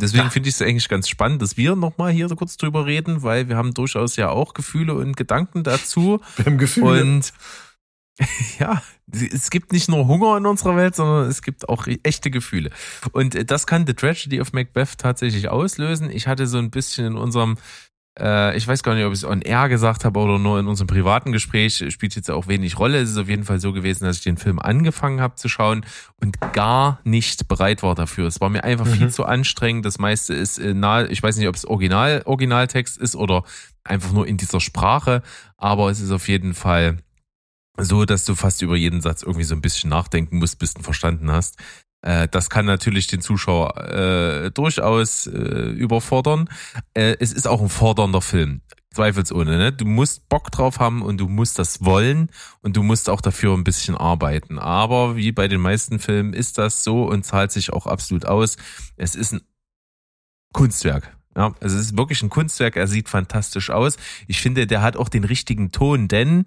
Deswegen 0.00 0.24
ja. 0.24 0.30
finde 0.30 0.48
ich 0.48 0.54
es 0.54 0.62
eigentlich 0.62 0.88
ganz 0.88 1.08
spannend, 1.08 1.42
dass 1.42 1.56
wir 1.56 1.76
nochmal 1.76 2.10
hier 2.10 2.28
so 2.28 2.34
kurz 2.34 2.56
drüber 2.56 2.86
reden, 2.86 3.22
weil 3.22 3.48
wir 3.48 3.56
haben 3.56 3.74
durchaus 3.74 4.16
ja 4.16 4.30
auch 4.30 4.54
Gefühle 4.54 4.94
und 4.94 5.16
Gedanken 5.16 5.62
dazu. 5.62 6.20
Wir 6.36 6.46
haben 6.46 6.58
Gefühle. 6.58 7.02
Und 7.02 7.32
ja, 8.58 8.82
es 9.10 9.50
gibt 9.50 9.72
nicht 9.72 9.88
nur 9.88 10.06
Hunger 10.06 10.36
in 10.36 10.46
unserer 10.46 10.76
Welt, 10.76 10.94
sondern 10.94 11.28
es 11.28 11.42
gibt 11.42 11.68
auch 11.68 11.86
echte 12.02 12.30
Gefühle. 12.30 12.70
Und 13.12 13.34
äh, 13.34 13.44
das 13.44 13.66
kann 13.66 13.86
The 13.86 13.94
Tragedy 13.94 14.40
of 14.40 14.52
Macbeth 14.52 14.98
tatsächlich 14.98 15.48
auslösen. 15.48 16.10
Ich 16.10 16.26
hatte 16.26 16.46
so 16.46 16.58
ein 16.58 16.70
bisschen 16.70 17.06
in 17.06 17.16
unserem, 17.16 17.56
äh, 18.18 18.54
ich 18.54 18.68
weiß 18.68 18.82
gar 18.82 18.94
nicht, 18.94 19.04
ob 19.06 19.12
ich 19.12 19.20
es 19.20 19.24
on 19.24 19.40
air 19.40 19.70
gesagt 19.70 20.04
habe 20.04 20.20
oder 20.20 20.38
nur 20.38 20.60
in 20.60 20.66
unserem 20.66 20.88
privaten 20.88 21.32
Gespräch, 21.32 21.82
spielt 21.88 22.14
jetzt 22.14 22.30
auch 22.30 22.48
wenig 22.48 22.78
Rolle. 22.78 22.98
Es 22.98 23.10
ist 23.10 23.16
auf 23.16 23.30
jeden 23.30 23.44
Fall 23.44 23.60
so 23.60 23.72
gewesen, 23.72 24.04
dass 24.04 24.18
ich 24.18 24.24
den 24.24 24.36
Film 24.36 24.58
angefangen 24.58 25.22
habe 25.22 25.36
zu 25.36 25.48
schauen 25.48 25.86
und 26.20 26.38
gar 26.52 27.00
nicht 27.04 27.48
bereit 27.48 27.82
war 27.82 27.94
dafür. 27.94 28.26
Es 28.26 28.42
war 28.42 28.50
mir 28.50 28.62
einfach 28.62 28.86
mhm. 28.86 28.92
viel 28.92 29.10
zu 29.10 29.24
anstrengend. 29.24 29.86
Das 29.86 29.98
meiste 29.98 30.34
ist 30.34 30.58
äh, 30.58 30.74
nahe, 30.74 31.06
ich 31.06 31.22
weiß 31.22 31.38
nicht, 31.38 31.48
ob 31.48 31.54
es 31.54 31.64
Original, 31.64 32.22
Originaltext 32.26 32.98
ist 32.98 33.16
oder 33.16 33.44
einfach 33.84 34.12
nur 34.12 34.26
in 34.26 34.36
dieser 34.36 34.60
Sprache, 34.60 35.22
aber 35.56 35.90
es 35.90 36.00
ist 36.00 36.12
auf 36.12 36.28
jeden 36.28 36.52
Fall 36.52 36.98
so, 37.78 38.04
dass 38.04 38.24
du 38.24 38.34
fast 38.34 38.62
über 38.62 38.76
jeden 38.76 39.00
Satz 39.00 39.22
irgendwie 39.22 39.44
so 39.44 39.54
ein 39.54 39.62
bisschen 39.62 39.90
nachdenken 39.90 40.38
musst, 40.38 40.58
bis 40.58 40.74
du 40.74 40.80
ihn 40.80 40.84
verstanden 40.84 41.30
hast. 41.30 41.56
Äh, 42.02 42.28
das 42.28 42.50
kann 42.50 42.66
natürlich 42.66 43.06
den 43.06 43.20
Zuschauer 43.20 43.76
äh, 43.78 44.50
durchaus 44.50 45.26
äh, 45.26 45.30
überfordern. 45.30 46.48
Äh, 46.94 47.16
es 47.20 47.32
ist 47.32 47.46
auch 47.46 47.62
ein 47.62 47.68
fordernder 47.68 48.20
Film. 48.20 48.60
Zweifelsohne, 48.92 49.56
ne? 49.56 49.72
Du 49.72 49.86
musst 49.86 50.28
Bock 50.28 50.50
drauf 50.50 50.78
haben 50.78 51.00
und 51.00 51.18
du 51.18 51.26
musst 51.26 51.58
das 51.58 51.82
wollen 51.82 52.28
und 52.60 52.76
du 52.76 52.82
musst 52.82 53.08
auch 53.08 53.22
dafür 53.22 53.54
ein 53.54 53.64
bisschen 53.64 53.96
arbeiten. 53.96 54.58
Aber 54.58 55.16
wie 55.16 55.32
bei 55.32 55.48
den 55.48 55.62
meisten 55.62 55.98
Filmen 55.98 56.34
ist 56.34 56.58
das 56.58 56.84
so 56.84 57.04
und 57.04 57.24
zahlt 57.24 57.52
sich 57.52 57.72
auch 57.72 57.86
absolut 57.86 58.26
aus. 58.26 58.56
Es 58.96 59.14
ist 59.14 59.32
ein 59.32 59.40
Kunstwerk. 60.52 61.16
Ja, 61.36 61.54
also 61.60 61.76
es 61.76 61.86
ist 61.86 61.96
wirklich 61.96 62.22
ein 62.22 62.28
Kunstwerk. 62.28 62.76
Er 62.76 62.86
sieht 62.86 63.08
fantastisch 63.08 63.70
aus. 63.70 63.96
Ich 64.26 64.40
finde, 64.40 64.66
der 64.66 64.82
hat 64.82 64.96
auch 64.96 65.08
den 65.08 65.24
richtigen 65.24 65.72
Ton, 65.72 66.08
denn 66.08 66.44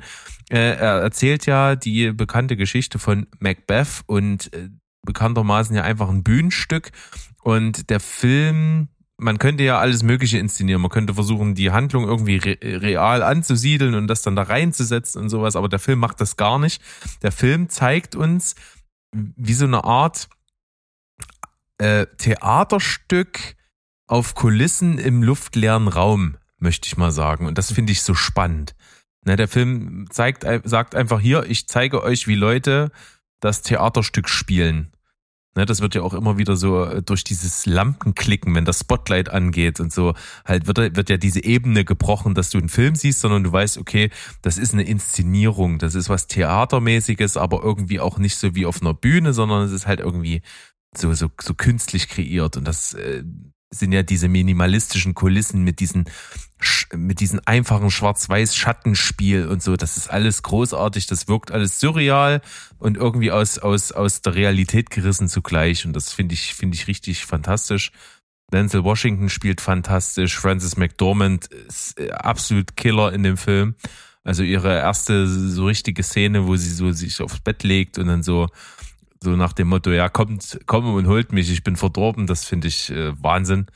äh, 0.49 0.57
er 0.57 1.01
erzählt 1.01 1.45
ja 1.45 1.75
die 1.75 2.11
bekannte 2.11 2.55
Geschichte 2.55 2.99
von 2.99 3.27
Macbeth 3.39 4.03
und 4.05 4.53
äh, 4.53 4.69
bekanntermaßen 5.03 5.75
ja 5.75 5.83
einfach 5.83 6.09
ein 6.09 6.23
Bühnenstück. 6.23 6.91
Und 7.41 7.89
der 7.89 7.99
Film 7.99 8.89
man 9.17 9.37
könnte 9.37 9.63
ja 9.63 9.79
alles 9.79 10.03
Mögliche 10.03 10.37
inszenieren. 10.39 10.81
Man 10.81 10.91
könnte 10.91 11.13
versuchen, 11.13 11.55
die 11.55 11.71
Handlung 11.71 12.05
irgendwie 12.05 12.37
re 12.37 12.57
real 12.61 13.23
anzusiedeln 13.23 13.95
und 13.95 14.07
das 14.07 14.21
dann 14.21 14.35
da 14.35 14.43
reinzusetzen 14.43 15.21
und 15.21 15.29
sowas. 15.29 15.55
Aber 15.55 15.69
der 15.69 15.79
Film 15.79 15.99
macht 15.99 16.19
das 16.19 16.35
gar 16.35 16.59
nicht. 16.59 16.81
Der 17.21 17.31
Film 17.31 17.69
zeigt 17.69 18.15
uns 18.15 18.55
wie 19.13 19.53
so 19.53 19.65
eine 19.65 19.83
Art 19.85 20.27
äh, 21.77 22.07
Theaterstück 22.17 23.55
auf 24.07 24.35
Kulissen 24.35 24.97
im 24.97 25.23
luftleeren 25.23 25.87
Raum, 25.87 26.37
möchte 26.59 26.87
ich 26.87 26.97
mal 26.97 27.11
sagen. 27.11 27.45
Und 27.47 27.57
das 27.57 27.71
finde 27.71 27.91
ich 27.91 28.03
so 28.03 28.13
spannend. 28.13 28.75
Ne, 29.25 29.35
der 29.35 29.47
Film 29.47 30.05
zeigt, 30.11 30.45
sagt 30.63 30.93
einfach 30.93 31.19
hier, 31.19 31.45
ich 31.47 31.67
zeige 31.67 32.03
euch, 32.03 32.27
wie 32.27 32.35
Leute 32.35 32.91
das 33.39 33.63
Theaterstück 33.63 34.29
spielen. 34.29 34.91
Ne, 35.55 35.65
das 35.65 35.81
wird 35.81 35.95
ja 35.95 36.03
auch 36.03 36.13
immer 36.13 36.37
wieder 36.37 36.55
so 36.55 36.83
äh, 36.83 37.01
durch 37.01 37.23
dieses 37.23 37.65
Lampenklicken, 37.65 38.53
wenn 38.53 38.65
das 38.65 38.81
Spotlight 38.81 39.29
angeht 39.29 39.79
und 39.79 39.91
so, 39.91 40.13
halt 40.45 40.67
wird, 40.67 40.77
wird 40.95 41.09
ja 41.09 41.17
diese 41.17 41.43
Ebene 41.43 41.85
gebrochen, 41.85 42.35
dass 42.35 42.49
du 42.49 42.59
einen 42.59 42.69
Film 42.69 42.95
siehst, 42.95 43.21
sondern 43.21 43.43
du 43.43 43.51
weißt, 43.51 43.77
okay, 43.79 44.11
das 44.41 44.57
ist 44.57 44.73
eine 44.73 44.83
Inszenierung, 44.83 45.79
das 45.79 45.95
ist 45.95 46.09
was 46.09 46.27
Theatermäßiges, 46.27 47.37
aber 47.37 47.63
irgendwie 47.63 48.01
auch 48.01 48.19
nicht 48.19 48.37
so 48.37 48.53
wie 48.53 48.65
auf 48.65 48.81
einer 48.81 48.93
Bühne, 48.93 49.33
sondern 49.33 49.63
es 49.63 49.71
ist 49.71 49.87
halt 49.87 50.01
irgendwie 50.01 50.41
so, 50.95 51.13
so, 51.13 51.31
so 51.41 51.53
künstlich 51.53 52.09
kreiert 52.09 52.57
und 52.57 52.67
das 52.67 52.93
äh, 52.93 53.23
sind 53.71 53.91
ja 53.91 54.03
diese 54.03 54.27
minimalistischen 54.27 55.13
Kulissen 55.13 55.63
mit 55.63 55.79
diesen 55.79 56.05
mit 56.93 57.19
diesen 57.19 57.45
einfachen 57.45 57.91
Schwarz-Weiß-Schattenspiel 57.91 59.47
und 59.47 59.61
so. 59.61 59.75
Das 59.75 59.97
ist 59.97 60.09
alles 60.09 60.41
großartig. 60.41 61.07
Das 61.07 61.27
wirkt 61.27 61.51
alles 61.51 61.79
surreal 61.79 62.41
und 62.79 62.97
irgendwie 62.97 63.31
aus 63.31 63.59
aus 63.59 63.91
aus 63.91 64.21
der 64.21 64.35
Realität 64.35 64.89
gerissen 64.89 65.27
zugleich. 65.27 65.85
Und 65.85 65.93
das 65.93 66.13
finde 66.13 66.33
ich 66.33 66.53
finde 66.53 66.75
ich 66.75 66.87
richtig 66.87 67.25
fantastisch. 67.25 67.91
Denzel 68.51 68.83
Washington 68.83 69.29
spielt 69.29 69.59
fantastisch. 69.59 70.37
Frances 70.37 70.77
McDormand 70.77 71.47
ist 71.47 71.99
äh, 71.99 72.11
absolut 72.11 72.75
Killer 72.75 73.11
in 73.11 73.23
dem 73.23 73.37
Film. 73.37 73.75
Also 74.23 74.43
ihre 74.43 74.73
erste 74.73 75.27
so 75.27 75.65
richtige 75.65 76.03
Szene, 76.03 76.47
wo 76.47 76.55
sie 76.55 76.71
so 76.71 76.91
sich 76.91 77.21
aufs 77.21 77.39
Bett 77.39 77.63
legt 77.63 77.97
und 77.97 78.07
dann 78.07 78.23
so 78.23 78.47
so 79.21 79.35
nach 79.35 79.53
dem 79.53 79.69
Motto, 79.69 79.91
ja, 79.91 80.09
kommt, 80.09 80.59
komm 80.65 80.93
und 80.93 81.07
holt 81.07 81.31
mich, 81.31 81.51
ich 81.51 81.63
bin 81.63 81.75
verdorben, 81.75 82.27
das 82.27 82.45
finde 82.45 82.67
ich 82.67 82.91
äh, 82.91 83.11
Wahnsinn. 83.21 83.67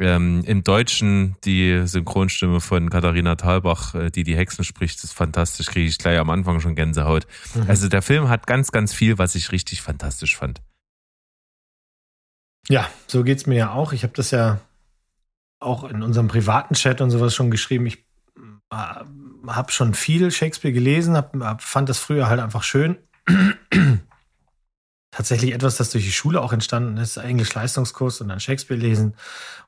Ähm, 0.00 0.44
Im 0.46 0.62
Deutschen 0.62 1.36
die 1.44 1.82
Synchronstimme 1.84 2.60
von 2.60 2.88
Katharina 2.88 3.34
Thalbach, 3.34 3.94
äh, 3.94 4.10
die 4.10 4.22
die 4.22 4.36
Hexen 4.36 4.64
spricht, 4.64 5.02
ist 5.02 5.12
fantastisch, 5.12 5.66
kriege 5.66 5.88
ich 5.88 5.98
gleich 5.98 6.18
am 6.18 6.30
Anfang 6.30 6.60
schon 6.60 6.76
Gänsehaut. 6.76 7.26
Mhm. 7.54 7.64
Also 7.66 7.88
der 7.88 8.02
Film 8.02 8.28
hat 8.28 8.46
ganz, 8.46 8.70
ganz 8.70 8.94
viel, 8.94 9.18
was 9.18 9.34
ich 9.34 9.50
richtig 9.50 9.82
fantastisch 9.82 10.36
fand. 10.36 10.62
Ja, 12.68 12.88
so 13.08 13.24
geht's 13.24 13.46
mir 13.46 13.56
ja 13.56 13.72
auch. 13.72 13.92
Ich 13.92 14.04
habe 14.04 14.12
das 14.14 14.30
ja 14.30 14.60
auch 15.58 15.82
in 15.82 16.02
unserem 16.02 16.28
privaten 16.28 16.74
Chat 16.74 17.00
und 17.00 17.10
sowas 17.10 17.34
schon 17.34 17.50
geschrieben. 17.50 17.86
Ich 17.86 17.98
äh, 18.70 18.76
habe 19.48 19.72
schon 19.72 19.94
viel 19.94 20.30
Shakespeare 20.30 20.72
gelesen, 20.72 21.16
hab, 21.16 21.62
fand 21.62 21.88
das 21.88 21.98
früher 21.98 22.28
halt 22.28 22.40
einfach 22.40 22.62
schön 22.62 22.98
tatsächlich 25.18 25.52
etwas, 25.52 25.76
das 25.76 25.90
durch 25.90 26.04
die 26.04 26.12
Schule 26.12 26.40
auch 26.40 26.52
entstanden 26.52 26.96
ist, 26.96 27.16
Englisch-Leistungskurs 27.16 28.20
und 28.20 28.28
dann 28.28 28.38
Shakespeare 28.38 28.80
lesen. 28.80 29.16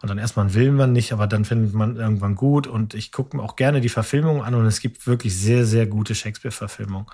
Und 0.00 0.08
dann 0.08 0.16
erstmal 0.16 0.54
will 0.54 0.70
man 0.70 0.92
nicht, 0.92 1.12
aber 1.12 1.26
dann 1.26 1.44
findet 1.44 1.74
man 1.74 1.96
irgendwann 1.96 2.36
gut. 2.36 2.68
Und 2.68 2.94
ich 2.94 3.10
gucke 3.10 3.36
mir 3.36 3.42
auch 3.42 3.56
gerne 3.56 3.80
die 3.80 3.88
Verfilmung 3.88 4.44
an 4.44 4.54
und 4.54 4.64
es 4.66 4.78
gibt 4.78 5.08
wirklich 5.08 5.36
sehr, 5.36 5.66
sehr 5.66 5.88
gute 5.88 6.14
Shakespeare-Verfilmungen. 6.14 7.06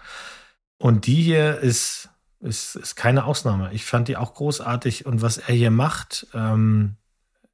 Und 0.77 1.07
die 1.07 1.23
hier 1.23 1.61
ist, 1.61 2.11
ist, 2.41 2.77
ist 2.77 2.95
keine 2.95 3.25
Ausnahme. 3.25 3.73
Ich 3.73 3.87
fand 3.87 4.07
die 4.07 4.19
auch 4.19 4.35
großartig 4.35 5.07
und 5.07 5.23
was 5.23 5.39
er 5.39 5.55
hier 5.55 5.71
macht, 5.71 6.27
ähm, 6.35 6.97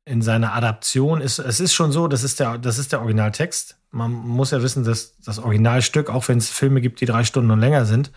in 0.05 0.22
seiner 0.22 0.55
Adaption 0.55 1.20
ist, 1.20 1.38
es 1.38 1.61
ist 1.61 1.74
schon 1.74 1.92
so, 1.92 2.09
das 2.09 2.24
ist 2.24 2.40
der, 2.40 2.59
das 2.59 2.78
ist 2.78 2.92
der 2.92 3.00
Originaltext. 3.00 3.76
Man 3.90 4.11
muss 4.11 4.50
ja 4.50 4.62
wissen, 4.62 4.84
dass 4.84 5.16
das 5.18 5.38
Originalstück, 5.38 6.11
auch 6.11 6.26
wenn 6.28 6.38
es 6.38 6.50
Filme 6.50 6.80
gibt, 6.80 7.00
die 7.00 7.07
drei 7.07 7.24
Stunden 7.24 7.50
und 7.50 7.61
länger 7.61 7.84
sind, 7.84 8.11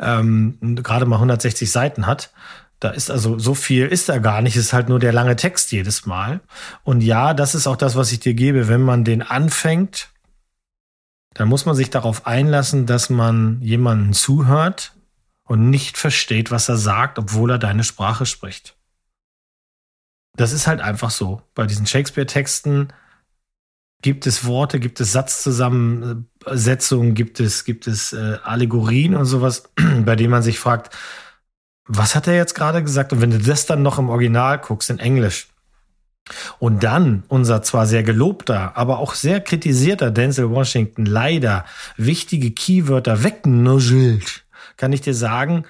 ähm, 0.00 0.58
gerade 0.82 1.06
mal 1.06 1.16
160 1.16 1.70
Seiten 1.70 2.06
hat. 2.06 2.32
Da 2.80 2.90
ist 2.90 3.10
also 3.10 3.38
so 3.38 3.54
viel 3.54 3.86
ist 3.86 4.08
da 4.08 4.18
gar 4.18 4.42
nicht, 4.42 4.56
es 4.56 4.66
ist 4.66 4.72
halt 4.72 4.88
nur 4.88 4.98
der 4.98 5.12
lange 5.12 5.36
Text 5.36 5.70
jedes 5.70 6.06
Mal. 6.06 6.40
Und 6.82 7.02
ja, 7.02 7.34
das 7.34 7.54
ist 7.54 7.68
auch 7.68 7.76
das, 7.76 7.94
was 7.94 8.10
ich 8.10 8.18
dir 8.18 8.34
gebe. 8.34 8.66
Wenn 8.66 8.82
man 8.82 9.04
den 9.04 9.22
anfängt, 9.22 10.08
dann 11.34 11.46
muss 11.46 11.66
man 11.66 11.76
sich 11.76 11.90
darauf 11.90 12.26
einlassen, 12.26 12.86
dass 12.86 13.08
man 13.08 13.60
jemanden 13.62 14.12
zuhört 14.14 14.94
und 15.44 15.70
nicht 15.70 15.96
versteht, 15.98 16.50
was 16.50 16.68
er 16.68 16.76
sagt, 16.76 17.18
obwohl 17.18 17.52
er 17.52 17.58
deine 17.58 17.84
Sprache 17.84 18.26
spricht 18.26 18.74
das 20.36 20.52
ist 20.52 20.66
halt 20.66 20.80
einfach 20.80 21.10
so. 21.10 21.42
Bei 21.54 21.66
diesen 21.66 21.86
Shakespeare-Texten 21.86 22.88
gibt 24.02 24.26
es 24.26 24.44
Worte, 24.44 24.80
gibt 24.80 25.00
es 25.00 25.12
Satzzusammensetzungen, 25.12 27.14
gibt 27.14 27.40
es, 27.40 27.64
gibt 27.64 27.86
es 27.86 28.12
äh, 28.12 28.38
Allegorien 28.42 29.14
und 29.14 29.26
sowas, 29.26 29.70
bei 30.04 30.16
denen 30.16 30.30
man 30.30 30.42
sich 30.42 30.58
fragt, 30.58 30.94
was 31.84 32.14
hat 32.14 32.26
er 32.26 32.34
jetzt 32.34 32.54
gerade 32.54 32.82
gesagt? 32.82 33.12
Und 33.12 33.20
wenn 33.20 33.30
du 33.30 33.38
das 33.38 33.66
dann 33.66 33.82
noch 33.82 33.98
im 33.98 34.08
Original 34.08 34.58
guckst, 34.58 34.88
in 34.90 34.98
Englisch, 34.98 35.48
und 36.58 36.84
dann 36.84 37.24
unser 37.28 37.62
zwar 37.62 37.86
sehr 37.86 38.02
gelobter, 38.02 38.76
aber 38.76 38.98
auch 38.98 39.14
sehr 39.14 39.40
kritisierter 39.40 40.10
Denzel 40.10 40.50
Washington 40.50 41.04
leider 41.04 41.64
wichtige 41.96 42.52
Keywörter 42.52 43.24
wegnuschelt, 43.24 44.44
kann 44.76 44.92
ich 44.92 45.00
dir 45.00 45.14
sagen, 45.14 45.64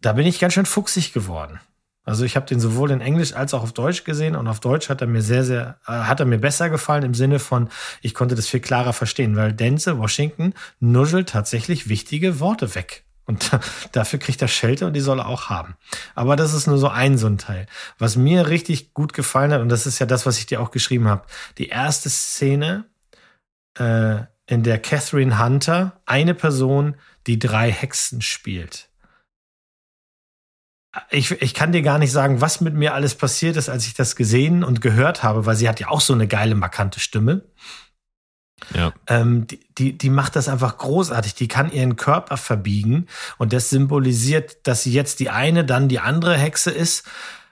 da 0.00 0.14
bin 0.14 0.26
ich 0.26 0.40
ganz 0.40 0.54
schön 0.54 0.66
fuchsig 0.66 1.12
geworden. 1.12 1.60
Also 2.04 2.24
ich 2.24 2.36
habe 2.36 2.46
den 2.46 2.60
sowohl 2.60 2.90
in 2.90 3.00
Englisch 3.00 3.32
als 3.32 3.54
auch 3.54 3.62
auf 3.62 3.72
Deutsch 3.72 4.04
gesehen 4.04 4.36
und 4.36 4.46
auf 4.46 4.60
Deutsch 4.60 4.90
hat 4.90 5.00
er 5.00 5.06
mir 5.06 5.22
sehr, 5.22 5.42
sehr, 5.42 5.78
äh, 5.86 5.92
hat 5.92 6.20
er 6.20 6.26
mir 6.26 6.38
besser 6.38 6.68
gefallen 6.68 7.02
im 7.02 7.14
Sinne 7.14 7.38
von, 7.38 7.70
ich 8.02 8.14
konnte 8.14 8.34
das 8.34 8.46
viel 8.46 8.60
klarer 8.60 8.92
verstehen, 8.92 9.36
weil 9.36 9.52
Denzel 9.52 9.98
Washington 9.98 10.52
nuschelt 10.80 11.30
tatsächlich 11.30 11.88
wichtige 11.88 12.40
Worte 12.40 12.74
weg. 12.74 13.04
Und 13.24 13.50
dafür 13.92 14.18
kriegt 14.18 14.42
er 14.42 14.48
Schelte 14.48 14.86
und 14.86 14.92
die 14.92 15.00
soll 15.00 15.20
er 15.20 15.28
auch 15.28 15.48
haben. 15.48 15.76
Aber 16.14 16.36
das 16.36 16.52
ist 16.52 16.66
nur 16.66 16.76
so 16.76 16.88
ein 16.88 17.16
so 17.16 17.26
ein 17.26 17.38
Teil. 17.38 17.66
Was 17.98 18.16
mir 18.16 18.48
richtig 18.48 18.92
gut 18.92 19.14
gefallen 19.14 19.52
hat, 19.52 19.62
und 19.62 19.70
das 19.70 19.86
ist 19.86 19.98
ja 19.98 20.04
das, 20.04 20.26
was 20.26 20.38
ich 20.38 20.44
dir 20.44 20.60
auch 20.60 20.70
geschrieben 20.70 21.08
habe, 21.08 21.24
die 21.56 21.68
erste 21.68 22.10
Szene, 22.10 22.84
äh, 23.78 24.16
in 24.46 24.62
der 24.62 24.78
Catherine 24.78 25.42
Hunter 25.42 26.00
eine 26.04 26.34
Person 26.34 26.96
die 27.26 27.38
drei 27.38 27.72
Hexen 27.72 28.20
spielt 28.20 28.90
ich, 31.10 31.30
ich 31.30 31.54
kann 31.54 31.72
dir 31.72 31.82
gar 31.82 31.98
nicht 31.98 32.12
sagen, 32.12 32.40
was 32.40 32.60
mit 32.60 32.74
mir 32.74 32.94
alles 32.94 33.14
passiert 33.14 33.56
ist, 33.56 33.68
als 33.68 33.86
ich 33.86 33.94
das 33.94 34.16
gesehen 34.16 34.62
und 34.64 34.80
gehört 34.80 35.22
habe, 35.22 35.46
weil 35.46 35.56
sie 35.56 35.68
hat 35.68 35.80
ja 35.80 35.88
auch 35.88 36.00
so 36.00 36.12
eine 36.12 36.28
geile, 36.28 36.54
markante 36.54 37.00
Stimme. 37.00 37.42
Ja. 38.72 38.92
Ähm, 39.08 39.46
die, 39.46 39.60
die, 39.76 39.98
die 39.98 40.10
macht 40.10 40.36
das 40.36 40.48
einfach 40.48 40.78
großartig. 40.78 41.34
Die 41.34 41.48
kann 41.48 41.72
ihren 41.72 41.96
Körper 41.96 42.36
verbiegen 42.36 43.06
und 43.38 43.52
das 43.52 43.70
symbolisiert, 43.70 44.66
dass 44.66 44.82
sie 44.82 44.92
jetzt 44.92 45.20
die 45.20 45.30
eine, 45.30 45.64
dann 45.64 45.88
die 45.88 45.98
andere 45.98 46.36
Hexe 46.36 46.70
ist. 46.70 47.04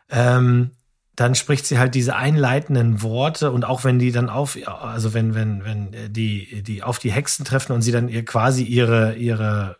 Ähm, 0.08 0.70
dann 1.14 1.34
spricht 1.34 1.66
sie 1.66 1.78
halt 1.78 1.94
diese 1.94 2.16
einleitenden 2.16 3.02
Worte 3.02 3.50
und 3.50 3.64
auch 3.64 3.84
wenn 3.84 3.98
die 3.98 4.12
dann 4.12 4.30
auf, 4.30 4.56
also 4.66 5.12
wenn, 5.12 5.34
wenn, 5.34 5.64
wenn 5.64 6.12
die, 6.12 6.62
die 6.62 6.82
auf 6.82 6.98
die 6.98 7.12
Hexen 7.12 7.44
treffen 7.44 7.72
und 7.72 7.82
sie 7.82 7.92
dann 7.92 8.08
ihr 8.08 8.24
quasi 8.24 8.62
ihre, 8.62 9.14
ihre 9.16 9.76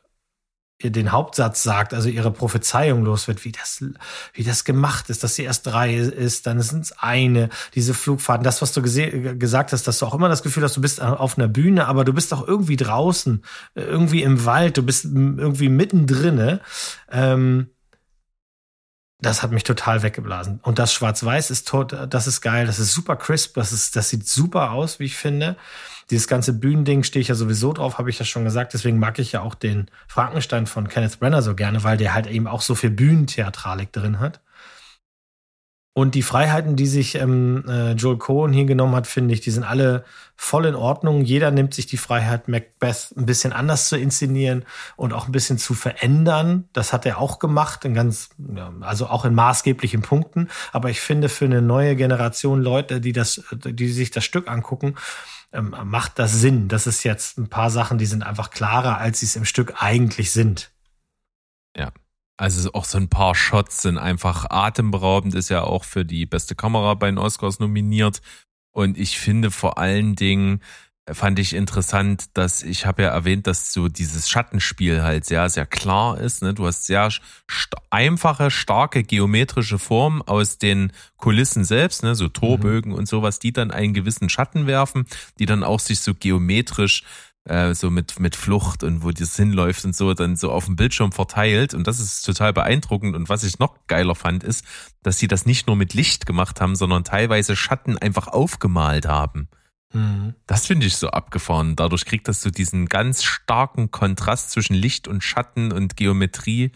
den 0.90 1.12
Hauptsatz 1.12 1.62
sagt, 1.62 1.94
also 1.94 2.08
ihre 2.08 2.30
Prophezeiung 2.30 3.04
los 3.04 3.28
wird, 3.28 3.44
wie 3.44 3.52
das, 3.52 3.84
wie 4.32 4.42
das 4.42 4.64
gemacht 4.64 5.10
ist, 5.10 5.22
dass 5.22 5.34
sie 5.34 5.44
erst 5.44 5.66
drei 5.66 5.94
ist, 5.94 6.46
dann 6.46 6.60
sind 6.62 6.84
es 6.84 6.92
eine, 6.98 7.48
diese 7.74 7.94
Flugfahrten, 7.94 8.44
das, 8.44 8.62
was 8.62 8.72
du 8.72 8.82
gesagt 8.82 9.72
hast, 9.72 9.86
dass 9.86 9.98
du 9.98 10.06
auch 10.06 10.14
immer 10.14 10.28
das 10.28 10.42
Gefühl 10.42 10.62
hast, 10.62 10.76
du 10.76 10.80
bist 10.80 11.00
auf 11.00 11.38
einer 11.38 11.48
Bühne, 11.48 11.86
aber 11.86 12.04
du 12.04 12.12
bist 12.12 12.32
auch 12.32 12.46
irgendwie 12.46 12.76
draußen, 12.76 13.44
irgendwie 13.74 14.22
im 14.22 14.44
Wald, 14.44 14.76
du 14.76 14.82
bist 14.82 15.04
irgendwie 15.04 15.68
mittendrin. 15.68 16.60
Ähm, 17.10 17.68
das 19.22 19.42
hat 19.42 19.52
mich 19.52 19.62
total 19.62 20.02
weggeblasen. 20.02 20.58
Und 20.62 20.80
das 20.80 20.92
Schwarz-Weiß 20.92 21.50
ist 21.50 21.68
tot, 21.68 21.96
das 22.10 22.26
ist 22.26 22.40
geil, 22.40 22.66
das 22.66 22.80
ist 22.80 22.92
super 22.92 23.16
crisp, 23.16 23.54
das 23.54 23.72
ist, 23.72 23.94
das 23.94 24.08
sieht 24.08 24.26
super 24.26 24.72
aus, 24.72 24.98
wie 24.98 25.04
ich 25.04 25.16
finde. 25.16 25.56
Dieses 26.10 26.26
ganze 26.26 26.52
Bühnending 26.52 27.04
stehe 27.04 27.20
ich 27.20 27.28
ja 27.28 27.36
sowieso 27.36 27.72
drauf, 27.72 27.98
habe 27.98 28.10
ich 28.10 28.18
ja 28.18 28.24
schon 28.24 28.44
gesagt. 28.44 28.74
Deswegen 28.74 28.98
mag 28.98 29.20
ich 29.20 29.32
ja 29.32 29.40
auch 29.40 29.54
den 29.54 29.88
Frankenstein 30.08 30.66
von 30.66 30.88
Kenneth 30.88 31.20
Brenner 31.20 31.40
so 31.40 31.54
gerne, 31.54 31.84
weil 31.84 31.96
der 31.96 32.14
halt 32.14 32.26
eben 32.26 32.48
auch 32.48 32.60
so 32.60 32.74
viel 32.74 32.90
Bühnentheatralik 32.90 33.92
drin 33.92 34.18
hat. 34.18 34.40
Und 35.94 36.14
die 36.14 36.22
Freiheiten, 36.22 36.74
die 36.74 36.86
sich 36.86 37.16
ähm, 37.16 37.64
äh, 37.68 37.92
Joel 37.92 38.16
Cohen 38.16 38.54
hier 38.54 38.64
genommen 38.64 38.94
hat, 38.94 39.06
finde 39.06 39.34
ich, 39.34 39.42
die 39.42 39.50
sind 39.50 39.64
alle 39.64 40.04
voll 40.36 40.64
in 40.64 40.74
Ordnung. 40.74 41.20
Jeder 41.22 41.50
nimmt 41.50 41.74
sich 41.74 41.84
die 41.84 41.98
Freiheit, 41.98 42.48
Macbeth 42.48 43.12
ein 43.14 43.26
bisschen 43.26 43.52
anders 43.52 43.88
zu 43.88 43.98
inszenieren 43.98 44.64
und 44.96 45.12
auch 45.12 45.26
ein 45.26 45.32
bisschen 45.32 45.58
zu 45.58 45.74
verändern. 45.74 46.66
Das 46.72 46.94
hat 46.94 47.04
er 47.04 47.18
auch 47.18 47.38
gemacht, 47.38 47.84
in 47.84 47.92
ganz, 47.92 48.30
ja, 48.54 48.72
also 48.80 49.06
auch 49.06 49.26
in 49.26 49.34
maßgeblichen 49.34 50.00
Punkten. 50.00 50.48
Aber 50.72 50.88
ich 50.88 51.00
finde, 51.00 51.28
für 51.28 51.44
eine 51.44 51.60
neue 51.60 51.94
Generation 51.94 52.62
Leute, 52.62 53.02
die 53.02 53.12
das, 53.12 53.44
die 53.52 53.92
sich 53.92 54.10
das 54.10 54.24
Stück 54.24 54.50
angucken, 54.50 54.94
ähm, 55.52 55.76
macht 55.84 56.18
das 56.18 56.32
Sinn. 56.32 56.68
Das 56.68 56.86
ist 56.86 57.04
jetzt 57.04 57.36
ein 57.36 57.50
paar 57.50 57.68
Sachen, 57.68 57.98
die 57.98 58.06
sind 58.06 58.22
einfach 58.22 58.48
klarer, 58.48 58.96
als 58.96 59.20
sie 59.20 59.26
es 59.26 59.36
im 59.36 59.44
Stück 59.44 59.82
eigentlich 59.82 60.32
sind. 60.32 60.70
Ja, 61.76 61.92
also 62.42 62.72
auch 62.72 62.84
so 62.84 62.98
ein 62.98 63.08
paar 63.08 63.36
Shots 63.36 63.82
sind 63.82 63.98
einfach 63.98 64.46
atemberaubend, 64.50 65.32
ist 65.36 65.48
ja 65.48 65.62
auch 65.62 65.84
für 65.84 66.04
die 66.04 66.26
beste 66.26 66.56
Kamera 66.56 66.94
bei 66.94 67.06
den 67.06 67.18
Oscars 67.18 67.60
nominiert. 67.60 68.20
Und 68.72 68.98
ich 68.98 69.20
finde 69.20 69.52
vor 69.52 69.78
allen 69.78 70.16
Dingen, 70.16 70.60
äh, 71.06 71.14
fand 71.14 71.38
ich 71.38 71.54
interessant, 71.54 72.24
dass 72.34 72.64
ich 72.64 72.84
habe 72.84 73.02
ja 73.02 73.10
erwähnt, 73.10 73.46
dass 73.46 73.72
so 73.72 73.88
dieses 73.88 74.28
Schattenspiel 74.28 75.04
halt 75.04 75.24
sehr, 75.24 75.48
sehr 75.50 75.66
klar 75.66 76.18
ist. 76.18 76.42
Ne? 76.42 76.52
Du 76.52 76.66
hast 76.66 76.86
sehr 76.86 77.10
st 77.10 77.76
einfache, 77.90 78.50
starke 78.50 79.04
geometrische 79.04 79.78
Formen 79.78 80.20
aus 80.22 80.58
den 80.58 80.90
Kulissen 81.18 81.62
selbst, 81.62 82.02
ne? 82.02 82.16
so 82.16 82.26
Torbögen 82.26 82.90
mhm. 82.90 82.98
und 82.98 83.06
sowas, 83.06 83.38
die 83.38 83.52
dann 83.52 83.70
einen 83.70 83.94
gewissen 83.94 84.28
Schatten 84.28 84.66
werfen, 84.66 85.06
die 85.38 85.46
dann 85.46 85.62
auch 85.62 85.78
sich 85.78 86.00
so 86.00 86.12
geometrisch 86.12 87.04
äh, 87.44 87.74
so 87.74 87.90
mit, 87.90 88.20
mit 88.20 88.36
Flucht 88.36 88.84
und 88.84 89.02
wo 89.02 89.10
das 89.10 89.36
hinläuft 89.36 89.84
und 89.84 89.96
so, 89.96 90.14
dann 90.14 90.36
so 90.36 90.52
auf 90.52 90.66
dem 90.66 90.76
Bildschirm 90.76 91.12
verteilt. 91.12 91.74
Und 91.74 91.86
das 91.86 92.00
ist 92.00 92.22
total 92.22 92.52
beeindruckend. 92.52 93.16
Und 93.16 93.28
was 93.28 93.42
ich 93.44 93.58
noch 93.58 93.86
geiler 93.86 94.14
fand, 94.14 94.44
ist, 94.44 94.64
dass 95.02 95.18
sie 95.18 95.28
das 95.28 95.46
nicht 95.46 95.66
nur 95.66 95.76
mit 95.76 95.94
Licht 95.94 96.26
gemacht 96.26 96.60
haben, 96.60 96.76
sondern 96.76 97.04
teilweise 97.04 97.56
Schatten 97.56 97.98
einfach 97.98 98.28
aufgemalt 98.28 99.06
haben. 99.06 99.48
Mhm. 99.92 100.34
Das 100.46 100.66
finde 100.66 100.86
ich 100.86 100.96
so 100.96 101.08
abgefahren. 101.08 101.76
Dadurch 101.76 102.04
kriegt 102.04 102.28
das 102.28 102.42
so 102.42 102.50
diesen 102.50 102.86
ganz 102.86 103.24
starken 103.24 103.90
Kontrast 103.90 104.52
zwischen 104.52 104.74
Licht 104.74 105.08
und 105.08 105.22
Schatten 105.22 105.72
und 105.72 105.96
Geometrie. 105.96 106.72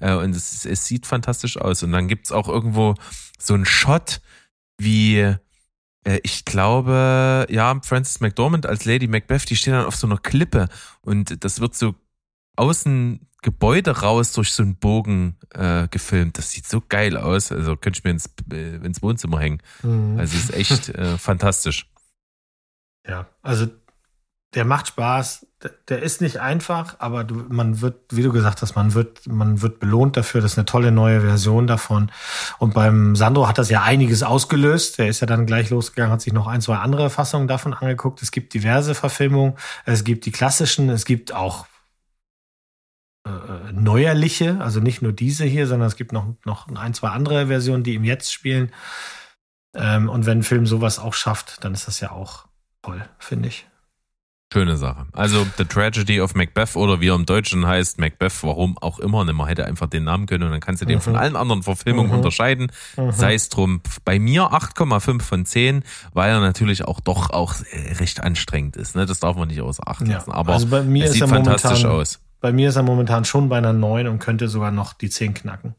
Äh, 0.00 0.14
und 0.14 0.34
es, 0.34 0.64
es 0.64 0.86
sieht 0.86 1.06
fantastisch 1.06 1.56
aus. 1.56 1.82
Und 1.82 1.92
dann 1.92 2.08
gibt's 2.08 2.32
auch 2.32 2.48
irgendwo 2.48 2.94
so 3.38 3.54
einen 3.54 3.66
Shot, 3.66 4.20
wie 4.78 5.34
ich 6.22 6.44
glaube, 6.44 7.46
ja, 7.48 7.80
Frances 7.82 8.20
McDormand 8.20 8.66
als 8.66 8.84
Lady 8.84 9.06
Macbeth, 9.06 9.48
die 9.48 9.56
steht 9.56 9.74
dann 9.74 9.86
auf 9.86 9.96
so 9.96 10.06
einer 10.06 10.18
Klippe 10.18 10.68
und 11.00 11.44
das 11.44 11.60
wird 11.60 11.74
so 11.74 11.94
außen 12.56 13.26
Gebäude 13.42 14.00
raus 14.00 14.32
durch 14.32 14.52
so 14.52 14.62
einen 14.62 14.76
Bogen 14.76 15.36
äh, 15.50 15.86
gefilmt. 15.88 16.38
Das 16.38 16.50
sieht 16.50 16.66
so 16.66 16.82
geil 16.86 17.18
aus. 17.18 17.52
Also 17.52 17.76
könnte 17.76 17.98
ich 17.98 18.04
mir 18.04 18.10
ins, 18.10 18.30
äh, 18.50 18.76
ins 18.76 19.02
Wohnzimmer 19.02 19.38
hängen. 19.38 19.58
Mhm. 19.82 20.18
Also 20.18 20.36
ist 20.36 20.54
echt 20.54 20.88
äh, 20.88 21.18
fantastisch. 21.18 21.90
Ja, 23.06 23.28
also 23.42 23.66
der 24.54 24.64
macht 24.64 24.88
Spaß. 24.88 25.46
Der 25.88 26.02
ist 26.02 26.20
nicht 26.20 26.40
einfach, 26.40 26.96
aber 26.98 27.24
du, 27.24 27.34
man 27.48 27.80
wird, 27.80 27.96
wie 28.10 28.22
du 28.22 28.32
gesagt 28.32 28.60
hast, 28.60 28.76
man 28.76 28.92
wird, 28.92 29.26
man 29.26 29.62
wird 29.62 29.80
belohnt 29.80 30.16
dafür. 30.16 30.42
Das 30.42 30.52
ist 30.52 30.58
eine 30.58 30.66
tolle 30.66 30.92
neue 30.92 31.22
Version 31.22 31.66
davon. 31.66 32.10
Und 32.58 32.74
beim 32.74 33.16
Sandro 33.16 33.48
hat 33.48 33.58
das 33.58 33.70
ja 33.70 33.82
einiges 33.82 34.22
ausgelöst. 34.22 34.98
Der 34.98 35.08
ist 35.08 35.20
ja 35.20 35.26
dann 35.26 35.46
gleich 35.46 35.70
losgegangen, 35.70 36.12
hat 36.12 36.20
sich 36.20 36.34
noch 36.34 36.46
ein, 36.46 36.60
zwei 36.60 36.76
andere 36.76 37.08
Fassungen 37.08 37.48
davon 37.48 37.72
angeguckt. 37.72 38.20
Es 38.22 38.30
gibt 38.30 38.52
diverse 38.52 38.94
Verfilmungen. 38.94 39.54
Es 39.86 40.04
gibt 40.04 40.26
die 40.26 40.32
klassischen. 40.32 40.90
Es 40.90 41.06
gibt 41.06 41.32
auch 41.32 41.66
äh, 43.26 43.72
neuerliche, 43.72 44.60
also 44.60 44.80
nicht 44.80 45.00
nur 45.00 45.12
diese 45.12 45.46
hier, 45.46 45.66
sondern 45.66 45.88
es 45.88 45.96
gibt 45.96 46.12
noch, 46.12 46.26
noch 46.44 46.68
ein, 46.68 46.92
zwei 46.92 47.08
andere 47.08 47.46
Versionen, 47.46 47.82
die 47.84 47.94
im 47.94 48.04
Jetzt 48.04 48.32
spielen. 48.32 48.70
Ähm, 49.74 50.10
und 50.10 50.26
wenn 50.26 50.40
ein 50.40 50.42
Film 50.42 50.66
sowas 50.66 50.98
auch 50.98 51.14
schafft, 51.14 51.64
dann 51.64 51.72
ist 51.72 51.88
das 51.88 52.00
ja 52.00 52.10
auch 52.10 52.46
toll, 52.82 53.08
finde 53.18 53.48
ich. 53.48 53.66
Schöne 54.52 54.76
Sache. 54.76 55.06
Also 55.12 55.44
The 55.58 55.64
Tragedy 55.64 56.20
of 56.20 56.34
Macbeth 56.36 56.76
oder 56.76 57.00
wie 57.00 57.08
er 57.08 57.16
im 57.16 57.26
Deutschen 57.26 57.66
heißt, 57.66 57.98
Macbeth, 57.98 58.42
warum 58.42 58.78
auch 58.78 59.00
immer. 59.00 59.24
Ne, 59.24 59.32
man 59.32 59.48
hätte 59.48 59.64
einfach 59.66 59.88
den 59.88 60.04
Namen 60.04 60.26
können 60.26 60.44
und 60.44 60.52
dann 60.52 60.60
kannst 60.60 60.80
du 60.80 60.86
den 60.86 60.98
mhm. 60.98 61.02
von 61.02 61.16
allen 61.16 61.34
anderen 61.34 61.64
Verfilmungen 61.64 62.10
mhm. 62.10 62.18
unterscheiden. 62.18 62.70
Mhm. 62.96 63.10
Sei 63.10 63.34
es 63.34 63.48
drum. 63.48 63.80
Bei 64.04 64.20
mir 64.20 64.52
8,5 64.52 65.22
von 65.22 65.44
10, 65.44 65.82
weil 66.12 66.30
er 66.30 66.40
natürlich 66.40 66.84
auch 66.84 67.00
doch 67.00 67.30
auch 67.30 67.54
recht 67.98 68.22
anstrengend 68.22 68.76
ist. 68.76 68.94
Ne? 68.94 69.06
Das 69.06 69.18
darf 69.18 69.36
man 69.36 69.48
nicht 69.48 69.60
außer 69.60 69.88
Acht 69.88 70.06
lassen. 70.06 70.30
Ja. 70.30 70.36
Aber 70.36 70.52
also 70.52 70.68
bei 70.68 70.82
mir 70.82 71.06
es 71.06 71.14
sieht 71.14 71.28
fantastisch 71.28 71.82
momentan, 71.82 71.90
aus. 71.90 72.20
Bei 72.40 72.52
mir 72.52 72.68
ist 72.68 72.76
er 72.76 72.84
momentan 72.84 73.24
schon 73.24 73.48
bei 73.48 73.58
einer 73.58 73.72
9 73.72 74.06
und 74.06 74.18
könnte 74.20 74.48
sogar 74.48 74.70
noch 74.70 74.92
die 74.92 75.10
10 75.10 75.34
knacken. 75.34 75.74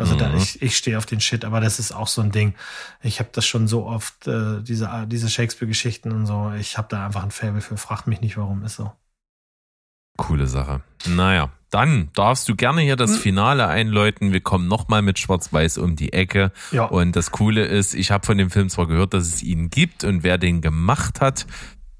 Also 0.00 0.14
mhm. 0.14 0.18
da, 0.18 0.34
ich, 0.34 0.62
ich 0.62 0.76
stehe 0.78 0.96
auf 0.96 1.04
den 1.04 1.20
Shit, 1.20 1.44
aber 1.44 1.60
das 1.60 1.78
ist 1.78 1.92
auch 1.92 2.06
so 2.06 2.22
ein 2.22 2.32
Ding. 2.32 2.54
Ich 3.02 3.20
habe 3.20 3.28
das 3.32 3.44
schon 3.44 3.68
so 3.68 3.84
oft, 3.84 4.26
äh, 4.26 4.62
diese, 4.62 5.06
diese 5.06 5.28
Shakespeare-Geschichten 5.28 6.10
und 6.10 6.24
so. 6.24 6.52
Ich 6.58 6.78
habe 6.78 6.88
da 6.90 7.04
einfach 7.04 7.22
ein 7.22 7.30
Faible 7.30 7.60
für. 7.60 7.76
Fragt 7.76 8.06
mich 8.06 8.22
nicht, 8.22 8.38
warum 8.38 8.64
ist 8.64 8.76
so. 8.76 8.90
Coole 10.16 10.46
Sache. 10.46 10.80
Naja, 11.06 11.50
dann 11.68 12.08
darfst 12.14 12.48
du 12.48 12.56
gerne 12.56 12.80
hier 12.80 12.96
das 12.96 13.12
hm. 13.12 13.18
Finale 13.18 13.66
einläuten. 13.66 14.32
Wir 14.32 14.40
kommen 14.40 14.68
nochmal 14.68 15.02
mit 15.02 15.18
Schwarz-Weiß 15.18 15.76
um 15.76 15.96
die 15.96 16.14
Ecke. 16.14 16.50
Ja. 16.72 16.84
Und 16.84 17.14
das 17.14 17.30
Coole 17.30 17.66
ist, 17.66 17.92
ich 17.92 18.10
habe 18.10 18.24
von 18.24 18.38
dem 18.38 18.50
Film 18.50 18.70
zwar 18.70 18.86
gehört, 18.86 19.12
dass 19.12 19.26
es 19.26 19.42
ihn 19.42 19.68
gibt 19.68 20.02
und 20.02 20.22
wer 20.22 20.38
den 20.38 20.62
gemacht 20.62 21.20
hat, 21.20 21.46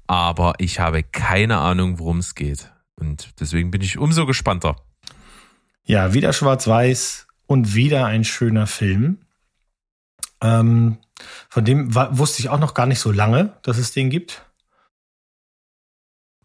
aber 0.07 0.55
ich 0.57 0.79
habe 0.79 1.03
keine 1.03 1.59
Ahnung, 1.59 1.99
worum 1.99 2.17
es 2.17 2.33
geht. 2.33 2.71
Und 2.95 3.39
deswegen 3.39 3.69
bin 3.69 3.81
ich 3.81 3.99
umso 3.99 4.25
gespannter. 4.25 4.75
Ja, 5.83 6.13
wieder 6.13 6.33
Schwarz-Weiß 6.33 7.27
und 7.51 7.75
wieder 7.75 8.05
ein 8.05 8.23
schöner 8.23 8.65
Film. 8.65 9.17
Ähm, 10.41 10.99
von 11.49 11.65
dem 11.65 11.93
war, 11.93 12.17
wusste 12.17 12.39
ich 12.39 12.47
auch 12.47 12.59
noch 12.59 12.73
gar 12.73 12.85
nicht 12.85 12.99
so 12.99 13.11
lange, 13.11 13.57
dass 13.61 13.77
es 13.77 13.91
den 13.91 14.09
gibt. 14.09 14.45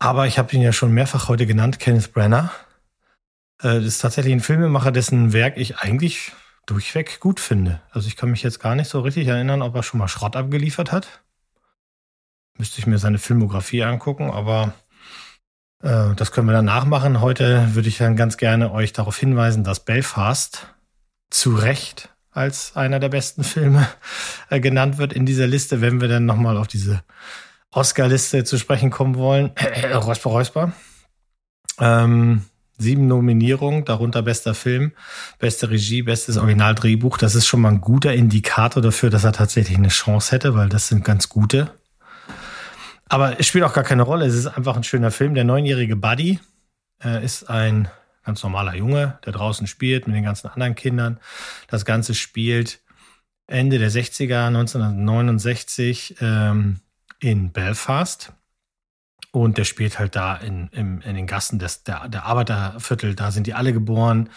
Aber 0.01 0.27
ich 0.27 0.37
habe 0.37 0.53
ihn 0.53 0.63
ja 0.63 0.73
schon 0.73 0.91
mehrfach 0.91 1.29
heute 1.29 1.47
genannt, 1.47 1.79
Kenneth 1.79 2.13
Brenner. 2.13 2.51
Äh, 3.61 3.77
das 3.77 3.85
ist 3.85 3.99
tatsächlich 4.01 4.35
ein 4.35 4.41
Filmemacher, 4.41 4.91
dessen 4.91 5.33
Werk 5.33 5.57
ich 5.59 5.79
eigentlich 5.79 6.33
durchweg 6.67 7.21
gut 7.21 7.39
finde. 7.39 7.81
Also 7.93 8.09
ich 8.09 8.17
kann 8.17 8.33
mich 8.33 8.43
jetzt 8.43 8.59
gar 8.59 8.75
nicht 8.75 8.91
so 8.91 8.99
richtig 8.99 9.29
erinnern, 9.29 9.63
ob 9.63 9.77
er 9.77 9.85
schon 9.85 9.99
mal 9.99 10.09
Schrott 10.09 10.35
abgeliefert 10.35 10.91
hat. 10.91 11.23
Müsste 12.59 12.81
ich 12.81 12.89
mir 12.89 12.99
seine 12.99 13.19
Filmografie 13.19 13.85
angucken, 13.85 14.33
aber 14.33 14.75
äh, 15.83 16.17
das 16.17 16.33
können 16.33 16.49
wir 16.49 16.53
dann 16.53 16.65
nachmachen. 16.65 17.21
Heute 17.21 17.77
würde 17.77 17.89
ich 17.89 17.99
dann 17.99 18.17
ganz 18.17 18.39
gerne 18.39 18.73
euch 18.73 18.93
darauf 18.93 19.17
hinweisen, 19.17 19.63
dass 19.63 19.85
Belfast 19.85 20.67
zu 21.31 21.55
Recht 21.55 22.11
als 22.31 22.77
einer 22.77 23.01
der 23.01 23.09
besten 23.09 23.45
Filme 23.45 23.89
äh, 24.51 24.61
genannt 24.61 24.99
wird 24.99 25.12
in 25.12 25.27
dieser 25.27 25.47
Liste, 25.47 25.81
wenn 25.81 26.01
wir 26.01 26.09
dann 26.09 26.27
nochmal 26.27 26.57
auf 26.57 26.68
diese 26.68 27.03
Oscar-Liste 27.70 28.45
zu 28.45 28.59
sprechen 28.59 28.91
kommen 28.91 29.16
wollen. 29.16 29.53
Äh, 29.57 29.95
Räusper, 29.95 30.31
Räusper. 30.31 30.72
Ähm, 31.79 32.45
sieben 32.79 33.07
Nominierungen, 33.07 33.85
darunter 33.85 34.22
bester 34.22 34.55
Film, 34.55 34.93
beste 35.39 35.70
Regie, 35.70 36.03
bestes 36.03 36.37
Originaldrehbuch. 36.37 37.18
Das 37.18 37.35
ist 37.35 37.47
schon 37.47 37.61
mal 37.61 37.70
ein 37.70 37.81
guter 37.81 38.12
Indikator 38.12 38.83
dafür, 38.83 39.11
dass 39.11 39.24
er 39.24 39.33
tatsächlich 39.33 39.77
eine 39.77 39.89
Chance 39.89 40.33
hätte, 40.33 40.55
weil 40.55 40.68
das 40.68 40.89
sind 40.89 41.05
ganz 41.05 41.29
gute. 41.29 41.70
Aber 43.09 43.39
es 43.39 43.47
spielt 43.47 43.64
auch 43.64 43.72
gar 43.72 43.85
keine 43.85 44.03
Rolle. 44.03 44.27
Es 44.27 44.35
ist 44.35 44.47
einfach 44.47 44.77
ein 44.77 44.85
schöner 44.85 45.11
Film. 45.11 45.35
Der 45.35 45.45
neunjährige 45.45 45.97
Buddy 45.97 46.41
äh, 47.03 47.24
ist 47.24 47.49
ein 47.49 47.89
ganz 48.27 48.43
normaler 48.43 48.74
Junge, 48.74 49.18
der 49.24 49.33
draußen 49.33 49.66
spielt 49.66 50.07
mit 50.07 50.14
den 50.14 50.24
ganzen 50.24 50.49
anderen 50.49 50.74
Kindern. 50.74 51.18
Das 51.68 51.85
Ganze 51.85 52.14
spielt 52.14 52.81
Ende 53.47 53.79
der 53.79 53.91
60er, 53.91 54.49
1969 54.49 56.16
ähm, 56.20 56.81
in 57.20 57.53
Belfast. 57.53 58.33
Und 59.31 59.59
der 59.59 59.64
spielt 59.64 59.99
halt 59.99 60.16
da 60.16 60.35
in, 60.35 60.68
in, 60.68 61.03
in 61.03 61.14
den 61.14 61.27
Gassen 61.27 61.59
des, 61.59 61.85
der, 61.85 62.09
der 62.09 62.24
Arbeiterviertel. 62.24 63.14
Da 63.14 63.31
sind 63.31 63.47
die 63.47 63.55
alle 63.55 63.72
geboren. 63.72 64.31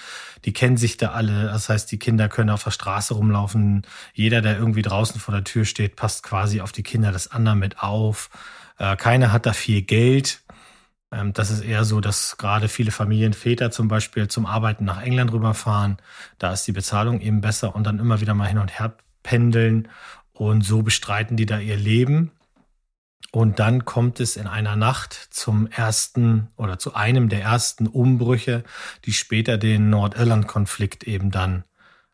Die 0.46 0.52
kennen 0.52 0.76
sich 0.76 0.98
da 0.98 1.12
alle. 1.12 1.46
Das 1.46 1.70
heißt, 1.70 1.90
die 1.92 2.00
Kinder 2.00 2.28
können 2.28 2.50
auf 2.50 2.66
der 2.66 2.72
Straße 2.72 3.14
rumlaufen. 3.14 3.84
Jeder, 4.14 4.42
der 4.42 4.58
irgendwie 4.58 4.82
draußen 4.82 5.20
vor 5.20 5.34
der 5.34 5.46
Tür 5.46 5.64
steht, 5.64 5.96
passt 5.96 6.22
quasi 6.22 6.60
auf 6.60 6.74
die 6.74 6.84
Kinder 6.84 7.12
des 7.14 7.32
anderen 7.32 7.60
mit 7.60 7.80
auf. 7.82 8.30
Äh, 8.78 8.98
keiner 8.98 9.32
hat 9.32 9.46
da 9.46 9.54
viel 9.54 9.82
Geld. 9.82 10.42
Ähm, 11.12 11.34
das 11.34 11.52
ist 11.52 11.62
eher 11.62 11.86
so, 11.86 12.02
dass 12.02 12.38
gerade 12.38 12.68
viele 12.68 12.92
Familienväter 12.92 13.72
zum 13.72 13.88
Beispiel 13.88 14.28
zum 14.28 14.46
Arbeiten 14.46 14.86
nach 14.86 15.02
England 15.02 15.32
rüberfahren. 15.32 15.98
Da 16.38 16.54
ist 16.54 16.66
die 16.66 16.72
Bezahlung 16.72 17.22
eben 17.22 17.42
besser 17.42 17.76
und 17.76 17.84
dann 17.86 18.00
immer 18.00 18.22
wieder 18.22 18.34
mal 18.34 18.48
hin 18.48 18.60
und 18.60 18.80
her 18.80 18.96
pendeln. 19.24 19.88
Und 20.34 20.62
so 20.62 20.84
bestreiten 20.84 21.36
die 21.36 21.46
da 21.46 21.60
ihr 21.60 21.78
Leben. 21.78 22.32
Und 23.32 23.60
dann 23.60 23.86
kommt 23.86 24.20
es 24.20 24.38
in 24.38 24.48
einer 24.48 24.76
Nacht 24.76 25.14
zum 25.14 25.68
ersten 25.68 26.48
oder 26.56 26.80
zu 26.80 26.96
einem 26.96 27.30
der 27.30 27.42
ersten 27.42 27.86
Umbrüche, 27.86 28.64
die 29.06 29.14
später 29.14 29.58
den 29.58 29.90
Nordirland-Konflikt 29.90 31.04
eben 31.04 31.30
dann 31.30 31.64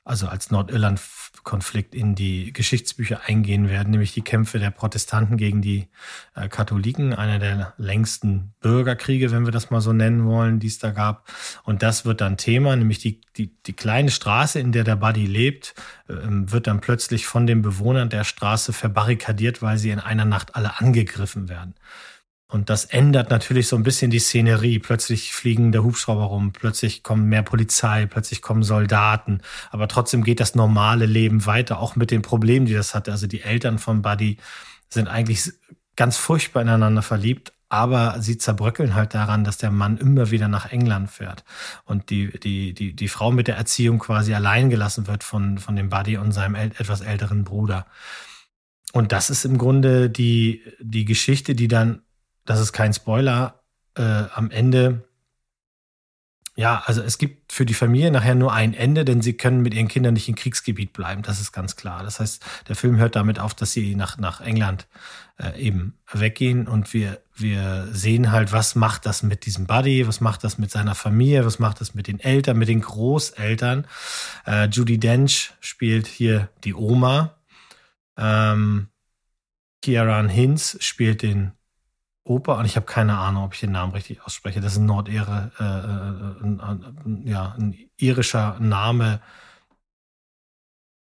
also 0.06 0.28
als 0.28 0.52
Nordirland-Konflikt 0.52 1.96
in 1.96 2.14
die 2.14 2.54
Geschichtsbücher 2.54 3.22
eingehen 3.26 3.70
werden, 3.70 3.90
nämlich 3.90 4.14
die 4.14 4.22
Kämpfe 4.22 4.60
der 4.60 4.70
Protestanten 4.70 5.36
gegen 5.36 5.64
die 5.64 5.88
äh, 6.36 6.48
Katholiken, 6.48 7.14
einer 7.14 7.40
der 7.40 7.74
längsten 7.78 8.54
Bürgerkriege, 8.62 9.32
wenn 9.32 9.46
wir 9.46 9.52
das 9.52 9.72
mal 9.72 9.82
so 9.82 9.94
nennen 9.94 10.26
wollen, 10.26 10.60
die 10.60 10.68
es 10.68 10.78
da 10.78 10.92
gab. 10.92 11.28
Und 11.64 11.82
das 11.82 12.06
wird 12.06 12.22
dann 12.22 12.38
Thema, 12.38 12.76
nämlich 12.76 13.00
die, 13.00 13.20
die, 13.36 13.52
die 13.64 13.74
kleine 13.74 14.12
Straße, 14.12 14.60
in 14.60 14.72
der 14.72 14.84
der 14.84 14.96
Buddy 14.96 15.26
lebt, 15.26 15.74
äh, 16.08 16.14
wird 16.14 16.68
dann 16.68 16.82
plötzlich 16.82 17.26
von 17.26 17.48
den 17.48 17.64
Bewohnern 17.64 18.10
der 18.10 18.26
Straße 18.26 18.74
verbarrikadiert, 18.74 19.64
weil 19.64 19.80
sie 19.80 19.90
in 19.90 20.00
einer 20.00 20.26
Nacht 20.26 20.56
alle 20.56 20.80
angegriffen 20.80 21.50
werden. 21.50 21.74
Und 22.56 22.70
das 22.70 22.86
ändert 22.86 23.32
natürlich 23.32 23.68
so 23.68 23.76
ein 23.76 23.84
bisschen 23.84 24.12
die 24.12 24.20
Szenerie. 24.20 24.80
Plötzlich 24.80 25.34
fliegen 25.34 25.74
der 25.74 25.84
Hubschrauber 25.84 26.24
rum, 26.24 26.54
plötzlich 26.54 27.04
kommen 27.04 27.28
mehr 27.28 27.44
Polizei, 27.44 28.06
plötzlich 28.06 28.42
kommen 28.42 28.64
Soldaten. 28.64 29.42
Aber 29.72 29.90
trotzdem 29.90 30.24
geht 30.24 30.40
das 30.40 30.56
normale 30.56 31.06
Leben 31.06 31.46
weiter, 31.46 31.82
auch 31.82 31.98
mit 31.98 32.12
den 32.12 32.22
Problemen, 32.22 32.66
die 32.66 32.74
das 32.74 32.96
hatte. 32.96 33.12
Also 33.12 33.28
die 33.28 33.42
Eltern 33.42 33.78
von 33.78 34.02
Buddy 34.02 34.38
sind 34.88 35.10
eigentlich 35.10 35.52
ganz 35.98 36.16
furchtbar 36.16 36.62
ineinander 36.62 37.02
verliebt, 37.02 37.52
aber 37.68 38.22
sie 38.22 38.38
zerbröckeln 38.38 38.96
halt 38.96 39.14
daran, 39.14 39.44
dass 39.44 39.58
der 39.58 39.72
Mann 39.72 39.98
immer 39.98 40.32
wieder 40.32 40.48
nach 40.48 40.72
England 40.72 41.12
fährt 41.12 41.44
und 41.84 42.10
die, 42.10 42.40
die, 42.40 42.74
die, 42.74 42.96
die 42.96 43.08
Frau 43.10 43.34
mit 43.34 43.50
der 43.50 43.58
Erziehung 43.58 44.00
quasi 44.00 44.34
allein 44.34 44.70
gelassen 44.70 45.08
wird 45.08 45.26
von, 45.26 45.58
von 45.58 45.76
dem 45.76 45.90
Buddy 45.90 46.16
und 46.16 46.32
seinem 46.32 46.56
etwas 46.56 47.02
älteren 47.02 47.44
Bruder. 47.44 47.86
Und 48.94 49.12
das 49.12 49.30
ist 49.30 49.44
im 49.44 49.58
Grunde 49.58 50.10
die, 50.10 50.64
die 50.80 51.04
Geschichte, 51.04 51.54
die 51.54 51.68
dann 51.68 52.05
das 52.46 52.60
ist 52.60 52.74
kein 52.74 52.94
Spoiler, 52.94 53.62
äh, 53.96 54.24
am 54.34 54.52
Ende, 54.52 55.08
ja, 56.58 56.84
also 56.86 57.02
es 57.02 57.18
gibt 57.18 57.52
für 57.52 57.66
die 57.66 57.74
Familie 57.74 58.12
nachher 58.12 58.36
nur 58.36 58.54
ein 58.54 58.74
Ende, 58.74 59.04
denn 59.04 59.22
sie 59.22 59.34
können 59.34 59.62
mit 59.62 59.74
ihren 59.74 59.90
Kindern 59.90 60.14
nicht 60.14 60.30
im 60.30 60.36
Kriegsgebiet 60.36 60.94
bleiben, 60.94 61.22
das 61.22 61.42
ist 61.42 61.52
ganz 61.52 61.76
klar. 61.76 62.04
Das 62.04 62.22
heißt, 62.22 62.46
der 62.70 62.78
Film 62.78 62.98
hört 62.98 63.18
damit 63.18 63.40
auf, 63.40 63.54
dass 63.54 63.74
sie 63.74 63.96
nach, 63.96 64.18
nach 64.18 64.40
England 64.40 64.88
äh, 65.38 65.60
eben 65.60 65.98
weggehen 66.14 66.68
und 66.68 66.94
wir, 66.94 67.22
wir 67.36 67.90
sehen 67.92 68.32
halt, 68.32 68.54
was 68.54 68.76
macht 68.76 69.06
das 69.06 69.22
mit 69.22 69.46
diesem 69.46 69.68
Buddy, 69.68 70.08
was 70.08 70.22
macht 70.22 70.46
das 70.46 70.58
mit 70.58 70.72
seiner 70.72 70.96
Familie, 70.96 71.46
was 71.46 71.60
macht 71.60 71.82
das 71.82 71.94
mit 71.94 72.08
den 72.08 72.22
Eltern, 72.22 72.58
mit 72.58 72.70
den 72.70 72.82
Großeltern. 72.82 73.86
Äh, 74.46 74.70
Judy 74.70 74.98
Dench 74.98 75.52
spielt 75.60 76.08
hier 76.08 76.50
die 76.64 76.74
Oma. 76.74 77.36
Ähm, 78.18 78.88
Kieran 79.82 80.30
Hinz 80.30 80.78
spielt 80.80 81.22
den 81.22 81.52
Oper 82.26 82.58
und 82.58 82.66
ich 82.66 82.76
habe 82.76 82.88
keine 82.88 83.18
Ahnung, 83.18 83.44
ob 83.44 83.54
ich 83.54 83.60
den 83.60 83.72
Namen 83.72 83.94
richtig 83.94 84.26
ausspreche. 84.26 84.60
Das 84.60 84.74
ist 84.74 84.80
ein 84.80 84.88
Nordire, 84.88 85.52
äh, 85.60 85.64
äh, 85.64 86.44
ein, 86.44 86.60
ein, 86.60 87.22
ja, 87.26 87.56
ein 87.58 87.78
irischer 87.98 88.58
Name. 88.60 89.22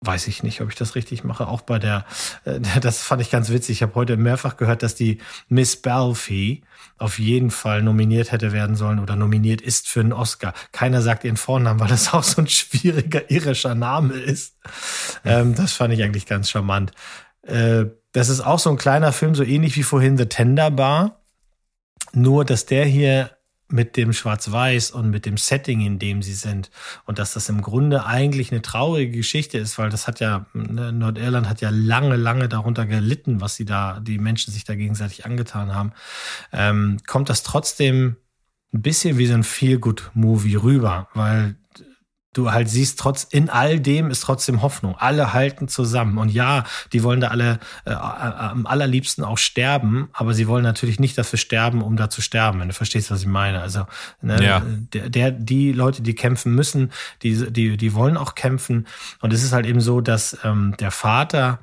Weiß 0.03 0.29
ich 0.29 0.43
nicht, 0.43 0.61
ob 0.61 0.69
ich 0.69 0.75
das 0.75 0.95
richtig 0.95 1.25
mache. 1.25 1.49
Auch 1.49 1.63
bei 1.63 1.79
der, 1.79 2.05
äh, 2.45 2.61
das 2.81 3.03
fand 3.03 3.23
ich 3.23 3.31
ganz 3.31 3.49
witzig. 3.49 3.79
Ich 3.79 3.83
habe 3.83 3.95
heute 3.95 4.19
mehrfach 4.19 4.59
gehört, 4.59 4.83
dass 4.83 4.95
die 4.95 5.19
Miss 5.49 5.81
Balfi 5.81 6.63
auf 6.99 7.19
jeden 7.19 7.51
Fall 7.51 7.83
nominiert 7.83 8.31
hätte 8.31 8.53
werden 8.53 8.77
sollen 8.77 8.99
oder 8.99 9.17
nominiert 9.17 9.63
ist 9.63 9.89
für 9.89 10.01
einen 10.01 10.13
Oscar. 10.13 10.53
Keiner 10.73 11.01
sagt 11.01 11.25
ihren 11.25 11.39
Vornamen, 11.39 11.81
weil 11.81 11.89
das 11.89 12.09
auch 12.13 12.25
so 12.25 12.43
ein 12.43 12.49
schwieriger 12.49 13.31
irischer 13.31 13.75
Name 13.75 14.15
ist. 14.15 14.59
Ähm, 15.25 15.55
das 15.55 15.73
fand 15.73 15.95
ich 15.95 16.03
eigentlich 16.03 16.27
ganz 16.27 16.51
charmant. 16.51 16.93
Äh, 17.41 17.87
das 18.17 18.31
ist 18.31 18.41
auch 18.41 18.59
so 18.59 18.71
ein 18.71 18.79
kleiner 18.79 19.13
Film, 19.13 19.35
so 19.35 19.43
ähnlich 19.43 19.77
wie 19.77 19.83
vorhin 19.83 20.17
The 20.17 20.25
Tender 20.25 20.71
Bar. 20.71 21.21
Nur, 22.15 22.47
dass 22.47 22.65
der 22.65 22.87
hier 22.87 23.31
mit 23.69 23.99
dem 23.99 24.15
Schwarz-Weiß 24.15 24.93
und 24.93 25.11
mit 25.11 25.27
dem 25.27 25.37
Setting, 25.37 25.83
in 25.83 25.99
dem 25.99 26.23
sie 26.23 26.33
sind. 26.33 26.71
Und 27.05 27.19
dass 27.19 27.35
das 27.35 27.51
im 27.51 27.61
Grunde 27.61 28.07
eigentlich 28.07 28.53
eine 28.53 28.63
traurige 28.63 29.19
Geschichte 29.19 29.59
ist, 29.59 29.77
weil 29.77 29.91
das 29.91 30.07
hat 30.07 30.21
ja, 30.21 30.47
ne, 30.55 30.95
Nordirland 30.95 31.47
hat 31.47 31.61
ja 31.61 31.69
lange, 31.69 32.17
lange 32.17 32.49
darunter 32.49 32.87
gelitten, 32.87 33.43
was 33.43 33.57
sie 33.57 33.67
da, 33.67 34.01
die 34.01 34.19
Menschen 34.19 34.51
sich 34.51 34.65
da 34.65 34.75
gegenseitig 34.77 35.27
angetan 35.27 35.75
haben. 35.75 35.93
Ähm, 36.55 36.97
kommt 37.07 37.29
das 37.29 37.43
trotzdem 37.43 38.17
ein 38.73 38.81
bisschen 38.81 39.19
wie 39.19 39.27
so 39.27 39.35
ein 39.35 39.45
Feel-Good-Movie 39.45 40.57
rüber, 40.57 41.09
weil 41.13 41.57
du 42.37 42.53
halt 42.53 42.69
siehst, 42.69 42.99
trotz 42.99 43.25
in 43.25 43.51
all 43.51 43.81
dem 43.81 44.11
ist 44.11 44.21
trotzdem 44.21 44.63
Hoffnung. 44.63 44.97
Alle 44.99 45.33
halten 45.33 45.69
zusammen. 45.69 46.19
Und 46.19 46.29
ja, 46.29 46.65
die 46.93 47.03
wollen 47.03 47.21
da 47.21 47.29
alle 47.29 47.59
äh, 47.85 47.93
am 47.93 48.67
allerliebsten 48.67 49.25
auch 49.25 49.39
sterben, 49.39 50.09
aber 50.13 50.35
sie 50.35 50.49
wollen 50.49 50.65
natürlich 50.65 51.01
nicht 51.01 51.17
dafür 51.17 51.39
sterben, 51.39 51.83
um 51.83 51.97
da 51.97 52.11
zu 52.11 52.21
sterben, 52.21 52.61
wenn 52.61 52.69
du 52.69 52.75
verstehst, 52.75 53.11
was 53.11 53.21
ich 53.21 53.27
meine. 53.27 53.61
Also 53.61 53.87
ne, 54.21 54.43
ja. 54.43 54.63
der, 54.65 55.09
der, 55.09 55.31
die 55.31 55.73
Leute, 55.73 56.03
die 56.03 56.15
kämpfen 56.15 56.55
müssen, 56.55 56.93
die, 57.23 57.51
die, 57.51 57.77
die 57.77 57.95
wollen 57.95 58.17
auch 58.17 58.35
kämpfen. 58.35 58.87
Und 59.21 59.33
es 59.33 59.43
ist 59.43 59.53
halt 59.53 59.67
eben 59.67 59.81
so, 59.81 60.01
dass 60.01 60.39
ähm, 60.45 60.75
der 60.79 60.91
Vater 60.91 61.61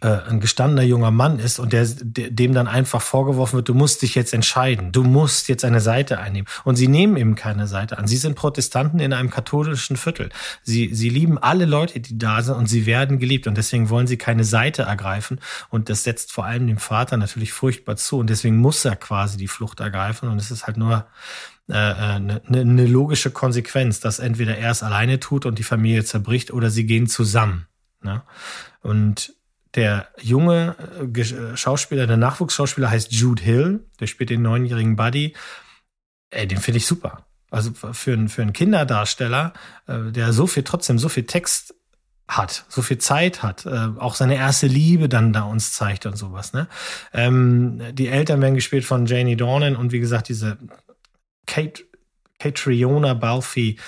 äh, 0.00 0.08
ein 0.28 0.38
gestandener 0.38 0.82
junger 0.82 1.10
Mann 1.10 1.40
ist 1.40 1.58
und 1.58 1.72
der, 1.72 1.84
dem 1.84 2.54
dann 2.54 2.68
einfach 2.68 3.02
vorgeworfen 3.02 3.56
wird, 3.56 3.68
du 3.68 3.74
musst 3.74 4.02
dich 4.02 4.14
jetzt 4.14 4.32
entscheiden, 4.32 4.92
du 4.92 5.02
musst 5.02 5.48
jetzt 5.48 5.64
eine 5.64 5.80
Seite 5.80 6.18
einnehmen. 6.18 6.46
Und 6.64 6.76
sie 6.76 6.86
nehmen 6.86 7.16
eben 7.16 7.34
keine 7.34 7.66
Seite 7.66 7.98
an. 7.98 8.06
Sie 8.06 8.16
sind 8.16 8.36
Protestanten 8.36 9.00
in 9.00 9.12
einem 9.12 9.30
katholischen 9.30 9.96
Viertel. 9.96 10.28
Sie, 10.62 10.94
sie 10.94 11.08
lieben 11.08 11.36
alle 11.36 11.64
Leute, 11.64 11.98
die 11.98 12.16
da 12.16 12.42
sind 12.42 12.54
und 12.54 12.66
sie 12.66 12.86
werden 12.86 13.18
geliebt 13.18 13.48
und 13.48 13.56
deswegen 13.56 13.90
wollen 13.90 14.06
sie 14.06 14.18
keine 14.18 14.44
Seite 14.44 14.82
ergreifen. 14.82 15.40
Und 15.68 15.88
das 15.88 16.04
setzt 16.04 16.32
vor 16.32 16.44
allem 16.44 16.68
dem 16.68 16.78
Vater 16.78 17.16
natürlich 17.16 17.52
furchtbar 17.52 17.96
zu 17.96 18.18
und 18.18 18.30
deswegen 18.30 18.56
muss 18.56 18.84
er 18.84 18.94
quasi 18.94 19.36
die 19.36 19.48
Flucht 19.48 19.80
ergreifen 19.80 20.28
und 20.28 20.38
es 20.38 20.52
ist 20.52 20.66
halt 20.68 20.76
nur 20.76 21.06
eine, 21.68 22.40
äh, 22.40 22.56
eine 22.56 22.86
logische 22.86 23.30
Konsequenz, 23.30 23.98
dass 23.98 24.20
entweder 24.20 24.56
er 24.56 24.70
es 24.70 24.82
alleine 24.84 25.18
tut 25.18 25.44
und 25.44 25.58
die 25.58 25.64
Familie 25.64 26.04
zerbricht 26.04 26.52
oder 26.52 26.70
sie 26.70 26.86
gehen 26.86 27.08
zusammen. 27.08 27.66
Ne? 28.00 28.22
Und 28.80 29.34
der 29.74 30.08
junge 30.20 30.76
äh, 31.14 31.56
Schauspieler, 31.56 32.06
der 32.06 32.16
Nachwuchsschauspieler 32.16 32.90
heißt 32.90 33.12
Jude 33.12 33.42
Hill, 33.42 33.86
der 34.00 34.06
spielt 34.06 34.30
den 34.30 34.42
neunjährigen 34.42 34.96
Buddy. 34.96 35.34
Ey, 36.30 36.46
den 36.46 36.58
finde 36.58 36.78
ich 36.78 36.86
super. 36.86 37.26
Also 37.50 37.72
für, 37.72 38.12
einen 38.12 38.28
für 38.28 38.46
Kinderdarsteller, 38.46 39.52
äh, 39.86 40.12
der 40.12 40.32
so 40.32 40.46
viel, 40.46 40.62
trotzdem 40.64 40.98
so 40.98 41.08
viel 41.08 41.24
Text 41.24 41.74
hat, 42.28 42.66
so 42.68 42.82
viel 42.82 42.98
Zeit 42.98 43.42
hat, 43.42 43.64
äh, 43.64 43.88
auch 43.98 44.14
seine 44.14 44.36
erste 44.36 44.66
Liebe 44.66 45.08
dann 45.08 45.32
da 45.32 45.42
uns 45.42 45.72
zeigt 45.72 46.04
und 46.04 46.16
sowas. 46.16 46.52
Ne? 46.52 46.68
Ähm, 47.14 47.80
die 47.92 48.08
Eltern 48.08 48.42
werden 48.42 48.54
gespielt 48.54 48.84
von 48.84 49.06
Janie 49.06 49.36
Dornan 49.36 49.76
und 49.76 49.92
wie 49.92 50.00
gesagt, 50.00 50.28
diese 50.28 50.58
Kate, 51.46 51.84
Catriona 52.38 53.14
Balfi. 53.14 53.78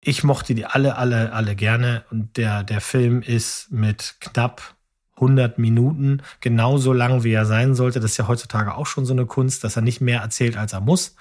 Ich 0.00 0.22
mochte 0.22 0.54
die 0.54 0.66
alle, 0.66 0.96
alle, 0.96 1.32
alle 1.32 1.56
gerne 1.56 2.04
und 2.10 2.36
der, 2.36 2.62
der 2.62 2.80
Film 2.80 3.22
ist 3.22 3.72
mit 3.72 4.16
knapp 4.20 4.73
100 5.16 5.58
Minuten, 5.58 6.22
genauso 6.40 6.92
lang 6.92 7.24
wie 7.24 7.32
er 7.32 7.46
sein 7.46 7.74
sollte. 7.74 8.00
Das 8.00 8.12
ist 8.12 8.16
ja 8.16 8.28
heutzutage 8.28 8.74
auch 8.74 8.86
schon 8.86 9.06
so 9.06 9.12
eine 9.12 9.26
Kunst, 9.26 9.64
dass 9.64 9.76
er 9.76 9.82
nicht 9.82 10.00
mehr 10.00 10.20
erzählt, 10.20 10.56
als 10.56 10.72
er 10.72 10.80
muss. 10.80 11.16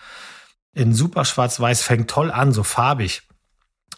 In 0.74 0.94
super 0.94 1.26
schwarz-weiß 1.26 1.84
fängt 1.84 2.10
toll 2.10 2.32
an, 2.32 2.52
so 2.52 2.64
farbig. 2.64 3.24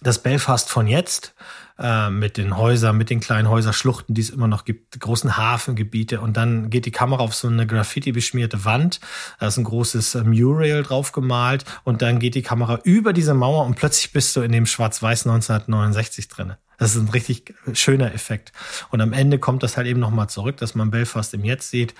Das 0.02 0.22
Belfast 0.22 0.70
von 0.70 0.88
jetzt 0.88 1.34
äh, 1.80 2.10
mit 2.10 2.38
den 2.38 2.58
Häusern, 2.58 2.98
mit 2.98 3.10
den 3.10 3.22
kleinen 3.22 3.50
Häuserschluchten, 3.50 4.14
die 4.14 4.22
es 4.22 4.30
immer 4.30 4.48
noch 4.48 4.66
gibt, 4.66 5.00
großen 5.00 5.38
Hafengebiete 5.38 6.20
und 6.20 6.38
dann 6.38 6.70
geht 6.70 6.86
die 6.86 6.92
Kamera 6.92 7.24
auf 7.24 7.34
so 7.34 7.48
eine 7.48 7.66
Graffiti 7.66 8.12
beschmierte 8.12 8.66
Wand, 8.66 9.00
da 9.40 9.48
ist 9.48 9.58
ein 9.58 9.64
großes 9.64 10.16
äh, 10.16 10.24
Mural 10.24 10.84
drauf 10.84 11.12
gemalt 11.12 11.66
und 11.84 12.02
dann 12.02 12.20
geht 12.20 12.36
die 12.36 12.42
Kamera 12.42 12.80
über 12.84 13.14
diese 13.14 13.34
Mauer 13.34 13.66
und 13.66 13.76
plötzlich 13.76 14.12
bist 14.12 14.36
du 14.36 14.42
in 14.42 14.52
dem 14.52 14.66
Schwarz-Weiß 14.66 15.26
1969 15.26 16.28
drinne. 16.28 16.58
Das 16.78 16.96
ist 16.96 17.02
ein 17.02 17.10
richtig 17.10 17.54
schöner 17.74 18.14
Effekt. 18.14 18.52
Und 18.90 19.02
am 19.02 19.14
Ende 19.14 19.40
kommt 19.40 19.64
das 19.64 19.78
halt 19.78 19.88
eben 19.88 20.00
nochmal 20.00 20.30
zurück, 20.30 20.58
dass 20.58 20.76
man 20.76 20.92
Belfast 20.92 21.34
im 21.34 21.44
Jetzt 21.44 21.70
sieht. 21.70 21.96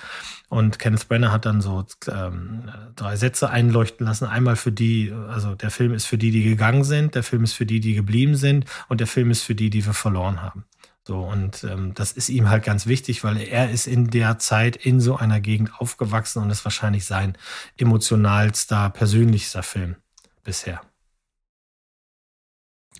Und 0.50 0.80
Kenneth 0.80 1.08
Brenner 1.08 1.32
hat 1.32 1.46
dann 1.46 1.62
so 1.62 1.86
ähm, 2.08 2.70
drei 2.96 3.16
Sätze 3.16 3.50
einleuchten 3.50 4.06
lassen. 4.06 4.26
Einmal 4.26 4.56
für 4.56 4.72
die, 4.72 5.14
also 5.30 5.56
der 5.56 5.72
Film 5.72 5.94
ist 5.94 6.06
für 6.06 6.18
die, 6.18 6.32
die 6.32 6.44
gegangen 6.44 6.84
sind, 6.84 7.16
der 7.16 7.24
Film 7.24 7.44
ist 7.44 7.54
für 7.54 7.66
die, 7.66 7.80
die 7.80 7.94
geblieben 7.94 8.36
sind 8.36 8.66
und 8.88 9.00
der 9.00 9.08
Film 9.08 9.32
ist 9.32 9.44
für 9.44 9.56
die, 9.56 9.70
die 9.70 9.86
wir 9.86 9.94
verloren 9.94 10.42
haben. 10.42 10.66
So, 11.08 11.20
und 11.20 11.64
ähm, 11.64 11.94
das 11.94 12.14
ist 12.14 12.30
ihm 12.30 12.50
halt 12.50 12.64
ganz 12.64 12.88
wichtig, 12.88 13.24
weil 13.24 13.38
er 13.38 13.70
ist 13.70 13.86
in 13.86 14.10
der 14.10 14.40
Zeit 14.40 14.76
in 14.76 15.00
so 15.00 15.16
einer 15.16 15.40
Gegend 15.40 15.80
aufgewachsen 15.80 16.42
und 16.42 16.50
ist 16.50 16.66
wahrscheinlich 16.66 17.06
sein 17.06 17.38
emotionalster, 17.78 18.90
persönlichster 18.90 19.62
Film 19.62 19.98
bisher. 20.44 20.82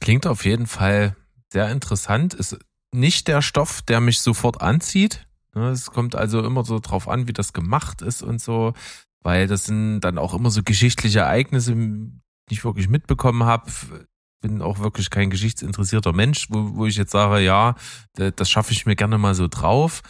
Klingt 0.02 0.28
auf 0.28 0.46
jeden 0.46 0.68
Fall 0.68 1.16
sehr 1.52 1.70
interessant. 1.72 2.34
Ist 2.34 2.58
nicht 2.92 3.28
der 3.28 3.42
Stoff, 3.42 3.82
der 3.82 4.02
mich 4.02 4.22
sofort 4.22 4.62
anzieht. 4.62 5.28
Ne, 5.54 5.70
es 5.70 5.92
kommt 5.92 6.16
also 6.16 6.44
immer 6.44 6.66
so 6.66 6.80
drauf 6.80 7.08
an, 7.08 7.28
wie 7.28 7.34
das 7.34 7.54
gemacht 7.54 8.02
ist 8.02 8.22
und 8.22 8.42
so, 8.42 8.74
weil 9.22 9.48
das 9.48 9.66
sind 9.66 10.02
dann 10.02 10.18
auch 10.18 10.34
immer 10.34 10.50
so 10.50 10.64
geschichtliche 10.64 11.20
Ereignisse, 11.20 11.74
die 11.76 12.54
ich 12.54 12.66
wirklich 12.66 12.90
mitbekommen 12.90 13.44
habe. 13.44 13.72
Bin 14.42 14.62
auch 14.62 14.80
wirklich 14.80 15.10
kein 15.10 15.30
geschichtsinteressierter 15.30 16.14
Mensch, 16.14 16.48
wo, 16.50 16.76
wo 16.76 16.86
ich 16.86 16.98
jetzt 16.98 17.12
sage, 17.12 17.40
ja, 17.40 17.76
das 18.14 18.50
schaffe 18.50 18.74
ich 18.74 18.86
mir 18.86 18.96
gerne 18.96 19.18
mal 19.18 19.34
so 19.34 19.48
drauf. 19.48 20.02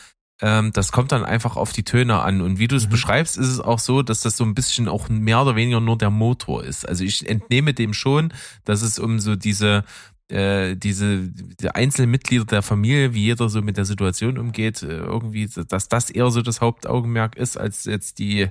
Ähm, 0.42 0.74
das 0.74 0.92
kommt 0.92 1.12
dann 1.12 1.24
einfach 1.24 1.56
auf 1.56 1.72
die 1.72 1.84
Töne 1.84 2.20
an. 2.20 2.42
Und 2.42 2.60
wie 2.60 2.68
du 2.68 2.76
es 2.76 2.88
mhm. 2.88 2.92
beschreibst, 2.92 3.38
ist 3.38 3.48
es 3.48 3.62
auch 3.62 3.80
so, 3.80 4.02
dass 4.02 4.22
das 4.22 4.36
so 4.36 4.44
ein 4.44 4.56
bisschen 4.56 4.88
auch 4.88 5.08
mehr 5.08 5.42
oder 5.42 5.56
weniger 5.56 5.80
nur 5.80 5.98
der 5.98 6.10
Motor 6.10 6.64
ist. 6.64 6.88
Also 6.88 7.04
ich 7.04 7.30
entnehme 7.30 7.74
dem 7.74 7.94
schon, 7.94 8.34
dass 8.66 8.82
es 8.82 9.00
um 9.00 9.20
so 9.20 9.36
diese 9.36 9.86
äh, 10.30 10.76
diese 10.76 11.28
die 11.30 11.70
Einzelmitglieder 11.70 12.46
der 12.46 12.62
Familie, 12.62 13.14
wie 13.14 13.24
jeder 13.26 13.50
so 13.50 13.62
mit 13.62 13.78
der 13.78 13.86
Situation 13.86 14.38
umgeht, 14.38 14.82
äh, 14.84 14.88
irgendwie, 14.88 15.48
dass 15.68 15.88
das 15.88 16.10
eher 16.10 16.30
so 16.32 16.42
das 16.42 16.62
Hauptaugenmerk 16.62 17.36
ist, 17.38 17.58
als 17.58 17.86
jetzt 17.86 18.20
die 18.20 18.50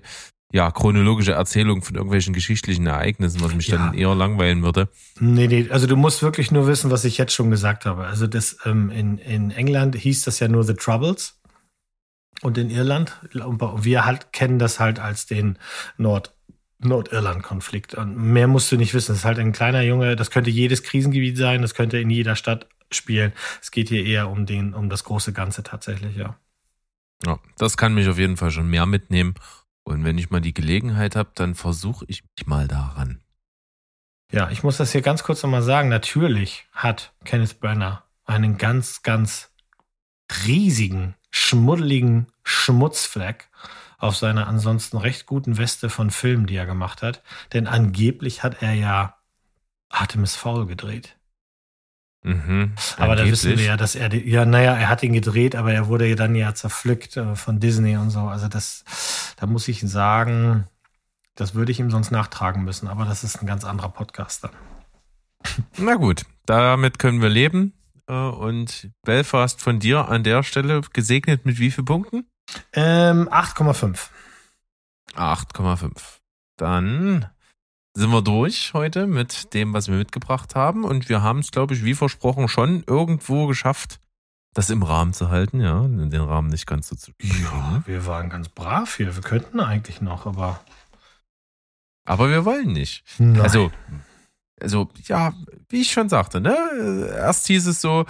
ja, 0.52 0.70
chronologische 0.70 1.32
Erzählung 1.32 1.82
von 1.82 1.96
irgendwelchen 1.96 2.32
geschichtlichen 2.32 2.86
Ereignissen, 2.86 3.40
was 3.40 3.54
mich 3.56 3.66
Ja. 3.66 3.76
dann 3.78 3.94
eher 3.94 4.14
langweilen 4.14 4.62
würde. 4.62 4.88
Nee, 5.18 5.48
nee, 5.48 5.68
also 5.68 5.88
du 5.88 5.96
musst 5.96 6.22
wirklich 6.22 6.52
nur 6.52 6.68
wissen, 6.68 6.92
was 6.92 7.04
ich 7.04 7.18
jetzt 7.18 7.32
schon 7.32 7.50
gesagt 7.50 7.86
habe. 7.86 8.06
Also 8.06 8.28
das 8.28 8.58
ähm, 8.64 8.90
in, 8.90 9.18
in 9.18 9.50
England 9.50 9.96
hieß 9.96 10.22
das 10.22 10.38
ja 10.38 10.46
nur 10.46 10.62
The 10.62 10.74
Troubles 10.74 11.40
und 12.42 12.56
in 12.56 12.70
Irland, 12.70 13.20
und 13.44 13.84
wir 13.84 14.04
halt 14.04 14.32
kennen 14.32 14.60
das 14.60 14.78
halt 14.78 15.00
als 15.00 15.26
den 15.26 15.58
Nord 15.96 16.33
Nordirland-Konflikt. 16.84 17.94
Und 17.94 18.16
mehr 18.16 18.46
musst 18.46 18.70
du 18.70 18.76
nicht 18.76 18.94
wissen. 18.94 19.12
Das 19.12 19.18
ist 19.18 19.24
halt 19.24 19.38
ein 19.38 19.52
kleiner 19.52 19.82
Junge, 19.82 20.16
das 20.16 20.30
könnte 20.30 20.50
jedes 20.50 20.82
Krisengebiet 20.82 21.36
sein, 21.36 21.62
das 21.62 21.74
könnte 21.74 21.98
in 21.98 22.10
jeder 22.10 22.36
Stadt 22.36 22.68
spielen. 22.90 23.32
Es 23.60 23.70
geht 23.70 23.88
hier 23.88 24.04
eher 24.04 24.30
um 24.30 24.46
den, 24.46 24.74
um 24.74 24.88
das 24.88 25.04
große 25.04 25.32
Ganze 25.32 25.62
tatsächlich, 25.62 26.16
ja. 26.16 26.36
Ja, 27.24 27.38
das 27.58 27.76
kann 27.76 27.94
mich 27.94 28.08
auf 28.08 28.18
jeden 28.18 28.36
Fall 28.36 28.50
schon 28.50 28.68
mehr 28.68 28.86
mitnehmen. 28.86 29.34
Und 29.84 30.04
wenn 30.04 30.18
ich 30.18 30.30
mal 30.30 30.40
die 30.40 30.54
Gelegenheit 30.54 31.16
habe, 31.16 31.30
dann 31.34 31.54
versuche 31.54 32.04
ich 32.08 32.22
mich 32.22 32.46
mal 32.46 32.68
daran. 32.68 33.20
Ja, 34.32 34.50
ich 34.50 34.62
muss 34.62 34.78
das 34.78 34.92
hier 34.92 35.02
ganz 35.02 35.22
kurz 35.22 35.42
nochmal 35.42 35.62
sagen. 35.62 35.88
Natürlich 35.88 36.66
hat 36.72 37.12
Kenneth 37.24 37.60
Branagh 37.60 38.02
einen 38.24 38.58
ganz, 38.58 39.02
ganz 39.02 39.50
riesigen, 40.46 41.14
schmuddeligen 41.30 42.26
Schmutzfleck 42.42 43.48
auf 44.04 44.16
seiner 44.16 44.46
ansonsten 44.46 44.96
recht 44.98 45.26
guten 45.26 45.56
Weste 45.58 45.90
von 45.90 46.10
Filmen, 46.10 46.46
die 46.46 46.56
er 46.56 46.66
gemacht 46.66 47.02
hat. 47.02 47.22
Denn 47.52 47.66
angeblich 47.66 48.42
hat 48.42 48.62
er 48.62 48.72
ja 48.74 49.16
Artemis 49.88 50.36
Fowl 50.36 50.66
gedreht. 50.66 51.16
Mhm, 52.22 52.72
Aber 52.96 53.16
da 53.16 53.26
wissen 53.26 53.58
wir 53.58 53.64
ja, 53.64 53.76
dass 53.76 53.94
er, 53.94 54.12
ja, 54.14 54.46
naja, 54.46 54.74
er 54.74 54.88
hat 54.88 55.02
ihn 55.02 55.12
gedreht, 55.12 55.54
aber 55.54 55.74
er 55.74 55.88
wurde 55.88 56.06
ja 56.08 56.14
dann 56.16 56.34
ja 56.34 56.54
zerpflückt 56.54 57.18
äh, 57.18 57.36
von 57.36 57.60
Disney 57.60 57.98
und 57.98 58.10
so. 58.10 58.20
Also 58.20 58.48
das, 58.48 58.84
da 59.36 59.46
muss 59.46 59.68
ich 59.68 59.80
sagen, 59.80 60.66
das 61.34 61.54
würde 61.54 61.70
ich 61.70 61.80
ihm 61.80 61.90
sonst 61.90 62.10
nachtragen 62.10 62.64
müssen. 62.64 62.88
Aber 62.88 63.04
das 63.04 63.24
ist 63.24 63.42
ein 63.42 63.46
ganz 63.46 63.64
anderer 63.64 63.90
Podcast 63.90 64.44
dann. 64.44 64.52
Na 65.76 65.96
gut, 65.96 66.24
damit 66.46 66.98
können 66.98 67.20
wir 67.20 67.28
leben. 67.28 67.74
Äh, 68.06 68.14
Und 68.14 68.90
Belfast 69.02 69.60
von 69.60 69.78
dir 69.78 70.08
an 70.08 70.24
der 70.24 70.42
Stelle 70.42 70.80
gesegnet 70.92 71.44
mit 71.44 71.58
wie 71.58 71.70
vielen 71.70 71.84
Punkten? 71.84 72.26
Ähm, 72.72 73.28
8,5. 73.28 74.08
8,5. 75.14 75.90
Dann 76.56 77.30
sind 77.96 78.10
wir 78.10 78.22
durch 78.22 78.74
heute 78.74 79.06
mit 79.06 79.54
dem, 79.54 79.72
was 79.72 79.88
wir 79.88 79.96
mitgebracht 79.96 80.54
haben. 80.54 80.84
Und 80.84 81.08
wir 81.08 81.22
haben 81.22 81.38
es, 81.40 81.50
glaube 81.50 81.74
ich, 81.74 81.84
wie 81.84 81.94
versprochen, 81.94 82.48
schon 82.48 82.82
irgendwo 82.86 83.46
geschafft, 83.46 84.00
das 84.52 84.70
im 84.70 84.82
Rahmen 84.82 85.12
zu 85.12 85.30
halten. 85.30 85.60
Ja, 85.60 85.86
den 85.86 86.20
Rahmen 86.20 86.48
nicht 86.48 86.66
ganz 86.66 86.88
so 86.88 86.96
zu 86.96 87.12
Ja, 87.20 87.82
wir 87.86 88.06
waren 88.06 88.30
ganz 88.30 88.48
brav 88.48 88.96
hier. 88.96 89.14
Wir 89.14 89.22
könnten 89.22 89.60
eigentlich 89.60 90.00
noch, 90.00 90.26
aber. 90.26 90.60
Aber 92.06 92.28
wir 92.28 92.44
wollen 92.44 92.72
nicht. 92.72 93.04
Nein. 93.18 93.40
Also, 93.40 93.70
also, 94.60 94.88
ja, 95.04 95.32
wie 95.68 95.82
ich 95.82 95.92
schon 95.92 96.08
sagte, 96.08 96.40
ne? 96.40 97.10
Erst 97.16 97.46
hieß 97.46 97.66
es 97.66 97.80
so, 97.80 98.04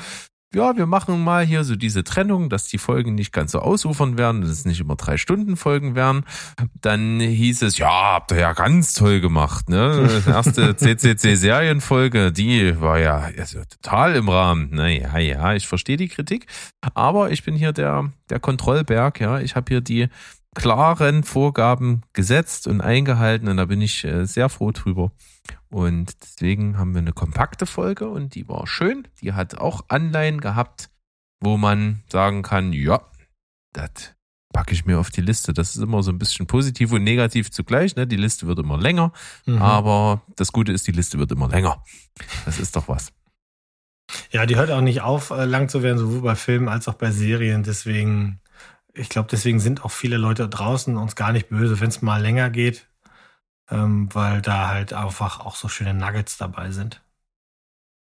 ja, 0.55 0.77
wir 0.77 0.87
machen 0.87 1.23
mal 1.23 1.45
hier 1.45 1.65
so 1.65 1.77
diese 1.77 2.05
Trennung, 2.05 2.49
dass 2.49 2.67
die 2.67 2.79
Folgen 2.79 3.15
nicht 3.15 3.33
ganz 3.33 3.53
so 3.53 3.59
ausufern 3.59 4.19
werden, 4.19 4.41
dass 4.41 4.51
es 4.51 4.65
nicht 4.65 4.81
immer 4.81 4.97
drei 4.97 5.17
Stunden 5.17 5.57
Folgen 5.57 5.95
werden. 5.95 6.25
Dann 6.81 7.21
hieß 7.21 7.63
es, 7.63 7.79
ja, 7.79 8.15
habt 8.15 8.33
ihr 8.33 8.39
ja 8.39 8.53
ganz 8.53 8.95
toll 8.95 9.21
gemacht, 9.21 9.69
ne? 9.69 10.23
Die 10.25 10.31
erste 10.31 10.77
CCC-Serienfolge, 10.77 12.33
die 12.33 12.81
war 12.81 12.99
ja 12.99 13.31
also 13.39 13.61
total 13.65 14.17
im 14.17 14.29
Rahmen. 14.29 14.71
Naja, 14.73 15.19
ja, 15.19 15.55
ich 15.55 15.67
verstehe 15.67 15.97
die 15.97 16.09
Kritik, 16.09 16.47
aber 16.95 17.31
ich 17.31 17.45
bin 17.45 17.55
hier 17.55 17.73
der, 17.73 18.13
der 18.31 18.41
Kontrollberg, 18.41 19.21
ja. 19.21 19.41
Ich 19.41 19.57
habe 19.57 19.67
hier 19.69 19.81
die 19.81 20.09
klaren 20.55 21.25
Vorgaben 21.25 22.03
gesetzt 22.13 22.67
und 22.67 22.81
eingehalten 22.81 23.49
und 23.49 23.57
da 23.57 23.65
bin 23.67 23.81
ich 23.81 24.05
äh, 24.05 24.25
sehr 24.27 24.49
froh 24.49 24.71
drüber. 24.73 25.13
Und 25.69 26.15
deswegen 26.23 26.79
haben 26.79 26.95
wir 26.95 27.01
eine 27.01 27.13
kompakte 27.13 27.67
Folge 27.67 28.09
und 28.09 28.35
die 28.35 28.49
war 28.49 28.67
schön. 28.67 29.09
Die 29.21 29.33
hat 29.33 29.57
auch 29.57 29.85
Anleihen 29.89 30.41
gehabt, 30.41 30.89
wo 31.41 31.57
man 31.57 32.03
sagen 32.11 32.43
kann, 32.43 32.73
ja, 32.73 33.01
das 33.73 34.15
packe 34.53 34.73
ich 34.73 34.87
mir 34.87 35.01
auf 35.01 35.11
die 35.11 35.21
Liste. 35.21 35.53
Das 35.53 35.75
ist 35.75 35.83
immer 35.83 36.03
so 36.05 36.13
ein 36.13 36.19
bisschen 36.19 36.47
positiv 36.47 36.93
und 36.93 37.03
negativ 37.03 37.51
zugleich. 37.51 37.97
Ne? 37.97 38.07
Die 38.07 38.17
Liste 38.17 38.47
wird 38.47 38.61
immer 38.61 38.79
länger, 38.79 39.13
Mhm. 39.47 39.61
aber 39.61 40.23
das 40.37 40.53
Gute 40.53 40.73
ist, 40.73 40.87
die 40.87 40.93
Liste 40.93 41.19
wird 41.19 41.33
immer 41.33 41.49
länger. 41.49 41.83
Das 42.45 42.61
ist 42.61 42.77
doch 42.77 42.87
was. 42.89 43.13
Ja, 44.31 44.47
die 44.47 44.55
hört 44.57 44.71
auch 44.71 44.81
nicht 44.81 45.01
auf, 45.01 45.31
äh, 45.31 45.45
lang 45.45 45.69
zu 45.69 45.83
werden, 45.83 45.99
sowohl 45.99 46.21
bei 46.21 46.37
Filmen 46.37 46.69
als 46.69 46.87
auch 46.87 46.95
bei 46.95 47.11
Serien. 47.11 47.65
Deswegen, 47.65 48.39
ich 48.95 49.09
glaube, 49.09 49.29
deswegen 49.31 49.61
sind 49.61 49.85
auch 49.85 49.91
viele 49.91 50.17
Leute 50.17 50.49
draußen 50.49 50.97
uns 50.97 51.17
gar 51.17 51.33
nicht 51.33 51.49
böse, 51.49 51.81
wenn 51.81 51.89
es 51.89 52.03
mal 52.03 52.23
länger 52.23 52.51
geht, 52.51 52.87
ähm, 53.71 54.09
weil 54.15 54.41
da 54.41 54.69
halt 54.69 54.93
einfach 54.93 55.41
auch 55.41 55.57
so 55.57 55.69
schöne 55.69 55.95
Nuggets 55.95 56.37
dabei 56.37 56.71
sind. 56.71 57.03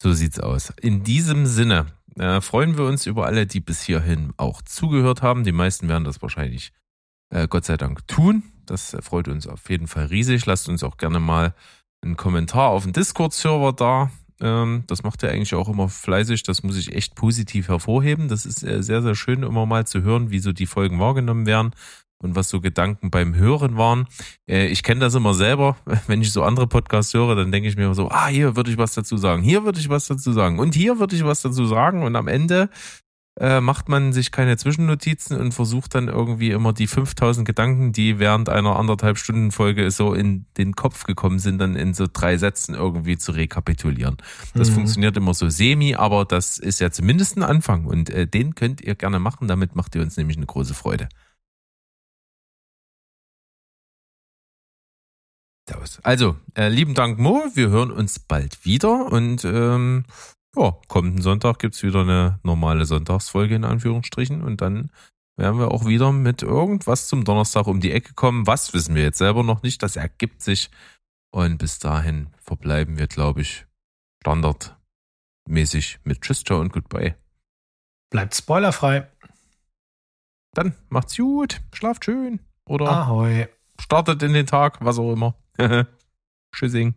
So 0.03 0.13
sieht's 0.13 0.39
aus. 0.39 0.73
In 0.81 1.03
diesem 1.05 1.47
Sinne 1.47 1.87
äh, 2.17 2.41
freuen 2.41 2.77
wir 2.77 2.85
uns 2.85 3.07
über 3.07 3.27
alle, 3.27 3.47
die 3.47 3.61
bis 3.61 3.83
hierhin 3.83 4.35
auch 4.37 4.61
zugehört 4.63 5.23
haben. 5.23 5.45
Die 5.45 5.53
meisten 5.53 5.89
werden 5.89 6.05
das 6.05 6.21
wahrscheinlich 6.21 6.73
äh, 7.31 7.49
Gott 7.49 7.65
sei 7.65 7.77
Dank 7.77 8.07
tun. 8.07 8.43
Das 8.67 8.97
freut 9.01 9.29
uns 9.29 9.47
auf 9.47 9.71
jeden 9.71 9.87
Fall 9.87 10.07
riesig. 10.07 10.45
Lasst 10.45 10.69
uns 10.69 10.83
auch 10.83 10.99
gerne 10.99 11.21
mal 11.21 11.55
einen 12.03 12.17
Kommentar 12.17 12.69
auf 12.69 12.83
dem 12.83 12.93
Discord-Server 12.93 13.73
da. 13.73 14.11
Ähm, 14.41 14.85
das 14.87 15.03
macht 15.03 15.23
ihr 15.23 15.31
eigentlich 15.31 15.55
auch 15.55 15.69
immer 15.69 15.89
fleißig. 15.89 16.43
Das 16.43 16.63
muss 16.63 16.77
ich 16.77 16.93
echt 16.95 17.15
positiv 17.15 17.69
hervorheben. 17.69 18.29
Das 18.29 18.47
ist 18.47 18.63
äh, 18.63 18.83
sehr, 18.83 19.03
sehr 19.03 19.15
schön, 19.15 19.43
immer 19.43 19.67
mal 19.67 19.87
zu 19.87 20.03
hören, 20.03 20.31
wie 20.31 20.39
so 20.39 20.53
die 20.53 20.67
Folgen 20.67 21.01
wahrgenommen 21.01 21.47
werden 21.47 21.73
und 22.19 22.35
was 22.35 22.49
so 22.49 22.61
Gedanken 22.61 23.11
beim 23.11 23.35
Hören 23.35 23.77
waren. 23.77 24.07
Äh, 24.49 24.67
ich 24.67 24.83
kenne 24.83 25.01
das 25.01 25.15
immer 25.15 25.35
selber. 25.35 25.77
Wenn 26.07 26.23
ich 26.23 26.33
so 26.33 26.43
andere 26.43 26.67
Podcasts 26.67 27.15
höre, 27.15 27.35
dann 27.35 27.53
denke 27.53 27.69
ich 27.69 27.77
mir 27.77 27.85
immer 27.85 27.95
so, 27.95 28.11
ah, 28.11 28.29
hier 28.29 28.57
würde 28.57 28.71
ich 28.71 28.79
was 28.79 28.95
dazu 28.95 29.17
sagen, 29.17 29.43
hier 29.43 29.65
würde 29.65 29.81
ich 29.81 29.89
was 29.89 30.07
dazu 30.07 30.33
sagen 30.33 30.59
und 30.59 30.75
hier 30.75 30.99
würde 30.99 31.17
ich 31.17 31.25
was 31.25 31.43
dazu 31.43 31.67
sagen. 31.67 32.03
Und 32.03 32.17
am 32.17 32.29
Ende 32.29 32.69
äh, 33.39 33.61
macht 33.61 33.89
man 33.91 34.13
sich 34.15 34.31
keine 34.33 34.57
Zwischennotizen 34.57 35.39
und 35.39 35.53
versucht 35.53 35.95
dann 35.95 36.09
irgendwie 36.09 36.51
immer 36.51 36.73
die 36.73 36.87
5000 36.87 37.47
Gedanken, 37.47 37.93
die 37.93 38.19
während 38.19 38.49
einer 38.49 38.77
anderthalb 38.77 39.19
Stunden 39.19 39.53
Folge 39.53 39.91
so 39.91 40.15
in 40.15 40.47
den 40.57 40.75
Kopf 40.75 41.05
gekommen 41.05 41.39
sind, 41.39 41.59
dann 41.59 41.77
in 41.77 41.93
so 41.93 42.07
drei 42.11 42.39
Sätzen 42.39 42.75
irgendwie 42.75 43.19
zu 43.19 43.33
rekapitulieren. 43.33 44.17
Das 44.55 44.71
Mhm. 44.71 44.75
funktioniert 44.75 45.17
immer 45.19 45.35
so 45.35 45.51
semi, 45.51 45.95
aber 45.95 46.25
das 46.25 46.57
ist 46.59 46.81
ja 46.81 46.91
zumindest 46.91 47.37
ein 47.37 47.43
Anfang 47.43 47.85
und 47.85 48.09
äh, 48.11 48.27
den 48.27 48.55
könnt 48.55 48.81
ihr 48.81 48.95
gerne 48.95 49.19
machen. 49.19 49.49
Damit 49.49 49.77
macht 49.77 49.95
ihr 49.95 50.01
uns 50.03 50.17
nämlich 50.17 50.39
eine 50.39 50.47
große 50.47 50.73
Freude. 50.75 51.09
Also, 56.05 56.37
äh, 56.55 56.69
lieben 56.69 56.95
Dank, 56.95 57.19
Mo. 57.19 57.45
Wir 57.55 57.69
hören 57.71 57.91
uns 57.91 58.21
bald 58.21 58.65
wieder 58.65 59.11
und 59.11 59.45
ähm, 59.45 60.05
ja, 60.57 60.77
kommenden 60.89 61.23
Sonntag 61.23 61.59
gibt's 61.59 61.83
wieder 61.83 62.01
eine 62.01 62.41
normale 62.43 62.87
Sonntagsfolge 62.87 63.55
in 63.55 63.65
Anführungsstrichen 63.65 64.43
und 64.43 64.61
dann 64.61 64.91
werden 65.37 65.59
wir 65.59 65.71
auch 65.71 65.85
wieder 65.85 66.13
mit 66.13 66.43
irgendwas 66.43 67.09
zum 67.09 67.25
Donnerstag 67.25 67.67
um 67.67 67.81
die 67.81 67.93
Ecke 67.93 68.15
kommen. 68.15 68.47
Was 68.47 68.73
wissen 68.73 68.95
wir 68.95 69.03
jetzt 69.03 69.19
selber 69.19 69.43
noch 69.43 69.63
nicht, 69.63 69.83
das 69.83 69.97
ergibt 69.97 70.43
sich. 70.43 70.71
Und 71.31 71.59
bis 71.59 71.79
dahin 71.79 72.29
verbleiben 72.39 72.99
wir, 72.99 73.07
glaube 73.07 73.43
ich, 73.43 73.67
standardmäßig 74.23 76.01
mit 76.05 76.23
Tschüss, 76.23 76.43
ciao 76.43 76.61
und 76.61 76.73
Goodbye. 76.73 77.17
Bleibt 78.11 78.35
spoilerfrei. 78.35 79.09
Dann 80.55 80.75
macht's 80.89 81.17
gut, 81.17 81.61
schlaft 81.75 82.07
schön 82.07 82.41
oder 82.65 82.89
Ahoi. 82.89 83.47
startet 83.79 84.23
in 84.23 84.33
den 84.33 84.47
Tag, 84.47 84.79
was 84.81 84.99
auch 84.99 85.13
immer. 85.13 85.35
Tschüssing. 86.55 86.95